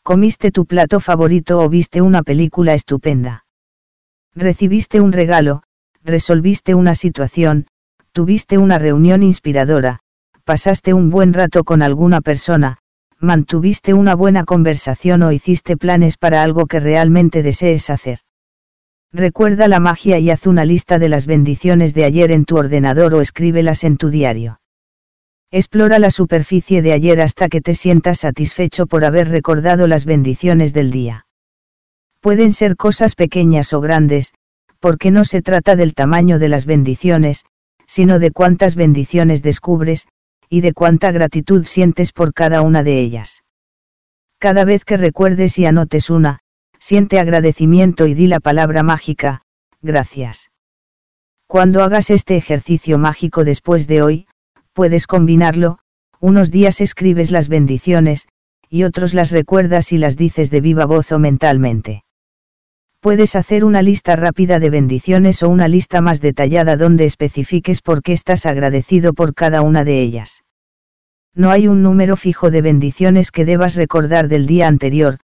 [0.05, 3.45] ¿Comiste tu plato favorito o viste una película estupenda?
[4.37, 5.65] Recibiste un regalo,
[6.05, 7.67] resolviste una situación,
[8.13, 9.99] tuviste una reunión inspiradora,
[10.49, 12.79] pasaste un buen rato con alguna persona,
[13.19, 18.21] mantuviste una buena conversación o hiciste planes para algo que realmente desees hacer.
[19.13, 23.13] Recuerda la magia y haz una lista de las bendiciones de ayer en tu ordenador
[23.13, 24.59] o escríbelas en tu diario.
[25.51, 30.73] Explora la superficie de ayer hasta que te sientas satisfecho por haber recordado las bendiciones
[30.73, 31.27] del día.
[32.21, 34.33] Pueden ser cosas pequeñas o grandes,
[34.81, 37.45] porque no se trata del tamaño de las bendiciones,
[37.87, 40.09] sino de cuántas bendiciones descubres,
[40.49, 43.45] y de cuánta gratitud sientes por cada una de ellas.
[44.39, 46.41] Cada vez que recuerdes y anotes una,
[46.79, 49.43] siente agradecimiento y di la palabra mágica,
[49.83, 50.51] gracias.
[51.47, 54.27] Cuando hagas este ejercicio mágico después de hoy,
[54.73, 55.79] puedes combinarlo,
[56.21, 58.29] unos días escribes las bendiciones,
[58.69, 62.05] y otros las recuerdas y las dices de viva voz o mentalmente.
[63.01, 68.03] Puedes hacer una lista rápida de bendiciones o una lista más detallada donde especifiques por
[68.03, 70.43] qué estás agradecido por cada una de ellas.
[71.33, 75.19] No hay un número fijo de bendiciones que debas recordar del día anterior,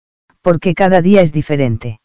[0.43, 2.01] porque cada día es diferente.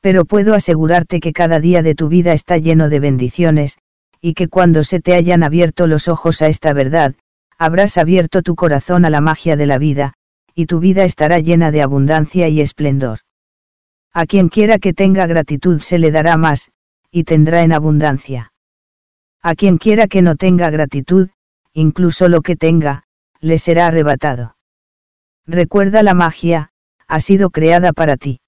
[0.00, 3.78] Pero puedo asegurarte que cada día de tu vida está lleno de bendiciones,
[4.20, 7.16] y que cuando se te hayan abierto los ojos a esta verdad,
[7.58, 10.14] habrás abierto tu corazón a la magia de la vida,
[10.54, 13.18] y tu vida estará llena de abundancia y esplendor.
[14.20, 16.72] A quien quiera que tenga gratitud se le dará más,
[17.12, 18.52] y tendrá en abundancia.
[19.40, 21.28] A quien quiera que no tenga gratitud,
[21.72, 23.04] incluso lo que tenga,
[23.38, 24.56] le será arrebatado.
[25.46, 26.72] Recuerda la magia,
[27.06, 28.40] ha sido creada para ti.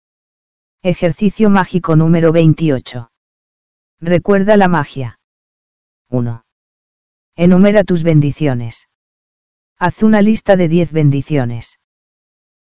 [0.82, 3.12] Ejercicio mágico número 28.
[4.00, 5.20] Recuerda la magia.
[6.08, 6.44] 1.
[7.36, 8.88] Enumera tus bendiciones.
[9.78, 11.78] Haz una lista de 10 bendiciones.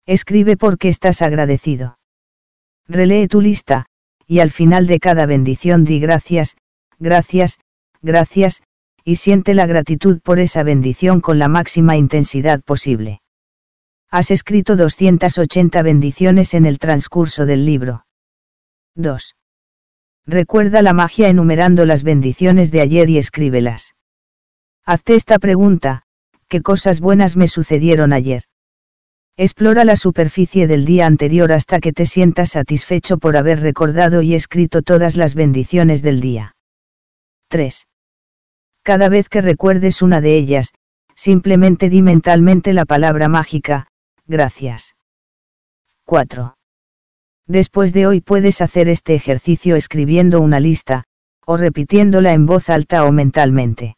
[0.05, 1.96] Escribe por qué estás agradecido.
[2.87, 3.85] Relee tu lista,
[4.25, 6.55] y al final de cada bendición di gracias,
[6.99, 7.59] gracias,
[8.01, 8.63] gracias,
[9.03, 13.21] y siente la gratitud por esa bendición con la máxima intensidad posible.
[14.09, 18.05] Has escrito 280 bendiciones en el transcurso del libro.
[18.95, 19.35] 2.
[20.25, 23.95] Recuerda la magia enumerando las bendiciones de ayer y escríbelas.
[24.85, 26.03] Hazte esta pregunta,
[26.47, 28.43] ¿qué cosas buenas me sucedieron ayer?
[29.39, 34.33] Explora la superficie del día anterior hasta que te sientas satisfecho por haber recordado y
[34.33, 36.55] escrito todas las bendiciones del día.
[37.49, 37.85] 3.
[38.81, 40.73] Cada vez que recuerdes una de ellas,
[41.13, 43.85] simplemente di mentalmente la palabra mágica,
[44.25, 44.95] gracias.
[46.05, 46.55] 4.
[47.45, 51.03] Después de hoy puedes hacer este ejercicio escribiendo una lista,
[51.45, 53.96] o repitiéndola en voz alta o mentalmente.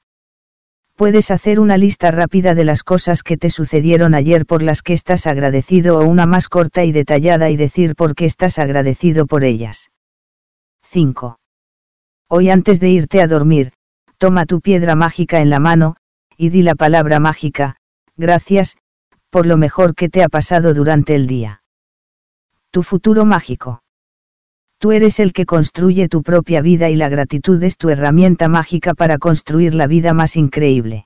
[0.99, 4.91] Puedes hacer una lista rápida de las cosas que te sucedieron ayer por las que
[4.91, 9.45] estás agradecido o una más corta y detallada y decir por qué estás agradecido por
[9.45, 9.91] ellas.
[10.83, 11.39] 5.
[12.27, 13.71] Hoy antes de irte a dormir,
[14.17, 15.95] toma tu piedra mágica en la mano,
[16.35, 17.77] y di la palabra mágica,
[18.17, 18.75] gracias,
[19.29, 21.63] por lo mejor que te ha pasado durante el día.
[22.71, 23.79] Tu futuro mágico.
[24.79, 28.93] Tú eres el que construye tu propia vida y la gratitud es tu herramienta mágica
[28.93, 31.05] para construir la vida más increíble.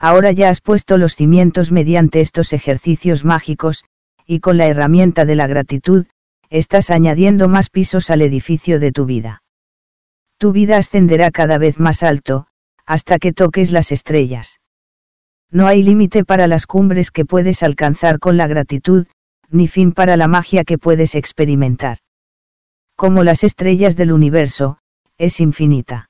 [0.00, 3.84] Ahora ya has puesto los cimientos mediante estos ejercicios mágicos,
[4.26, 6.06] y con la herramienta de la gratitud,
[6.50, 9.44] estás añadiendo más pisos al edificio de tu vida.
[10.38, 12.48] Tu vida ascenderá cada vez más alto,
[12.84, 14.58] hasta que toques las estrellas.
[15.52, 19.06] No hay límite para las cumbres que puedes alcanzar con la gratitud,
[19.50, 21.98] ni fin para la magia que puedes experimentar
[23.02, 24.78] como las estrellas del universo,
[25.18, 26.08] es infinita.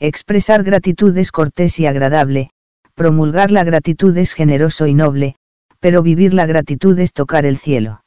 [0.00, 2.50] Expresar gratitud es cortés y agradable,
[2.96, 5.36] promulgar la gratitud es generoso y noble,
[5.78, 8.02] pero vivir la gratitud es tocar el cielo.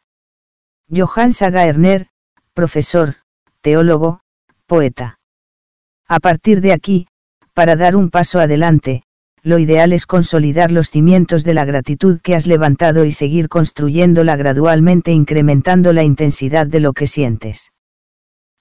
[0.93, 2.07] Johann Sagaerner,
[2.53, 3.13] profesor,
[3.61, 4.19] teólogo,
[4.65, 5.17] poeta.
[6.05, 7.07] A partir de aquí,
[7.53, 9.03] para dar un paso adelante,
[9.41, 14.35] lo ideal es consolidar los cimientos de la gratitud que has levantado y seguir construyéndola
[14.35, 17.71] gradualmente incrementando la intensidad de lo que sientes.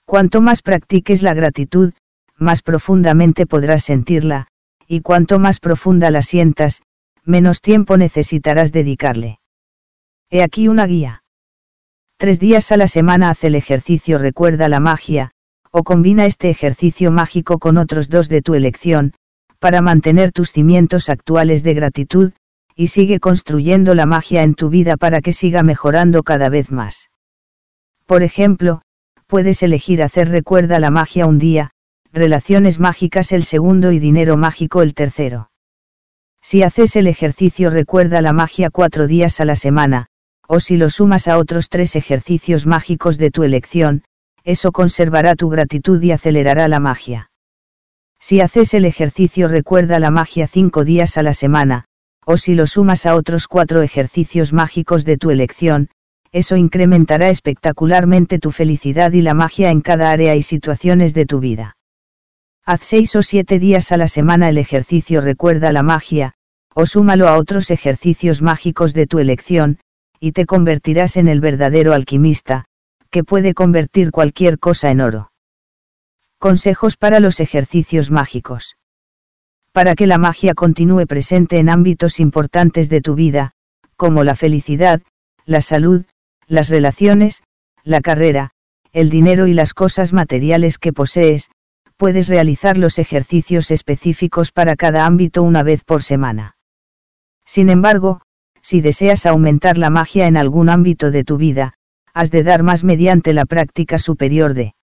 [0.07, 1.93] Cuanto más practiques la gratitud,
[2.37, 4.49] más profundamente podrás sentirla,
[4.87, 6.83] y cuanto más profunda la sientas,
[7.25, 9.39] menos tiempo necesitarás dedicarle.
[10.31, 11.23] He aquí una guía.
[12.19, 15.31] Tres días a la semana haz el ejercicio Recuerda la magia,
[15.71, 19.15] o combina este ejercicio mágico con otros dos de tu elección,
[19.59, 22.33] para mantener tus cimientos actuales de gratitud,
[22.77, 27.11] y sigue construyendo la magia en tu vida para que siga mejorando cada vez más.
[28.07, 28.83] Por ejemplo,
[29.35, 31.73] puedes elegir hacer recuerda la magia un día,
[32.13, 35.51] relaciones mágicas el segundo y dinero mágico el tercero.
[36.41, 40.07] Si haces el ejercicio recuerda la magia cuatro días a la semana,
[40.47, 44.05] o si lo sumas a otros tres ejercicios mágicos de tu elección,
[44.45, 47.33] eso conservará tu gratitud y acelerará la magia.
[48.21, 51.87] Si haces el ejercicio recuerda la magia cinco días a la semana,
[52.25, 55.89] o si lo sumas a otros cuatro ejercicios mágicos de tu elección,
[56.35, 61.39] eso incrementará espectacularmente tu felicidad y la magia en cada área y situaciones de tu
[61.39, 61.77] vida.
[62.67, 66.33] Haz seis o siete días a la semana el ejercicio recuerda la magia,
[66.75, 69.79] o súmalo a otros ejercicios mágicos de tu elección,
[70.19, 72.65] y te convertirás en el verdadero alquimista,
[73.11, 75.31] que puede convertir cualquier cosa en oro.
[76.41, 78.77] Consejos para los ejercicios mágicos.
[79.71, 83.53] Para que la magia continúe presente en ámbitos importantes de tu vida,
[83.95, 85.01] como la felicidad,
[85.47, 86.05] la salud,
[86.47, 87.43] las relaciones,
[87.83, 88.51] la carrera,
[88.93, 91.51] el dinero y las cosas materiales que posees,
[91.97, 96.57] puedes realizar los ejercicios específicos para cada ámbito una vez por semana.
[97.45, 98.21] Sin embargo,
[98.63, 101.75] si deseas aumentar la magia en algún ámbito de tu vida,
[102.15, 104.75] has de dar más mediante la práctica superior de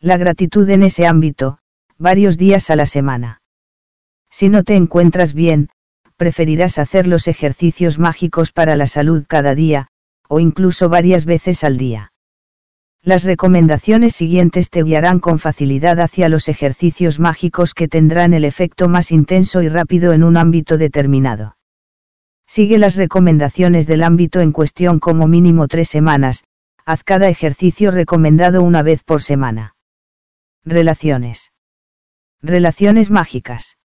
[0.00, 1.58] la gratitud en ese ámbito,
[1.98, 3.42] varios días a la semana.
[4.30, 5.68] Si no te encuentras bien,
[6.16, 9.88] preferirás hacer los ejercicios mágicos para la salud cada día,
[10.30, 12.12] o incluso varias veces al día.
[13.02, 18.88] Las recomendaciones siguientes te guiarán con facilidad hacia los ejercicios mágicos que tendrán el efecto
[18.88, 21.56] más intenso y rápido en un ámbito determinado.
[22.46, 26.44] Sigue las recomendaciones del ámbito en cuestión como mínimo tres semanas,
[26.84, 29.74] haz cada ejercicio recomendado una vez por semana.
[30.64, 31.52] Relaciones.
[32.40, 33.78] Relaciones mágicas.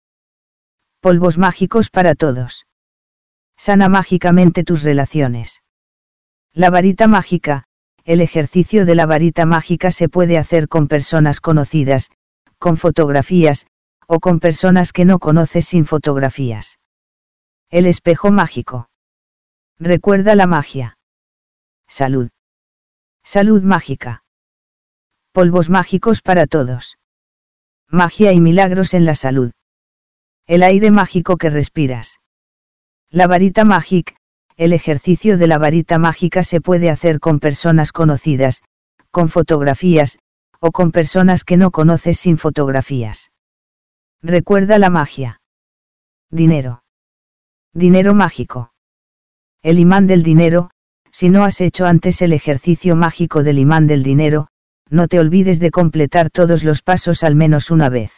[0.99, 2.65] Polvos mágicos para todos.
[3.55, 5.63] Sana mágicamente tus relaciones.
[6.55, 7.63] La varita mágica.
[8.05, 12.11] El ejercicio de la varita mágica se puede hacer con personas conocidas,
[12.59, 13.65] con fotografías,
[14.07, 16.77] o con personas que no conoces sin fotografías.
[17.71, 18.89] El espejo mágico.
[19.79, 20.99] Recuerda la magia.
[21.87, 22.29] Salud.
[23.23, 24.23] Salud mágica.
[25.31, 26.99] Polvos mágicos para todos.
[27.89, 29.53] Magia y milagros en la salud.
[30.45, 32.19] El aire mágico que respiras.
[33.09, 34.15] La varita mágica,
[34.57, 38.61] el ejercicio de la varita mágica se puede hacer con personas conocidas,
[39.11, 40.19] con fotografías,
[40.59, 43.31] o con personas que no conoces sin fotografías.
[44.21, 45.41] Recuerda la magia.
[46.31, 46.83] Dinero.
[47.73, 48.71] Dinero mágico.
[49.61, 50.71] El imán del dinero,
[51.11, 54.47] si no has hecho antes el ejercicio mágico del imán del dinero,
[54.89, 58.11] no te olvides de completar todos los pasos al menos una vez.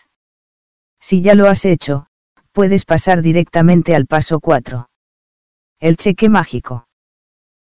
[0.99, 2.07] Si ya lo has hecho,
[2.51, 4.87] puedes pasar directamente al paso 4.
[5.79, 6.87] El cheque mágico.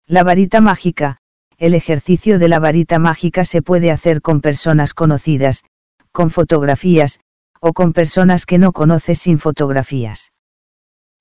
[0.07, 1.17] La varita mágica,
[1.57, 5.63] el ejercicio de la varita mágica se puede hacer con personas conocidas,
[6.11, 7.19] con fotografías,
[7.59, 10.31] o con personas que no conoces sin fotografías.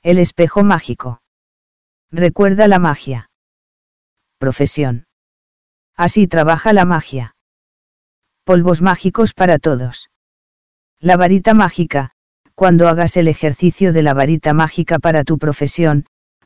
[0.02, 1.22] El espejo mágico.
[2.10, 3.30] Recuerda la magia.
[4.38, 5.06] Profesión.
[5.96, 7.34] Así trabaja la magia
[8.44, 10.10] polvos mágicos para todos.
[11.00, 12.10] La varita mágica,
[12.54, 16.04] cuando hagas el ejercicio de la varita mágica para tu profesión,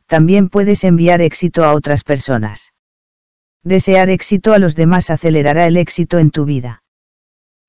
[0.09, 2.73] también puedes enviar éxito a otras personas.
[3.63, 6.81] Desear éxito a los demás acelerará el éxito en tu vida.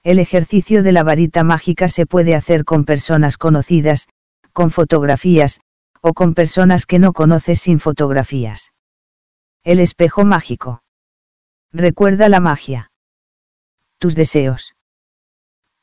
[0.03, 4.09] El ejercicio de la varita mágica se puede hacer con personas conocidas,
[4.55, 5.61] con fotografías,
[6.01, 8.73] o con personas que no conoces sin fotografías.
[9.63, 10.83] El espejo mágico.
[11.73, 12.91] Recuerda la magia
[13.99, 14.75] tus deseos.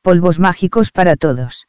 [0.01, 1.67] Polvos mágicos para todos.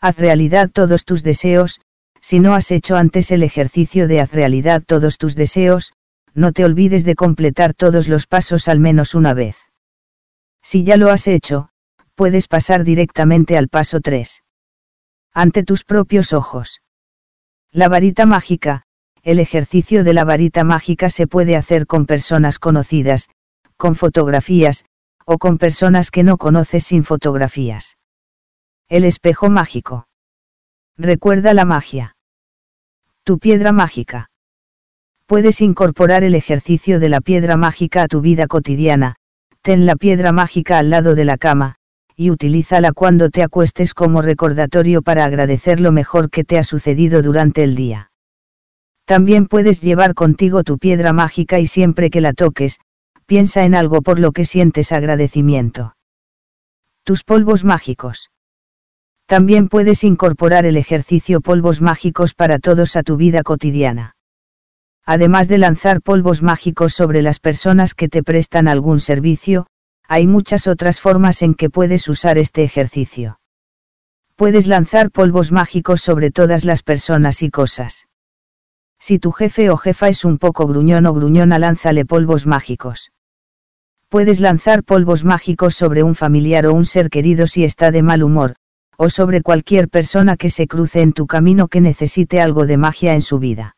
[0.00, 1.82] Haz realidad todos tus deseos,
[2.20, 5.92] si no has hecho antes el ejercicio de haz realidad todos tus deseos,
[6.34, 9.56] no te olvides de completar todos los pasos al menos una vez.
[10.62, 11.70] Si ya lo has hecho,
[12.14, 14.42] puedes pasar directamente al paso 3.
[15.32, 16.82] Ante tus propios ojos.
[17.72, 18.82] La varita mágica,
[19.22, 23.28] el ejercicio de la varita mágica se puede hacer con personas conocidas,
[23.76, 24.84] con fotografías,
[25.24, 27.96] o con personas que no conoces sin fotografías.
[28.88, 30.09] El espejo mágico.
[31.02, 32.14] Recuerda la magia.
[33.24, 34.28] Tu piedra mágica.
[35.24, 39.14] Puedes incorporar el ejercicio de la piedra mágica a tu vida cotidiana,
[39.62, 41.76] ten la piedra mágica al lado de la cama,
[42.16, 47.22] y utilízala cuando te acuestes como recordatorio para agradecer lo mejor que te ha sucedido
[47.22, 48.10] durante el día.
[49.06, 52.78] También puedes llevar contigo tu piedra mágica y siempre que la toques,
[53.24, 55.96] piensa en algo por lo que sientes agradecimiento.
[57.04, 58.28] Tus polvos mágicos.
[59.30, 64.16] También puedes incorporar el ejercicio polvos mágicos para todos a tu vida cotidiana.
[65.06, 69.68] Además de lanzar polvos mágicos sobre las personas que te prestan algún servicio,
[70.08, 73.38] hay muchas otras formas en que puedes usar este ejercicio.
[74.34, 78.08] Puedes lanzar polvos mágicos sobre todas las personas y cosas.
[78.98, 83.12] Si tu jefe o jefa es un poco gruñón o gruñona, lánzale polvos mágicos.
[84.08, 88.24] Puedes lanzar polvos mágicos sobre un familiar o un ser querido si está de mal
[88.24, 88.56] humor,
[89.02, 93.14] o sobre cualquier persona que se cruce en tu camino que necesite algo de magia
[93.14, 93.74] en su vida.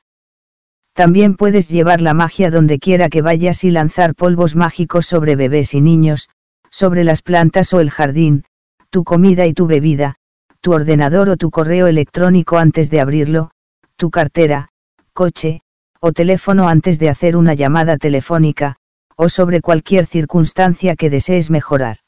[0.94, 5.74] También puedes llevar la magia donde quiera que vayas y lanzar polvos mágicos sobre bebés
[5.74, 6.28] y niños,
[6.70, 8.46] sobre las plantas o el jardín,
[8.90, 10.16] tu comida y tu bebida,
[10.60, 13.52] tu ordenador o tu correo electrónico antes de abrirlo,
[13.94, 14.70] tu cartera,
[15.12, 15.60] coche,
[16.00, 18.74] o teléfono antes de hacer una llamada telefónica,
[19.14, 21.98] o sobre cualquier circunstancia que desees mejorar.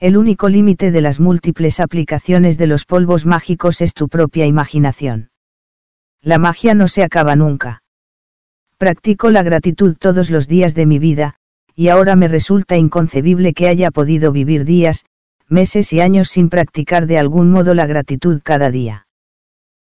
[0.00, 5.28] El único límite de las múltiples aplicaciones de los polvos mágicos es tu propia imaginación.
[6.22, 7.82] La magia no se acaba nunca.
[8.78, 11.34] Practico la gratitud todos los días de mi vida,
[11.74, 15.04] y ahora me resulta inconcebible que haya podido vivir días,
[15.50, 19.06] meses y años sin practicar de algún modo la gratitud cada día.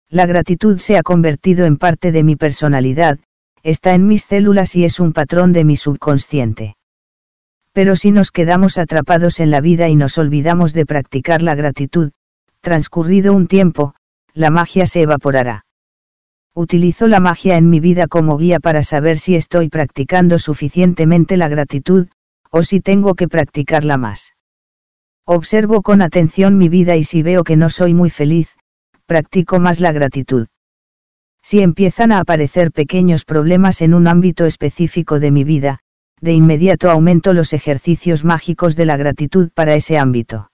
[0.09, 3.17] La gratitud se ha convertido en parte de mi personalidad,
[3.63, 6.75] está en mis células y es un patrón de mi subconsciente.
[7.73, 12.11] Pero si nos quedamos atrapados en la vida y nos olvidamos de practicar la gratitud,
[12.61, 13.95] transcurrido un tiempo,
[14.33, 15.65] la magia se evaporará.
[16.55, 21.49] Utilizo la magia en mi vida como guía para saber si estoy practicando suficientemente la
[21.49, 22.07] gratitud,
[22.51, 24.35] o si tengo que practicarla más.
[25.25, 28.55] Observo con atención mi vida y si veo que no soy muy feliz,
[29.07, 30.47] practico más la gratitud.
[31.41, 35.79] Si empiezan a aparecer pequeños problemas en un ámbito específico de mi vida,
[36.23, 40.49] de inmediato aumento los ejercicios mágicos de la gratitud para ese ámbito.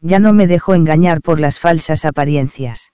[0.00, 2.92] Ya no me dejo engañar por las falsas apariencias.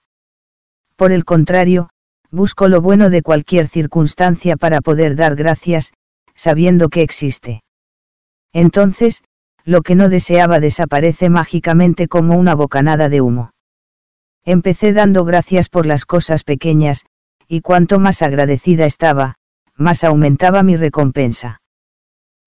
[0.95, 1.89] Por el contrario,
[2.29, 5.91] busco lo bueno de cualquier circunstancia para poder dar gracias,
[6.35, 7.63] sabiendo que existe.
[8.53, 9.23] Entonces,
[9.65, 13.49] lo que no deseaba desaparece mágicamente como una bocanada de humo.
[14.45, 17.07] Empecé dando gracias por las cosas pequeñas,
[17.47, 19.37] y cuanto más agradecida estaba,
[19.75, 21.61] más aumentaba mi recompensa.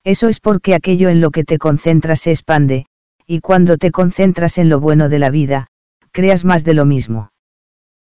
[0.05, 2.87] Eso es porque aquello en lo que te concentras se expande,
[3.27, 5.69] y cuando te concentras en lo bueno de la vida,
[6.11, 7.31] creas más de lo mismo.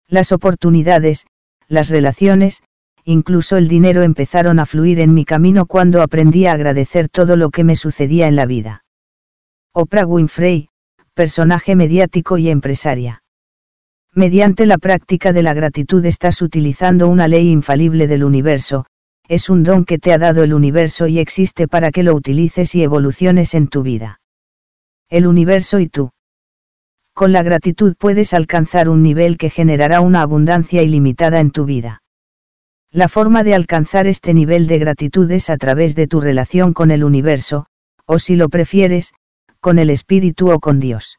[0.06, 1.26] Las oportunidades,
[1.66, 2.62] las relaciones,
[3.04, 7.50] incluso el dinero empezaron a fluir en mi camino cuando aprendí a agradecer todo lo
[7.50, 8.84] que me sucedía en la vida.
[9.72, 10.68] Oprah Winfrey,
[11.14, 13.22] personaje mediático y empresaria.
[14.14, 18.86] Mediante la práctica de la gratitud estás utilizando una ley infalible del universo,
[19.28, 22.74] es un don que te ha dado el universo y existe para que lo utilices
[22.74, 24.20] y evoluciones en tu vida.
[25.10, 26.10] El universo y tú.
[27.14, 32.02] Con la gratitud puedes alcanzar un nivel que generará una abundancia ilimitada en tu vida.
[32.90, 36.90] La forma de alcanzar este nivel de gratitud es a través de tu relación con
[36.90, 37.66] el universo,
[38.06, 39.12] o si lo prefieres,
[39.60, 41.18] con el espíritu o con Dios.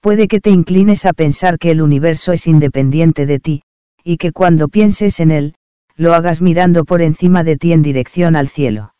[0.00, 3.62] Puede que te inclines a pensar que el universo es independiente de ti,
[4.02, 5.54] y que cuando pienses en él,
[5.96, 8.94] lo hagas mirando por encima de ti en dirección al cielo.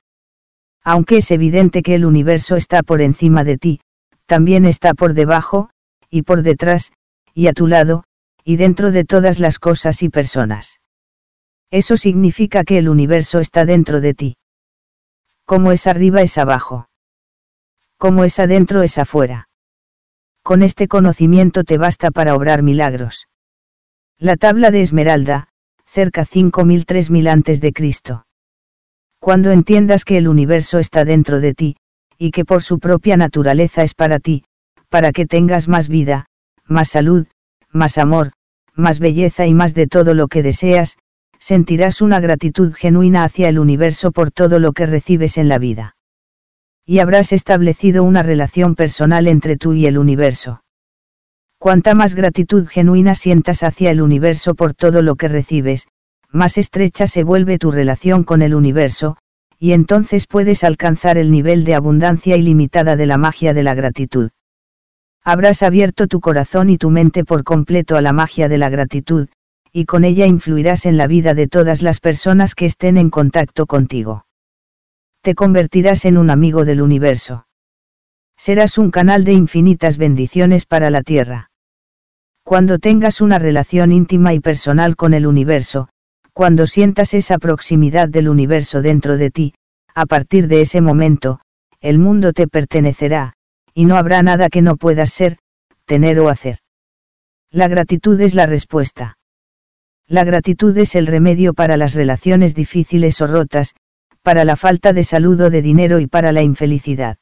[0.85, 3.81] Aunque es evidente que el universo está por encima de ti,
[4.27, 5.71] también está por debajo,
[6.11, 6.93] y por detrás,
[7.35, 8.05] y a tu lado,
[8.45, 10.81] y dentro de todas las cosas y personas.
[11.71, 14.37] Eso significa que el universo está dentro de ti.
[15.45, 16.89] Como es arriba es abajo.
[17.97, 19.49] Como es adentro es afuera.
[20.43, 23.29] Con este conocimiento te basta para obrar milagros.
[24.19, 25.49] La tabla de Esmeralda,
[25.93, 28.25] cerca 5000-3000 antes de Cristo.
[29.21, 31.77] Cuando entiendas que el universo está dentro de ti,
[32.17, 34.45] y que por su propia naturaleza es para ti,
[34.89, 36.27] para que tengas más vida,
[36.67, 37.27] más salud,
[37.71, 38.33] más amor,
[38.75, 40.97] más belleza y más de todo lo que deseas,
[41.39, 45.97] sentirás una gratitud genuina hacia el universo por todo lo que recibes en la vida.
[46.87, 50.63] Y habrás establecido una relación personal entre tú y el universo.
[51.63, 55.87] Cuanta más gratitud genuina sientas hacia el universo por todo lo que recibes,
[56.29, 59.17] más estrecha se vuelve tu relación con el universo,
[59.61, 64.31] y entonces puedes alcanzar el nivel de abundancia ilimitada de la magia de la gratitud.
[65.23, 69.29] Habrás abierto tu corazón y tu mente por completo a la magia de la gratitud,
[69.71, 73.67] y con ella influirás en la vida de todas las personas que estén en contacto
[73.67, 74.27] contigo.
[75.21, 77.47] Te convertirás en un amigo del universo.
[78.37, 81.51] Serás un canal de infinitas bendiciones para la Tierra.
[82.45, 85.89] Cuando tengas una relación íntima y personal con el universo,
[86.33, 89.55] cuando sientas esa proximidad del universo dentro de ti,
[89.95, 91.41] a partir de ese momento,
[91.81, 93.35] el mundo te pertenecerá,
[93.75, 95.39] y no habrá nada que no puedas ser,
[95.85, 96.59] tener o hacer.
[97.51, 99.19] La gratitud es la respuesta.
[100.09, 103.75] La gratitud es el remedio para las relaciones difíciles o rotas,
[104.23, 107.19] para la falta de salud o de dinero y para la infelicidad.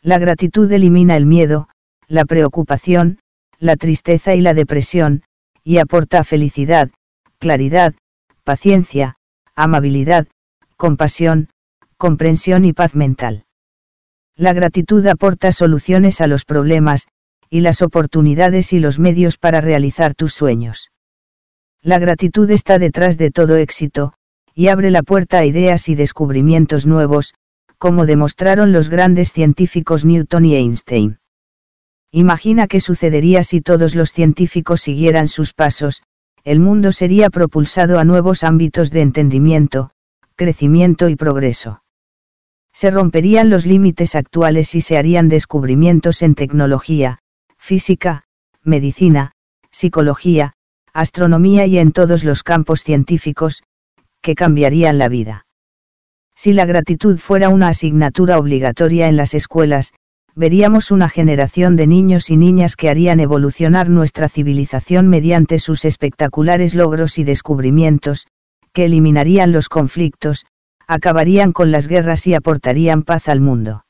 [0.00, 1.68] La gratitud elimina el miedo,
[2.08, 3.18] la preocupación,
[3.58, 5.22] la tristeza y la depresión,
[5.62, 6.90] y aporta felicidad,
[7.38, 7.94] claridad,
[8.44, 9.16] paciencia,
[9.54, 10.26] amabilidad,
[10.76, 11.48] compasión,
[11.96, 13.44] comprensión y paz mental.
[14.36, 17.06] La gratitud aporta soluciones a los problemas,
[17.48, 20.90] y las oportunidades y los medios para realizar tus sueños.
[21.82, 24.14] La gratitud está detrás de todo éxito,
[24.54, 27.34] y abre la puerta a ideas y descubrimientos nuevos,
[27.78, 31.18] como demostraron los grandes científicos Newton y Einstein.
[32.16, 36.00] Imagina qué sucedería si todos los científicos siguieran sus pasos,
[36.44, 39.90] el mundo sería propulsado a nuevos ámbitos de entendimiento,
[40.36, 41.82] crecimiento y progreso.
[42.72, 47.18] Se romperían los límites actuales y se harían descubrimientos en tecnología,
[47.58, 48.22] física,
[48.62, 49.32] medicina,
[49.72, 50.52] psicología,
[50.92, 53.64] astronomía y en todos los campos científicos,
[54.22, 55.46] que cambiarían la vida.
[56.36, 59.94] Si la gratitud fuera una asignatura obligatoria en las escuelas,
[60.36, 66.74] veríamos una generación de niños y niñas que harían evolucionar nuestra civilización mediante sus espectaculares
[66.74, 68.26] logros y descubrimientos,
[68.72, 70.46] que eliminarían los conflictos,
[70.86, 73.84] acabarían con las guerras y aportarían paz al mundo.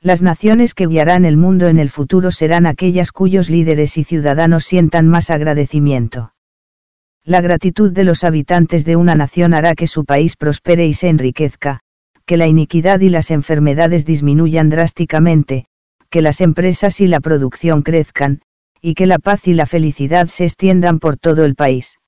[0.00, 4.64] Las naciones que guiarán el mundo en el futuro serán aquellas cuyos líderes y ciudadanos
[4.64, 6.32] sientan más agradecimiento.
[7.22, 11.10] La gratitud de los habitantes de una nación hará que su país prospere y se
[11.10, 11.80] enriquezca,
[12.30, 15.64] que la iniquidad y las enfermedades disminuyan drásticamente,
[16.10, 18.40] que las empresas y la producción crezcan,
[18.80, 21.98] y que la paz y la felicidad se extiendan por todo el país.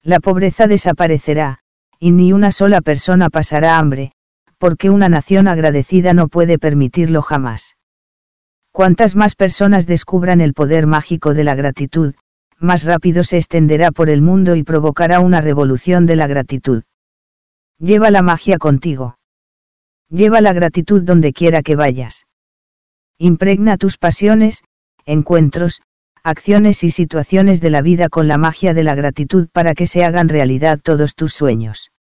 [0.00, 1.58] La pobreza desaparecerá,
[1.98, 4.12] y ni una sola persona pasará hambre,
[4.58, 7.76] porque una nación agradecida no puede permitirlo jamás.
[8.70, 12.14] Cuantas más personas descubran el poder mágico de la gratitud,
[12.60, 16.84] más rápido se extenderá por el mundo y provocará una revolución de la gratitud.
[17.80, 19.16] Lleva la magia contigo.
[20.12, 22.26] Lleva la gratitud donde quiera que vayas.
[23.18, 24.62] Impregna tus pasiones,
[25.06, 25.80] encuentros,
[26.22, 30.04] acciones y situaciones de la vida con la magia de la gratitud para que se
[30.04, 31.92] hagan realidad todos tus sueños.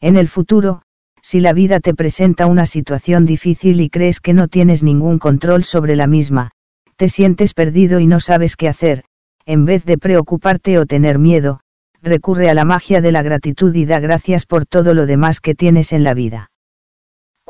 [0.00, 0.82] En el futuro,
[1.22, 5.62] si la vida te presenta una situación difícil y crees que no tienes ningún control
[5.62, 6.50] sobre la misma,
[6.96, 9.04] te sientes perdido y no sabes qué hacer,
[9.46, 11.60] en vez de preocuparte o tener miedo,
[12.02, 15.54] recurre a la magia de la gratitud y da gracias por todo lo demás que
[15.54, 16.49] tienes en la vida.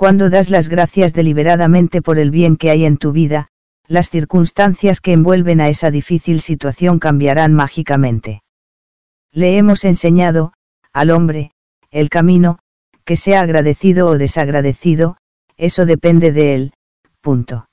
[0.01, 3.49] Cuando das las gracias deliberadamente por el bien que hay en tu vida,
[3.87, 8.43] las circunstancias que envuelven a esa difícil situación cambiarán mágicamente.
[9.31, 10.55] Le hemos enseñado,
[10.95, 11.53] al hombre,
[11.91, 12.61] el camino,
[13.05, 15.19] que sea agradecido o desagradecido,
[15.59, 16.73] eso depende de él,
[17.21, 17.69] punto.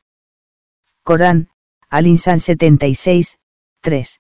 [1.03, 1.47] Corán,
[1.90, 3.38] Al-Insan 76,
[3.79, 4.19] 3.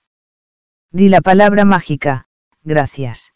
[0.93, 2.29] Di la palabra mágica,
[2.63, 3.33] gracias.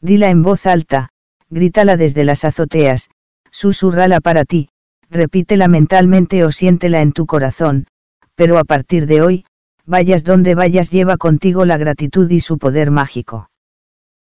[0.00, 1.10] Dila en voz alta,
[1.50, 3.10] grítala desde las azoteas,
[3.54, 4.68] susurrala para ti,
[5.08, 7.86] repítela mentalmente o siéntela en tu corazón,
[8.34, 9.46] pero a partir de hoy,
[9.86, 13.48] vayas donde vayas lleva contigo la gratitud y su poder mágico.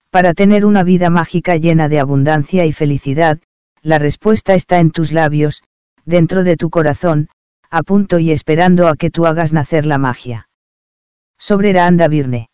[0.09, 3.39] Para tener una vida mágica llena de abundancia y felicidad,
[3.81, 5.63] la respuesta está en tus labios,
[6.05, 7.27] dentro de tu corazón,
[7.69, 10.47] a punto y esperando a que tú hagas nacer la magia.
[11.37, 12.49] Sobre Raanda Virne.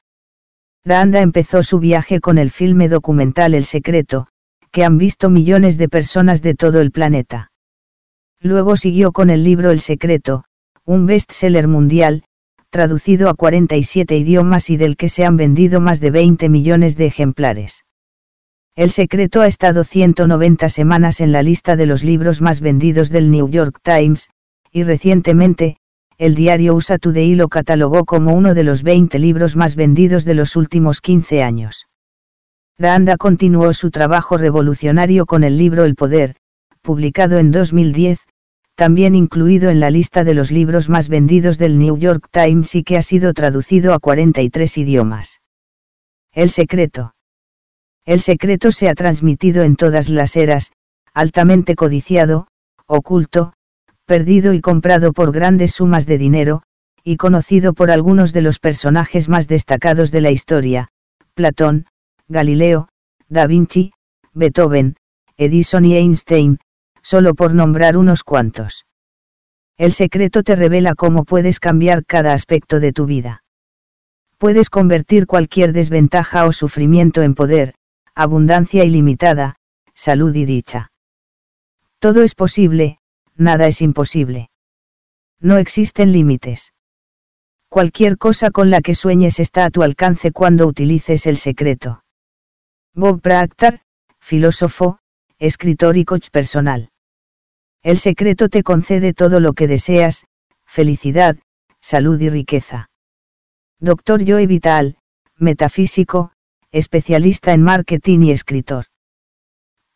[0.83, 4.27] Raanda empezó su viaje con el filme documental El Secreto,
[4.75, 7.49] que han visto millones de personas de todo el planeta.
[8.41, 10.43] Luego siguió con el libro El Secreto,
[10.83, 12.25] un bestseller mundial,
[12.71, 17.05] traducido a 47 idiomas y del que se han vendido más de 20 millones de
[17.05, 17.85] ejemplares.
[18.75, 23.31] El secreto ha estado 190 semanas en la lista de los libros más vendidos del
[23.31, 24.29] New York Times,
[24.73, 25.77] y recientemente,
[26.17, 30.33] el diario USA Today lo catalogó como uno de los 20 libros más vendidos de
[30.33, 31.87] los últimos 15 años.
[32.77, 36.35] Randa continuó su trabajo revolucionario con el libro El Poder,
[36.81, 38.19] publicado en 2010,
[38.75, 42.83] también incluido en la lista de los libros más vendidos del New York Times y
[42.83, 45.41] que ha sido traducido a 43 idiomas.
[46.33, 47.15] El secreto.
[48.05, 50.73] El secreto se ha transmitido en todas las eras,
[51.13, 52.47] altamente codiciado,
[52.87, 53.53] oculto,
[54.05, 56.61] perdido y comprado por grandes sumas de dinero,
[57.05, 60.89] y conocido por algunos de los personajes más destacados de la historia,
[61.35, 61.85] Platón,
[62.27, 62.87] Galileo,
[63.29, 63.93] Da Vinci,
[64.33, 64.95] Beethoven,
[65.37, 66.59] Edison y Einstein,
[67.01, 68.85] solo por nombrar unos cuantos.
[69.77, 73.43] El secreto te revela cómo puedes cambiar cada aspecto de tu vida.
[74.37, 77.75] Puedes convertir cualquier desventaja o sufrimiento en poder,
[78.15, 79.55] abundancia ilimitada,
[79.93, 80.91] salud y dicha.
[81.99, 82.99] Todo es posible,
[83.35, 84.49] nada es imposible.
[85.39, 86.73] No existen límites.
[87.69, 92.04] Cualquier cosa con la que sueñes está a tu alcance cuando utilices el secreto.
[92.97, 93.81] Bob Proctor,
[94.21, 94.99] filósofo,
[95.37, 96.91] escritor y coach personal.
[97.83, 100.25] El secreto te concede todo lo que deseas,
[100.65, 101.35] felicidad,
[101.81, 102.89] salud y riqueza.
[103.81, 104.23] Dr.
[104.25, 104.97] Joe Vital,
[105.35, 106.31] metafísico,
[106.71, 108.85] especialista en marketing y escritor.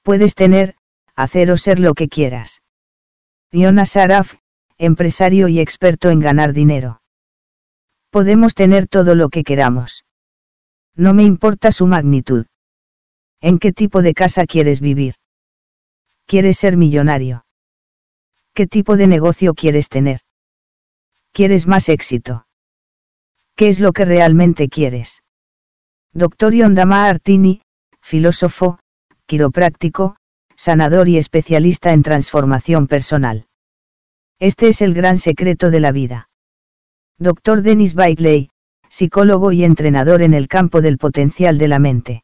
[0.04, 0.76] Puedes tener,
[1.16, 2.62] hacer o ser lo que quieras.
[3.54, 4.34] Jonas Saraf,
[4.78, 7.02] empresario y experto en ganar dinero.
[8.10, 10.04] Podemos tener todo lo que queramos.
[10.96, 12.46] No me importa su magnitud.
[13.42, 15.16] ¿En qué tipo de casa quieres vivir?
[16.26, 17.46] ¿Quieres ser millonario?
[18.54, 20.20] ¿Qué tipo de negocio quieres tener?
[21.32, 22.46] ¿Quieres más éxito?
[23.56, 25.24] ¿Qué es lo que realmente quieres?
[26.14, 26.54] Dr.
[26.54, 27.62] Yondama Artini,
[28.02, 28.80] filósofo,
[29.26, 30.18] quiropráctico,
[30.56, 33.48] sanador y especialista en transformación personal.
[34.40, 36.30] Este es el gran secreto de la vida.
[37.18, 37.62] Dr.
[37.62, 38.50] Dennis Baitley,
[38.90, 42.24] psicólogo y entrenador en el campo del potencial de la mente.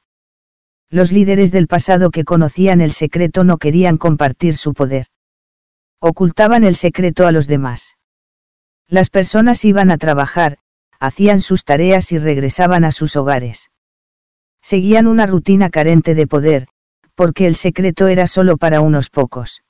[0.90, 5.08] Los líderes del pasado que conocían el secreto no querían compartir su poder.
[6.00, 7.98] Ocultaban el secreto a los demás.
[8.88, 10.60] Las personas iban a trabajar,
[11.00, 13.72] hacían sus tareas y regresaban a sus hogares.
[14.62, 16.68] Seguían una rutina carente de poder,
[17.16, 19.64] porque el secreto era solo para unos pocos.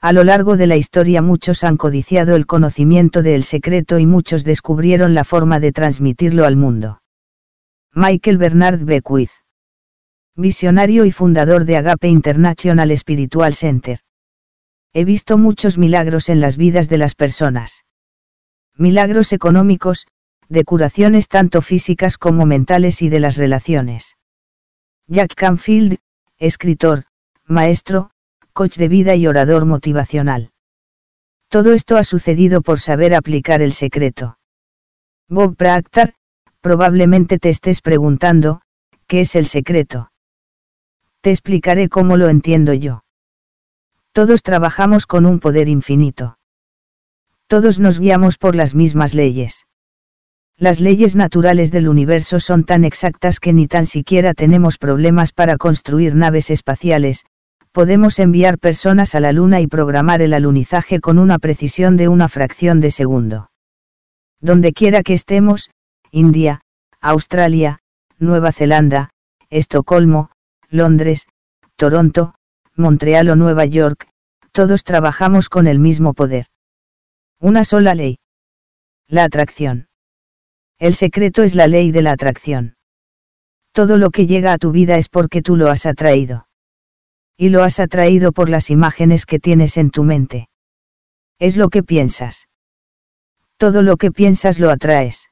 [0.00, 4.44] A lo largo de la historia muchos han codiciado el conocimiento del secreto y muchos
[4.44, 7.02] descubrieron la forma de transmitirlo al mundo.
[7.94, 9.30] Michael Bernard Beckwith.
[10.36, 14.00] Visionario y fundador de Agape International Spiritual Center.
[14.94, 17.84] He visto muchos milagros en las vidas de las personas.
[18.74, 20.06] Milagros económicos,
[20.48, 24.16] de curaciones tanto físicas como mentales y de las relaciones.
[25.06, 25.98] Jack Canfield,
[26.38, 27.04] escritor,
[27.44, 28.10] maestro,
[28.54, 30.52] coach de vida y orador motivacional.
[31.48, 34.38] Todo esto ha sucedido por saber aplicar el secreto.
[35.28, 36.14] Bob Proctor,
[36.62, 38.62] probablemente te estés preguntando,
[39.06, 40.11] ¿qué es el secreto?
[41.22, 43.04] Te explicaré cómo lo entiendo yo.
[44.10, 46.36] Todos trabajamos con un poder infinito.
[47.46, 49.66] Todos nos guiamos por las mismas leyes.
[50.58, 55.58] Las leyes naturales del universo son tan exactas que ni tan siquiera tenemos problemas para
[55.58, 57.24] construir naves espaciales,
[57.70, 62.28] podemos enviar personas a la Luna y programar el alunizaje con una precisión de una
[62.28, 63.50] fracción de segundo.
[64.40, 65.70] Donde quiera que estemos,
[66.10, 66.62] India,
[67.00, 67.78] Australia,
[68.18, 69.10] Nueva Zelanda,
[69.50, 70.32] Estocolmo,
[70.72, 71.28] Londres,
[71.76, 72.34] Toronto,
[72.74, 74.08] Montreal o Nueva York,
[74.52, 76.46] todos trabajamos con el mismo poder.
[77.38, 78.18] Una sola ley.
[79.06, 79.88] La atracción.
[80.78, 82.76] El secreto es la ley de la atracción.
[83.72, 86.48] Todo lo que llega a tu vida es porque tú lo has atraído.
[87.36, 90.48] Y lo has atraído por las imágenes que tienes en tu mente.
[91.38, 92.48] Es lo que piensas.
[93.58, 95.28] Todo lo que piensas lo atraes.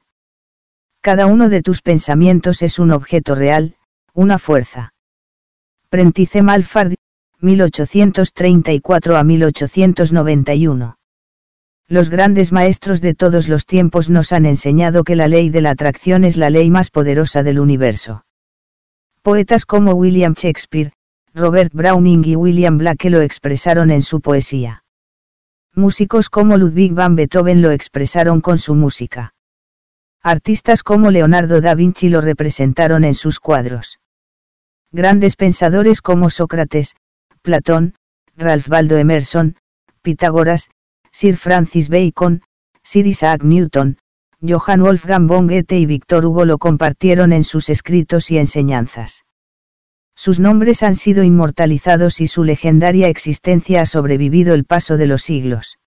[1.01, 3.75] Cada uno de tus pensamientos es un objeto real,
[4.13, 4.90] una fuerza.
[5.91, 6.93] Prentice Malfard,
[7.41, 10.95] 1834 a 1891.
[11.89, 15.71] Los grandes maestros de todos los tiempos nos han enseñado que la ley de la
[15.71, 18.23] atracción es la ley más poderosa del universo.
[19.21, 20.93] Poetas como William Shakespeare,
[21.33, 24.85] Robert Browning y William Blake lo expresaron en su poesía.
[25.75, 29.33] Músicos como Ludwig van Beethoven lo expresaron con su música.
[30.23, 34.00] Artistas como Leonardo da Vinci lo representaron en sus cuadros.
[34.93, 36.95] Grandes pensadores como Sócrates,
[37.41, 37.95] Platón,
[38.35, 39.55] Ralph Waldo Emerson,
[40.01, 40.69] Pitágoras,
[41.11, 42.41] Sir Francis Bacon,
[42.83, 43.97] Sir Isaac Newton,
[44.41, 49.23] Johann Wolfgang von Goethe y Victor Hugo lo compartieron en sus escritos y enseñanzas.
[50.15, 55.21] Sus nombres han sido inmortalizados y su legendaria existencia ha sobrevivido el paso de los
[55.21, 55.77] siglos.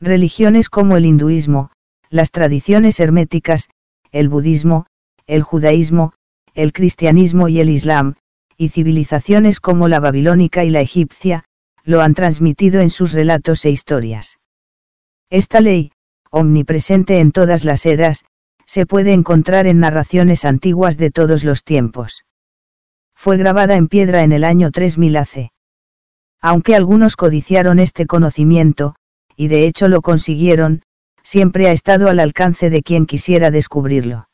[0.00, 1.70] Religiones como el hinduismo,
[2.08, 3.68] las tradiciones herméticas,
[4.10, 4.86] el budismo,
[5.26, 6.12] el judaísmo,
[6.54, 8.14] el cristianismo y el islam,
[8.56, 11.44] y civilizaciones como la babilónica y la egipcia,
[11.84, 14.38] lo han transmitido en sus relatos e historias.
[15.30, 15.92] Esta ley,
[16.30, 18.24] omnipresente en todas las eras,
[18.66, 22.24] se puede encontrar en narraciones antiguas de todos los tiempos.
[23.14, 25.50] Fue grabada en piedra en el año 3000 AC.
[26.40, 28.94] Aunque algunos codiciaron este conocimiento,
[29.36, 30.82] y de hecho lo consiguieron,
[31.22, 34.26] siempre ha estado al alcance de quien quisiera descubrirlo.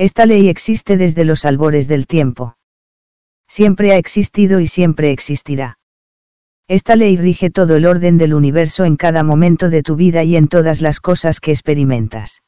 [0.00, 2.56] Esta ley existe desde los albores del tiempo.
[3.46, 5.78] Siempre ha existido y siempre existirá.
[6.68, 10.36] Esta ley rige todo el orden del universo en cada momento de tu vida y
[10.36, 12.42] en todas las cosas que experimentas.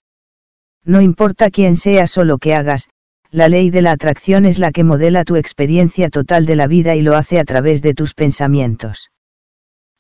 [0.83, 2.89] No importa quién seas o lo que hagas,
[3.31, 6.97] la ley de la atracción es la que modela tu experiencia total de la vida
[6.97, 9.11] y lo hace a través de tus pensamientos.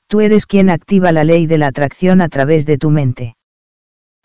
[0.06, 3.36] Tú eres quien activa la ley de la atracción a través de tu mente.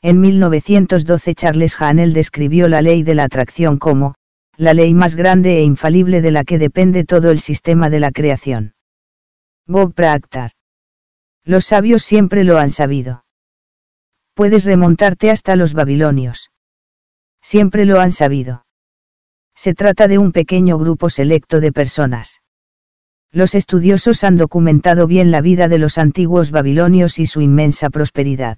[0.02, 4.14] En 1912 Charles Hanel describió la ley de la atracción como,
[4.56, 8.12] la ley más grande e infalible de la que depende todo el sistema de la
[8.12, 8.76] creación.
[9.66, 10.52] Bob Proctor.
[11.44, 13.26] Los sabios siempre lo han sabido.
[14.36, 16.52] Puedes remontarte hasta los babilonios.
[17.42, 18.66] Siempre lo han sabido.
[19.56, 22.42] Se trata de un pequeño grupo selecto de personas.
[23.32, 28.58] Los estudiosos han documentado bien la vida de los antiguos babilonios y su inmensa prosperidad.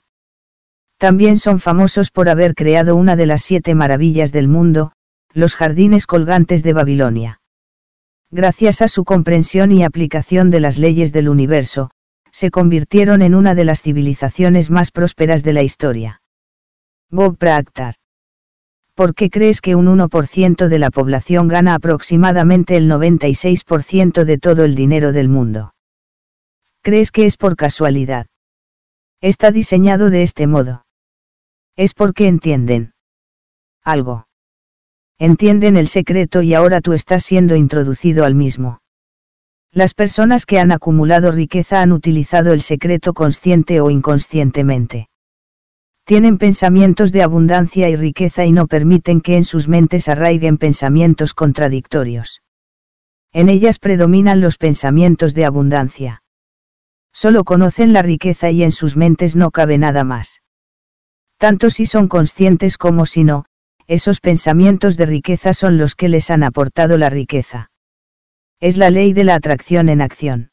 [0.99, 4.91] También son famosos por haber creado una de las siete maravillas del mundo,
[5.33, 7.39] los jardines colgantes de Babilonia.
[8.31, 11.89] Gracias a su comprensión y aplicación de las leyes del universo,
[12.31, 16.21] se convirtieron en una de las civilizaciones más prósperas de la historia.
[17.09, 17.93] Bob Proctor.
[18.93, 24.65] ¿Por qué crees que un 1% de la población gana aproximadamente el 96% de todo
[24.65, 25.73] el dinero del mundo?
[26.81, 28.25] ¿Crees que es por casualidad?
[29.21, 30.83] Está diseñado de este modo.
[31.79, 32.91] Es porque entienden.
[33.85, 34.27] Algo.
[35.17, 38.81] Entienden el secreto y ahora tú estás siendo introducido al mismo.
[39.71, 45.07] Las personas que han acumulado riqueza han utilizado el secreto consciente o inconscientemente.
[46.03, 51.33] Tienen pensamientos de abundancia y riqueza y no permiten que en sus mentes arraiguen pensamientos
[51.33, 52.41] contradictorios.
[53.31, 56.23] En ellas predominan los pensamientos de abundancia.
[57.13, 60.41] Solo conocen la riqueza y en sus mentes no cabe nada más.
[61.39, 63.45] Tanto si son conscientes como si no,
[63.87, 67.71] esos pensamientos de riqueza son los que les han aportado la riqueza.
[68.59, 70.51] Es la ley de la atracción en acción.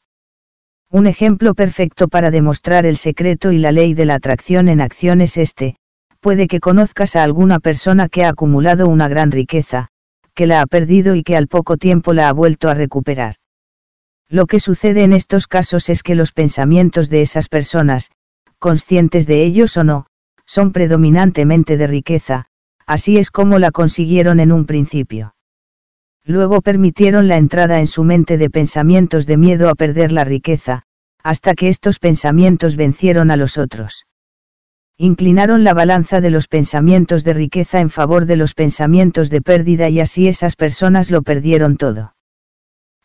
[0.89, 5.19] Un ejemplo perfecto para demostrar el secreto y la ley de la atracción en acción
[5.19, 5.75] es este,
[6.21, 9.89] puede que conozcas a alguna persona que ha acumulado una gran riqueza,
[10.33, 13.35] que la ha perdido y que al poco tiempo la ha vuelto a recuperar.
[14.29, 18.09] Lo que sucede en estos casos es que los pensamientos de esas personas,
[18.57, 20.07] conscientes de ellos o no,
[20.47, 22.45] son predominantemente de riqueza,
[22.87, 25.35] así es como la consiguieron en un principio.
[26.25, 30.83] Luego permitieron la entrada en su mente de pensamientos de miedo a perder la riqueza,
[31.21, 34.05] hasta que estos pensamientos vencieron a los otros.
[34.97, 39.89] Inclinaron la balanza de los pensamientos de riqueza en favor de los pensamientos de pérdida
[39.89, 42.15] y así esas personas lo perdieron todo.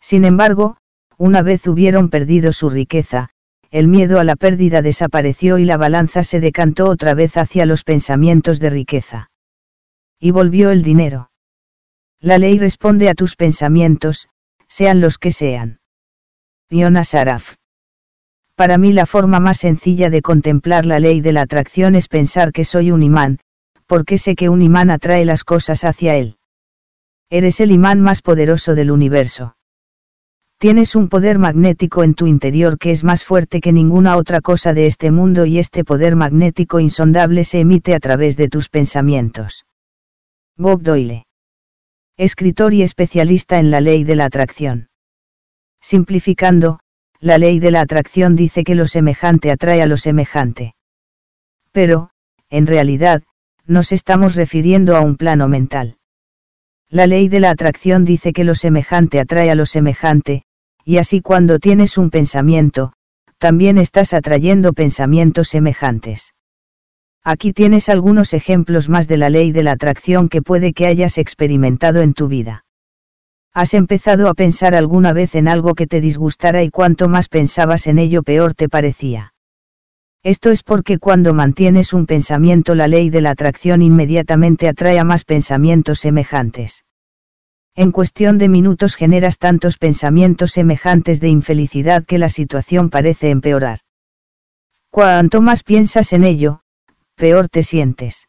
[0.01, 0.79] Sin embargo,
[1.19, 3.31] una vez hubieron perdido su riqueza,
[3.73, 7.85] el miedo a la pérdida desapareció y la balanza se decantó otra vez hacia los
[7.85, 9.31] pensamientos de riqueza.
[10.21, 11.31] Y volvió el dinero.
[12.21, 14.29] La ley responde a tus pensamientos,
[14.69, 15.81] sean los que sean.
[16.69, 17.55] Yona Saraf.
[18.57, 22.53] Para mí la forma más sencilla de contemplar la ley de la atracción es pensar
[22.53, 23.39] que soy un imán,
[23.87, 26.37] porque sé que un imán atrae las cosas hacia él.
[27.31, 29.57] Eres el imán más poderoso del universo.
[30.63, 34.73] Tienes un poder magnético en tu interior que es más fuerte que ninguna otra cosa
[34.73, 39.67] de este mundo y este poder magnético insondable se emite a través de tus pensamientos.
[40.57, 41.25] Bob Doyle
[42.17, 44.89] escritor y especialista en la ley de la atracción.
[45.81, 46.79] Simplificando,
[47.19, 50.77] la ley de la atracción dice que lo semejante atrae a lo semejante.
[51.73, 52.11] Pero,
[52.51, 53.25] en realidad,
[53.67, 55.97] nos estamos refiriendo a un plano mental.
[56.89, 60.45] La ley de la atracción dice que lo semejante atrae a lo semejante,
[60.85, 62.93] y así cuando tienes un pensamiento,
[63.39, 66.35] también estás atrayendo pensamientos semejantes.
[67.25, 71.19] Aquí tienes algunos ejemplos más de la ley de la atracción que puede que hayas
[71.19, 72.65] experimentado en tu vida.
[73.55, 77.87] ¿Has empezado a pensar alguna vez en algo que te disgustara y cuanto más pensabas
[77.87, 79.35] en ello peor te parecía?
[80.25, 85.05] Esto es porque cuando mantienes un pensamiento la ley de la atracción inmediatamente atrae a
[85.05, 86.85] más pensamientos semejantes.
[87.75, 93.79] En cuestión de minutos generas tantos pensamientos semejantes de infelicidad que la situación parece empeorar.
[94.91, 96.61] Cuanto más piensas en ello,
[97.15, 98.29] peor te sientes.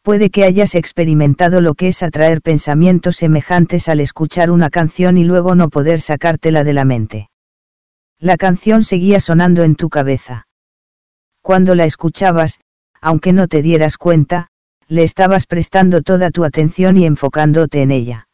[0.00, 5.24] Puede que hayas experimentado lo que es atraer pensamientos semejantes al escuchar una canción y
[5.24, 7.28] luego no poder sacártela de la mente.
[8.18, 10.46] La canción seguía sonando en tu cabeza.
[11.42, 12.60] Cuando la escuchabas,
[13.02, 14.48] aunque no te dieras cuenta,
[14.86, 18.27] le estabas prestando toda tu atención y enfocándote en ella.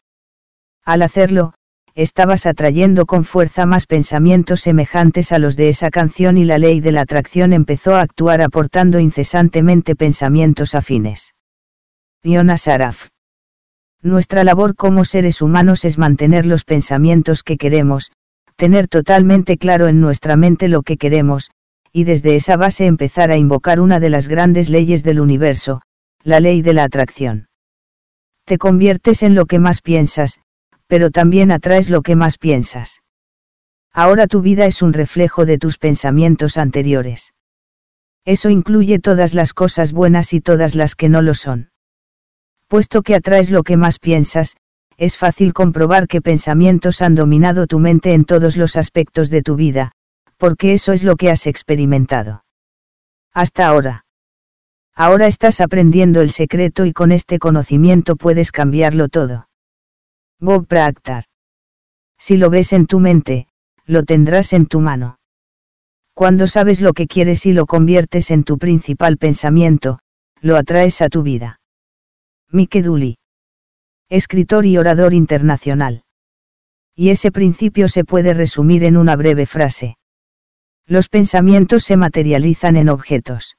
[0.85, 1.53] Al hacerlo,
[1.95, 6.79] estabas atrayendo con fuerza más pensamientos semejantes a los de esa canción y la ley
[6.79, 11.33] de la atracción empezó a actuar aportando incesantemente pensamientos afines.
[12.21, 13.07] Iona Saraf.
[14.03, 18.11] Nuestra labor como seres humanos es mantener los pensamientos que queremos,
[18.55, 21.49] tener totalmente claro en nuestra mente lo que queremos,
[21.91, 25.81] y desde esa base empezar a invocar una de las grandes leyes del universo,
[26.23, 27.47] la ley de la atracción.
[28.45, 30.39] Te conviertes en lo que más piensas,
[30.87, 33.01] pero también atraes lo que más piensas.
[33.93, 37.33] Ahora tu vida es un reflejo de tus pensamientos anteriores.
[38.25, 41.69] Eso incluye todas las cosas buenas y todas las que no lo son.
[42.67, 44.57] Puesto que atraes lo que más piensas,
[44.97, 49.55] es fácil comprobar qué pensamientos han dominado tu mente en todos los aspectos de tu
[49.55, 49.91] vida,
[50.37, 52.43] porque eso es lo que has experimentado.
[53.33, 54.05] Hasta ahora.
[54.95, 59.47] Ahora estás aprendiendo el secreto y con este conocimiento puedes cambiarlo todo.
[60.41, 61.23] Bob Proctor.
[62.17, 63.47] Si lo ves en tu mente,
[63.85, 65.17] lo tendrás en tu mano.
[66.13, 69.99] Cuando sabes lo que quieres y lo conviertes en tu principal pensamiento,
[70.41, 71.61] lo atraes a tu vida.
[72.51, 73.17] Mike Dooley.
[74.09, 76.03] Escritor y orador internacional.
[76.95, 79.97] Y ese principio se puede resumir en una breve frase.
[80.85, 83.55] Los pensamientos se materializan en objetos.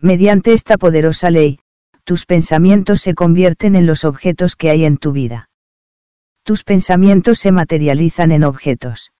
[0.00, 1.60] Mediante esta poderosa ley,
[2.02, 5.48] tus pensamientos se convierten en los objetos que hay en tu vida
[6.46, 9.10] tus pensamientos se materializan en objetos.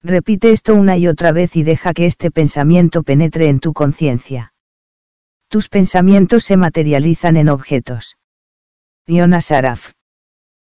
[0.00, 4.52] Repite esto una y otra vez y deja que este pensamiento penetre en tu conciencia.
[5.48, 8.16] Tus pensamientos se materializan en objetos.
[9.08, 9.90] Iona Saraf.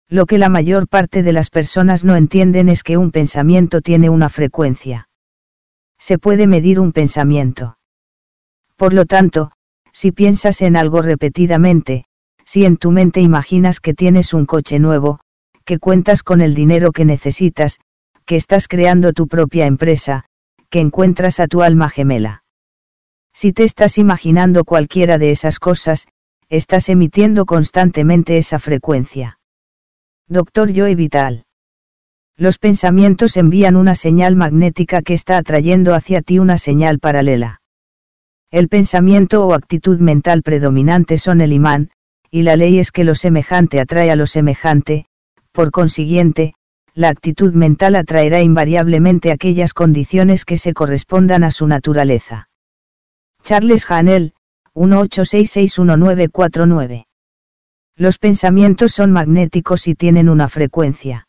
[0.08, 4.10] Lo que la mayor parte de las personas no entienden es que un pensamiento tiene
[4.10, 5.08] una frecuencia.
[6.00, 7.78] Se puede medir un pensamiento.
[8.76, 9.52] Por lo tanto,
[9.94, 12.06] si piensas en algo repetidamente,
[12.44, 15.20] si en tu mente imaginas que tienes un coche nuevo,
[15.70, 17.78] que cuentas con el dinero que necesitas,
[18.26, 20.26] que estás creando tu propia empresa,
[20.72, 22.44] que encuentras a tu alma gemela.
[23.36, 26.08] Si te estás imaginando cualquiera de esas cosas,
[26.50, 29.38] estás emitiendo constantemente esa frecuencia.
[30.28, 31.44] Doctor Joe Vital.
[32.36, 37.62] Los pensamientos envían una señal magnética que está atrayendo hacia ti una señal paralela.
[38.50, 41.92] El pensamiento o actitud mental predominante son el imán,
[42.32, 45.06] y la ley es que lo semejante atrae a lo semejante,
[45.52, 46.54] por consiguiente,
[46.94, 52.48] la actitud mental atraerá invariablemente aquellas condiciones que se correspondan a su naturaleza.
[53.44, 54.34] Charles Hanel,
[54.76, 57.06] 18661949.
[57.96, 61.28] Los pensamientos son magnéticos y tienen una frecuencia.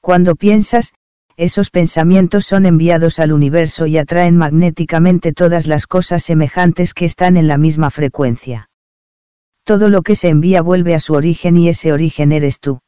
[0.00, 0.94] Cuando piensas,
[1.36, 7.36] esos pensamientos son enviados al universo y atraen magnéticamente todas las cosas semejantes que están
[7.36, 8.70] en la misma frecuencia.
[9.64, 12.80] Todo lo que se envía vuelve a su origen y ese origen eres tú.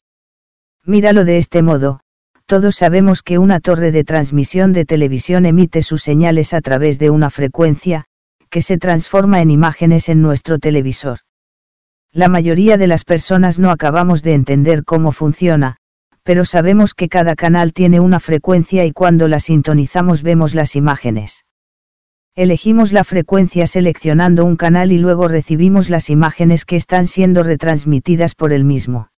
[0.86, 2.00] Míralo de este modo,
[2.46, 7.10] todos sabemos que una torre de transmisión de televisión emite sus señales a través de
[7.10, 8.06] una frecuencia,
[8.48, 11.18] que se transforma en imágenes en nuestro televisor.
[12.12, 15.76] La mayoría de las personas no acabamos de entender cómo funciona,
[16.24, 21.44] pero sabemos que cada canal tiene una frecuencia y cuando la sintonizamos vemos las imágenes.
[22.34, 28.34] Elegimos la frecuencia seleccionando un canal y luego recibimos las imágenes que están siendo retransmitidas
[28.34, 29.10] por el mismo.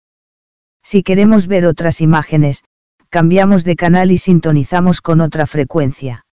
[0.84, 2.64] Si queremos ver otras imágenes,
[3.10, 6.26] cambiamos de canal y sintonizamos con otra frecuencia.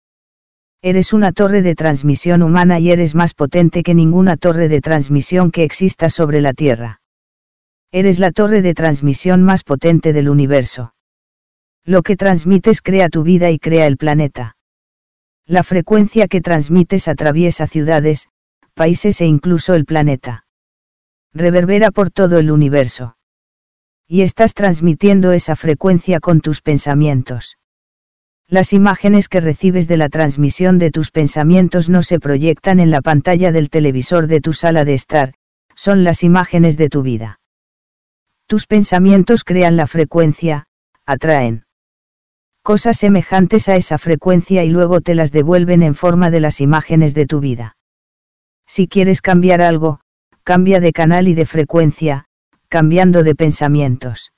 [0.81, 5.51] Eres una torre de transmisión humana y eres más potente que ninguna torre de transmisión
[5.51, 7.01] que exista sobre la Tierra.
[7.91, 10.95] Eres la torre de transmisión más potente del universo.
[11.85, 14.57] Lo que transmites crea tu vida y crea el planeta.
[15.47, 18.29] La frecuencia que transmites atraviesa ciudades,
[18.75, 20.45] países e incluso el planeta.
[21.33, 23.17] Reverbera por todo el universo
[24.08, 27.58] y estás transmitiendo esa frecuencia con tus pensamientos.
[28.49, 33.03] Las imágenes que recibes de la transmisión de tus pensamientos no se proyectan en la
[33.03, 35.35] pantalla del televisor de tu sala de estar,
[35.74, 37.41] son las imágenes de tu vida.
[38.47, 40.69] Tus pensamientos crean la frecuencia,
[41.05, 41.67] atraen
[42.62, 47.15] cosas semejantes a esa frecuencia y luego te las devuelven en forma de las imágenes
[47.15, 47.76] de tu vida.
[48.67, 50.01] Si quieres cambiar algo,
[50.42, 52.28] cambia de canal y de frecuencia,
[52.68, 54.33] cambiando de pensamientos.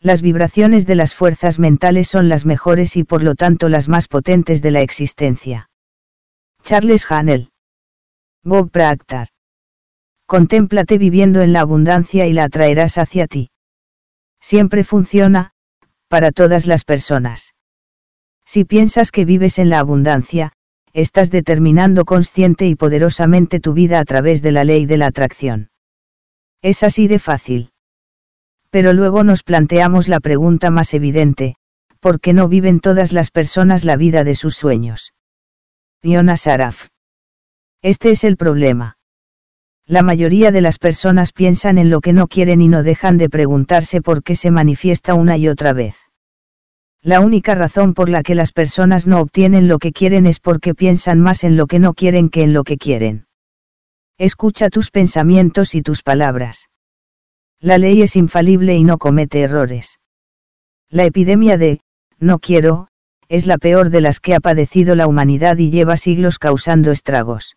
[0.00, 4.08] Las vibraciones de las fuerzas mentales son las mejores y por lo tanto las más
[4.08, 5.70] potentes de la existencia.
[6.62, 7.50] Charles Hanel.
[8.44, 9.28] Bob Proctor.
[10.26, 13.50] Contémplate viviendo en la abundancia y la atraerás hacia ti.
[14.40, 15.52] Siempre funciona,
[16.08, 17.54] para todas las personas.
[18.44, 20.52] Si piensas que vives en la abundancia,
[20.92, 25.70] estás determinando consciente y poderosamente tu vida a través de la ley de la atracción.
[26.66, 27.70] Es así de fácil.
[28.70, 31.54] Pero luego nos planteamos la pregunta más evidente,
[32.00, 35.14] ¿por qué no viven todas las personas la vida de sus sueños?
[36.02, 36.88] Yona Saraf.
[37.82, 38.98] Este es el problema.
[39.86, 43.28] La mayoría de las personas piensan en lo que no quieren y no dejan de
[43.28, 45.94] preguntarse por qué se manifiesta una y otra vez.
[47.00, 50.74] La única razón por la que las personas no obtienen lo que quieren es porque
[50.74, 53.25] piensan más en lo que no quieren que en lo que quieren.
[54.18, 56.68] Escucha tus pensamientos y tus palabras.
[57.60, 59.98] La ley es infalible y no comete errores.
[60.88, 61.80] La epidemia de,
[62.18, 62.88] no quiero,
[63.28, 67.56] es la peor de las que ha padecido la humanidad y lleva siglos causando estragos.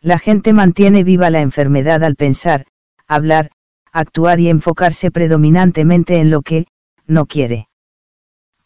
[0.00, 2.66] La gente mantiene viva la enfermedad al pensar,
[3.06, 3.50] hablar,
[3.92, 6.66] actuar y enfocarse predominantemente en lo que,
[7.06, 7.70] no quiere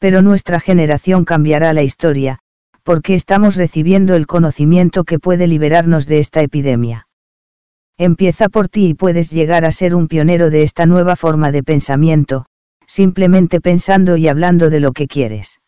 [0.05, 2.41] pero nuestra generación cambiará la historia,
[2.85, 7.09] porque estamos recibiendo el conocimiento que puede liberarnos de esta epidemia.
[7.97, 11.63] Empieza por ti y puedes llegar a ser un pionero de esta nueva forma de
[11.63, 12.47] pensamiento,
[12.87, 15.61] simplemente pensando y hablando de lo que quieres.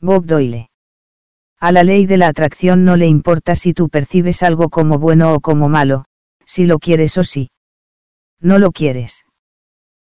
[0.00, 0.70] Bob Doyle.
[1.60, 5.34] A la ley de la atracción no le importa si tú percibes algo como bueno
[5.34, 6.06] o como malo,
[6.46, 7.50] si lo quieres o si
[8.40, 9.24] no lo quieres.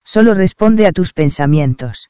[0.05, 2.09] Solo responde a tus pensamientos.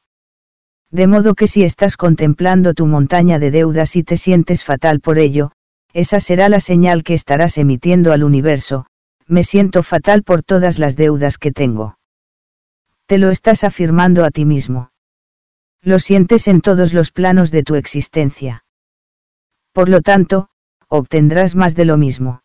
[0.94, 5.18] De modo que si estás contemplando tu montaña de deudas y te sientes fatal por
[5.18, 5.52] ello,
[5.92, 8.86] esa será la señal que estarás emitiendo al universo,
[9.26, 11.98] me siento fatal por todas las deudas que tengo.
[13.08, 14.92] Te lo estás afirmando a ti mismo.
[15.82, 18.64] Lo sientes en todos los planos de tu existencia.
[19.72, 20.50] Por lo tanto,
[20.90, 22.44] obtendrás más de lo mismo.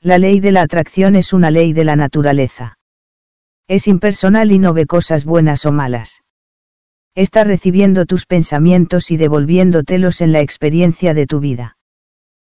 [0.00, 2.78] La ley de la atracción es una ley de la naturaleza.
[3.68, 6.22] Es impersonal y no ve cosas buenas o malas
[7.14, 11.76] está recibiendo tus pensamientos y devolviéndotelos en la experiencia de tu vida.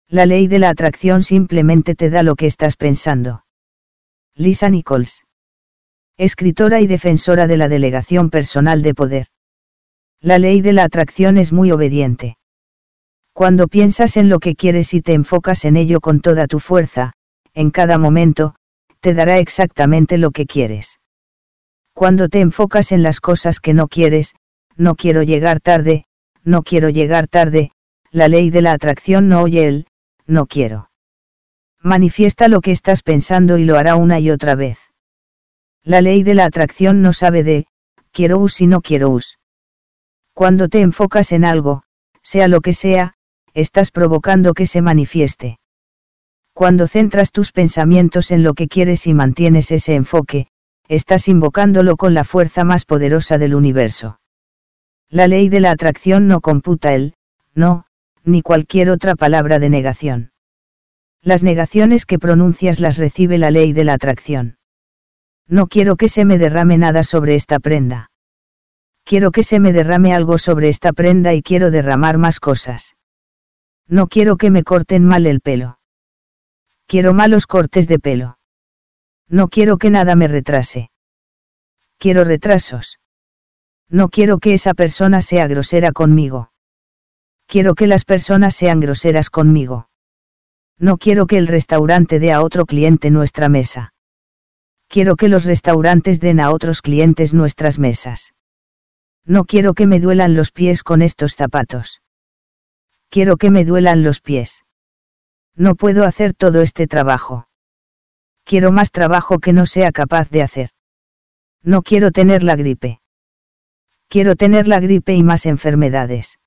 [0.07, 3.45] La ley de la atracción simplemente te da lo que estás pensando.
[4.35, 5.23] Lisa Nichols.
[6.17, 9.27] Escritora y defensora de la delegación personal de poder.
[10.21, 12.37] La ley de la atracción es muy obediente.
[13.33, 17.13] Cuando piensas en lo que quieres y te enfocas en ello con toda tu fuerza,
[17.55, 18.55] en cada momento,
[18.99, 20.99] te dará exactamente lo que quieres.
[21.93, 24.35] Cuando te enfocas en las cosas que no quieres,
[24.75, 26.05] no quiero llegar tarde,
[26.43, 27.71] no quiero llegar tarde,
[28.11, 29.87] la ley de la atracción no oye el,
[30.25, 30.89] no quiero.
[31.81, 34.79] Manifiesta lo que estás pensando y lo hará una y otra vez.
[35.83, 37.65] La ley de la atracción no sabe de,
[38.11, 39.37] quiero us y no quiero us.
[40.33, 41.83] Cuando te enfocas en algo,
[42.21, 43.15] sea lo que sea,
[43.53, 45.59] estás provocando que se manifieste.
[46.53, 50.47] Cuando centras tus pensamientos en lo que quieres y mantienes ese enfoque,
[50.87, 54.19] estás invocándolo con la fuerza más poderosa del universo.
[55.13, 57.13] La ley de la atracción no computa el,
[57.53, 57.85] no,
[58.23, 60.31] ni cualquier otra palabra de negación.
[61.21, 64.57] Las negaciones que pronuncias las recibe la ley de la atracción.
[65.47, 68.09] No quiero que se me derrame nada sobre esta prenda.
[69.03, 72.95] Quiero que se me derrame algo sobre esta prenda y quiero derramar más cosas.
[73.87, 75.77] No quiero que me corten mal el pelo.
[76.87, 78.39] Quiero malos cortes de pelo.
[79.29, 80.89] No quiero que nada me retrase.
[81.99, 82.97] Quiero retrasos.
[83.93, 86.51] No quiero que esa persona sea grosera conmigo.
[87.45, 89.87] Quiero que las personas sean groseras conmigo.
[90.79, 93.93] No quiero que el restaurante dé a otro cliente nuestra mesa.
[94.87, 98.33] Quiero que los restaurantes den a otros clientes nuestras mesas.
[99.25, 102.01] No quiero que me duelan los pies con estos zapatos.
[103.09, 104.65] Quiero que me duelan los pies.
[105.55, 107.47] No puedo hacer todo este trabajo.
[108.43, 110.69] Quiero más trabajo que no sea capaz de hacer.
[111.61, 113.02] No quiero tener la gripe.
[114.13, 116.37] Quiero tener la gripe y más enfermedades.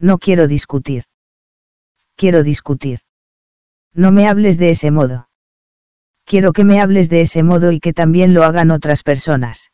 [0.00, 1.04] No quiero discutir.
[2.16, 3.02] Quiero discutir.
[3.94, 5.28] No me hables de ese modo.
[6.24, 9.70] Quiero que me hables de ese modo y que también lo hagan otras personas.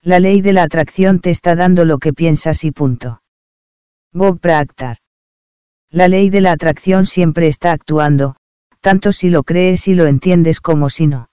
[0.00, 3.20] La ley de la atracción te está dando lo que piensas y punto.
[4.12, 4.98] Bob Proctor.
[5.90, 8.36] La ley de la atracción siempre está actuando,
[8.80, 11.30] tanto si lo crees y lo entiendes como si no.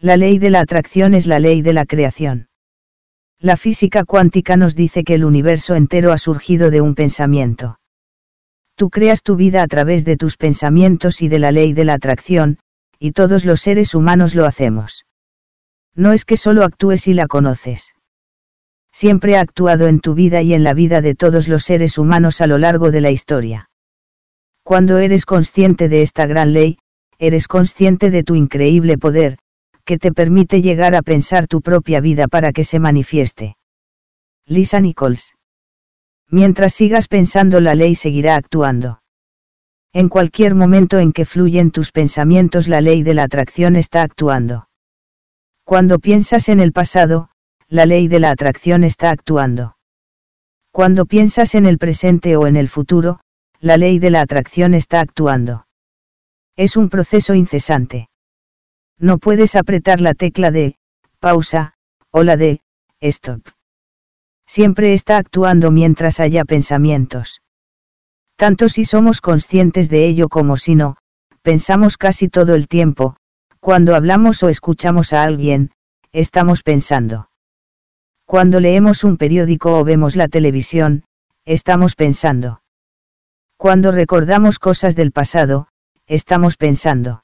[0.00, 2.48] La ley de la atracción es la ley de la creación.
[3.42, 7.80] La física cuántica nos dice que el universo entero ha surgido de un pensamiento.
[8.76, 11.94] Tú creas tu vida a través de tus pensamientos y de la ley de la
[11.94, 12.60] atracción,
[13.00, 15.06] y todos los seres humanos lo hacemos.
[15.96, 17.94] No es que solo actúes y la conoces.
[18.92, 22.40] Siempre ha actuado en tu vida y en la vida de todos los seres humanos
[22.40, 23.70] a lo largo de la historia.
[24.62, 26.78] Cuando eres consciente de esta gran ley,
[27.18, 29.38] eres consciente de tu increíble poder,
[29.84, 33.56] que te permite llegar a pensar tu propia vida para que se manifieste.
[34.46, 35.34] Lisa Nichols.
[36.28, 39.02] Mientras sigas pensando la ley seguirá actuando.
[39.92, 44.68] En cualquier momento en que fluyen tus pensamientos la ley de la atracción está actuando.
[45.64, 47.28] Cuando piensas en el pasado,
[47.68, 49.76] la ley de la atracción está actuando.
[50.70, 53.20] Cuando piensas en el presente o en el futuro,
[53.60, 55.66] la ley de la atracción está actuando.
[56.56, 58.08] Es un proceso incesante.
[59.02, 60.76] No puedes apretar la tecla de
[61.18, 61.74] pausa
[62.12, 62.60] o la de
[63.00, 63.42] stop.
[64.46, 67.42] Siempre está actuando mientras haya pensamientos.
[68.36, 70.98] Tanto si somos conscientes de ello como si no,
[71.42, 73.16] pensamos casi todo el tiempo,
[73.58, 75.72] cuando hablamos o escuchamos a alguien,
[76.12, 77.28] estamos pensando.
[78.24, 81.02] Cuando leemos un periódico o vemos la televisión,
[81.44, 82.62] estamos pensando.
[83.56, 85.66] Cuando recordamos cosas del pasado,
[86.06, 87.21] estamos pensando.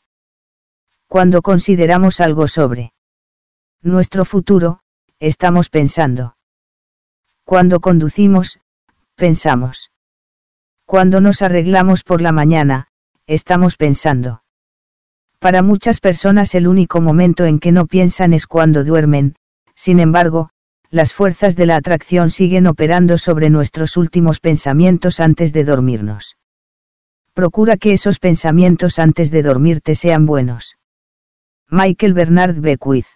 [1.09, 2.93] Cuando consideramos algo sobre
[3.81, 4.81] nuestro futuro,
[5.19, 6.37] estamos pensando.
[7.45, 8.61] Cuando conducimos,
[9.15, 9.91] pensamos.
[10.85, 12.89] Cuando nos arreglamos por la mañana,
[13.27, 14.43] estamos pensando.
[15.39, 19.35] Para muchas personas el único momento en que no piensan es cuando duermen,
[19.75, 20.51] sin embargo,
[20.91, 26.37] las fuerzas de la atracción siguen operando sobre nuestros últimos pensamientos antes de dormirnos.
[27.33, 30.75] Procura que esos pensamientos antes de dormirte sean buenos.
[31.71, 33.07] Michael Bernard Beckwith.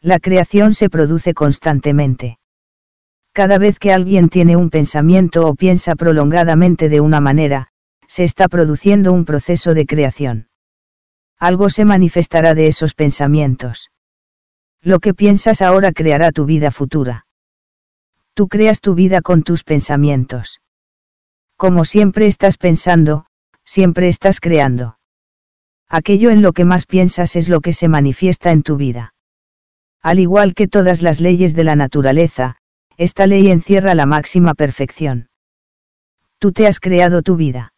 [0.00, 2.38] La creación se produce constantemente.
[3.32, 7.68] Cada vez que alguien tiene un pensamiento o piensa prolongadamente de una manera,
[8.06, 10.48] se está produciendo un proceso de creación
[11.38, 13.90] algo se manifestará de esos pensamientos.
[14.82, 17.26] Lo que piensas ahora creará tu vida futura.
[18.34, 20.60] Tú creas tu vida con tus pensamientos.
[21.56, 23.26] Como siempre estás pensando,
[23.64, 24.97] siempre estás creando.
[25.88, 29.14] Aquello en lo que más piensas es lo que se manifiesta en tu vida.
[30.02, 32.56] Al igual que todas las leyes de la naturaleza,
[32.98, 35.28] esta ley encierra la máxima perfección.
[36.38, 37.72] Tú te has creado tu vida.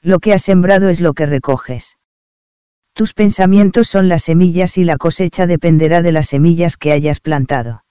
[0.00, 1.98] Lo que has sembrado es lo que recoges.
[2.92, 7.84] Tus pensamientos son las semillas y la cosecha dependerá de las semillas que hayas plantado.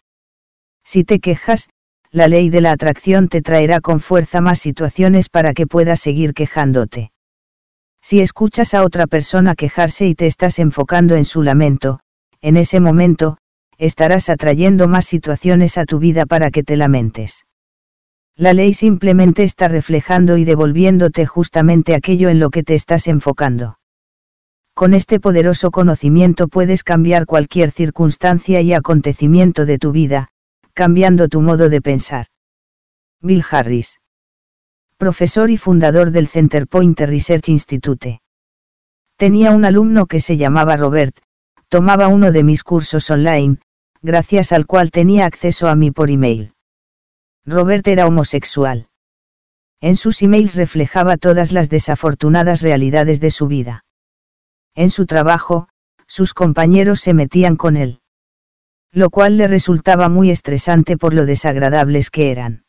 [0.83, 1.69] Si te quejas,
[2.11, 6.33] la ley de la atracción te traerá con fuerza más situaciones para que puedas seguir
[6.33, 7.11] quejándote.
[8.09, 11.99] Si escuchas a otra persona quejarse y te estás enfocando en su lamento,
[12.39, 13.37] en ese momento,
[13.77, 17.45] estarás atrayendo más situaciones a tu vida para que te lamentes.
[18.37, 23.77] La ley simplemente está reflejando y devolviéndote justamente aquello en lo que te estás enfocando.
[24.73, 30.29] Con este poderoso conocimiento puedes cambiar cualquier circunstancia y acontecimiento de tu vida,
[30.73, 32.27] cambiando tu modo de pensar.
[33.19, 33.99] Bill Harris.
[34.99, 38.19] Profesor y fundador del Center Point Research Institute.
[39.15, 41.15] Tenía un alumno que se llamaba Robert,
[41.69, 43.59] tomaba uno de mis cursos online,
[44.01, 46.53] gracias al cual tenía acceso a mí por email.
[47.45, 48.87] Robert era homosexual.
[49.81, 53.85] En sus emails reflejaba todas las desafortunadas realidades de su vida.
[54.73, 55.69] En su trabajo,
[56.07, 57.99] sus compañeros se metían con él.
[58.91, 62.63] Lo cual le resultaba muy estresante por lo desagradables que eran.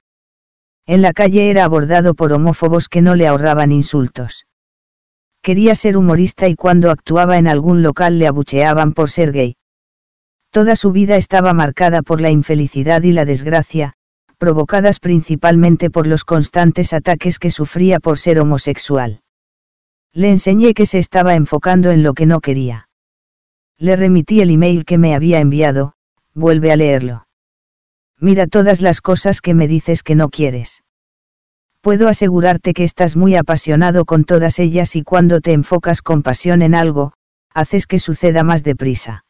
[0.89, 4.47] En la calle era abordado por homófobos que no le ahorraban insultos.
[5.43, 9.57] Quería ser humorista y cuando actuaba en algún local le abucheaban por ser gay.
[10.51, 13.93] Toda su vida estaba marcada por la infelicidad y la desgracia,
[14.39, 19.21] provocadas principalmente por los constantes ataques que sufría por ser homosexual.
[20.15, 22.89] Le enseñé que se estaba enfocando en lo que no quería.
[23.77, 25.93] Le remití el email que me había enviado,
[26.33, 27.28] vuelve a leerlo.
[28.21, 30.83] Mira todas las cosas que me dices que no quieres.
[31.81, 36.63] Puedo asegurarte que estás muy apasionado con todas ellas y cuando te enfocas con pasión
[36.63, 37.13] en algo,
[37.55, 39.25] haces que suceda más deprisa.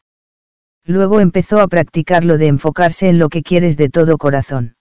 [0.85, 4.75] Luego empezó a practicar lo de enfocarse en lo que quieres de todo corazón.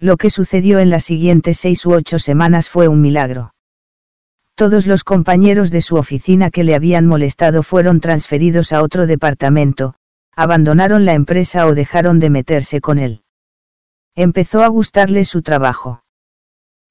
[0.00, 3.54] Lo que sucedió en las siguientes seis u ocho semanas fue un milagro.
[4.56, 9.94] Todos los compañeros de su oficina que le habían molestado fueron transferidos a otro departamento,
[10.34, 13.22] abandonaron la empresa o dejaron de meterse con él.
[14.14, 16.04] Empezó a gustarle su trabajo.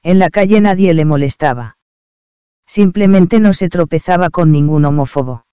[0.03, 1.77] En la calle nadie le molestaba.
[2.65, 5.45] Simplemente no se tropezaba con ningún homófobo.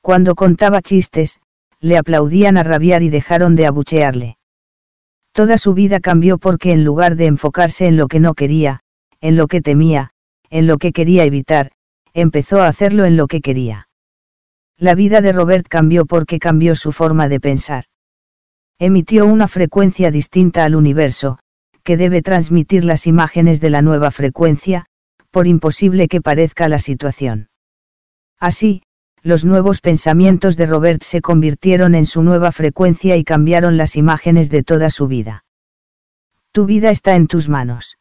[0.00, 1.40] Cuando contaba chistes,
[1.80, 4.38] le aplaudían a rabiar y dejaron de abuchearle.
[5.32, 8.80] Toda su vida cambió porque en lugar de enfocarse en lo que no quería,
[9.20, 10.10] en lo que temía,
[10.50, 11.72] en lo que quería evitar,
[12.12, 13.88] empezó a hacerlo en lo que quería.
[14.82, 17.84] La vida de Robert cambió porque cambió su forma de pensar.
[18.80, 21.38] Emitió una frecuencia distinta al universo,
[21.84, 24.86] que debe transmitir las imágenes de la nueva frecuencia,
[25.30, 27.48] por imposible que parezca la situación.
[28.40, 28.82] Así,
[29.22, 34.50] los nuevos pensamientos de Robert se convirtieron en su nueva frecuencia y cambiaron las imágenes
[34.50, 35.44] de toda su vida.
[36.50, 37.98] Tu vida está en tus manos.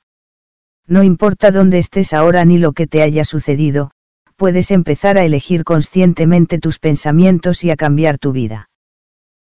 [0.87, 3.91] No importa dónde estés ahora ni lo que te haya sucedido,
[4.41, 8.71] puedes empezar a elegir conscientemente tus pensamientos y a cambiar tu vida.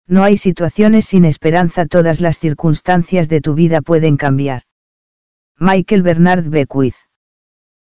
[0.08, 4.62] No hay situaciones sin esperanza, todas las circunstancias de tu vida pueden cambiar.
[5.60, 6.96] Michael Bernard Beckwith.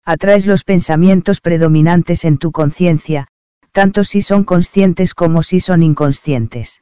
[0.06, 3.28] Atraes los pensamientos predominantes en tu conciencia,
[3.74, 6.82] tanto si son conscientes como si son inconscientes.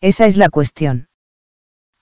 [0.00, 1.06] Esa es la cuestión.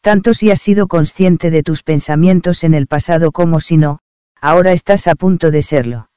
[0.00, 3.98] Tanto si has sido consciente de tus pensamientos en el pasado como si no,
[4.40, 6.09] ahora estás a punto de serlo.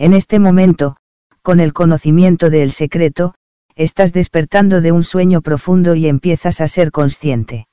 [0.00, 0.96] En este momento,
[1.42, 3.34] con el conocimiento del secreto,
[3.74, 7.66] estás despertando de un sueño profundo y empiezas a ser consciente.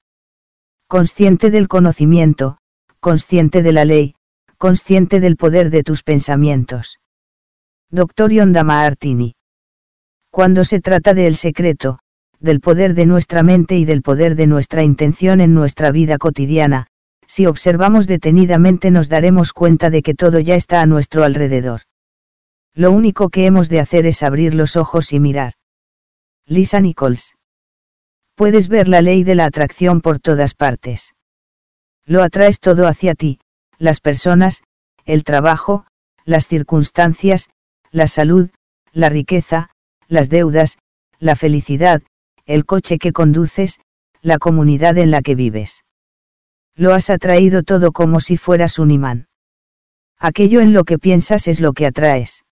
[0.87, 2.57] Consciente del conocimiento,
[2.99, 4.15] consciente de la ley,
[4.57, 6.99] consciente del poder de tus pensamientos.
[7.91, 8.31] Dr.
[8.31, 9.35] Yonda Martini.
[10.31, 11.99] Cuando se trata del secreto,
[12.39, 16.87] del poder de nuestra mente y del poder de nuestra intención en nuestra vida cotidiana,
[17.27, 21.81] si observamos detenidamente nos daremos cuenta de que todo ya está a nuestro alrededor.
[22.75, 25.53] Lo único que hemos de hacer es abrir los ojos y mirar.
[26.45, 27.33] Lisa Nichols.
[28.35, 31.15] Puedes ver la ley de la atracción por todas partes.
[32.05, 33.39] Lo atraes todo hacia ti,
[33.77, 34.61] las personas,
[35.05, 35.87] el trabajo,
[36.25, 37.49] las circunstancias,
[37.91, 38.49] la salud,
[38.91, 39.69] la riqueza,
[40.09, 40.77] las deudas,
[41.17, 42.03] la felicidad,
[42.45, 43.79] el coche que conduces,
[44.21, 45.85] la comunidad en la que vives.
[46.75, 49.27] Lo has atraído todo como si fueras un imán.
[50.19, 52.44] Aquello en lo que piensas es lo que atraes.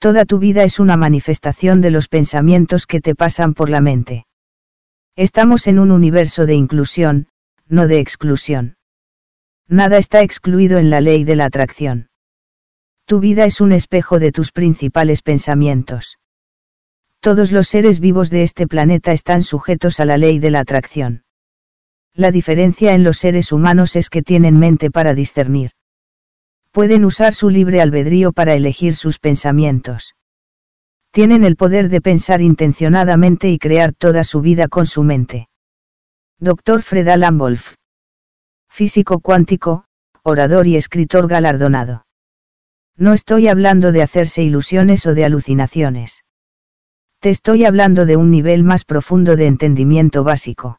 [0.00, 4.26] Toda tu vida es una manifestación de los pensamientos que te pasan por la mente.
[5.16, 7.26] Estamos en un universo de inclusión,
[7.66, 8.76] no de exclusión.
[9.66, 12.10] Nada está excluido en la ley de la atracción.
[13.06, 16.18] Tu vida es un espejo de tus principales pensamientos.
[17.18, 21.24] Todos los seres vivos de este planeta están sujetos a la ley de la atracción.
[22.14, 25.72] La diferencia en los seres humanos es que tienen mente para discernir
[26.78, 30.14] pueden usar su libre albedrío para elegir sus pensamientos.
[31.10, 35.48] Tienen el poder de pensar intencionadamente y crear toda su vida con su mente.
[36.38, 36.82] Dr.
[36.82, 37.74] Fred Alan Wolf.
[38.70, 39.86] Físico cuántico,
[40.22, 42.06] orador y escritor galardonado.
[42.96, 46.22] No estoy hablando de hacerse ilusiones o de alucinaciones.
[47.18, 50.78] Te estoy hablando de un nivel más profundo de entendimiento básico.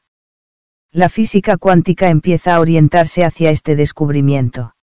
[0.94, 4.76] La física cuántica empieza a orientarse hacia este descubrimiento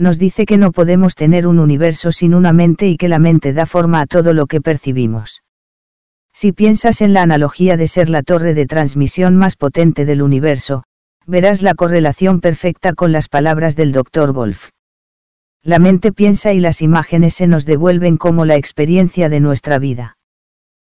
[0.00, 3.52] nos dice que no podemos tener un universo sin una mente y que la mente
[3.52, 5.42] da forma a todo lo que percibimos.
[6.32, 10.84] Si piensas en la analogía de ser la torre de transmisión más potente del universo,
[11.26, 14.32] verás la correlación perfecta con las palabras del Dr.
[14.32, 14.70] Wolf.
[15.62, 20.16] La mente piensa y las imágenes se nos devuelven como la experiencia de nuestra vida.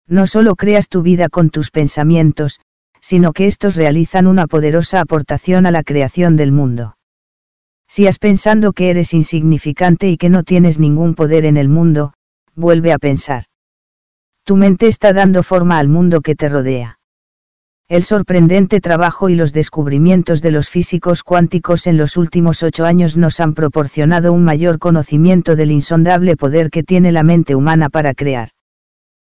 [0.08, 2.60] No solo creas tu vida con tus pensamientos,
[3.00, 6.98] sino que estos realizan una poderosa aportación a la creación del mundo.
[7.94, 12.14] Si has pensando que eres insignificante y que no tienes ningún poder en el mundo,
[12.56, 13.44] vuelve a pensar.
[14.46, 17.00] Tu mente está dando forma al mundo que te rodea.
[17.90, 23.18] El sorprendente trabajo y los descubrimientos de los físicos cuánticos en los últimos ocho años
[23.18, 28.14] nos han proporcionado un mayor conocimiento del insondable poder que tiene la mente humana para
[28.14, 28.52] crear.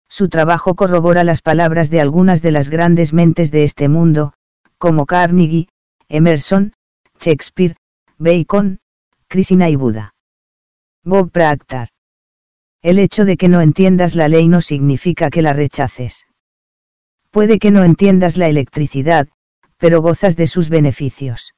[0.08, 4.33] Su trabajo corrobora las palabras de algunas de las grandes mentes de este mundo,
[4.78, 5.69] como Carnegie,
[6.08, 6.72] Emerson,
[7.21, 7.76] Shakespeare,
[8.18, 8.78] Bacon,
[9.28, 10.15] Krishna y Buda.
[11.04, 11.88] Bob Proctor.
[12.81, 16.24] El hecho de que no entiendas la ley no significa que la rechaces.
[17.31, 19.28] Puede que no entiendas la electricidad,
[19.76, 21.52] pero gozas de sus beneficios.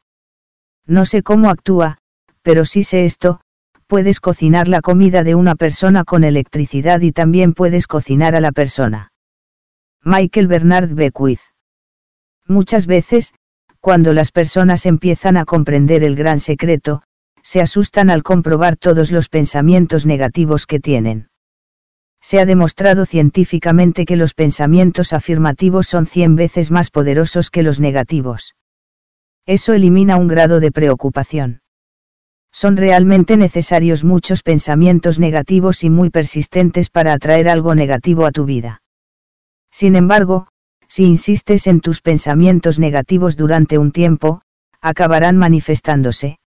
[0.84, 1.98] No sé cómo actúa,
[2.42, 3.40] pero sí sé esto,
[3.86, 8.50] puedes cocinar la comida de una persona con electricidad y también puedes cocinar a la
[8.50, 9.12] persona.
[10.02, 11.40] Michael Bernard Beckwith.
[12.48, 13.32] Muchas veces,
[13.80, 17.02] cuando las personas empiezan a comprender el gran secreto,
[17.42, 21.28] se asustan al comprobar todos los pensamientos negativos que tienen.
[22.20, 27.80] Se ha demostrado científicamente que los pensamientos afirmativos son 100 veces más poderosos que los
[27.80, 28.54] negativos.
[29.46, 31.62] Eso elimina un grado de preocupación.
[32.52, 38.44] Son realmente necesarios muchos pensamientos negativos y muy persistentes para atraer algo negativo a tu
[38.44, 38.82] vida.
[39.70, 40.48] Sin embargo,
[40.88, 44.42] si insistes en tus pensamientos negativos durante un tiempo,
[44.80, 46.38] acabarán manifestándose.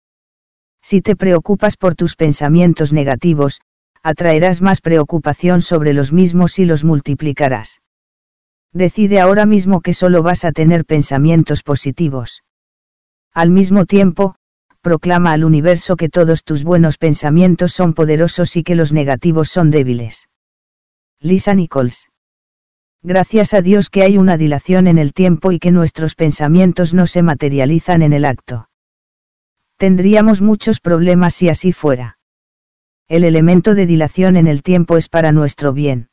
[0.81, 3.61] Si te preocupas por tus pensamientos negativos,
[4.03, 7.81] atraerás más preocupación sobre los mismos y los multiplicarás.
[8.73, 12.43] Decide ahora mismo que solo vas a tener pensamientos positivos.
[13.33, 14.35] Al mismo tiempo,
[14.81, 19.69] proclama al universo que todos tus buenos pensamientos son poderosos y que los negativos son
[19.69, 20.29] débiles.
[21.19, 22.10] Lisa Nichols
[23.03, 27.07] Gracias a Dios que hay una dilación en el tiempo y que nuestros pensamientos no
[27.07, 28.69] se materializan en el acto.
[29.77, 32.19] Tendríamos muchos problemas si así fuera.
[33.07, 36.09] El elemento de dilación en el tiempo es para nuestro bien.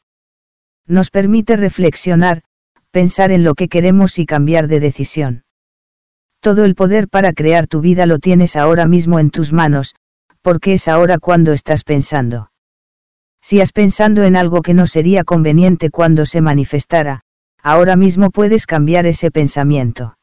[0.87, 2.43] Nos permite reflexionar,
[2.91, 5.45] pensar en lo que queremos y cambiar de decisión.
[6.41, 9.95] Todo el poder para crear tu vida lo tienes ahora mismo en tus manos,
[10.41, 12.51] porque es ahora cuando estás pensando.
[13.49, 17.23] Si has pensando en algo que no sería conveniente cuando se manifestara,
[17.63, 20.19] ahora mismo puedes cambiar ese pensamiento.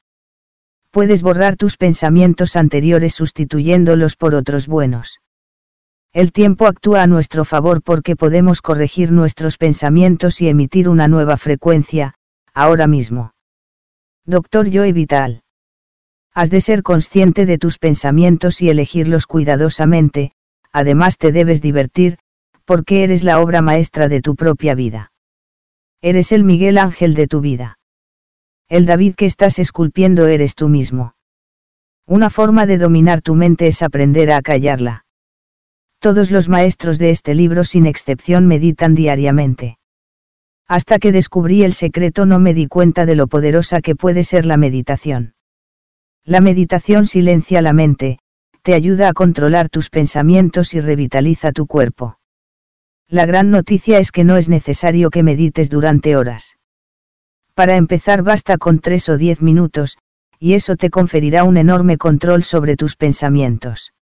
[0.92, 5.22] Puedes borrar tus pensamientos anteriores sustituyéndolos por otros buenos.
[6.14, 11.36] El tiempo actúa a nuestro favor porque podemos corregir nuestros pensamientos y emitir una nueva
[11.38, 12.14] frecuencia,
[12.54, 13.34] ahora mismo.
[14.28, 15.42] Doctor Joe Vital.
[16.32, 20.34] Has de ser consciente de tus pensamientos y elegirlos cuidadosamente,
[20.72, 22.20] además te debes divertir,
[22.66, 25.12] porque eres la obra maestra de tu propia vida.
[26.02, 27.80] Eres el Miguel Ángel de tu vida.
[28.68, 31.16] El David que estás esculpiendo eres tú mismo.
[32.08, 35.06] Una forma de dominar tu mente es aprender a callarla.
[36.00, 39.78] Todos los maestros de este libro sin excepción meditan diariamente.
[40.68, 44.46] Hasta que descubrí el secreto no me di cuenta de lo poderosa que puede ser
[44.46, 45.36] la meditación.
[46.24, 48.20] La meditación silencia la mente,
[48.64, 52.18] te ayuda a controlar tus pensamientos y revitaliza tu cuerpo.
[53.10, 56.58] La gran noticia es que no es necesario que medites durante horas.
[57.54, 59.98] Para empezar basta con tres o diez minutos,
[60.40, 63.94] y eso te conferirá un enorme control sobre tus pensamientos.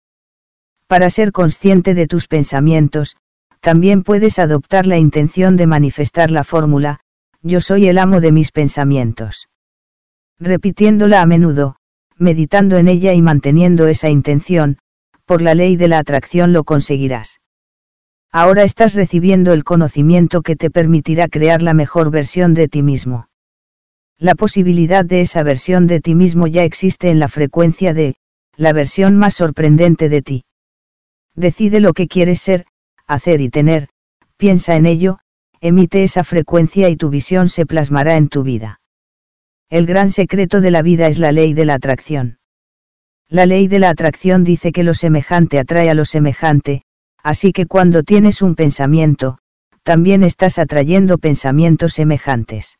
[0.88, 3.18] Para ser consciente de tus pensamientos,
[3.60, 7.02] también puedes adoptar la intención de manifestar la fórmula,
[7.42, 9.50] yo soy el amo de mis pensamientos.
[10.40, 11.76] Repitiéndola a menudo,
[12.18, 14.78] meditando en ella y manteniendo esa intención,
[15.26, 17.40] por la ley de la atracción lo conseguirás.
[18.36, 23.30] Ahora estás recibiendo el conocimiento que te permitirá crear la mejor versión de ti mismo.
[24.18, 28.16] La posibilidad de esa versión de ti mismo ya existe en la frecuencia de,
[28.58, 30.46] la versión más sorprendente de ti.
[31.36, 32.66] Decide lo que quieres ser,
[33.06, 33.90] hacer y tener,
[34.36, 35.20] piensa en ello,
[35.62, 38.82] emite esa frecuencia y tu visión se plasmará en tu vida.
[39.70, 42.40] El gran secreto de la vida es la ley de la atracción.
[43.30, 46.83] La ley de la atracción dice que lo semejante atrae a lo semejante,
[47.24, 49.40] así que cuando tienes un pensamiento,
[49.84, 52.78] también estás atrayendo pensamientos semejantes.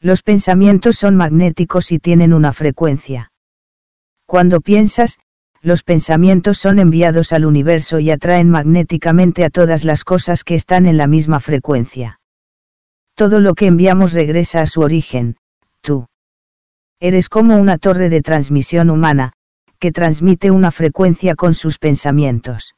[0.00, 3.32] Los pensamientos son magnéticos y tienen una frecuencia.
[4.26, 5.18] Cuando piensas,
[5.62, 10.84] los pensamientos son enviados al universo y atraen magnéticamente a todas las cosas que están
[10.84, 12.20] en la misma frecuencia.
[13.14, 15.36] Todo lo que enviamos regresa a su origen,
[15.80, 16.06] tú.
[17.00, 19.32] Eres como una torre de transmisión humana,
[19.78, 22.74] que transmite una frecuencia con sus pensamientos.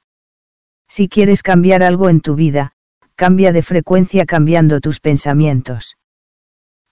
[0.89, 2.73] Si quieres cambiar algo en tu vida,
[3.17, 5.97] cambia de frecuencia cambiando tus pensamientos.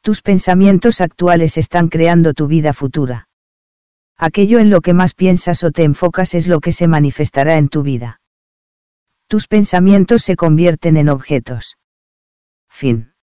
[0.01, 3.28] Tus pensamientos actuales están creando tu vida futura.
[4.17, 7.69] Aquello en lo que más piensas o te enfocas es lo que se manifestará en
[7.69, 8.21] tu vida.
[9.28, 11.77] Tus pensamientos se convierten en objetos.
[12.69, 13.15] Fin.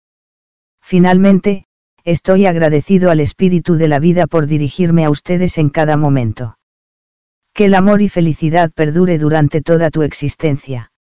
[0.81, 1.67] Finalmente,
[2.05, 6.57] estoy agradecido al Espíritu de la vida por dirigirme a ustedes en cada momento.
[7.61, 10.93] Que el amor y felicidad perdure durante toda tu existencia.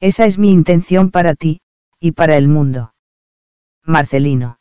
[0.00, 1.60] Esa es mi intención para ti,
[2.00, 2.94] y para el mundo.
[3.84, 4.57] Marcelino.